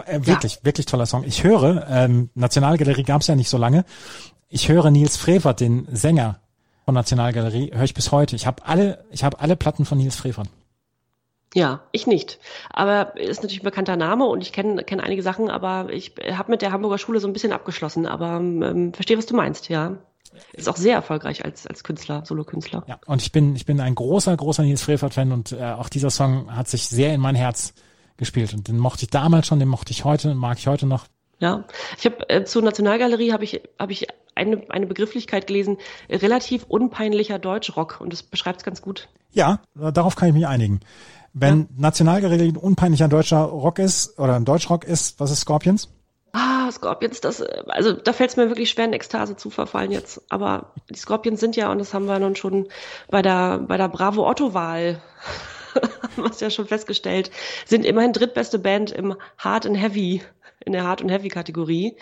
Äh, 0.07 0.25
wirklich, 0.25 0.55
ja. 0.55 0.59
wirklich 0.63 0.87
toller 0.87 1.05
Song. 1.05 1.23
Ich 1.23 1.43
höre, 1.43 1.87
ähm, 1.87 2.31
Nationalgalerie 2.33 3.03
gab 3.03 3.21
es 3.21 3.27
ja 3.27 3.35
nicht 3.35 3.49
so 3.49 3.59
lange. 3.59 3.85
Ich 4.49 4.69
höre 4.69 4.89
Nils 4.89 5.17
Frevert, 5.17 5.59
den 5.59 5.87
Sänger 5.91 6.39
von 6.83 6.95
Nationalgalerie, 6.95 7.71
höre 7.75 7.83
ich 7.83 7.93
bis 7.93 8.11
heute. 8.11 8.35
Ich 8.35 8.47
habe 8.47 8.65
alle, 8.65 9.05
ich 9.11 9.23
habe 9.23 9.39
alle 9.39 9.55
Platten 9.55 9.85
von 9.85 9.99
Nils 9.99 10.15
Frevert. 10.15 10.47
Ja, 11.53 11.81
ich 11.91 12.07
nicht. 12.07 12.39
Aber 12.71 13.15
ist 13.15 13.43
natürlich 13.43 13.61
ein 13.61 13.65
bekannter 13.65 13.95
Name 13.95 14.25
und 14.25 14.41
ich 14.41 14.51
kenne 14.51 14.83
kenn 14.83 14.99
einige 14.99 15.21
Sachen, 15.21 15.51
aber 15.51 15.93
ich 15.93 16.15
habe 16.31 16.49
mit 16.49 16.63
der 16.63 16.71
Hamburger 16.71 16.97
Schule 16.97 17.19
so 17.19 17.27
ein 17.27 17.33
bisschen 17.33 17.51
abgeschlossen. 17.51 18.07
Aber 18.07 18.37
ähm, 18.37 18.95
verstehe, 18.95 19.19
was 19.19 19.27
du 19.27 19.35
meinst, 19.35 19.69
ja. 19.69 19.97
Ist 20.53 20.67
auch 20.67 20.77
sehr 20.77 20.95
erfolgreich 20.95 21.45
als, 21.45 21.67
als 21.67 21.83
Künstler, 21.83 22.25
Solokünstler. 22.25 22.83
Ja, 22.87 22.97
und 23.05 23.21
ich 23.21 23.31
bin, 23.31 23.55
ich 23.55 23.67
bin 23.67 23.79
ein 23.79 23.93
großer, 23.93 24.35
großer 24.35 24.63
Nils 24.63 24.81
Frevert-Fan 24.81 25.31
und 25.31 25.51
äh, 25.51 25.63
auch 25.63 25.89
dieser 25.89 26.09
Song 26.09 26.55
hat 26.55 26.67
sich 26.67 26.87
sehr 26.87 27.13
in 27.13 27.21
mein 27.21 27.35
Herz 27.35 27.75
gespielt. 28.17 28.53
Und 28.53 28.67
den 28.67 28.77
mochte 28.77 29.03
ich 29.03 29.09
damals 29.09 29.47
schon, 29.47 29.59
den 29.59 29.67
mochte 29.67 29.91
ich 29.91 30.05
heute, 30.05 30.33
mag 30.35 30.57
ich 30.57 30.67
heute 30.67 30.85
noch. 30.85 31.05
Ja, 31.39 31.65
ich 31.97 32.05
habe 32.05 32.29
äh, 32.29 32.45
zur 32.45 32.61
Nationalgalerie 32.61 33.33
habe 33.33 33.43
ich 33.43 33.61
habe 33.77 33.91
ich 33.91 34.07
eine 34.35 34.63
eine 34.69 34.87
Begrifflichkeit 34.87 35.47
gelesen, 35.47 35.77
relativ 36.09 36.63
unpeinlicher 36.67 37.39
Deutschrock 37.39 37.99
und 37.99 38.13
das 38.13 38.23
beschreibt 38.23 38.59
es 38.59 38.63
ganz 38.63 38.81
gut. 38.81 39.09
Ja, 39.31 39.59
darauf 39.75 40.15
kann 40.15 40.29
ich 40.29 40.33
mich 40.35 40.47
einigen. 40.47 40.79
Wenn 41.33 41.61
ja. 41.61 41.67
Nationalgalerie 41.77 42.49
ein 42.49 42.57
unpeinlicher 42.57 43.07
deutscher 43.07 43.41
Rock 43.41 43.79
ist 43.79 44.19
oder 44.19 44.35
ein 44.35 44.45
Deutschrock 44.45 44.85
ist, 44.85 45.19
was 45.19 45.31
ist 45.31 45.41
Scorpions? 45.41 45.89
Ah, 46.31 46.71
Scorpions, 46.71 47.21
das, 47.21 47.41
also 47.41 47.93
da 47.93 48.13
fällt 48.13 48.31
es 48.31 48.37
mir 48.37 48.47
wirklich 48.47 48.69
schwer, 48.69 48.85
in 48.85 48.93
Ekstase 48.93 49.35
zu 49.35 49.49
verfallen 49.49 49.91
jetzt. 49.91 50.21
Aber 50.29 50.73
die 50.89 50.97
Scorpions 50.97 51.39
sind 51.39 51.55
ja, 51.55 51.71
und 51.71 51.77
das 51.77 51.93
haben 51.93 52.05
wir 52.05 52.17
nun 52.19 52.35
schon 52.35 52.67
bei 53.09 53.21
der, 53.21 53.59
bei 53.59 53.77
der 53.77 53.87
Bravo 53.87 54.27
Otto-Wahl 54.27 55.01
haben 56.17 56.23
wir 56.23 56.31
es 56.31 56.39
ja 56.39 56.49
schon 56.49 56.67
festgestellt, 56.67 57.31
sind 57.65 57.85
immerhin 57.85 58.13
drittbeste 58.13 58.59
Band 58.59 58.91
im 58.91 59.15
Hard 59.37 59.65
and 59.65 59.77
Heavy, 59.77 60.21
in 60.65 60.73
der 60.73 60.83
Hard 60.83 61.01
and 61.01 61.11
Heavy 61.11 61.29
Kategorie. 61.29 61.97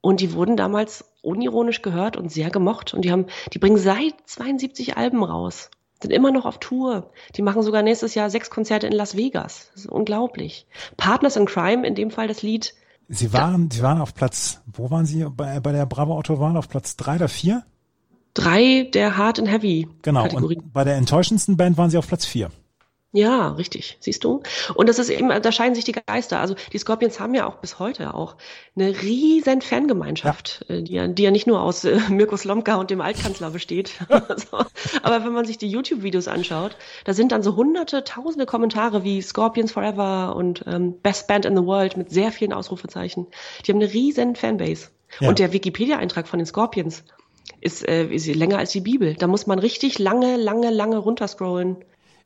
Und 0.00 0.20
die 0.20 0.32
wurden 0.32 0.56
damals 0.56 1.04
unironisch 1.22 1.80
gehört 1.80 2.16
und 2.16 2.30
sehr 2.30 2.50
gemocht. 2.50 2.92
Und 2.92 3.04
die 3.04 3.12
haben, 3.12 3.26
die 3.52 3.58
bringen 3.58 3.78
seit 3.78 4.14
72 4.26 4.96
Alben 4.96 5.22
raus. 5.22 5.70
Sind 6.02 6.10
immer 6.10 6.32
noch 6.32 6.44
auf 6.44 6.58
Tour. 6.58 7.12
Die 7.36 7.42
machen 7.42 7.62
sogar 7.62 7.82
nächstes 7.82 8.16
Jahr 8.16 8.28
sechs 8.28 8.50
Konzerte 8.50 8.88
in 8.88 8.92
Las 8.92 9.16
Vegas. 9.16 9.70
Das 9.72 9.84
ist 9.84 9.90
unglaublich. 9.90 10.66
Partners 10.96 11.36
in 11.36 11.46
Crime, 11.46 11.86
in 11.86 11.94
dem 11.94 12.10
Fall 12.10 12.26
das 12.26 12.42
Lied. 12.42 12.74
Sie 13.08 13.32
waren, 13.32 13.70
Sie 13.70 13.82
waren 13.82 14.00
auf 14.00 14.14
Platz, 14.14 14.60
wo 14.66 14.90
waren 14.90 15.06
Sie 15.06 15.24
bei, 15.30 15.60
bei 15.60 15.70
der 15.70 15.86
Bravo 15.86 16.14
Autowahl? 16.16 16.56
Auf 16.56 16.68
Platz 16.68 16.96
drei 16.96 17.16
oder 17.16 17.28
vier? 17.28 17.64
Drei 18.34 18.88
der 18.92 19.16
Hard 19.16 19.38
and 19.38 19.48
Heavy. 19.48 19.88
Genau. 20.02 20.22
Kategorie. 20.22 20.56
Und 20.56 20.72
bei 20.72 20.82
der 20.82 20.96
enttäuschendsten 20.96 21.56
Band 21.56 21.76
waren 21.76 21.90
Sie 21.90 21.98
auf 21.98 22.08
Platz 22.08 22.24
vier. 22.24 22.50
Ja, 23.14 23.48
richtig, 23.50 23.98
siehst 24.00 24.24
du. 24.24 24.42
Und 24.74 24.88
das 24.88 24.98
ist 24.98 25.10
eben, 25.10 25.28
da 25.28 25.52
scheinen 25.52 25.74
sich 25.74 25.84
die 25.84 25.92
Geister. 25.92 26.40
Also 26.40 26.54
die 26.72 26.78
Scorpions 26.78 27.20
haben 27.20 27.34
ja 27.34 27.46
auch 27.46 27.56
bis 27.56 27.78
heute 27.78 28.14
auch 28.14 28.36
eine 28.74 29.02
riesen 29.02 29.60
Fangemeinschaft, 29.60 30.64
ja. 30.68 30.76
Äh, 30.76 30.82
die, 30.82 30.92
ja, 30.94 31.06
die 31.06 31.22
ja 31.22 31.30
nicht 31.30 31.46
nur 31.46 31.60
aus 31.60 31.84
äh, 31.84 32.00
Mirko 32.08 32.38
Slomka 32.38 32.76
und 32.76 32.90
dem 32.90 33.02
Altkanzler 33.02 33.50
besteht. 33.50 33.92
also, 34.08 34.64
aber 35.02 35.24
wenn 35.26 35.32
man 35.34 35.44
sich 35.44 35.58
die 35.58 35.68
YouTube-Videos 35.68 36.26
anschaut, 36.26 36.74
da 37.04 37.12
sind 37.12 37.32
dann 37.32 37.42
so 37.42 37.54
hunderte, 37.54 38.02
tausende 38.02 38.46
Kommentare 38.46 39.04
wie 39.04 39.20
Scorpions 39.20 39.72
Forever 39.72 40.34
und 40.34 40.64
ähm, 40.66 40.94
Best 41.02 41.26
Band 41.26 41.44
in 41.44 41.54
the 41.54 41.64
World 41.64 41.98
mit 41.98 42.10
sehr 42.10 42.32
vielen 42.32 42.54
Ausrufezeichen. 42.54 43.26
Die 43.66 43.72
haben 43.72 43.80
eine 43.82 43.92
riesen 43.92 44.36
Fanbase. 44.36 44.88
Ja. 45.20 45.28
Und 45.28 45.38
der 45.38 45.52
Wikipedia-Eintrag 45.52 46.26
von 46.26 46.38
den 46.38 46.46
Scorpions 46.46 47.04
ist, 47.60 47.86
äh, 47.86 48.06
ist 48.06 48.26
länger 48.26 48.56
als 48.56 48.72
die 48.72 48.80
Bibel. 48.80 49.14
Da 49.14 49.26
muss 49.26 49.46
man 49.46 49.58
richtig 49.58 49.98
lange, 49.98 50.36
lange, 50.36 50.70
lange 50.70 50.96
runterscrollen 50.96 51.76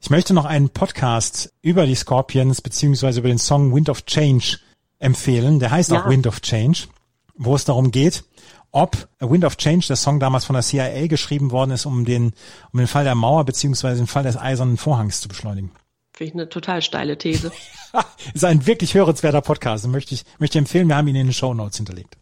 ich 0.07 0.11
möchte 0.11 0.35
noch 0.35 0.45
einen 0.45 0.71
Podcast 0.71 1.53
über 1.63 1.85
die 1.85 1.97
Scorpions 1.97 2.63
beziehungsweise 2.63 3.19
über 3.19 3.29
den 3.29 3.41
Song 3.41 3.75
Wind 3.75 3.89
of 3.89 4.07
Change 4.07 4.59
empfehlen. 5.01 5.59
Der 5.59 5.73
heißt 5.73 5.91
ja. 5.91 6.01
auch 6.01 6.09
Wind 6.09 6.29
of 6.29 6.43
Change, 6.43 6.87
wo 7.35 7.57
es 7.57 7.65
darum 7.65 7.91
geht, 7.91 8.23
ob 8.71 9.09
Wind 9.19 9.45
of 9.45 9.57
Change, 9.57 9.85
der 9.89 9.97
Song 9.97 10.21
damals 10.21 10.45
von 10.45 10.55
der 10.55 10.63
CIA 10.63 11.09
geschrieben 11.09 11.51
worden 11.51 11.73
ist, 11.73 11.87
um 11.87 12.05
den, 12.05 12.35
um 12.73 12.79
den 12.79 12.87
Fall 12.87 13.03
der 13.03 13.17
Mauer 13.17 13.45
beziehungsweise 13.47 14.01
den 14.01 14.07
Fall 14.07 14.23
des 14.23 14.37
Eisernen 14.37 14.77
Vorhangs 14.77 15.21
zu 15.21 15.27
beschleunigen. 15.27 15.73
Finde 16.13 16.29
ich 16.29 16.35
eine 16.35 16.49
total 16.49 16.83
steile 16.83 17.19
These. 17.19 17.51
ist 18.33 18.45
ein 18.45 18.65
wirklich 18.65 18.95
hörenswerter 18.95 19.41
Podcast. 19.41 19.89
Möchte 19.89 20.15
ich, 20.15 20.25
möchte 20.39 20.57
ich 20.57 20.61
empfehlen. 20.63 20.87
Wir 20.87 20.95
haben 20.95 21.09
ihn 21.09 21.17
in 21.17 21.27
den 21.27 21.33
Show 21.33 21.53
Notes 21.53 21.79
hinterlegt. 21.79 22.17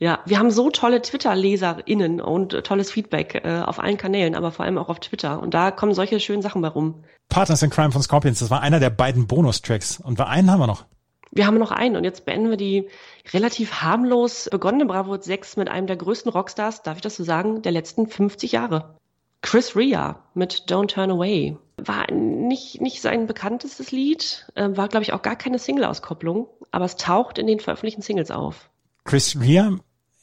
Ja, 0.00 0.20
wir 0.26 0.38
haben 0.38 0.52
so 0.52 0.70
tolle 0.70 1.02
Twitter-LeserInnen 1.02 2.20
und 2.20 2.54
äh, 2.54 2.62
tolles 2.62 2.90
Feedback 2.90 3.42
äh, 3.44 3.62
auf 3.64 3.80
allen 3.80 3.96
Kanälen, 3.96 4.36
aber 4.36 4.52
vor 4.52 4.64
allem 4.64 4.78
auch 4.78 4.88
auf 4.88 5.00
Twitter. 5.00 5.40
Und 5.42 5.54
da 5.54 5.72
kommen 5.72 5.92
solche 5.92 6.20
schönen 6.20 6.42
Sachen 6.42 6.62
bei 6.62 6.68
rum. 6.68 7.02
Partners 7.28 7.62
in 7.62 7.70
Crime 7.70 7.90
von 7.90 8.02
Scorpions, 8.02 8.38
das 8.38 8.50
war 8.50 8.62
einer 8.62 8.78
der 8.78 8.90
beiden 8.90 9.26
Bonustracks. 9.26 9.98
Und 10.00 10.20
einen 10.20 10.50
haben 10.50 10.60
wir 10.60 10.68
noch. 10.68 10.84
Wir 11.30 11.46
haben 11.46 11.58
noch 11.58 11.72
einen 11.72 11.96
und 11.96 12.04
jetzt 12.04 12.24
beenden 12.24 12.48
wir 12.48 12.56
die 12.56 12.88
relativ 13.32 13.82
harmlos 13.82 14.48
begonnene 14.50 14.86
Bravo 14.86 15.20
6 15.20 15.56
mit 15.56 15.68
einem 15.68 15.86
der 15.86 15.96
größten 15.96 16.30
Rockstars, 16.30 16.82
darf 16.82 16.96
ich 16.96 17.02
das 17.02 17.16
so 17.16 17.24
sagen, 17.24 17.60
der 17.60 17.72
letzten 17.72 18.06
50 18.06 18.52
Jahre. 18.52 18.94
Chris 19.42 19.76
Rea 19.76 20.20
mit 20.34 20.64
Don't 20.68 20.88
Turn 20.88 21.10
Away. 21.10 21.56
War 21.76 22.10
nicht, 22.10 22.80
nicht 22.80 23.02
sein 23.02 23.26
bekanntestes 23.26 23.92
Lied, 23.92 24.50
äh, 24.54 24.68
war, 24.70 24.88
glaube 24.88 25.02
ich, 25.02 25.12
auch 25.12 25.22
gar 25.22 25.36
keine 25.36 25.58
Single-Auskopplung, 25.58 26.48
aber 26.70 26.86
es 26.86 26.96
taucht 26.96 27.38
in 27.38 27.46
den 27.46 27.60
veröffentlichten 27.60 28.02
Singles 28.02 28.30
auf. 28.30 28.70
Chris 29.04 29.38
Rea 29.40 29.78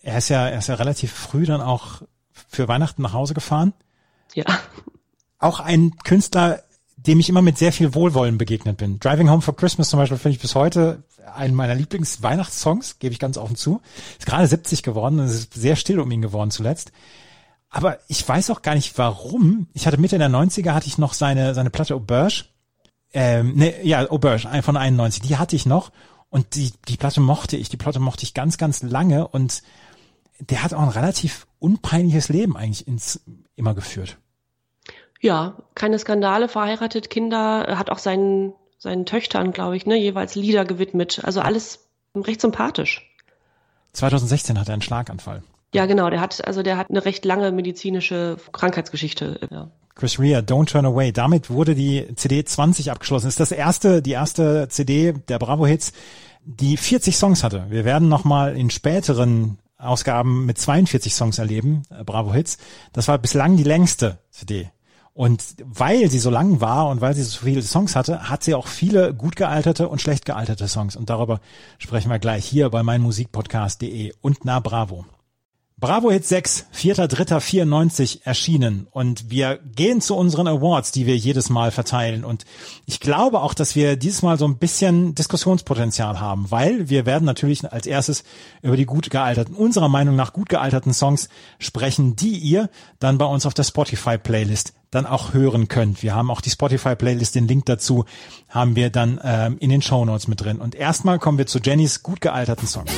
er 0.05 0.19
ist 0.19 0.29
ja, 0.29 0.47
er 0.47 0.59
ist 0.59 0.67
ja 0.67 0.75
relativ 0.75 1.11
früh 1.11 1.45
dann 1.45 1.61
auch 1.61 2.03
für 2.31 2.67
Weihnachten 2.67 3.01
nach 3.01 3.13
Hause 3.13 3.33
gefahren. 3.33 3.73
Ja. 4.35 4.45
Auch 5.39 5.59
ein 5.59 5.97
Künstler, 6.03 6.61
dem 6.95 7.19
ich 7.19 7.27
immer 7.27 7.41
mit 7.41 7.57
sehr 7.57 7.73
viel 7.73 7.95
Wohlwollen 7.95 8.37
begegnet 8.37 8.77
bin. 8.77 8.99
Driving 8.99 9.29
Home 9.31 9.41
for 9.41 9.55
Christmas 9.55 9.89
zum 9.89 9.99
Beispiel 9.99 10.19
finde 10.19 10.35
ich 10.35 10.41
bis 10.41 10.53
heute 10.53 11.03
einen 11.33 11.55
meiner 11.55 11.73
Lieblings-Weihnachtssongs, 11.73 12.99
gebe 12.99 13.13
ich 13.13 13.19
ganz 13.19 13.37
offen 13.37 13.55
zu. 13.55 13.81
Ist 14.19 14.27
gerade 14.27 14.47
70 14.47 14.83
geworden 14.83 15.19
und 15.19 15.25
es 15.25 15.33
ist 15.33 15.53
sehr 15.55 15.75
still 15.75 15.99
um 15.99 16.11
ihn 16.11 16.21
geworden 16.21 16.51
zuletzt. 16.51 16.91
Aber 17.69 17.97
ich 18.07 18.27
weiß 18.27 18.51
auch 18.51 18.61
gar 18.61 18.75
nicht 18.75 18.97
warum. 18.99 19.67
Ich 19.73 19.87
hatte 19.87 19.97
Mitte 19.97 20.19
der 20.19 20.29
90er 20.29 20.73
hatte 20.73 20.87
ich 20.87 20.99
noch 20.99 21.13
seine, 21.13 21.55
seine 21.55 21.71
Platte 21.71 21.95
Auberge. 21.95 22.45
Ähm, 23.11 23.55
ne, 23.55 23.83
ja, 23.83 24.07
Auberge, 24.07 24.61
von 24.61 24.77
91. 24.77 25.23
Die 25.23 25.37
hatte 25.37 25.55
ich 25.55 25.65
noch. 25.65 25.91
Und 26.29 26.55
die, 26.55 26.73
die 26.87 26.97
Platte 26.97 27.21
mochte 27.21 27.57
ich. 27.57 27.69
Die 27.69 27.77
Platte 27.77 27.99
mochte 27.99 28.23
ich 28.23 28.33
ganz, 28.33 28.57
ganz 28.57 28.83
lange. 28.83 29.27
Und 29.27 29.63
der 30.39 30.63
hat 30.63 30.73
auch 30.73 30.81
ein 30.81 30.89
relativ 30.89 31.47
unpeinliches 31.59 32.29
Leben 32.29 32.57
eigentlich 32.57 32.87
ins, 32.87 33.21
immer 33.55 33.73
geführt. 33.73 34.17
Ja, 35.21 35.57
keine 35.73 35.97
Skandale, 35.97 36.47
verheiratet, 36.47 37.09
Kinder, 37.09 37.77
hat 37.77 37.89
auch 37.89 37.97
seinen, 37.97 38.53
seinen 38.77 39.05
Töchtern, 39.05 39.51
glaube 39.51 39.75
ich, 39.75 39.85
ne, 39.85 39.95
jeweils 39.95 40.35
Lieder 40.35 40.65
gewidmet. 40.65 41.21
Also 41.23 41.41
alles 41.41 41.87
recht 42.15 42.41
sympathisch. 42.41 43.09
2016 43.93 44.59
hat 44.59 44.67
er 44.67 44.73
einen 44.73 44.81
Schlaganfall. 44.81 45.41
Ja, 45.73 45.85
genau, 45.87 46.09
der 46.09 46.21
hat, 46.21 46.45
also 46.45 46.63
der 46.63 46.77
hat 46.77 46.89
eine 46.89 47.03
recht 47.03 47.25
lange 47.25 47.51
medizinische 47.51 48.37
Krankheitsgeschichte. 48.51 49.39
Ja. 49.51 49.71
Chris 49.95 50.19
Rea, 50.19 50.39
Don't 50.39 50.67
Turn 50.67 50.85
Away. 50.85 51.11
Damit 51.11 51.49
wurde 51.49 51.73
die 51.73 52.05
CD 52.15 52.43
20 52.43 52.91
abgeschlossen. 52.91 53.27
Das 53.27 53.33
ist 53.33 53.39
das 53.39 53.51
erste, 53.51 54.01
die 54.01 54.11
erste 54.11 54.67
CD 54.69 55.13
der 55.13 55.39
Bravo 55.39 55.65
Hits, 55.65 55.93
die 56.43 56.77
40 56.77 57.17
Songs 57.17 57.43
hatte. 57.43 57.65
Wir 57.69 57.85
werden 57.85 58.09
nochmal 58.09 58.55
in 58.55 58.69
späteren 58.69 59.57
Ausgaben 59.85 60.45
mit 60.45 60.57
42 60.57 61.15
Songs 61.15 61.37
erleben, 61.37 61.83
äh, 61.89 62.03
Bravo 62.03 62.33
Hits. 62.33 62.57
Das 62.93 63.07
war 63.07 63.17
bislang 63.17 63.57
die 63.57 63.63
längste 63.63 64.19
CD. 64.31 64.69
Und 65.13 65.43
weil 65.63 66.09
sie 66.09 66.19
so 66.19 66.29
lang 66.29 66.59
war 66.59 66.89
und 66.89 66.99
weil 66.99 67.15
sie 67.15 67.23
so 67.23 67.39
viele 67.45 67.61
Songs 67.61 67.95
hatte, 67.95 68.29
hat 68.29 68.43
sie 68.43 68.53
auch 68.53 68.67
viele 68.67 69.13
gut 69.13 69.37
gealterte 69.37 69.87
und 69.87 70.01
schlecht 70.01 70.25
gealterte 70.25 70.67
Songs. 70.67 70.97
Und 70.97 71.09
darüber 71.09 71.39
sprechen 71.77 72.11
wir 72.11 72.19
gleich 72.19 72.45
hier 72.45 72.69
bei 72.69 72.83
meinmusikpodcast.de 72.83 74.11
und 74.19 74.43
na 74.43 74.59
Bravo. 74.59 75.05
Bravo 75.85 76.09
Hit 76.09 76.25
6, 76.25 76.65
4.3.94 76.75 78.21
erschienen 78.23 78.87
und 78.89 79.29
wir 79.29 79.59
gehen 79.75 80.01
zu 80.01 80.15
unseren 80.15 80.47
Awards, 80.47 80.91
die 80.91 81.05
wir 81.05 81.15
jedes 81.15 81.51
Mal 81.51 81.69
verteilen 81.69 82.25
und 82.25 82.43
ich 82.87 82.99
glaube 82.99 83.39
auch, 83.41 83.53
dass 83.53 83.75
wir 83.75 83.95
dieses 83.95 84.23
Mal 84.23 84.39
so 84.39 84.47
ein 84.47 84.57
bisschen 84.57 85.13
Diskussionspotenzial 85.13 86.19
haben, 86.19 86.49
weil 86.49 86.89
wir 86.89 87.05
werden 87.05 87.25
natürlich 87.25 87.71
als 87.71 87.85
erstes 87.85 88.23
über 88.63 88.77
die 88.77 88.87
gut 88.87 89.11
gealterten, 89.11 89.53
unserer 89.53 89.87
Meinung 89.87 90.15
nach 90.15 90.33
gut 90.33 90.49
gealterten 90.49 90.91
Songs 90.91 91.29
sprechen, 91.59 92.15
die 92.15 92.35
ihr 92.35 92.71
dann 92.97 93.19
bei 93.19 93.25
uns 93.25 93.45
auf 93.45 93.53
der 93.53 93.61
Spotify 93.61 94.17
Playlist 94.17 94.73
dann 94.89 95.05
auch 95.05 95.35
hören 95.35 95.67
könnt. 95.67 96.01
Wir 96.01 96.15
haben 96.15 96.31
auch 96.31 96.41
die 96.41 96.49
Spotify 96.49 96.95
Playlist, 96.95 97.35
den 97.35 97.47
Link 97.47 97.67
dazu 97.67 98.05
haben 98.49 98.75
wir 98.75 98.89
dann 98.89 99.19
ähm, 99.23 99.57
in 99.59 99.69
den 99.69 99.83
Show 99.83 100.03
Notes 100.03 100.27
mit 100.27 100.41
drin 100.41 100.57
und 100.57 100.73
erstmal 100.73 101.19
kommen 101.19 101.37
wir 101.37 101.45
zu 101.45 101.59
Jennys 101.59 102.01
gut 102.01 102.21
gealterten 102.21 102.67
Songs. 102.67 102.91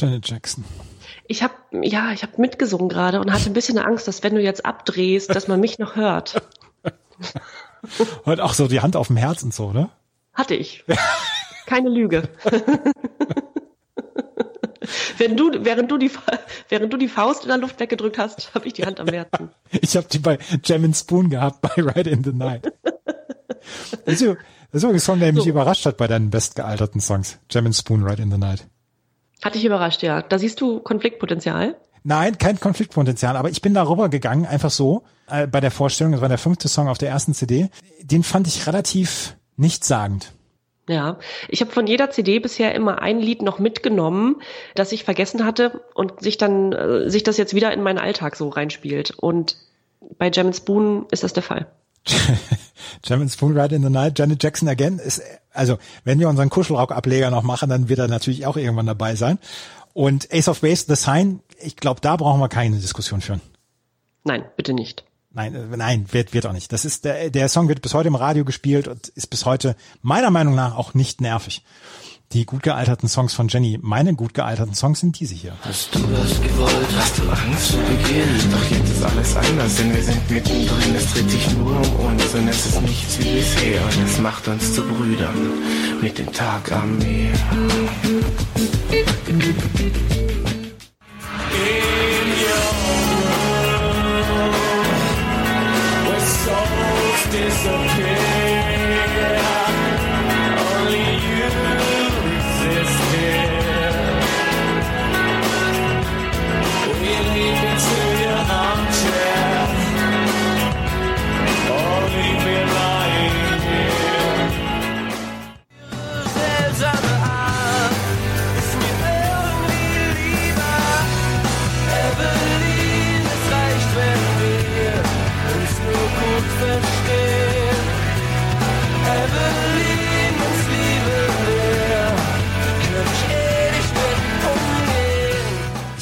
Jackson. 0.00 0.64
Ich 1.26 1.42
habe 1.42 1.54
ja, 1.72 2.12
ich 2.12 2.22
habe 2.22 2.40
mitgesungen 2.40 2.88
gerade 2.88 3.20
und 3.20 3.32
hatte 3.32 3.50
ein 3.50 3.52
bisschen 3.52 3.78
Angst, 3.78 4.06
dass 4.08 4.22
wenn 4.22 4.34
du 4.34 4.40
jetzt 4.40 4.64
abdrehst, 4.64 5.34
dass 5.34 5.48
man 5.48 5.60
mich 5.60 5.78
noch 5.78 5.96
hört. 5.96 6.42
Und 8.24 8.40
auch 8.40 8.54
so 8.54 8.66
die 8.66 8.80
Hand 8.80 8.96
auf 8.96 9.06
dem 9.08 9.16
Herz 9.16 9.44
und 9.44 9.54
so, 9.54 9.72
ne? 9.72 9.90
Hatte 10.34 10.54
ich. 10.54 10.84
Keine 11.66 11.88
Lüge. 11.88 12.28
Wenn 15.18 15.36
du, 15.36 15.64
während, 15.64 15.90
du 15.90 15.98
die, 15.98 16.10
während 16.68 16.92
du 16.92 16.96
die 16.96 17.08
Faust 17.08 17.42
in 17.42 17.48
der 17.48 17.58
Luft 17.58 17.80
weggedrückt 17.80 18.18
hast, 18.18 18.54
habe 18.54 18.66
ich 18.66 18.72
die 18.72 18.84
Hand 18.84 19.00
am 19.00 19.08
Herzen. 19.08 19.50
Ich 19.70 19.96
habe 19.96 20.06
die 20.10 20.18
bei 20.18 20.38
Jam 20.64 20.92
Spoon 20.94 21.28
gehabt, 21.28 21.60
bei 21.60 21.82
Ride 21.82 22.10
in 22.10 22.22
the 22.22 22.32
Night. 22.32 22.72
Das 24.04 24.20
ist, 24.20 24.36
ist 24.72 24.84
ein 24.84 25.00
Song, 25.00 25.18
der 25.18 25.32
mich 25.32 25.44
so. 25.44 25.50
überrascht 25.50 25.86
hat 25.86 25.96
bei 25.96 26.06
deinen 26.06 26.30
bestgealterten 26.30 27.00
Songs. 27.00 27.38
Jam 27.50 27.72
Spoon, 27.72 28.04
Ride 28.04 28.22
in 28.22 28.30
the 28.30 28.38
Night. 28.38 28.66
Hat 29.42 29.54
dich 29.54 29.64
überrascht, 29.64 30.02
ja. 30.02 30.22
Da 30.22 30.38
siehst 30.38 30.60
du 30.60 30.80
Konfliktpotenzial. 30.80 31.76
Nein, 32.04 32.38
kein 32.38 32.60
Konfliktpotenzial, 32.60 33.36
aber 33.36 33.50
ich 33.50 33.62
bin 33.62 33.74
darüber 33.74 34.08
gegangen, 34.08 34.46
einfach 34.46 34.70
so, 34.70 35.02
äh, 35.28 35.46
bei 35.46 35.60
der 35.60 35.72
Vorstellung, 35.72 36.12
das 36.12 36.20
war 36.20 36.28
der 36.28 36.38
fünfte 36.38 36.68
Song 36.68 36.88
auf 36.88 36.98
der 36.98 37.10
ersten 37.10 37.34
CD, 37.34 37.68
den 38.00 38.22
fand 38.22 38.46
ich 38.46 38.66
relativ 38.66 39.36
nichtssagend. 39.56 40.32
Ja, 40.88 41.18
ich 41.48 41.60
habe 41.62 41.72
von 41.72 41.88
jeder 41.88 42.10
CD 42.10 42.38
bisher 42.38 42.72
immer 42.74 43.02
ein 43.02 43.18
Lied 43.18 43.42
noch 43.42 43.58
mitgenommen, 43.58 44.40
das 44.76 44.92
ich 44.92 45.02
vergessen 45.02 45.44
hatte 45.44 45.82
und 45.94 46.20
sich 46.22 46.38
dann 46.38 46.72
äh, 46.72 47.10
sich 47.10 47.24
das 47.24 47.38
jetzt 47.38 47.54
wieder 47.54 47.72
in 47.72 47.82
meinen 47.82 47.98
Alltag 47.98 48.36
so 48.36 48.48
reinspielt. 48.48 49.10
Und 49.10 49.56
bei 50.18 50.30
Jam 50.32 50.52
Spoon 50.52 51.06
ist 51.10 51.24
das 51.24 51.32
der 51.32 51.42
Fall. 51.42 51.66
Jam 53.04 53.28
Spoon 53.28 53.58
Ride 53.58 53.74
in 53.74 53.82
the 53.82 53.90
Night, 53.90 54.18
Janet 54.18 54.42
Jackson 54.42 54.68
again 54.68 54.98
ist 54.98 55.22
also 55.56 55.78
wenn 56.04 56.20
wir 56.20 56.28
unseren 56.28 56.50
Kuschelrock-Ableger 56.50 57.30
noch 57.30 57.42
machen, 57.42 57.70
dann 57.70 57.88
wird 57.88 57.98
er 57.98 58.08
natürlich 58.08 58.46
auch 58.46 58.56
irgendwann 58.56 58.86
dabei 58.86 59.16
sein. 59.16 59.38
Und 59.94 60.28
Ace 60.32 60.48
of 60.48 60.60
Base, 60.60 60.84
The 60.86 60.94
Sign, 60.94 61.40
ich 61.60 61.76
glaube, 61.76 62.00
da 62.00 62.16
brauchen 62.16 62.40
wir 62.40 62.48
keine 62.48 62.76
Diskussion 62.76 63.20
führen. 63.20 63.40
Nein, 64.24 64.44
bitte 64.56 64.74
nicht. 64.74 65.04
Nein, 65.36 65.54
äh, 65.54 65.76
nein, 65.76 66.06
wird, 66.10 66.32
wird 66.32 66.46
auch 66.46 66.52
nicht. 66.52 66.72
Das 66.72 66.86
ist, 66.86 67.04
der, 67.04 67.28
der 67.30 67.48
Song 67.50 67.68
wird 67.68 67.82
bis 67.82 67.92
heute 67.92 68.08
im 68.08 68.14
Radio 68.14 68.44
gespielt 68.44 68.88
und 68.88 69.08
ist 69.08 69.28
bis 69.28 69.44
heute 69.44 69.76
meiner 70.00 70.30
Meinung 70.30 70.54
nach 70.54 70.74
auch 70.76 70.94
nicht 70.94 71.20
nervig. 71.20 71.62
Die 72.32 72.44
gut 72.46 72.62
gealterten 72.62 73.08
Songs 73.08 73.34
von 73.34 73.46
Jenny, 73.46 73.78
meine 73.80 74.14
gut 74.14 74.34
gealterten 74.34 74.74
Songs 74.74 74.98
sind 74.98 75.20
diese 75.20 75.34
hier. 75.34 75.52
Hast 75.60 75.94
du 75.94 76.00
das 76.00 76.40
gewollt? 76.40 76.88
Hast 76.96 77.18
du 77.18 77.22
Angst 77.28 77.68
zu 77.68 77.76
beginnen? 77.76 78.50
Doch 78.50 78.70
jetzt 78.70 78.90
ist 78.90 79.02
alles 79.02 79.36
anders, 79.36 79.76
denn 79.76 79.94
wir 79.94 80.02
sind 80.02 80.30
mittendrin. 80.30 80.94
Es 80.96 81.12
dreht 81.12 81.30
sich 81.30 81.50
nur 81.52 81.76
um 81.76 82.06
uns 82.06 82.34
und 82.34 82.48
es 82.48 82.66
ist 82.66 82.82
nichts 82.82 83.18
wie 83.18 83.34
bisher. 83.34 83.84
Und 83.84 84.04
es 84.04 84.18
macht 84.18 84.48
uns 84.48 84.72
zu 84.72 84.82
Brüdern 84.82 85.52
mit 86.00 86.18
dem 86.18 86.32
Tag 86.32 86.72
am 86.72 86.98
Meer. 86.98 87.32
disappear. 97.36 97.95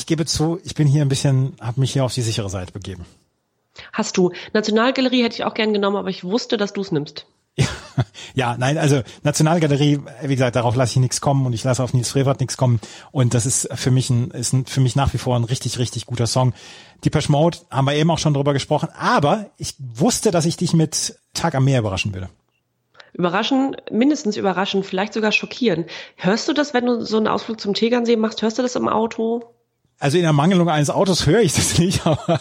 Ich 0.05 0.07
gebe 0.07 0.27
zu, 0.27 0.61
ich 0.65 0.75
bin 0.75 0.87
hier 0.87 1.01
ein 1.01 1.09
bisschen, 1.09 1.55
habe 1.63 1.81
mich 1.81 1.95
hier 1.95 2.05
auf 2.05 2.13
die 2.13 2.21
sichere 2.21 2.51
Seite 2.51 2.73
begeben. 2.73 3.07
Hast 3.95 4.19
du. 4.19 4.33
Nationalgalerie 4.53 5.23
hätte 5.23 5.37
ich 5.37 5.45
auch 5.45 5.55
gern 5.55 5.73
genommen, 5.73 5.97
aber 5.97 6.11
ich 6.11 6.25
wusste, 6.25 6.59
dass 6.59 6.75
du 6.75 6.83
es 6.83 6.93
nimmst. 6.93 7.25
Ja, 7.57 7.67
ja, 8.35 8.57
nein, 8.59 8.77
also 8.77 9.01
Nationalgalerie, 9.23 10.01
wie 10.23 10.35
gesagt, 10.35 10.57
darauf 10.57 10.77
lasse 10.77 10.93
ich 10.93 10.97
nichts 10.99 11.23
kommen 11.23 11.47
und 11.47 11.55
ich 11.55 11.65
lasse 11.65 11.83
auf 11.83 11.95
Nils 11.95 12.11
Frevert 12.11 12.41
nichts 12.41 12.59
kommen 12.59 12.81
und 13.13 13.33
das 13.33 13.47
ist 13.47 13.67
für 13.75 13.91
mich 13.91 14.11
ein, 14.11 14.31
ist 14.33 14.53
ein, 14.53 14.67
für 14.67 14.81
mich 14.81 14.95
nach 14.95 15.15
wie 15.15 15.19
vor 15.19 15.37
ein 15.37 15.45
richtig, 15.45 15.79
richtig 15.79 16.05
guter 16.05 16.27
Song. 16.27 16.53
Depeche 17.03 17.33
Mode 17.33 17.57
haben 17.71 17.87
wir 17.87 17.95
eben 17.95 18.11
auch 18.11 18.19
schon 18.19 18.35
drüber 18.35 18.53
gesprochen, 18.53 18.91
aber 18.99 19.47
ich 19.57 19.75
wusste, 19.79 20.33
dass 20.33 20.45
ich 20.45 20.59
dich 20.59 20.75
mit 20.75 21.19
Tag 21.33 21.55
am 21.55 21.65
Meer 21.65 21.79
überraschen 21.79 22.13
würde. 22.13 22.29
Überraschen, 23.15 23.75
mindestens 23.91 24.37
überraschen, 24.37 24.85
vielleicht 24.85 25.15
sogar 25.15 25.33
schockieren. 25.33 25.87
Hörst 26.17 26.47
du 26.47 26.53
das, 26.53 26.75
wenn 26.75 26.85
du 26.85 27.01
so 27.01 27.17
einen 27.17 27.29
Ausflug 27.29 27.59
zum 27.59 27.73
Tegernsee 27.73 28.17
machst? 28.17 28.43
Hörst 28.43 28.59
du 28.59 28.63
das 28.63 28.77
im 28.77 28.87
Auto? 28.87 29.55
Also 30.05 30.19
in 30.19 30.23
der 30.23 30.35
Mangelung 30.35 30.69
eines 30.69 30.91
Autos 30.91 31.25
höre 31.25 31.41
ich 31.41 31.55
das 31.55 31.79
nicht, 31.79 32.07
aber 32.07 32.39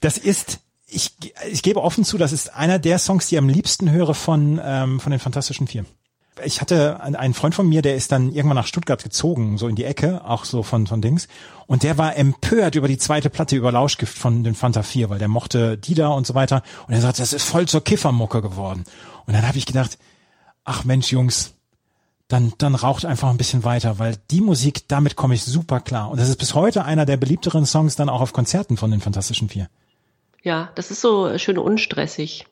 das 0.00 0.16
ist, 0.16 0.60
ich, 0.88 1.12
ich 1.52 1.62
gebe 1.62 1.82
offen 1.82 2.02
zu, 2.02 2.16
das 2.16 2.32
ist 2.32 2.54
einer 2.54 2.78
der 2.78 2.98
Songs, 2.98 3.28
die 3.28 3.34
ich 3.34 3.38
am 3.38 3.50
liebsten 3.50 3.90
höre 3.90 4.14
von, 4.14 4.58
ähm, 4.64 5.00
von 5.00 5.10
den 5.10 5.20
Fantastischen 5.20 5.66
Vier. 5.66 5.84
Ich 6.42 6.62
hatte 6.62 7.02
einen 7.02 7.34
Freund 7.34 7.54
von 7.54 7.68
mir, 7.68 7.82
der 7.82 7.94
ist 7.94 8.10
dann 8.10 8.32
irgendwann 8.32 8.56
nach 8.56 8.66
Stuttgart 8.66 9.02
gezogen, 9.02 9.58
so 9.58 9.68
in 9.68 9.76
die 9.76 9.84
Ecke, 9.84 10.24
auch 10.24 10.46
so 10.46 10.62
von, 10.62 10.86
von 10.86 11.02
Dings. 11.02 11.28
Und 11.66 11.82
der 11.82 11.98
war 11.98 12.16
empört 12.16 12.74
über 12.74 12.88
die 12.88 12.96
zweite 12.96 13.28
Platte 13.28 13.54
über 13.54 13.70
Lauschgift 13.70 14.16
von 14.16 14.42
den 14.42 14.54
Fanta 14.54 14.82
4, 14.82 15.10
weil 15.10 15.18
der 15.18 15.28
mochte 15.28 15.76
die 15.76 15.94
da 15.94 16.08
und 16.08 16.26
so 16.26 16.34
weiter. 16.34 16.62
Und 16.88 16.94
er 16.94 17.02
sagt, 17.02 17.18
das 17.18 17.34
ist 17.34 17.44
voll 17.44 17.68
zur 17.68 17.84
Kiffermucke 17.84 18.40
geworden. 18.40 18.84
Und 19.26 19.34
dann 19.34 19.46
habe 19.46 19.58
ich 19.58 19.66
gedacht, 19.66 19.98
ach 20.64 20.84
Mensch, 20.84 21.12
Jungs, 21.12 21.52
dann, 22.28 22.54
dann 22.58 22.74
raucht 22.74 23.04
einfach 23.04 23.30
ein 23.30 23.36
bisschen 23.36 23.64
weiter, 23.64 23.98
weil 23.98 24.16
die 24.30 24.40
Musik, 24.40 24.88
damit 24.88 25.16
komme 25.16 25.34
ich 25.34 25.44
super 25.44 25.80
klar. 25.80 26.10
Und 26.10 26.18
das 26.18 26.28
ist 26.28 26.36
bis 26.38 26.54
heute 26.54 26.84
einer 26.84 27.06
der 27.06 27.16
beliebteren 27.16 27.66
Songs 27.66 27.96
dann 27.96 28.08
auch 28.08 28.20
auf 28.20 28.32
Konzerten 28.32 28.76
von 28.76 28.90
den 28.90 29.00
Fantastischen 29.00 29.48
Vier. 29.48 29.68
Ja, 30.42 30.70
das 30.74 30.90
ist 30.90 31.00
so 31.00 31.36
schön 31.38 31.58
unstressig. 31.58 32.46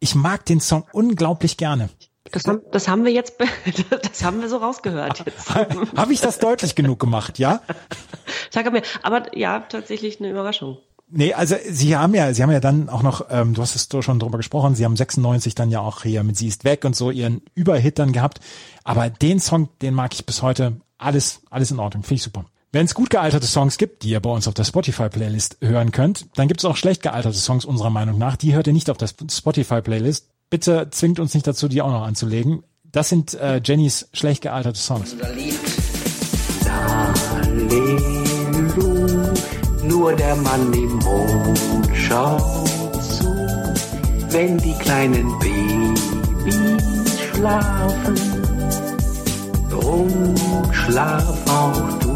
Ich 0.00 0.14
mag 0.14 0.44
den 0.46 0.60
Song 0.60 0.84
unglaublich 0.92 1.56
gerne. 1.56 1.88
Das 2.30 2.44
haben, 2.44 2.60
das 2.72 2.88
haben 2.88 3.04
wir 3.04 3.12
jetzt, 3.12 3.34
das 4.02 4.22
haben 4.22 4.40
wir 4.40 4.48
so 4.48 4.58
rausgehört 4.58 5.24
jetzt. 5.24 5.54
Habe 5.54 6.12
ich 6.12 6.20
das 6.20 6.38
deutlich 6.38 6.74
genug 6.74 7.00
gemacht, 7.00 7.38
ja? 7.38 7.60
Sag 8.50 8.70
mir, 8.70 8.82
aber 9.02 9.36
ja, 9.36 9.60
tatsächlich 9.60 10.20
eine 10.20 10.30
Überraschung. 10.30 10.78
Nee, 11.10 11.32
also 11.32 11.56
sie 11.66 11.96
haben 11.96 12.14
ja, 12.14 12.34
sie 12.34 12.42
haben 12.42 12.50
ja 12.50 12.60
dann 12.60 12.90
auch 12.90 13.02
noch, 13.02 13.26
ähm, 13.30 13.54
du 13.54 13.62
hast 13.62 13.74
es 13.74 14.04
schon 14.04 14.18
drüber 14.18 14.36
gesprochen, 14.36 14.74
sie 14.74 14.84
haben 14.84 14.94
96 14.94 15.54
dann 15.54 15.70
ja 15.70 15.80
auch 15.80 16.02
hier 16.02 16.22
mit 16.22 16.36
Sie 16.36 16.48
ist 16.48 16.64
weg 16.64 16.84
und 16.84 16.94
so 16.94 17.10
ihren 17.10 17.40
Überhit 17.54 17.98
dann 17.98 18.12
gehabt. 18.12 18.40
Aber 18.88 19.10
den 19.10 19.38
Song, 19.38 19.68
den 19.82 19.92
mag 19.92 20.14
ich 20.14 20.24
bis 20.24 20.40
heute. 20.40 20.80
Alles, 20.96 21.42
alles 21.50 21.70
in 21.70 21.78
Ordnung, 21.78 22.04
finde 22.04 22.14
ich 22.14 22.22
super. 22.22 22.46
Wenn 22.72 22.86
es 22.86 22.94
gut 22.94 23.10
gealterte 23.10 23.46
Songs 23.46 23.76
gibt, 23.76 24.02
die 24.02 24.08
ihr 24.08 24.20
bei 24.20 24.30
uns 24.30 24.48
auf 24.48 24.54
der 24.54 24.64
Spotify-Playlist 24.64 25.58
hören 25.60 25.92
könnt, 25.92 26.26
dann 26.36 26.48
gibt 26.48 26.60
es 26.60 26.64
auch 26.64 26.74
schlecht 26.74 27.02
gealterte 27.02 27.36
Songs 27.36 27.66
unserer 27.66 27.90
Meinung 27.90 28.16
nach. 28.16 28.36
Die 28.36 28.54
hört 28.54 28.66
ihr 28.66 28.72
nicht 28.72 28.88
auf 28.88 28.96
der 28.96 29.08
Spotify-Playlist. 29.08 30.30
Bitte 30.48 30.88
zwingt 30.90 31.20
uns 31.20 31.34
nicht 31.34 31.46
dazu, 31.46 31.68
die 31.68 31.82
auch 31.82 31.90
noch 31.90 32.00
anzulegen. 32.00 32.62
Das 32.90 33.10
sind 33.10 33.34
äh, 33.34 33.60
Jennys 33.62 34.08
schlecht 34.14 34.40
gealterte 34.40 34.80
Songs. 34.80 35.14
Nur 39.82 40.12
der 40.14 40.36
Mann 40.36 40.72
im 40.72 40.94
Mond 40.94 41.90
schaut 41.94 43.02
zu, 43.02 43.28
wenn 44.30 44.56
die 44.56 44.74
kleinen 44.78 45.38
Babys 45.40 47.20
schlafen. 47.34 48.37
Drum 49.80 50.34
schlaf 50.72 51.24
auch 51.48 51.98
du. 52.00 52.07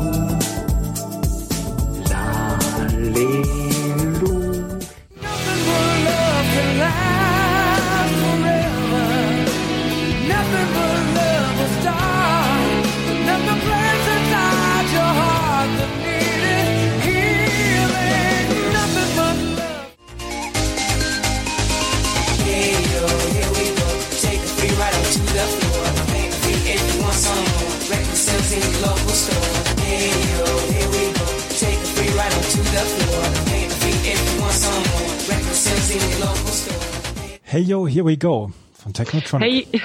Hey 37.52 37.60
Yo, 37.60 37.86
Here 37.86 38.06
We 38.06 38.16
Go 38.16 38.50
von 38.72 38.94
Technotronic. 38.94 39.68
Hey, 39.70 39.82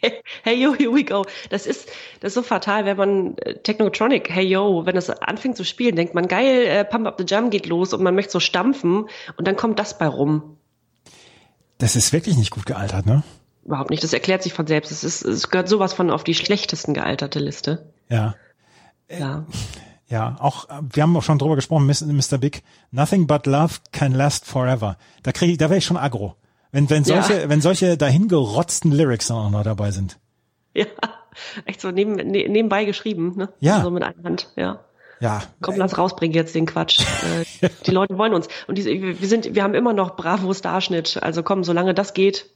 hey 0.44 0.54
Yo, 0.54 0.76
Here 0.76 0.94
We 0.94 1.02
Go. 1.02 1.26
Das 1.50 1.66
ist, 1.66 1.88
das 2.20 2.28
ist 2.28 2.34
so 2.34 2.42
fatal, 2.42 2.84
wenn 2.84 2.96
man 2.96 3.36
äh, 3.38 3.56
Technotronic, 3.56 4.30
Hey 4.30 4.46
Yo, 4.46 4.86
wenn 4.86 4.94
das 4.94 5.10
anfängt 5.10 5.56
zu 5.56 5.64
spielen, 5.64 5.96
denkt 5.96 6.14
man, 6.14 6.28
geil, 6.28 6.64
äh, 6.68 6.84
Pump 6.84 7.08
Up 7.08 7.16
the 7.18 7.24
Jam 7.26 7.50
geht 7.50 7.66
los 7.66 7.92
und 7.92 8.04
man 8.04 8.14
möchte 8.14 8.30
so 8.30 8.38
stampfen 8.38 9.08
und 9.36 9.48
dann 9.48 9.56
kommt 9.56 9.80
das 9.80 9.98
bei 9.98 10.06
rum. 10.06 10.56
Das 11.78 11.96
ist 11.96 12.12
wirklich 12.12 12.36
nicht 12.36 12.52
gut 12.52 12.64
gealtert, 12.64 13.06
ne? 13.06 13.24
Überhaupt 13.64 13.90
nicht. 13.90 14.04
Das 14.04 14.12
erklärt 14.12 14.44
sich 14.44 14.52
von 14.52 14.68
selbst. 14.68 14.92
Es, 14.92 15.02
ist, 15.02 15.24
es 15.24 15.50
gehört 15.50 15.68
sowas 15.68 15.92
von 15.92 16.12
auf 16.12 16.22
die 16.22 16.34
schlechtesten 16.34 16.94
gealterte 16.94 17.40
Liste. 17.40 17.92
Ja. 18.08 18.36
Ja. 19.10 19.46
Ja, 20.06 20.36
auch, 20.38 20.68
wir 20.92 21.02
haben 21.02 21.16
auch 21.16 21.24
schon 21.24 21.38
drüber 21.38 21.56
gesprochen, 21.56 21.86
Mr. 21.88 22.38
Big. 22.38 22.62
Nothing 22.92 23.26
but 23.26 23.48
love 23.48 23.78
can 23.90 24.12
last 24.12 24.46
forever. 24.46 24.96
Da 25.24 25.32
kriege 25.32 25.50
ich, 25.50 25.58
da 25.58 25.68
wäre 25.68 25.78
ich 25.78 25.84
schon 25.84 25.96
aggro. 25.96 26.36
Wenn, 26.72 26.88
wenn 26.88 27.04
solche, 27.04 27.42
ja. 27.42 27.48
wenn 27.48 27.60
solche 27.60 27.96
dahingerotzten 27.96 28.90
Lyrics 28.90 29.28
dann 29.28 29.36
auch 29.36 29.50
noch 29.50 29.62
dabei 29.62 29.90
sind. 29.90 30.18
Ja, 30.74 30.86
echt 31.66 31.80
so 31.80 31.90
neben, 31.90 32.14
ne, 32.16 32.48
nebenbei 32.48 32.84
geschrieben, 32.84 33.34
ne? 33.36 33.50
Ja. 33.60 33.82
So 33.82 33.90
mit 33.90 34.02
einer 34.02 34.24
Hand, 34.24 34.48
ja. 34.56 34.80
Ja. 35.20 35.40
Komm, 35.60 35.76
lass 35.76 35.96
rausbringen 35.96 36.34
jetzt 36.34 36.54
den 36.54 36.66
Quatsch. 36.66 37.00
Äh, 37.62 37.68
die 37.86 37.92
Leute 37.92 38.18
wollen 38.18 38.34
uns. 38.34 38.48
Und 38.66 38.76
diese, 38.76 38.90
wir 38.90 39.28
sind, 39.28 39.54
wir 39.54 39.62
haben 39.62 39.74
immer 39.74 39.92
noch 39.92 40.16
Bravo 40.16 40.52
Starschnitt. 40.52 41.22
Also 41.22 41.44
komm, 41.44 41.62
solange 41.62 41.94
das 41.94 42.14
geht, 42.14 42.46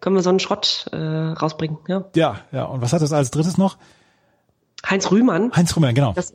können 0.00 0.14
wir 0.14 0.22
so 0.22 0.30
einen 0.30 0.38
Schrott 0.38 0.86
äh, 0.92 0.96
rausbringen. 0.96 1.78
Ja. 1.88 2.04
ja, 2.14 2.40
ja. 2.52 2.64
Und 2.66 2.82
was 2.82 2.92
hat 2.92 3.02
das 3.02 3.12
als 3.12 3.32
drittes 3.32 3.58
noch? 3.58 3.76
Heinz 4.88 5.10
Rühmann. 5.10 5.52
Heinz 5.54 5.76
Rühmann, 5.76 5.94
genau. 5.94 6.12
Das, 6.12 6.34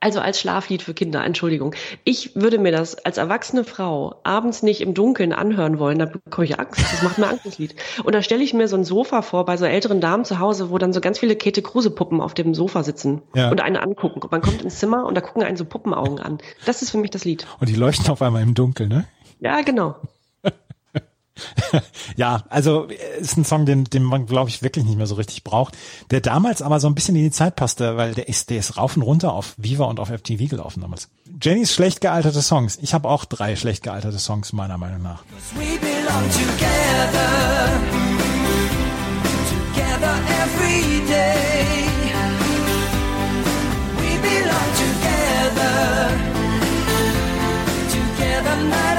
also 0.00 0.20
als 0.20 0.40
Schlaflied 0.40 0.82
für 0.82 0.94
Kinder, 0.94 1.24
Entschuldigung. 1.24 1.74
Ich 2.04 2.36
würde 2.36 2.58
mir 2.58 2.70
das 2.70 2.94
als 2.94 3.18
erwachsene 3.18 3.64
Frau 3.64 4.20
abends 4.22 4.62
nicht 4.62 4.80
im 4.80 4.94
Dunkeln 4.94 5.32
anhören 5.32 5.78
wollen, 5.78 5.98
da 5.98 6.06
bekomme 6.06 6.44
ich 6.44 6.58
Angst. 6.58 6.80
Das 6.80 7.02
macht 7.02 7.18
mir 7.18 7.26
Angst, 7.28 7.44
das 7.44 7.58
Lied. 7.58 7.74
Und 8.04 8.14
da 8.14 8.22
stelle 8.22 8.42
ich 8.42 8.54
mir 8.54 8.68
so 8.68 8.76
ein 8.76 8.84
Sofa 8.84 9.22
vor 9.22 9.44
bei 9.44 9.56
so 9.56 9.64
älteren 9.64 10.00
Damen 10.00 10.24
zu 10.24 10.38
Hause, 10.38 10.70
wo 10.70 10.78
dann 10.78 10.92
so 10.92 11.00
ganz 11.00 11.18
viele 11.18 11.34
Käthe 11.34 11.60
Kruse 11.60 11.90
Puppen 11.90 12.20
auf 12.20 12.34
dem 12.34 12.54
Sofa 12.54 12.84
sitzen 12.84 13.22
ja. 13.34 13.50
und 13.50 13.60
eine 13.60 13.82
angucken. 13.82 14.22
Und 14.22 14.30
man 14.30 14.42
kommt 14.42 14.62
ins 14.62 14.78
Zimmer 14.78 15.04
und 15.04 15.16
da 15.16 15.20
gucken 15.20 15.42
einen 15.42 15.56
so 15.56 15.64
Puppenaugen 15.64 16.20
an. 16.20 16.38
Das 16.66 16.82
ist 16.82 16.90
für 16.90 16.98
mich 16.98 17.10
das 17.10 17.24
Lied. 17.24 17.46
Und 17.58 17.68
die 17.68 17.74
leuchten 17.74 18.08
auf 18.08 18.22
einmal 18.22 18.42
im 18.42 18.54
Dunkeln, 18.54 18.88
ne? 18.88 19.06
Ja, 19.40 19.60
genau. 19.62 19.96
ja, 22.16 22.44
also 22.48 22.88
äh, 22.88 23.20
ist 23.20 23.36
ein 23.36 23.44
Song, 23.44 23.66
den, 23.66 23.84
den 23.84 24.02
man, 24.02 24.26
glaube 24.26 24.50
ich, 24.50 24.62
wirklich 24.62 24.84
nicht 24.84 24.96
mehr 24.96 25.06
so 25.06 25.14
richtig 25.14 25.44
braucht. 25.44 25.76
Der 26.10 26.20
damals 26.20 26.62
aber 26.62 26.80
so 26.80 26.88
ein 26.88 26.94
bisschen 26.94 27.16
in 27.16 27.24
die 27.24 27.30
Zeit 27.30 27.56
passte, 27.56 27.96
weil 27.96 28.14
der 28.14 28.28
ist, 28.28 28.50
der 28.50 28.58
ist 28.58 28.76
rauf 28.76 28.96
und 28.96 29.02
runter 29.02 29.32
auf 29.32 29.54
Viva 29.56 29.84
und 29.84 30.00
auf 30.00 30.08
FTV 30.08 30.48
gelaufen 30.48 30.80
damals. 30.80 31.08
Jennys 31.40 31.72
schlecht 31.72 32.00
gealterte 32.00 32.42
Songs. 32.42 32.78
Ich 32.82 32.94
habe 32.94 33.08
auch 33.08 33.24
drei 33.24 33.56
schlecht 33.56 33.82
gealterte 33.82 34.18
Songs, 34.18 34.52
meiner 34.52 34.78
Meinung 34.78 35.02
nach. 35.02 35.22
Together 47.90 48.56
night 48.68 48.97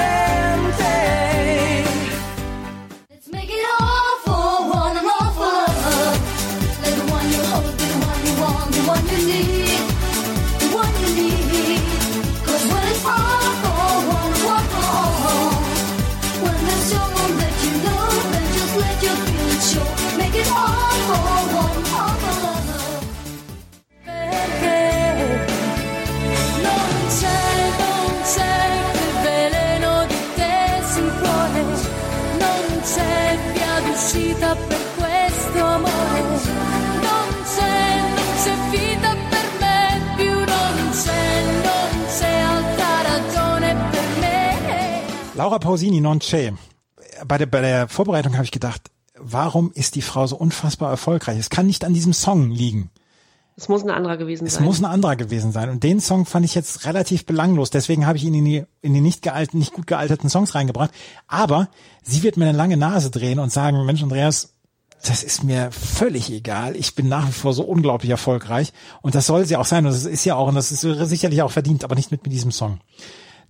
Laura 45.50 45.58
Pausini, 45.58 46.00
non 46.00 46.20
c'è. 46.20 46.52
Bei 47.26 47.36
der, 47.36 47.46
bei 47.46 47.60
der 47.60 47.88
Vorbereitung 47.88 48.34
habe 48.34 48.44
ich 48.44 48.52
gedacht, 48.52 48.82
warum 49.16 49.72
ist 49.72 49.96
die 49.96 50.00
Frau 50.00 50.24
so 50.28 50.36
unfassbar 50.36 50.90
erfolgreich? 50.90 51.40
Es 51.40 51.50
kann 51.50 51.66
nicht 51.66 51.84
an 51.84 51.92
diesem 51.92 52.12
Song 52.12 52.52
liegen. 52.52 52.90
Es 53.56 53.68
muss 53.68 53.82
ein 53.82 53.90
anderer 53.90 54.16
gewesen 54.16 54.46
es 54.46 54.54
sein. 54.54 54.62
Es 54.62 54.64
muss 54.64 54.78
ein 54.78 54.84
anderer 54.84 55.16
gewesen 55.16 55.50
sein. 55.50 55.68
Und 55.68 55.82
den 55.82 55.98
Song 55.98 56.24
fand 56.24 56.44
ich 56.44 56.54
jetzt 56.54 56.86
relativ 56.86 57.26
belanglos. 57.26 57.70
Deswegen 57.70 58.06
habe 58.06 58.16
ich 58.16 58.22
ihn 58.22 58.34
in 58.34 58.44
die, 58.44 58.64
in 58.80 58.94
die 58.94 59.00
nicht 59.00 59.22
gealten, 59.22 59.58
nicht 59.58 59.72
gut 59.72 59.88
gealterten 59.88 60.30
Songs 60.30 60.54
reingebracht. 60.54 60.92
Aber 61.26 61.68
sie 62.04 62.22
wird 62.22 62.36
mir 62.36 62.44
eine 62.48 62.56
lange 62.56 62.76
Nase 62.76 63.10
drehen 63.10 63.40
und 63.40 63.50
sagen, 63.50 63.84
Mensch, 63.84 64.04
Andreas, 64.04 64.54
das 65.04 65.24
ist 65.24 65.42
mir 65.42 65.72
völlig 65.72 66.30
egal. 66.30 66.76
Ich 66.76 66.94
bin 66.94 67.08
nach 67.08 67.26
wie 67.26 67.32
vor 67.32 67.54
so 67.54 67.64
unglaublich 67.64 68.12
erfolgreich. 68.12 68.72
Und 69.02 69.16
das 69.16 69.26
soll 69.26 69.46
sie 69.46 69.56
auch 69.56 69.66
sein. 69.66 69.84
Und 69.84 69.92
das 69.92 70.04
ist 70.04 70.24
ja 70.24 70.36
auch, 70.36 70.46
und 70.46 70.54
das 70.54 70.70
ist 70.70 70.82
sicherlich 70.82 71.42
auch 71.42 71.50
verdient, 71.50 71.82
aber 71.82 71.96
nicht 71.96 72.12
mit, 72.12 72.22
mit 72.22 72.32
diesem 72.32 72.52
Song. 72.52 72.78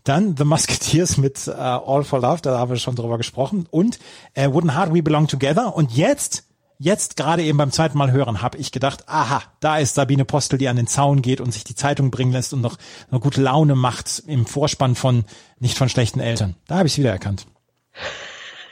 Dann 0.05 0.37
The 0.37 0.45
Musketeers 0.45 1.19
mit 1.19 1.47
uh, 1.47 1.53
All 1.53 2.05
for 2.05 2.21
Love, 2.21 2.41
da 2.43 2.59
haben 2.59 2.71
wir 2.71 2.79
schon 2.79 2.97
drüber 2.97 3.19
gesprochen. 3.19 3.67
Und 3.71 3.99
uh, 4.37 4.53
Wooden 4.53 4.75
Heart, 4.75 4.95
We 4.95 5.03
Belong 5.03 5.27
Together. 5.27 5.75
Und 5.77 5.93
jetzt, 5.93 6.45
jetzt 6.79 7.17
gerade 7.17 7.43
eben 7.43 7.59
beim 7.59 7.71
zweiten 7.71 7.99
Mal 7.99 8.11
hören, 8.11 8.41
habe 8.41 8.59
ich 8.59 8.73
gedacht, 8.73 9.09
aha, 9.09 9.43
da 9.61 9.79
ist 9.79 9.95
Sabine 9.95 10.25
Postel, 10.25 10.59
die 10.59 10.69
an 10.69 10.77
den 10.77 10.87
Zaun 10.87 11.23
geht 11.23 11.41
und 11.41 11.53
sich 11.53 11.65
die 11.65 11.75
Zeitung 11.75 12.11
bringen 12.11 12.33
lässt 12.33 12.55
und 12.55 12.63
noch 12.63 12.79
eine 13.11 13.21
gute 13.21 13.43
Laune 13.43 13.75
macht 13.75 14.23
im 14.27 14.47
Vorspann 14.47 14.95
von 14.95 15.25
nicht 15.59 15.77
von 15.77 15.89
schlechten 15.89 16.21
Eltern. 16.21 16.57
Da 16.67 16.77
habe 16.77 16.87
ich 16.87 16.95
es 16.95 16.99
wiedererkannt. 16.99 17.47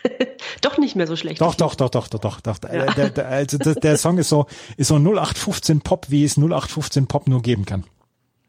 doch 0.62 0.78
nicht 0.78 0.96
mehr 0.96 1.06
so 1.06 1.16
schlecht. 1.16 1.42
Doch, 1.42 1.54
doch, 1.54 1.74
doch, 1.74 1.90
doch, 1.90 2.08
doch, 2.08 2.20
doch, 2.20 2.40
doch. 2.40 2.72
Ja. 2.72 2.86
Der, 2.94 3.10
der, 3.10 3.28
also 3.28 3.58
der, 3.58 3.74
der 3.74 3.98
Song 3.98 4.16
ist 4.16 4.30
so, 4.30 4.46
ist 4.78 4.88
so 4.88 4.96
0815 4.96 5.82
Pop, 5.82 6.06
wie 6.08 6.24
es 6.24 6.38
0815 6.38 7.06
Pop 7.06 7.28
nur 7.28 7.42
geben 7.42 7.66
kann. 7.66 7.84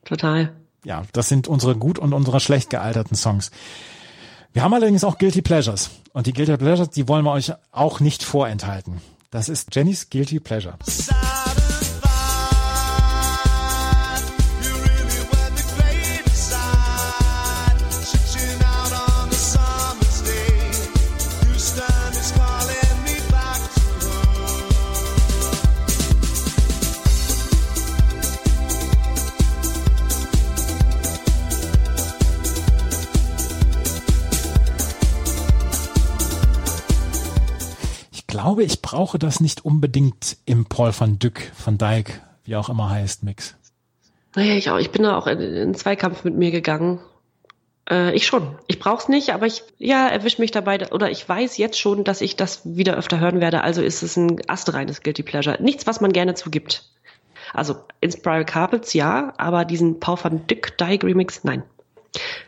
Total 0.06 0.54
ja, 0.84 1.04
das 1.14 1.30
sind 1.30 1.48
unsere 1.48 1.76
gut 1.76 2.00
und 2.00 2.14
unsere 2.14 2.40
schlecht 2.40 2.70
gealterten 2.70 3.16
Songs. 3.16 3.52
Wir 4.54 4.64
haben 4.64 4.74
allerdings 4.74 5.04
auch 5.04 5.18
Guilty 5.18 5.42
Pleasures. 5.42 5.92
Und 6.14 6.28
die 6.28 6.34
Guilty 6.34 6.58
Pleasures, 6.58 6.90
die 6.90 7.08
wollen 7.08 7.24
wir 7.24 7.32
euch 7.32 7.54
auch 7.72 8.00
nicht 8.00 8.24
vorenthalten. 8.24 9.02
Das 9.32 9.48
ist 9.48 9.76
Jennys 9.76 10.10
Guilty 10.10 10.40
Pleasure. 10.40 10.76
Glaube, 38.40 38.64
ich 38.64 38.82
brauche 38.82 39.20
das 39.20 39.41
nicht 39.41 39.66
unbedingt 39.66 40.38
im 40.45 40.66
Paul 40.66 40.94
van 40.98 41.20
Dyck, 41.20 41.52
van 41.64 41.78
Dyk, 41.78 42.22
wie 42.45 42.56
auch 42.56 42.70
immer 42.70 42.90
heißt, 42.90 43.24
Mix. 43.24 43.56
Naja, 44.36 44.53
ich 44.53 44.70
auch. 44.70 44.78
Ich 44.78 44.91
bin 44.91 45.03
da 45.03 45.18
auch 45.18 45.28
in, 45.28 45.40
in 45.40 45.74
Zweikampf 45.76 46.24
mit 46.24 46.36
mir 46.36 46.49
gegangen. 46.49 46.99
Äh, 47.90 48.16
ich 48.16 48.26
schon. 48.26 48.57
Ich 48.68 48.80
brauch's 48.80 49.10
nicht, 49.10 49.32
aber 49.32 49.45
ich, 49.45 49.64
ja, 49.78 50.07
erwisch 50.07 50.40
mich 50.40 50.52
dabei, 50.52 50.90
oder 50.91 51.11
ich 51.11 51.28
weiß 51.28 51.57
jetzt 51.57 51.78
schon, 51.78 52.06
dass 52.06 52.22
ich 52.22 52.38
das 52.38 52.61
wieder 52.64 52.95
öfter 52.95 53.20
hören 53.20 53.41
werde. 53.41 53.61
Also 53.61 53.82
ist 53.82 54.03
es 54.03 54.16
ein 54.16 54.40
astreines 54.48 55.02
Guilty 55.02 55.24
Pleasure. 55.24 55.61
Nichts, 55.61 55.86
was 55.86 55.99
man 55.99 56.14
gerne 56.14 56.36
zugibt. 56.36 56.90
Also 57.53 57.76
Inspiral 57.99 58.45
Carpets, 58.45 58.94
ja, 58.94 59.34
aber 59.38 59.66
diesen 59.66 59.99
Paul 59.99 60.18
van 60.22 60.48
Dyck 60.48 60.78
Dyke 60.78 61.06
Remix, 61.06 61.44
nein 61.44 61.64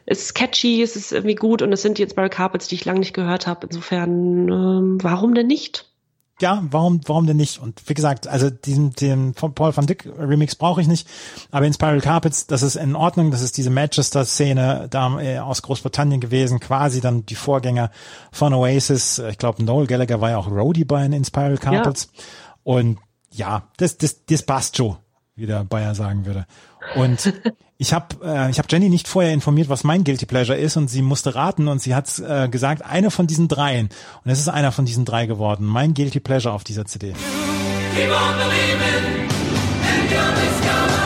es 0.06 0.24
ist 0.24 0.36
catchy, 0.36 0.82
es 0.82 0.96
ist 0.96 1.12
irgendwie 1.12 1.36
gut 1.36 1.62
und 1.62 1.72
es 1.72 1.82
sind 1.82 2.00
jetzt 2.00 2.16
Barrel 2.16 2.30
Carpets, 2.30 2.68
die 2.68 2.76
ich 2.76 2.86
lange 2.86 3.00
nicht 3.00 3.14
gehört 3.14 3.48
habe. 3.48 3.68
Insofern, 3.68 4.50
ähm, 4.50 4.98
warum 5.02 5.34
denn 5.34 5.48
nicht? 5.48 5.92
Ja, 6.42 6.64
warum, 6.72 7.02
warum 7.06 7.28
denn 7.28 7.38
nicht? 7.38 7.60
Und 7.60 7.88
wie 7.88 7.94
gesagt, 7.94 8.28
also 8.28 8.50
diesen, 8.50 8.94
den 8.94 9.34
Paul 9.34 9.78
van 9.78 9.86
Dyck 9.86 10.10
Remix 10.18 10.56
brauche 10.56 10.82
ich 10.82 10.88
nicht. 10.88 11.08
Aber 11.52 11.68
in 11.68 11.74
Spiral 11.74 12.02
Carpets, 12.02 12.48
das 12.48 12.64
ist 12.64 12.76
in 12.76 12.96
Ordnung. 12.96 13.30
Das 13.30 13.44
ist 13.44 13.58
diese 13.58 13.70
Manchester-Szene 13.70 14.88
da 14.90 15.22
äh, 15.22 15.38
aus 15.38 15.62
Großbritannien 15.62 16.20
gewesen, 16.20 16.60
quasi 16.60 17.00
dann 17.00 17.28
die 17.28 17.36
Vorgänger 17.36 17.92
von 18.32 18.56
Oasis. 18.56 19.20
Ich 19.20 19.38
glaube, 19.38 19.64
Noel 19.64 19.86
Gallagher 19.86 20.20
war 20.20 20.32
ja 20.32 20.38
auch 20.38 20.50
Roadie 20.50 20.84
bei 20.84 21.06
in 21.06 21.24
Spiral 21.24 21.60
Carpets. 21.60 22.10
Ja. 22.12 22.24
Und 22.64 22.98
ja, 23.32 23.68
das, 23.78 23.98
das, 23.98 24.26
das 24.26 24.42
passt 24.42 24.78
schon, 24.78 24.98
wie 25.36 25.46
der 25.46 25.64
Bayer 25.64 25.96
sagen 25.96 26.26
würde. 26.26 26.46
Und 26.96 27.34
ich 27.78 27.94
habe 27.94 28.16
äh, 28.24 28.50
ich 28.50 28.60
hab 28.60 28.72
Jenny 28.72 28.90
nicht 28.90 29.08
vorher 29.08 29.34
informiert, 29.34 29.70
was 29.70 29.84
mein 29.84 30.04
Guilty 30.04 30.26
Pleasure 30.26 30.58
ist 30.58 30.78
und 30.78 30.88
sie 30.88 31.02
musste 31.02 31.36
raten 31.36 31.68
und 31.68 31.82
sie 31.82 31.96
hat 31.96 32.20
äh, 32.20 32.48
gesagt, 32.50 32.84
eine 32.84 33.12
von 33.12 33.28
diesen 33.28 33.48
dreien. 33.48 33.90
Und 34.24 34.32
es 34.32 34.40
ist 34.40 34.50
einer 34.50 34.72
von 34.72 34.86
diesen 34.86 35.06
drei 35.06 35.26
geworden. 35.26 35.66
Mein 35.66 35.94
Guilty 35.94 36.20
Pleasure 36.20 36.54
auf 36.54 36.64
dieser 36.64 36.86
CD. 36.86 37.14
Keep 37.96 38.10
on 38.10 38.38
believing 38.38 39.30
and 39.84 40.12
you'll 40.12 41.01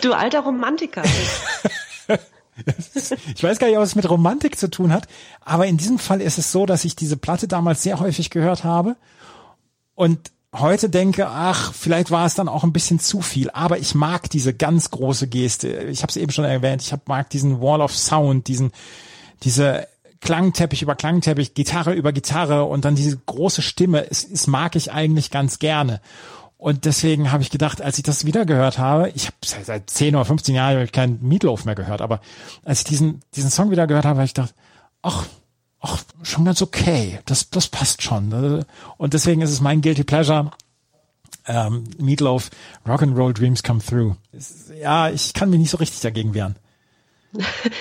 Du 0.00 0.12
alter 0.12 0.40
Romantiker. 0.40 1.02
ich 3.34 3.42
weiß 3.42 3.58
gar 3.58 3.68
nicht, 3.68 3.78
was 3.78 3.90
es 3.90 3.94
mit 3.94 4.08
Romantik 4.08 4.58
zu 4.58 4.70
tun 4.70 4.92
hat, 4.92 5.06
aber 5.40 5.66
in 5.66 5.76
diesem 5.76 5.98
Fall 5.98 6.20
ist 6.20 6.38
es 6.38 6.52
so, 6.52 6.66
dass 6.66 6.84
ich 6.84 6.96
diese 6.96 7.16
Platte 7.16 7.48
damals 7.48 7.82
sehr 7.82 8.00
häufig 8.00 8.30
gehört 8.30 8.64
habe 8.64 8.96
und 9.94 10.30
heute 10.52 10.90
denke, 10.90 11.28
ach, 11.28 11.72
vielleicht 11.72 12.10
war 12.10 12.26
es 12.26 12.34
dann 12.34 12.48
auch 12.48 12.64
ein 12.64 12.72
bisschen 12.72 12.98
zu 12.98 13.20
viel, 13.20 13.50
aber 13.50 13.78
ich 13.78 13.94
mag 13.94 14.28
diese 14.30 14.52
ganz 14.52 14.90
große 14.90 15.28
Geste. 15.28 15.68
Ich 15.84 16.02
habe 16.02 16.10
es 16.10 16.16
eben 16.16 16.32
schon 16.32 16.44
erwähnt, 16.44 16.82
ich 16.82 16.92
hab, 16.92 17.08
mag 17.08 17.30
diesen 17.30 17.60
Wall 17.60 17.80
of 17.80 17.96
Sound, 17.96 18.48
diesen 18.48 18.72
diese 19.42 19.86
Klangteppich 20.20 20.82
über 20.82 20.96
Klangteppich, 20.96 21.54
Gitarre 21.54 21.94
über 21.94 22.12
Gitarre 22.12 22.64
und 22.64 22.84
dann 22.84 22.94
diese 22.94 23.16
große 23.16 23.62
Stimme, 23.62 24.10
es, 24.10 24.24
es 24.24 24.46
mag 24.46 24.76
ich 24.76 24.92
eigentlich 24.92 25.30
ganz 25.30 25.58
gerne. 25.58 26.00
Und 26.60 26.84
deswegen 26.84 27.32
habe 27.32 27.42
ich 27.42 27.48
gedacht, 27.48 27.80
als 27.80 27.96
ich 27.96 28.04
das 28.04 28.26
wieder 28.26 28.44
gehört 28.44 28.76
habe, 28.76 29.08
ich 29.14 29.24
habe 29.26 29.36
seit, 29.42 29.64
seit 29.64 29.88
10 29.88 30.14
oder 30.14 30.26
15 30.26 30.54
Jahren 30.54 30.92
kein 30.92 31.18
Meatloaf 31.22 31.64
mehr 31.64 31.74
gehört, 31.74 32.02
aber 32.02 32.20
als 32.66 32.80
ich 32.80 32.84
diesen, 32.84 33.22
diesen 33.34 33.48
Song 33.48 33.70
wieder 33.70 33.86
gehört 33.86 34.04
habe, 34.04 34.18
habe 34.18 34.26
ich 34.26 34.34
gedacht, 34.34 34.54
ach, 35.00 35.24
ach, 35.80 36.02
schon 36.22 36.44
ganz 36.44 36.60
okay, 36.60 37.18
das, 37.24 37.48
das 37.48 37.68
passt 37.68 38.02
schon. 38.02 38.66
Und 38.98 39.14
deswegen 39.14 39.40
ist 39.40 39.52
es 39.52 39.62
mein 39.62 39.80
Guilty 39.80 40.04
Pleasure. 40.04 40.50
Ähm, 41.46 41.84
Meatloaf, 41.96 42.50
Rock'n'Roll 42.86 43.32
Dreams 43.32 43.62
Come 43.62 43.80
Through. 43.80 44.16
Ja, 44.78 45.08
ich 45.08 45.32
kann 45.32 45.48
mich 45.48 45.60
nicht 45.60 45.70
so 45.70 45.78
richtig 45.78 46.00
dagegen 46.00 46.34
wehren. 46.34 46.56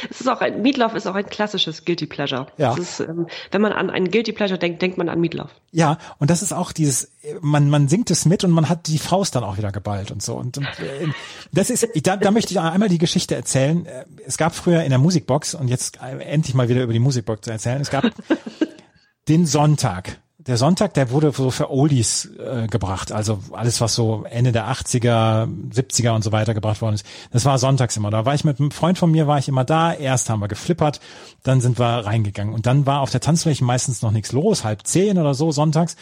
Es 0.09 0.21
ist 0.21 0.27
auch 0.27 0.41
ein, 0.41 0.61
Meatloaf 0.61 0.93
ist 0.93 1.07
auch 1.07 1.15
ein 1.15 1.25
klassisches 1.25 1.85
Guilty 1.85 2.05
Pleasure. 2.05 2.47
Ja. 2.57 2.75
Ist, 2.75 2.99
ähm, 2.99 3.27
wenn 3.51 3.61
man 3.61 3.71
an 3.71 3.89
ein 3.89 4.11
Guilty 4.11 4.31
Pleasure 4.31 4.59
denkt, 4.59 4.81
denkt 4.81 4.97
man 4.97 5.09
an 5.09 5.19
Meatloaf. 5.19 5.49
Ja, 5.71 5.97
und 6.19 6.29
das 6.29 6.41
ist 6.41 6.53
auch 6.53 6.71
dieses, 6.71 7.11
man, 7.41 7.69
man 7.69 7.87
singt 7.87 8.11
es 8.11 8.25
mit 8.25 8.43
und 8.43 8.51
man 8.51 8.69
hat 8.69 8.87
die 8.87 8.99
Faust 8.99 9.35
dann 9.35 9.43
auch 9.43 9.57
wieder 9.57 9.71
geballt 9.71 10.11
und 10.11 10.21
so. 10.21 10.35
Und, 10.35 10.57
und 10.57 10.65
äh, 10.65 11.07
das 11.51 11.69
ist, 11.69 11.87
da, 12.03 12.17
da 12.17 12.31
möchte 12.31 12.53
ich 12.53 12.59
einmal 12.59 12.89
die 12.89 12.97
Geschichte 12.97 13.35
erzählen. 13.35 13.87
Es 14.25 14.37
gab 14.37 14.53
früher 14.53 14.83
in 14.83 14.89
der 14.89 14.99
Musikbox, 14.99 15.55
und 15.55 15.67
jetzt 15.67 15.99
endlich 16.01 16.53
mal 16.53 16.69
wieder 16.69 16.83
über 16.83 16.93
die 16.93 16.99
Musikbox 16.99 17.41
zu 17.41 17.51
erzählen, 17.51 17.81
es 17.81 17.89
gab 17.89 18.05
den 19.27 19.45
Sonntag 19.45 20.19
der 20.49 20.57
Sonntag, 20.57 20.93
der 20.95 21.11
wurde 21.11 21.31
so 21.31 21.51
für 21.51 21.71
Oldies 21.71 22.25
äh, 22.37 22.67
gebracht, 22.67 23.11
also 23.11 23.39
alles, 23.51 23.79
was 23.81 23.95
so 23.95 24.25
Ende 24.29 24.51
der 24.51 24.67
80er, 24.69 25.47
70er 25.73 26.11
und 26.11 26.23
so 26.23 26.31
weiter 26.31 26.53
gebracht 26.53 26.81
worden 26.81 26.95
ist. 26.95 27.05
Das 27.31 27.45
war 27.45 27.57
sonntags 27.57 27.95
immer. 27.95 28.11
Da 28.11 28.25
war 28.25 28.33
ich 28.33 28.43
mit 28.43 28.59
einem 28.59 28.71
Freund 28.71 28.97
von 28.97 29.11
mir, 29.11 29.27
war 29.27 29.37
ich 29.37 29.47
immer 29.47 29.63
da. 29.63 29.93
Erst 29.93 30.29
haben 30.29 30.41
wir 30.41 30.47
geflippert, 30.47 30.99
dann 31.43 31.61
sind 31.61 31.79
wir 31.79 32.05
reingegangen. 32.05 32.53
Und 32.53 32.65
dann 32.65 32.85
war 32.85 33.01
auf 33.01 33.11
der 33.11 33.21
Tanzfläche 33.21 33.63
meistens 33.63 34.01
noch 34.01 34.11
nichts 34.11 34.31
los, 34.31 34.63
halb 34.63 34.85
zehn 34.85 35.17
oder 35.17 35.33
so 35.33 35.51
sonntags. 35.51 35.95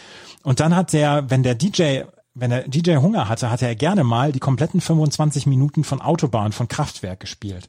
Und 0.43 0.59
dann 0.59 0.75
hat 0.75 0.93
der, 0.93 1.29
wenn 1.29 1.43
der 1.43 1.55
DJ 1.55 2.01
wenn 2.39 2.51
der 2.51 2.67
DJ 2.67 2.97
Hunger 2.97 3.27
hatte, 3.27 3.49
hatte 3.49 3.65
er 3.65 3.75
gerne 3.75 4.03
mal 4.03 4.31
die 4.31 4.39
kompletten 4.39 4.79
25 4.79 5.47
Minuten 5.47 5.83
von 5.83 6.01
Autobahn, 6.01 6.51
von 6.51 6.67
Kraftwerk 6.67 7.19
gespielt. 7.19 7.67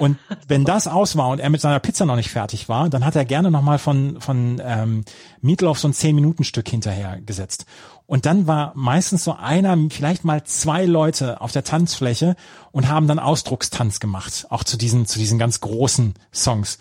Und 0.00 0.18
wenn 0.48 0.64
das 0.64 0.88
aus 0.88 1.16
war 1.16 1.28
und 1.28 1.40
er 1.40 1.50
mit 1.50 1.60
seiner 1.60 1.78
Pizza 1.78 2.06
noch 2.06 2.16
nicht 2.16 2.30
fertig 2.30 2.70
war, 2.70 2.88
dann 2.88 3.04
hat 3.04 3.16
er 3.16 3.26
gerne 3.26 3.50
nochmal 3.50 3.78
von, 3.78 4.18
von 4.20 4.60
ähm, 4.64 5.04
Meatloaf 5.42 5.78
so 5.78 5.88
ein 5.88 5.92
10-Minuten-Stück 5.92 6.66
hinterher 6.66 7.20
gesetzt. 7.20 7.66
Und 8.06 8.24
dann 8.24 8.46
war 8.46 8.72
meistens 8.74 9.24
so 9.24 9.34
einer, 9.34 9.76
vielleicht 9.90 10.24
mal 10.24 10.42
zwei 10.44 10.86
Leute 10.86 11.42
auf 11.42 11.52
der 11.52 11.64
Tanzfläche 11.64 12.34
und 12.72 12.88
haben 12.88 13.08
dann 13.08 13.18
Ausdruckstanz 13.18 14.00
gemacht, 14.00 14.46
auch 14.48 14.64
zu 14.64 14.78
diesen, 14.78 15.04
zu 15.04 15.18
diesen 15.18 15.38
ganz 15.38 15.60
großen 15.60 16.14
Songs. 16.32 16.78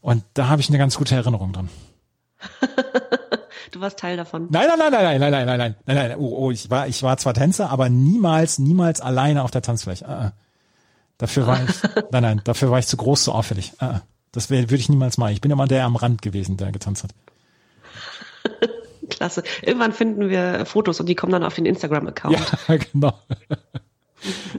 Und 0.00 0.24
da 0.32 0.48
habe 0.48 0.62
ich 0.62 0.70
eine 0.70 0.78
ganz 0.78 0.96
gute 0.96 1.14
Erinnerung 1.14 1.52
dran. 1.52 1.68
Du 3.72 3.80
warst 3.80 3.98
Teil 3.98 4.16
davon. 4.16 4.46
Nein, 4.48 4.68
nein, 4.68 4.78
nein, 4.78 4.90
nein, 4.92 5.20
nein, 5.20 5.30
nein, 5.32 5.46
nein, 5.46 5.58
nein, 5.58 5.74
nein, 5.86 5.96
nein. 5.96 6.16
Oh, 6.18 6.46
oh, 6.46 6.50
ich 6.52 6.70
war, 6.70 6.86
ich 6.86 7.02
war 7.02 7.16
zwar 7.18 7.34
Tänzer, 7.34 7.68
aber 7.68 7.88
niemals, 7.88 8.58
niemals 8.58 9.00
alleine 9.00 9.42
auf 9.42 9.50
der 9.50 9.60
Tanzfläche. 9.60 10.04
Uh, 10.06 10.26
uh. 10.26 10.30
Dafür 11.18 11.46
war 11.46 11.62
ich, 11.62 11.70
nein, 12.10 12.22
nein, 12.22 12.40
dafür 12.44 12.70
war 12.70 12.78
ich 12.78 12.86
zu 12.86 12.96
groß, 12.96 13.24
zu 13.24 13.32
auffällig. 13.32 13.72
Ah, 13.78 14.00
das 14.32 14.50
würde 14.50 14.74
ich 14.74 14.88
niemals 14.88 15.18
machen. 15.18 15.32
Ich 15.32 15.40
bin 15.40 15.50
immer 15.50 15.66
der 15.66 15.84
am 15.84 15.96
Rand 15.96 16.22
gewesen, 16.22 16.56
der 16.56 16.72
getanzt 16.72 17.04
hat. 17.04 17.10
Klasse. 19.08 19.42
Irgendwann 19.62 19.92
finden 19.92 20.28
wir 20.28 20.66
Fotos 20.66 21.00
und 21.00 21.06
die 21.06 21.14
kommen 21.14 21.32
dann 21.32 21.44
auf 21.44 21.54
den 21.54 21.64
Instagram-Account. 21.64 22.38
Ja, 22.68 22.76
genau. 22.92 23.18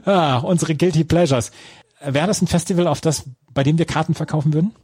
ah, 0.04 0.38
unsere 0.38 0.74
Guilty 0.74 1.04
Pleasures. 1.04 1.52
Wäre 2.00 2.26
das 2.26 2.40
ein 2.42 2.46
Festival, 2.46 2.86
auf 2.86 3.00
das, 3.00 3.24
bei 3.52 3.62
dem 3.62 3.78
wir 3.78 3.84
Karten 3.84 4.14
verkaufen 4.14 4.54
würden? 4.54 4.74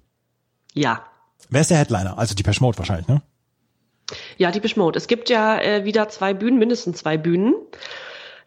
Ja. 0.75 1.05
Wer 1.49 1.61
ist 1.61 1.71
der 1.71 1.79
Headliner? 1.79 2.19
Also 2.19 2.35
die 2.35 2.45
Mode 2.61 2.79
wahrscheinlich, 2.79 3.09
ne? 3.09 3.23
Ja, 4.37 4.51
die 4.51 4.61
Mode. 4.77 4.99
Es 4.99 5.07
gibt 5.07 5.31
ja 5.31 5.59
äh, 5.61 5.85
wieder 5.85 6.09
zwei 6.09 6.35
Bühnen, 6.35 6.59
mindestens 6.59 6.99
zwei 6.99 7.17
Bühnen 7.17 7.55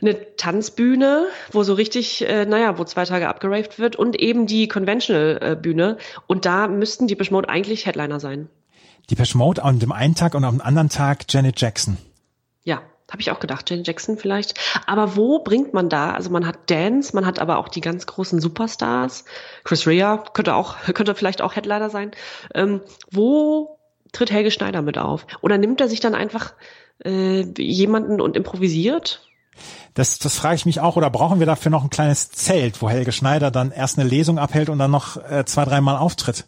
eine 0.02 0.36
Tanzbühne, 0.36 1.28
wo 1.52 1.64
so 1.64 1.74
richtig, 1.74 2.28
äh, 2.28 2.46
naja, 2.46 2.78
wo 2.78 2.84
zwei 2.84 3.06
Tage 3.06 3.28
abgeraved 3.28 3.80
wird 3.80 3.96
und 3.96 4.20
eben 4.20 4.46
die 4.46 4.68
Conventional-Bühne. 4.68 5.98
Und 6.28 6.46
da 6.46 6.68
müssten 6.68 7.08
die 7.08 7.18
Mode 7.32 7.50
eigentlich 7.50 7.86
Headliner 7.86 8.20
sein. 8.20 8.50
Die 9.10 9.38
Mode 9.38 9.64
an 9.64 9.80
dem 9.80 9.92
einen 9.92 10.16
Tag 10.16 10.36
und 10.36 10.44
am 10.44 10.62
anderen 10.62 10.90
Tag 10.90 11.26
Janet 11.30 11.60
Jackson. 11.60 11.98
Ja, 12.64 12.82
habe 13.10 13.22
ich 13.22 13.32
auch 13.32 13.40
gedacht, 13.40 13.70
Janet 13.70 13.88
Jackson 13.88 14.18
vielleicht. 14.18 14.60
Aber 14.86 15.16
wo 15.16 15.40
bringt 15.40 15.74
man 15.74 15.90
da? 15.90 16.12
Also 16.12 16.30
man 16.30 16.46
hat 16.46 16.70
Dance, 16.70 17.16
man 17.16 17.26
hat 17.26 17.40
aber 17.40 17.58
auch 17.58 17.70
die 17.70 17.82
ganz 17.82 18.06
großen 18.06 18.42
Superstars. 18.42 19.26
Chris 19.64 19.88
Rea 19.88 20.24
könnte 20.34 20.56
auch, 20.56 20.76
könnte 20.94 21.16
vielleicht 21.16 21.42
auch 21.42 21.56
Headliner 21.56 21.90
sein. 21.90 22.12
Ähm, 22.54 22.82
wo 23.10 23.80
tritt 24.12 24.32
Helge 24.32 24.52
Schneider 24.52 24.82
mit 24.82 24.98
auf? 24.98 25.26
Oder 25.42 25.58
nimmt 25.58 25.82
er 25.82 25.88
sich 25.88 26.02
dann 26.02 26.16
einfach 26.16 26.54
äh, 27.04 27.42
jemanden 27.58 28.20
und 28.22 28.36
improvisiert? 28.36 29.27
Das, 29.98 30.20
das 30.20 30.36
frage 30.36 30.54
ich 30.54 30.68
mich 30.68 30.80
auch. 30.80 30.96
Oder 30.96 31.10
brauchen 31.10 31.40
wir 31.40 31.48
dafür 31.48 31.72
noch 31.72 31.84
ein 31.84 31.90
kleines 31.90 32.30
Zelt, 32.30 32.84
wo 32.84 32.90
Helge 32.90 33.12
Schneider 33.12 33.50
dann 33.50 33.72
erst 33.72 33.98
eine 33.98 34.08
Lesung 34.08 34.38
abhält 34.38 34.70
und 34.70 34.78
dann 34.78 34.92
noch 34.92 35.18
äh, 35.18 35.44
zwei, 35.46 35.66
dreimal 35.66 35.98
auftritt? 35.98 36.46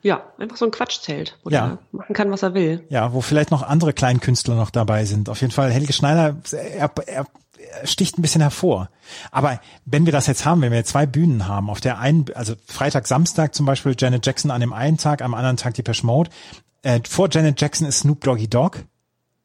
Ja, 0.00 0.22
einfach 0.38 0.56
so 0.56 0.64
ein 0.64 0.70
Quatschzelt, 0.70 1.38
wo 1.44 1.50
ja. 1.50 1.66
er 1.66 1.78
machen 1.92 2.14
kann, 2.14 2.30
was 2.30 2.42
er 2.42 2.54
will. 2.54 2.86
Ja, 2.88 3.12
wo 3.12 3.20
vielleicht 3.20 3.50
noch 3.50 3.62
andere 3.62 3.92
Kleinkünstler 3.92 4.54
noch 4.54 4.70
dabei 4.70 5.04
sind. 5.04 5.28
Auf 5.28 5.42
jeden 5.42 5.52
Fall, 5.52 5.70
Helge 5.70 5.92
Schneider, 5.92 6.36
er, 6.50 6.90
er, 7.06 7.26
er 7.58 7.86
sticht 7.86 8.16
ein 8.16 8.22
bisschen 8.22 8.40
hervor. 8.40 8.88
Aber 9.32 9.60
wenn 9.84 10.06
wir 10.06 10.12
das 10.14 10.26
jetzt 10.26 10.46
haben, 10.46 10.62
wenn 10.62 10.72
wir 10.72 10.82
zwei 10.86 11.04
Bühnen 11.04 11.46
haben, 11.46 11.68
auf 11.68 11.82
der 11.82 11.98
einen, 11.98 12.24
also 12.34 12.54
Freitag, 12.64 13.06
Samstag 13.06 13.54
zum 13.54 13.66
Beispiel 13.66 13.96
Janet 13.98 14.24
Jackson 14.24 14.50
an 14.50 14.62
dem 14.62 14.72
einen 14.72 14.96
Tag, 14.96 15.20
am 15.20 15.34
anderen 15.34 15.58
Tag 15.58 15.74
die 15.74 15.84
Mode. 16.04 16.30
Äh, 16.80 17.00
vor 17.06 17.28
Janet 17.30 17.60
Jackson 17.60 17.86
ist 17.86 17.98
Snoop 17.98 18.22
Doggy 18.22 18.48
Dogg. 18.48 18.78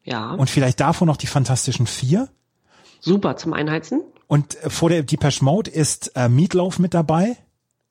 Ja. 0.02 0.30
Und 0.30 0.48
vielleicht 0.48 0.80
davor 0.80 1.06
noch 1.06 1.18
die 1.18 1.26
Fantastischen 1.26 1.86
Vier. 1.86 2.30
Super 3.04 3.36
zum 3.36 3.52
Einheizen. 3.52 4.02
Und 4.26 4.54
vor 4.68 4.88
der 4.88 5.02
Depeche 5.02 5.44
Mode 5.44 5.70
ist 5.70 6.12
äh, 6.16 6.28
Meatloaf 6.28 6.78
mit 6.78 6.94
dabei. 6.94 7.36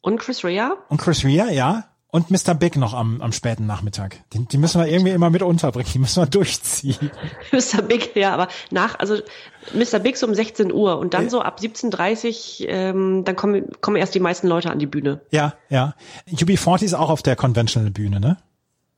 Und 0.01 0.19
Chris 0.19 0.43
Rea. 0.43 0.75
Und 0.89 0.99
Chris 0.99 1.23
Rea, 1.23 1.49
ja. 1.51 1.85
Und 2.07 2.29
Mr. 2.29 2.53
Big 2.53 2.75
noch 2.75 2.93
am, 2.93 3.21
am 3.21 3.31
späten 3.31 3.65
Nachmittag. 3.65 4.17
Die, 4.33 4.45
die 4.45 4.57
müssen 4.57 4.79
wir 4.79 4.87
irgendwie 4.87 5.11
immer 5.11 5.29
mit 5.29 5.41
unterbringen. 5.41 5.89
Die 5.93 5.99
müssen 5.99 6.21
wir 6.21 6.27
durchziehen. 6.27 7.11
Mr. 7.51 7.81
Big, 7.83 8.15
ja, 8.15 8.33
aber 8.33 8.47
nach, 8.71 8.99
also 8.99 9.17
Mr. 9.73 9.99
Big 9.99 10.17
so 10.17 10.27
um 10.27 10.33
16 10.33 10.71
Uhr 10.71 10.97
und 10.97 11.13
dann 11.13 11.29
so 11.29 11.41
ab 11.41 11.59
17.30 11.59 12.67
ähm, 12.67 13.23
dann 13.23 13.35
kommen, 13.35 13.67
kommen 13.81 13.97
erst 13.97 14.13
die 14.15 14.19
meisten 14.19 14.47
Leute 14.47 14.71
an 14.71 14.79
die 14.79 14.85
Bühne. 14.87 15.21
Ja, 15.31 15.53
ja. 15.69 15.95
UB40 16.29 16.83
ist 16.83 16.93
auch 16.93 17.09
auf 17.09 17.21
der 17.21 17.35
Conventional 17.35 17.91
Bühne, 17.91 18.19
ne? 18.19 18.37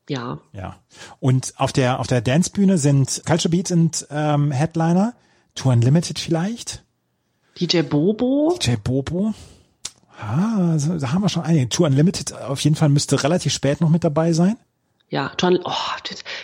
Ja. 0.09 0.39
Ja. 0.53 0.75
Und 1.19 1.53
auf 1.57 1.73
der, 1.73 1.99
auf 1.99 2.07
der 2.07 2.21
Dance-Bühne 2.21 2.77
sind 2.77 3.23
Culture 3.25 3.49
Beats 3.49 3.71
und 3.71 4.07
ähm, 4.11 4.51
Headliner. 4.51 5.13
Tour 5.55 5.73
Unlimited 5.73 6.19
vielleicht? 6.19 6.83
DJ 7.59 7.81
Bobo? 7.81 8.57
DJ 8.61 8.75
Bobo. 8.75 9.33
Ah, 10.19 10.77
da 10.77 11.11
haben 11.11 11.21
wir 11.21 11.29
schon 11.29 11.43
einige. 11.43 11.69
Tour 11.69 11.87
Unlimited 11.87 12.33
auf 12.33 12.59
jeden 12.61 12.75
Fall 12.75 12.89
müsste 12.89 13.21
relativ 13.23 13.53
spät 13.53 13.81
noch 13.81 13.89
mit 13.89 14.03
dabei 14.03 14.33
sein. 14.33 14.57
Ja, 15.09 15.29
Tour, 15.29 15.59
oh, 15.63 15.71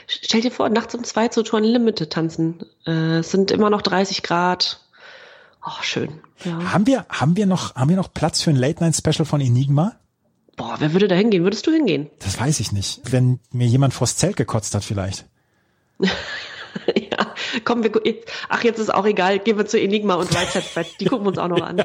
stell 0.07 0.41
dir 0.41 0.51
vor, 0.51 0.69
nachts 0.69 0.95
um 0.95 1.03
zwei 1.03 1.27
zu 1.27 1.43
Tour 1.43 1.59
Unlimited 1.59 2.11
tanzen. 2.11 2.65
Äh, 2.85 3.19
es 3.19 3.31
sind 3.31 3.51
immer 3.51 3.69
noch 3.69 3.81
30 3.81 4.23
Grad. 4.23 4.81
Oh, 5.65 5.81
schön. 5.81 6.21
Ja. 6.43 6.73
Haben 6.73 6.88
wir, 6.88 7.05
haben 7.09 7.35
wir 7.35 7.45
noch, 7.45 7.75
haben 7.75 7.89
wir 7.89 7.95
noch 7.95 8.13
Platz 8.13 8.41
für 8.41 8.49
ein 8.49 8.55
Late 8.55 8.83
Night 8.83 8.95
Special 8.95 9.25
von 9.25 9.41
Enigma? 9.41 9.95
Boah, 10.55 10.75
wer 10.79 10.93
würde 10.93 11.07
da 11.07 11.15
hingehen? 11.15 11.43
Würdest 11.43 11.65
du 11.67 11.71
hingehen? 11.71 12.09
Das 12.19 12.39
weiß 12.39 12.59
ich 12.59 12.71
nicht. 12.71 13.01
Wenn 13.11 13.39
mir 13.51 13.67
jemand 13.67 13.93
vors 13.93 14.17
Zelt 14.17 14.35
gekotzt 14.35 14.75
hat, 14.75 14.83
vielleicht. 14.83 15.25
ja, 16.95 17.33
komm, 17.63 17.83
wir, 17.83 17.91
ach, 18.49 18.63
jetzt 18.63 18.79
ist 18.79 18.93
auch 18.93 19.05
egal, 19.05 19.39
gehen 19.39 19.57
wir 19.57 19.65
zu 19.65 19.79
Enigma 19.79 20.15
und 20.15 20.35
Right 20.35 20.49
Set 20.49 20.63
Fred, 20.63 20.87
die 20.99 21.05
gucken 21.05 21.25
wir 21.25 21.29
uns 21.29 21.37
auch 21.37 21.47
noch 21.47 21.61
an. 21.61 21.83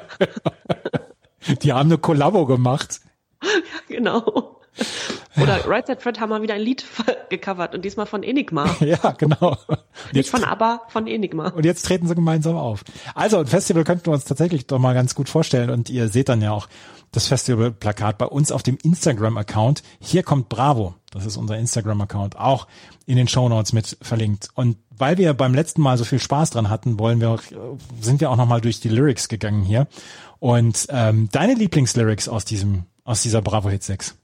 die 1.63 1.73
haben 1.73 1.91
eine 1.91 1.99
Kollabo 1.99 2.47
gemacht. 2.47 3.01
Ja, 3.89 3.97
genau. 3.97 4.61
Oder 5.37 5.59
ja. 5.59 5.65
Right 5.67 5.87
Set 5.87 6.03
Fred 6.03 6.21
haben 6.21 6.31
mal 6.31 6.43
wieder 6.43 6.55
ein 6.55 6.61
Lied 6.61 6.85
gecovert 7.29 7.75
und 7.75 7.85
diesmal 7.85 8.07
von 8.07 8.23
Enigma. 8.23 8.75
Ja, 8.81 9.13
genau. 9.13 9.57
Nicht 10.13 10.31
von 10.31 10.43
ABBA, 10.43 10.83
von 10.89 11.07
Enigma. 11.07 11.49
Und 11.49 11.65
jetzt 11.65 11.85
treten 11.85 12.09
sie 12.09 12.15
gemeinsam 12.15 12.57
auf. 12.57 12.83
Also 13.15 13.39
ein 13.39 13.47
Festival 13.47 13.85
könnten 13.85 14.07
wir 14.07 14.15
uns 14.15 14.25
tatsächlich 14.25 14.67
doch 14.67 14.79
mal 14.79 14.95
ganz 14.95 15.15
gut 15.15 15.29
vorstellen 15.29 15.71
und 15.71 15.91
ihr 15.91 16.09
seht 16.09 16.29
dann 16.29 16.43
ja 16.43 16.53
auch 16.53 16.69
das 17.13 17.27
Festivalplakat 17.29 18.19
bei 18.19 18.27
uns 18.27 18.51
auf 18.53 18.63
dem 18.63 18.79
Instagram-Account. 18.83 19.83
Hier 20.01 20.23
kommt 20.23 20.49
Bravo. 20.49 20.95
Das 21.17 21.27
ist 21.27 21.39
unser 21.39 21.57
Instagram-Account. 21.57 22.37
Auch 22.37 22.67
in 23.07 23.17
den 23.17 23.27
Show 23.27 23.49
Notes 23.49 23.73
mit 23.73 23.97
verlinkt. 24.03 24.51
Und 24.55 24.77
weil 24.91 25.17
wir 25.17 25.33
beim 25.33 25.55
letzten 25.55 25.81
Mal 25.81 25.97
so 25.97 26.05
viel 26.05 26.19
Spaß 26.19 26.51
dran 26.51 26.69
hatten, 26.69 26.99
wollen 26.99 27.21
wir, 27.21 27.39
sind 28.01 28.21
wir 28.21 28.31
auch 28.31 28.37
nochmal 28.37 28.61
durch 28.61 28.81
die 28.81 28.89
Lyrics 28.89 29.29
gegangen 29.29 29.63
hier. 29.63 29.87
Und 30.39 30.87
ähm, 30.91 31.29
deine 31.33 31.55
Lieblingslyrics 31.55 32.29
aus 32.29 32.45
diesem, 32.45 32.85
aus 33.05 33.23
dieser 33.23 33.41
Bravo 33.41 33.71
Hit 33.71 33.83
6? 33.83 34.15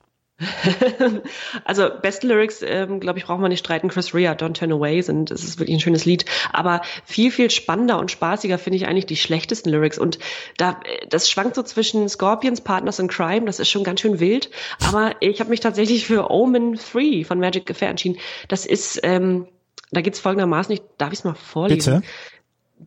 also 1.65 1.89
beste 2.01 2.27
Lyrics, 2.27 2.63
ähm, 2.63 3.01
glaube 3.01 3.19
ich, 3.19 3.25
brauchen 3.25 3.43
wir 3.43 3.49
nicht 3.49 3.61
streiten. 3.61 3.89
Chris 3.89 4.15
Rea, 4.15 4.33
Don't 4.33 4.55
Turn 4.55 4.73
Away 4.73 5.03
sind, 5.03 5.31
es 5.31 5.45
ist 5.45 5.59
wirklich 5.59 5.77
ein 5.77 5.81
schönes 5.81 6.05
Lied. 6.05 6.25
Aber 6.53 6.83
viel, 7.05 7.31
viel 7.31 7.51
spannender 7.51 7.99
und 7.99 8.11
spaßiger 8.11 8.59
finde 8.59 8.77
ich 8.77 8.87
eigentlich 8.87 9.07
die 9.07 9.17
schlechtesten 9.17 9.71
Lyrics. 9.71 9.99
Und 9.99 10.19
da, 10.57 10.81
das 11.09 11.31
schwankt 11.31 11.55
so 11.55 11.63
zwischen 11.63 12.09
Scorpions, 12.09 12.61
Partners 12.61 12.99
in 12.99 13.09
Crime, 13.09 13.47
das 13.47 13.61
ist 13.61 13.71
schon 13.71 13.85
ganz 13.85 14.01
schön 14.01 14.21
wild. 14.21 14.51
Aber 14.87 15.15
ich 15.21 15.41
habe 15.41 15.51
mich 15.51 15.61
tatsächlich 15.61 16.07
für 16.07 16.31
Omen 16.31 16.75
3 16.75 17.25
von 17.25 17.39
Magic 17.39 17.71
Affair 17.71 17.91
entschieden. 17.91 18.19
Das 18.49 18.67
ist, 18.67 19.01
ähm, 19.03 19.47
da 19.91 20.01
geht's 20.01 20.21
folgendermaßen, 20.21 20.75
ich, 20.75 20.83
darf 20.99 21.13
ich 21.13 21.21
es 21.21 21.25
mal 21.25 21.35
vorlesen? 21.35 22.01
Bitte? 22.01 22.07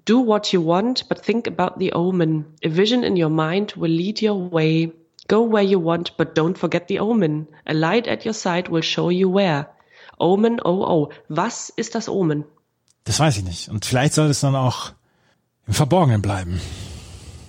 Do 0.05 0.25
what 0.25 0.51
you 0.51 0.65
want, 0.65 1.07
but 1.07 1.23
think 1.23 1.47
about 1.47 1.79
the 1.79 1.93
omen. 1.93 2.45
A 2.63 2.69
vision 2.69 3.03
in 3.03 3.21
your 3.21 3.29
mind 3.29 3.77
will 3.77 3.91
lead 3.91 4.21
your 4.21 4.51
way. 4.51 4.91
Go 5.27 5.51
where 5.51 5.63
you 5.63 5.83
want, 5.83 6.17
but 6.17 6.37
don't 6.37 6.57
forget 6.57 6.85
the 6.87 6.99
omen. 6.99 7.47
A 7.65 7.73
light 7.73 8.07
at 8.07 8.25
your 8.25 8.33
side 8.33 8.69
will 8.69 8.83
show 8.83 9.09
you 9.09 9.33
where. 9.33 9.67
Omen, 10.19 10.59
oh, 10.63 10.83
oh. 10.85 11.09
Was 11.29 11.69
ist 11.69 11.95
das 11.95 12.07
Omen? 12.07 12.45
Das 13.05 13.19
weiß 13.19 13.37
ich 13.37 13.43
nicht. 13.43 13.69
Und 13.69 13.85
vielleicht 13.85 14.13
soll 14.13 14.27
es 14.29 14.39
dann 14.39 14.55
auch 14.55 14.93
im 15.67 15.73
Verborgenen 15.73 16.21
bleiben. 16.21 16.61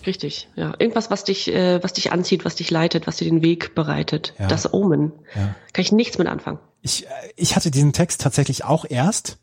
Richtig, 0.07 0.49
ja. 0.55 0.73
Irgendwas, 0.79 1.11
was 1.11 1.25
dich, 1.25 1.49
äh, 1.49 1.83
was 1.83 1.93
dich 1.93 2.13
anzieht, 2.13 2.45
was 2.45 2.55
dich 2.55 2.71
leitet, 2.71 3.07
was 3.07 3.17
dir 3.17 3.25
den 3.25 3.43
Weg 3.43 3.75
bereitet. 3.75 4.35
Ja. 4.39 4.47
Das 4.47 4.73
Omen. 4.73 5.13
Ja. 5.35 5.55
Kann 5.73 5.83
ich 5.83 5.93
nichts 5.93 6.17
mit 6.19 6.29
anfangen. 6.29 6.59
Ich, 6.83 7.07
äh, 7.07 7.09
ich 7.35 7.57
hatte 7.57 7.71
diesen 7.71 7.93
Text 7.93 8.21
tatsächlich 8.21 8.65
auch 8.65 8.85
erst. 8.89 9.39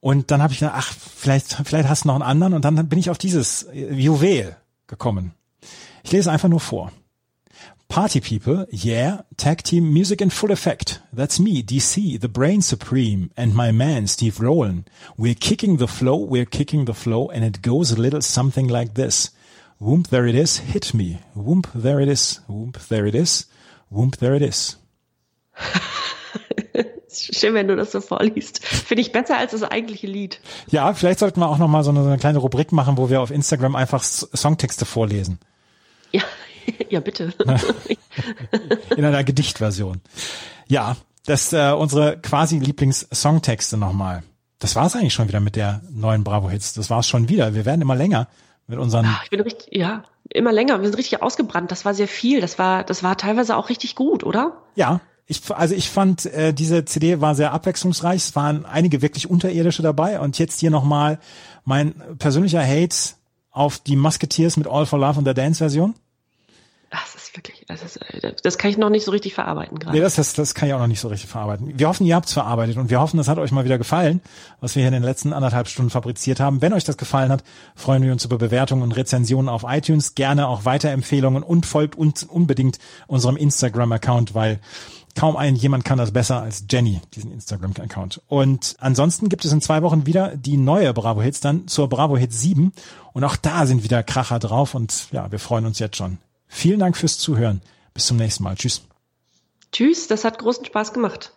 Und 0.00 0.30
dann 0.30 0.42
habe 0.42 0.52
ich 0.52 0.60
gedacht, 0.60 0.76
ach, 0.78 0.92
vielleicht, 0.92 1.58
vielleicht 1.64 1.88
hast 1.88 2.04
du 2.04 2.08
noch 2.08 2.14
einen 2.14 2.22
anderen. 2.22 2.54
Und 2.54 2.64
dann 2.64 2.88
bin 2.88 2.98
ich 2.98 3.10
auf 3.10 3.18
dieses 3.18 3.66
Juwel 3.72 4.56
gekommen. 4.86 5.34
Ich 6.04 6.12
lese 6.12 6.30
einfach 6.30 6.48
nur 6.48 6.60
vor. 6.60 6.92
Party 7.88 8.20
people, 8.20 8.66
yeah, 8.70 9.20
tag 9.36 9.62
team 9.62 9.92
music 9.92 10.20
in 10.20 10.30
full 10.30 10.50
effect. 10.50 11.00
That's 11.12 11.38
me, 11.38 11.62
DC, 11.62 12.20
the 12.20 12.28
brain 12.28 12.60
supreme, 12.60 13.30
and 13.36 13.54
my 13.54 13.70
man, 13.70 14.06
Steve 14.08 14.40
Rowland. 14.40 14.90
We're 15.16 15.34
kicking 15.34 15.76
the 15.76 15.86
flow, 15.86 16.16
we're 16.16 16.44
kicking 16.44 16.86
the 16.86 16.94
flow, 16.94 17.28
and 17.28 17.44
it 17.44 17.62
goes 17.62 17.92
a 17.92 18.00
little 18.00 18.20
something 18.20 18.66
like 18.66 18.94
this. 18.94 19.30
Whoomp, 19.80 20.08
there 20.08 20.26
it 20.26 20.34
is, 20.34 20.58
hit 20.58 20.92
me. 20.94 21.20
Whoomp, 21.36 21.66
there 21.74 22.00
it 22.00 22.08
is. 22.08 22.40
Whoomp, 22.48 22.88
there 22.88 23.06
it 23.06 23.14
is. 23.14 23.46
Whoomp, 23.92 24.16
there 24.16 24.34
it 24.34 24.42
is. 24.42 24.76
Schön, 27.14 27.54
wenn 27.54 27.68
du 27.68 27.76
das 27.76 27.92
so 27.92 28.00
vorliest. 28.00 28.64
Finde 28.64 29.02
ich 29.02 29.12
besser 29.12 29.38
als 29.38 29.52
das 29.52 29.62
eigentliche 29.62 30.08
Lied. 30.08 30.40
Ja, 30.68 30.94
vielleicht 30.94 31.20
sollten 31.20 31.40
wir 31.40 31.48
auch 31.48 31.58
noch 31.58 31.68
mal 31.68 31.84
so 31.84 31.90
eine, 31.90 32.02
so 32.02 32.08
eine 32.08 32.18
kleine 32.18 32.38
Rubrik 32.38 32.72
machen, 32.72 32.96
wo 32.96 33.08
wir 33.08 33.20
auf 33.20 33.30
Instagram 33.30 33.76
einfach 33.76 34.02
Songtexte 34.02 34.84
vorlesen. 34.84 35.38
Ja, 36.10 36.22
ja, 36.90 37.00
bitte. 37.00 37.32
In 38.96 39.04
einer 39.04 39.24
Gedichtversion. 39.24 40.00
Ja, 40.68 40.96
das 41.26 41.52
äh, 41.52 41.72
unsere 41.72 42.18
quasi 42.18 42.58
Lieblings-Songtexte 42.58 43.76
nochmal. 43.76 44.22
Das 44.58 44.76
war 44.76 44.86
es 44.86 44.94
eigentlich 44.94 45.14
schon 45.14 45.28
wieder 45.28 45.40
mit 45.40 45.56
der 45.56 45.82
neuen 45.90 46.24
Bravo 46.24 46.50
Hits. 46.50 46.74
Das 46.74 46.90
war 46.90 47.00
es 47.00 47.08
schon 47.08 47.28
wieder. 47.28 47.54
Wir 47.54 47.64
werden 47.64 47.82
immer 47.82 47.96
länger 47.96 48.28
mit 48.66 48.78
unseren. 48.78 49.06
Ach, 49.06 49.24
ich 49.24 49.30
bin 49.30 49.40
richtig, 49.40 49.68
ja, 49.72 50.04
immer 50.30 50.52
länger. 50.52 50.80
Wir 50.80 50.88
sind 50.88 50.98
richtig 50.98 51.22
ausgebrannt. 51.22 51.70
Das 51.70 51.84
war 51.84 51.94
sehr 51.94 52.08
viel. 52.08 52.40
Das 52.40 52.58
war, 52.58 52.84
das 52.84 53.02
war 53.02 53.16
teilweise 53.16 53.56
auch 53.56 53.68
richtig 53.68 53.94
gut, 53.94 54.24
oder? 54.24 54.62
Ja. 54.74 55.00
Ich, 55.26 55.40
also 55.54 55.74
ich 55.74 55.88
fand, 55.88 56.26
äh, 56.26 56.52
diese 56.52 56.84
CD 56.84 57.22
war 57.22 57.34
sehr 57.34 57.52
abwechslungsreich. 57.52 58.16
Es 58.16 58.36
waren 58.36 58.66
einige 58.66 59.00
wirklich 59.00 59.30
unterirdische 59.30 59.82
dabei. 59.82 60.20
Und 60.20 60.38
jetzt 60.38 60.60
hier 60.60 60.70
nochmal 60.70 61.18
mein 61.64 61.94
persönlicher 62.18 62.62
Hate 62.62 63.14
auf 63.50 63.78
die 63.78 63.96
Musketeers 63.96 64.58
mit 64.58 64.66
All 64.66 64.84
for 64.84 64.98
Love 64.98 65.18
und 65.18 65.24
der 65.24 65.32
Dance-Version. 65.32 65.94
Das 66.90 67.14
ist 67.16 67.36
wirklich, 67.36 67.64
das, 67.66 67.82
ist, 67.82 68.00
das 68.44 68.58
kann 68.58 68.70
ich 68.70 68.78
noch 68.78 68.90
nicht 68.90 69.04
so 69.04 69.10
richtig 69.10 69.34
verarbeiten 69.34 69.78
gerade. 69.78 69.96
Nee, 69.96 70.02
das, 70.02 70.14
das, 70.14 70.32
das 70.32 70.54
kann 70.54 70.68
ich 70.68 70.74
auch 70.74 70.78
noch 70.78 70.86
nicht 70.86 71.00
so 71.00 71.08
richtig 71.08 71.28
verarbeiten. 71.28 71.78
Wir 71.78 71.88
hoffen, 71.88 72.06
ihr 72.06 72.14
habt 72.14 72.26
es 72.26 72.32
verarbeitet 72.32 72.76
und 72.76 72.90
wir 72.90 73.00
hoffen, 73.00 73.16
das 73.16 73.26
hat 73.26 73.38
euch 73.38 73.50
mal 73.50 73.64
wieder 73.64 73.78
gefallen, 73.78 74.20
was 74.60 74.76
wir 74.76 74.80
hier 74.80 74.88
in 74.88 74.94
den 74.94 75.02
letzten 75.02 75.32
anderthalb 75.32 75.66
Stunden 75.68 75.90
fabriziert 75.90 76.38
haben. 76.38 76.62
Wenn 76.62 76.72
euch 76.72 76.84
das 76.84 76.96
gefallen 76.96 77.32
hat, 77.32 77.42
freuen 77.74 78.02
wir 78.02 78.12
uns 78.12 78.24
über 78.24 78.38
Bewertungen 78.38 78.82
und 78.82 78.92
Rezensionen 78.92 79.48
auf 79.48 79.64
iTunes, 79.66 80.14
gerne 80.14 80.46
auch 80.46 80.64
Weiterempfehlungen 80.64 81.42
und 81.42 81.66
folgt 81.66 81.96
uns 81.96 82.22
unbedingt 82.22 82.78
unserem 83.08 83.36
Instagram-Account, 83.36 84.34
weil 84.34 84.60
kaum 85.14 85.36
ein 85.36 85.56
jemand 85.56 85.84
kann 85.84 85.98
das 85.98 86.12
besser 86.12 86.42
als 86.42 86.64
Jenny, 86.70 87.00
diesen 87.14 87.32
Instagram-Account. 87.32 88.22
Und 88.28 88.76
ansonsten 88.78 89.28
gibt 89.28 89.44
es 89.44 89.52
in 89.52 89.60
zwei 89.60 89.82
Wochen 89.82 90.06
wieder 90.06 90.36
die 90.36 90.56
neue 90.56 90.92
Bravo 90.92 91.22
Hits 91.22 91.40
dann 91.40 91.68
zur 91.68 91.88
Bravo 91.88 92.16
Hits 92.16 92.40
7 92.40 92.72
und 93.12 93.24
auch 93.24 93.36
da 93.36 93.66
sind 93.66 93.84
wieder 93.84 94.02
Kracher 94.02 94.38
drauf 94.38 94.74
und 94.74 95.08
ja, 95.12 95.30
wir 95.30 95.38
freuen 95.38 95.66
uns 95.66 95.78
jetzt 95.78 95.96
schon. 95.96 96.18
Vielen 96.54 96.78
Dank 96.78 96.96
fürs 96.96 97.18
Zuhören. 97.18 97.62
Bis 97.94 98.06
zum 98.06 98.16
nächsten 98.16 98.44
Mal. 98.44 98.54
Tschüss. 98.54 98.82
Tschüss, 99.72 100.06
das 100.06 100.24
hat 100.24 100.38
großen 100.38 100.64
Spaß 100.64 100.92
gemacht. 100.92 101.32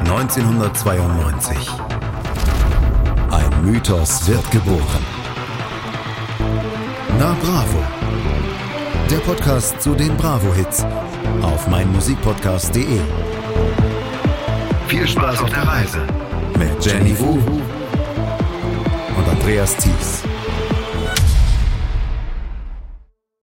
1992. 0.00 1.56
Ein 3.30 3.64
Mythos 3.64 4.28
wird 4.28 4.48
geboren. 4.50 5.06
Na 7.18 7.34
Bravo. 7.40 7.82
Der 9.10 9.18
Podcast 9.20 9.80
zu 9.80 9.94
den 9.94 10.14
Bravo-Hits 10.18 10.84
auf 11.40 11.68
meinmusikpodcast.de. 11.68 13.00
Viel 14.88 15.08
Spaß 15.08 15.40
auf 15.40 15.50
der 15.50 15.66
Reise 15.66 16.06
mit 16.58 16.84
Jenny 16.84 17.18
Wu 17.18 17.38
und 19.16 19.28
Andreas 19.28 19.74
Thies. 19.76 20.29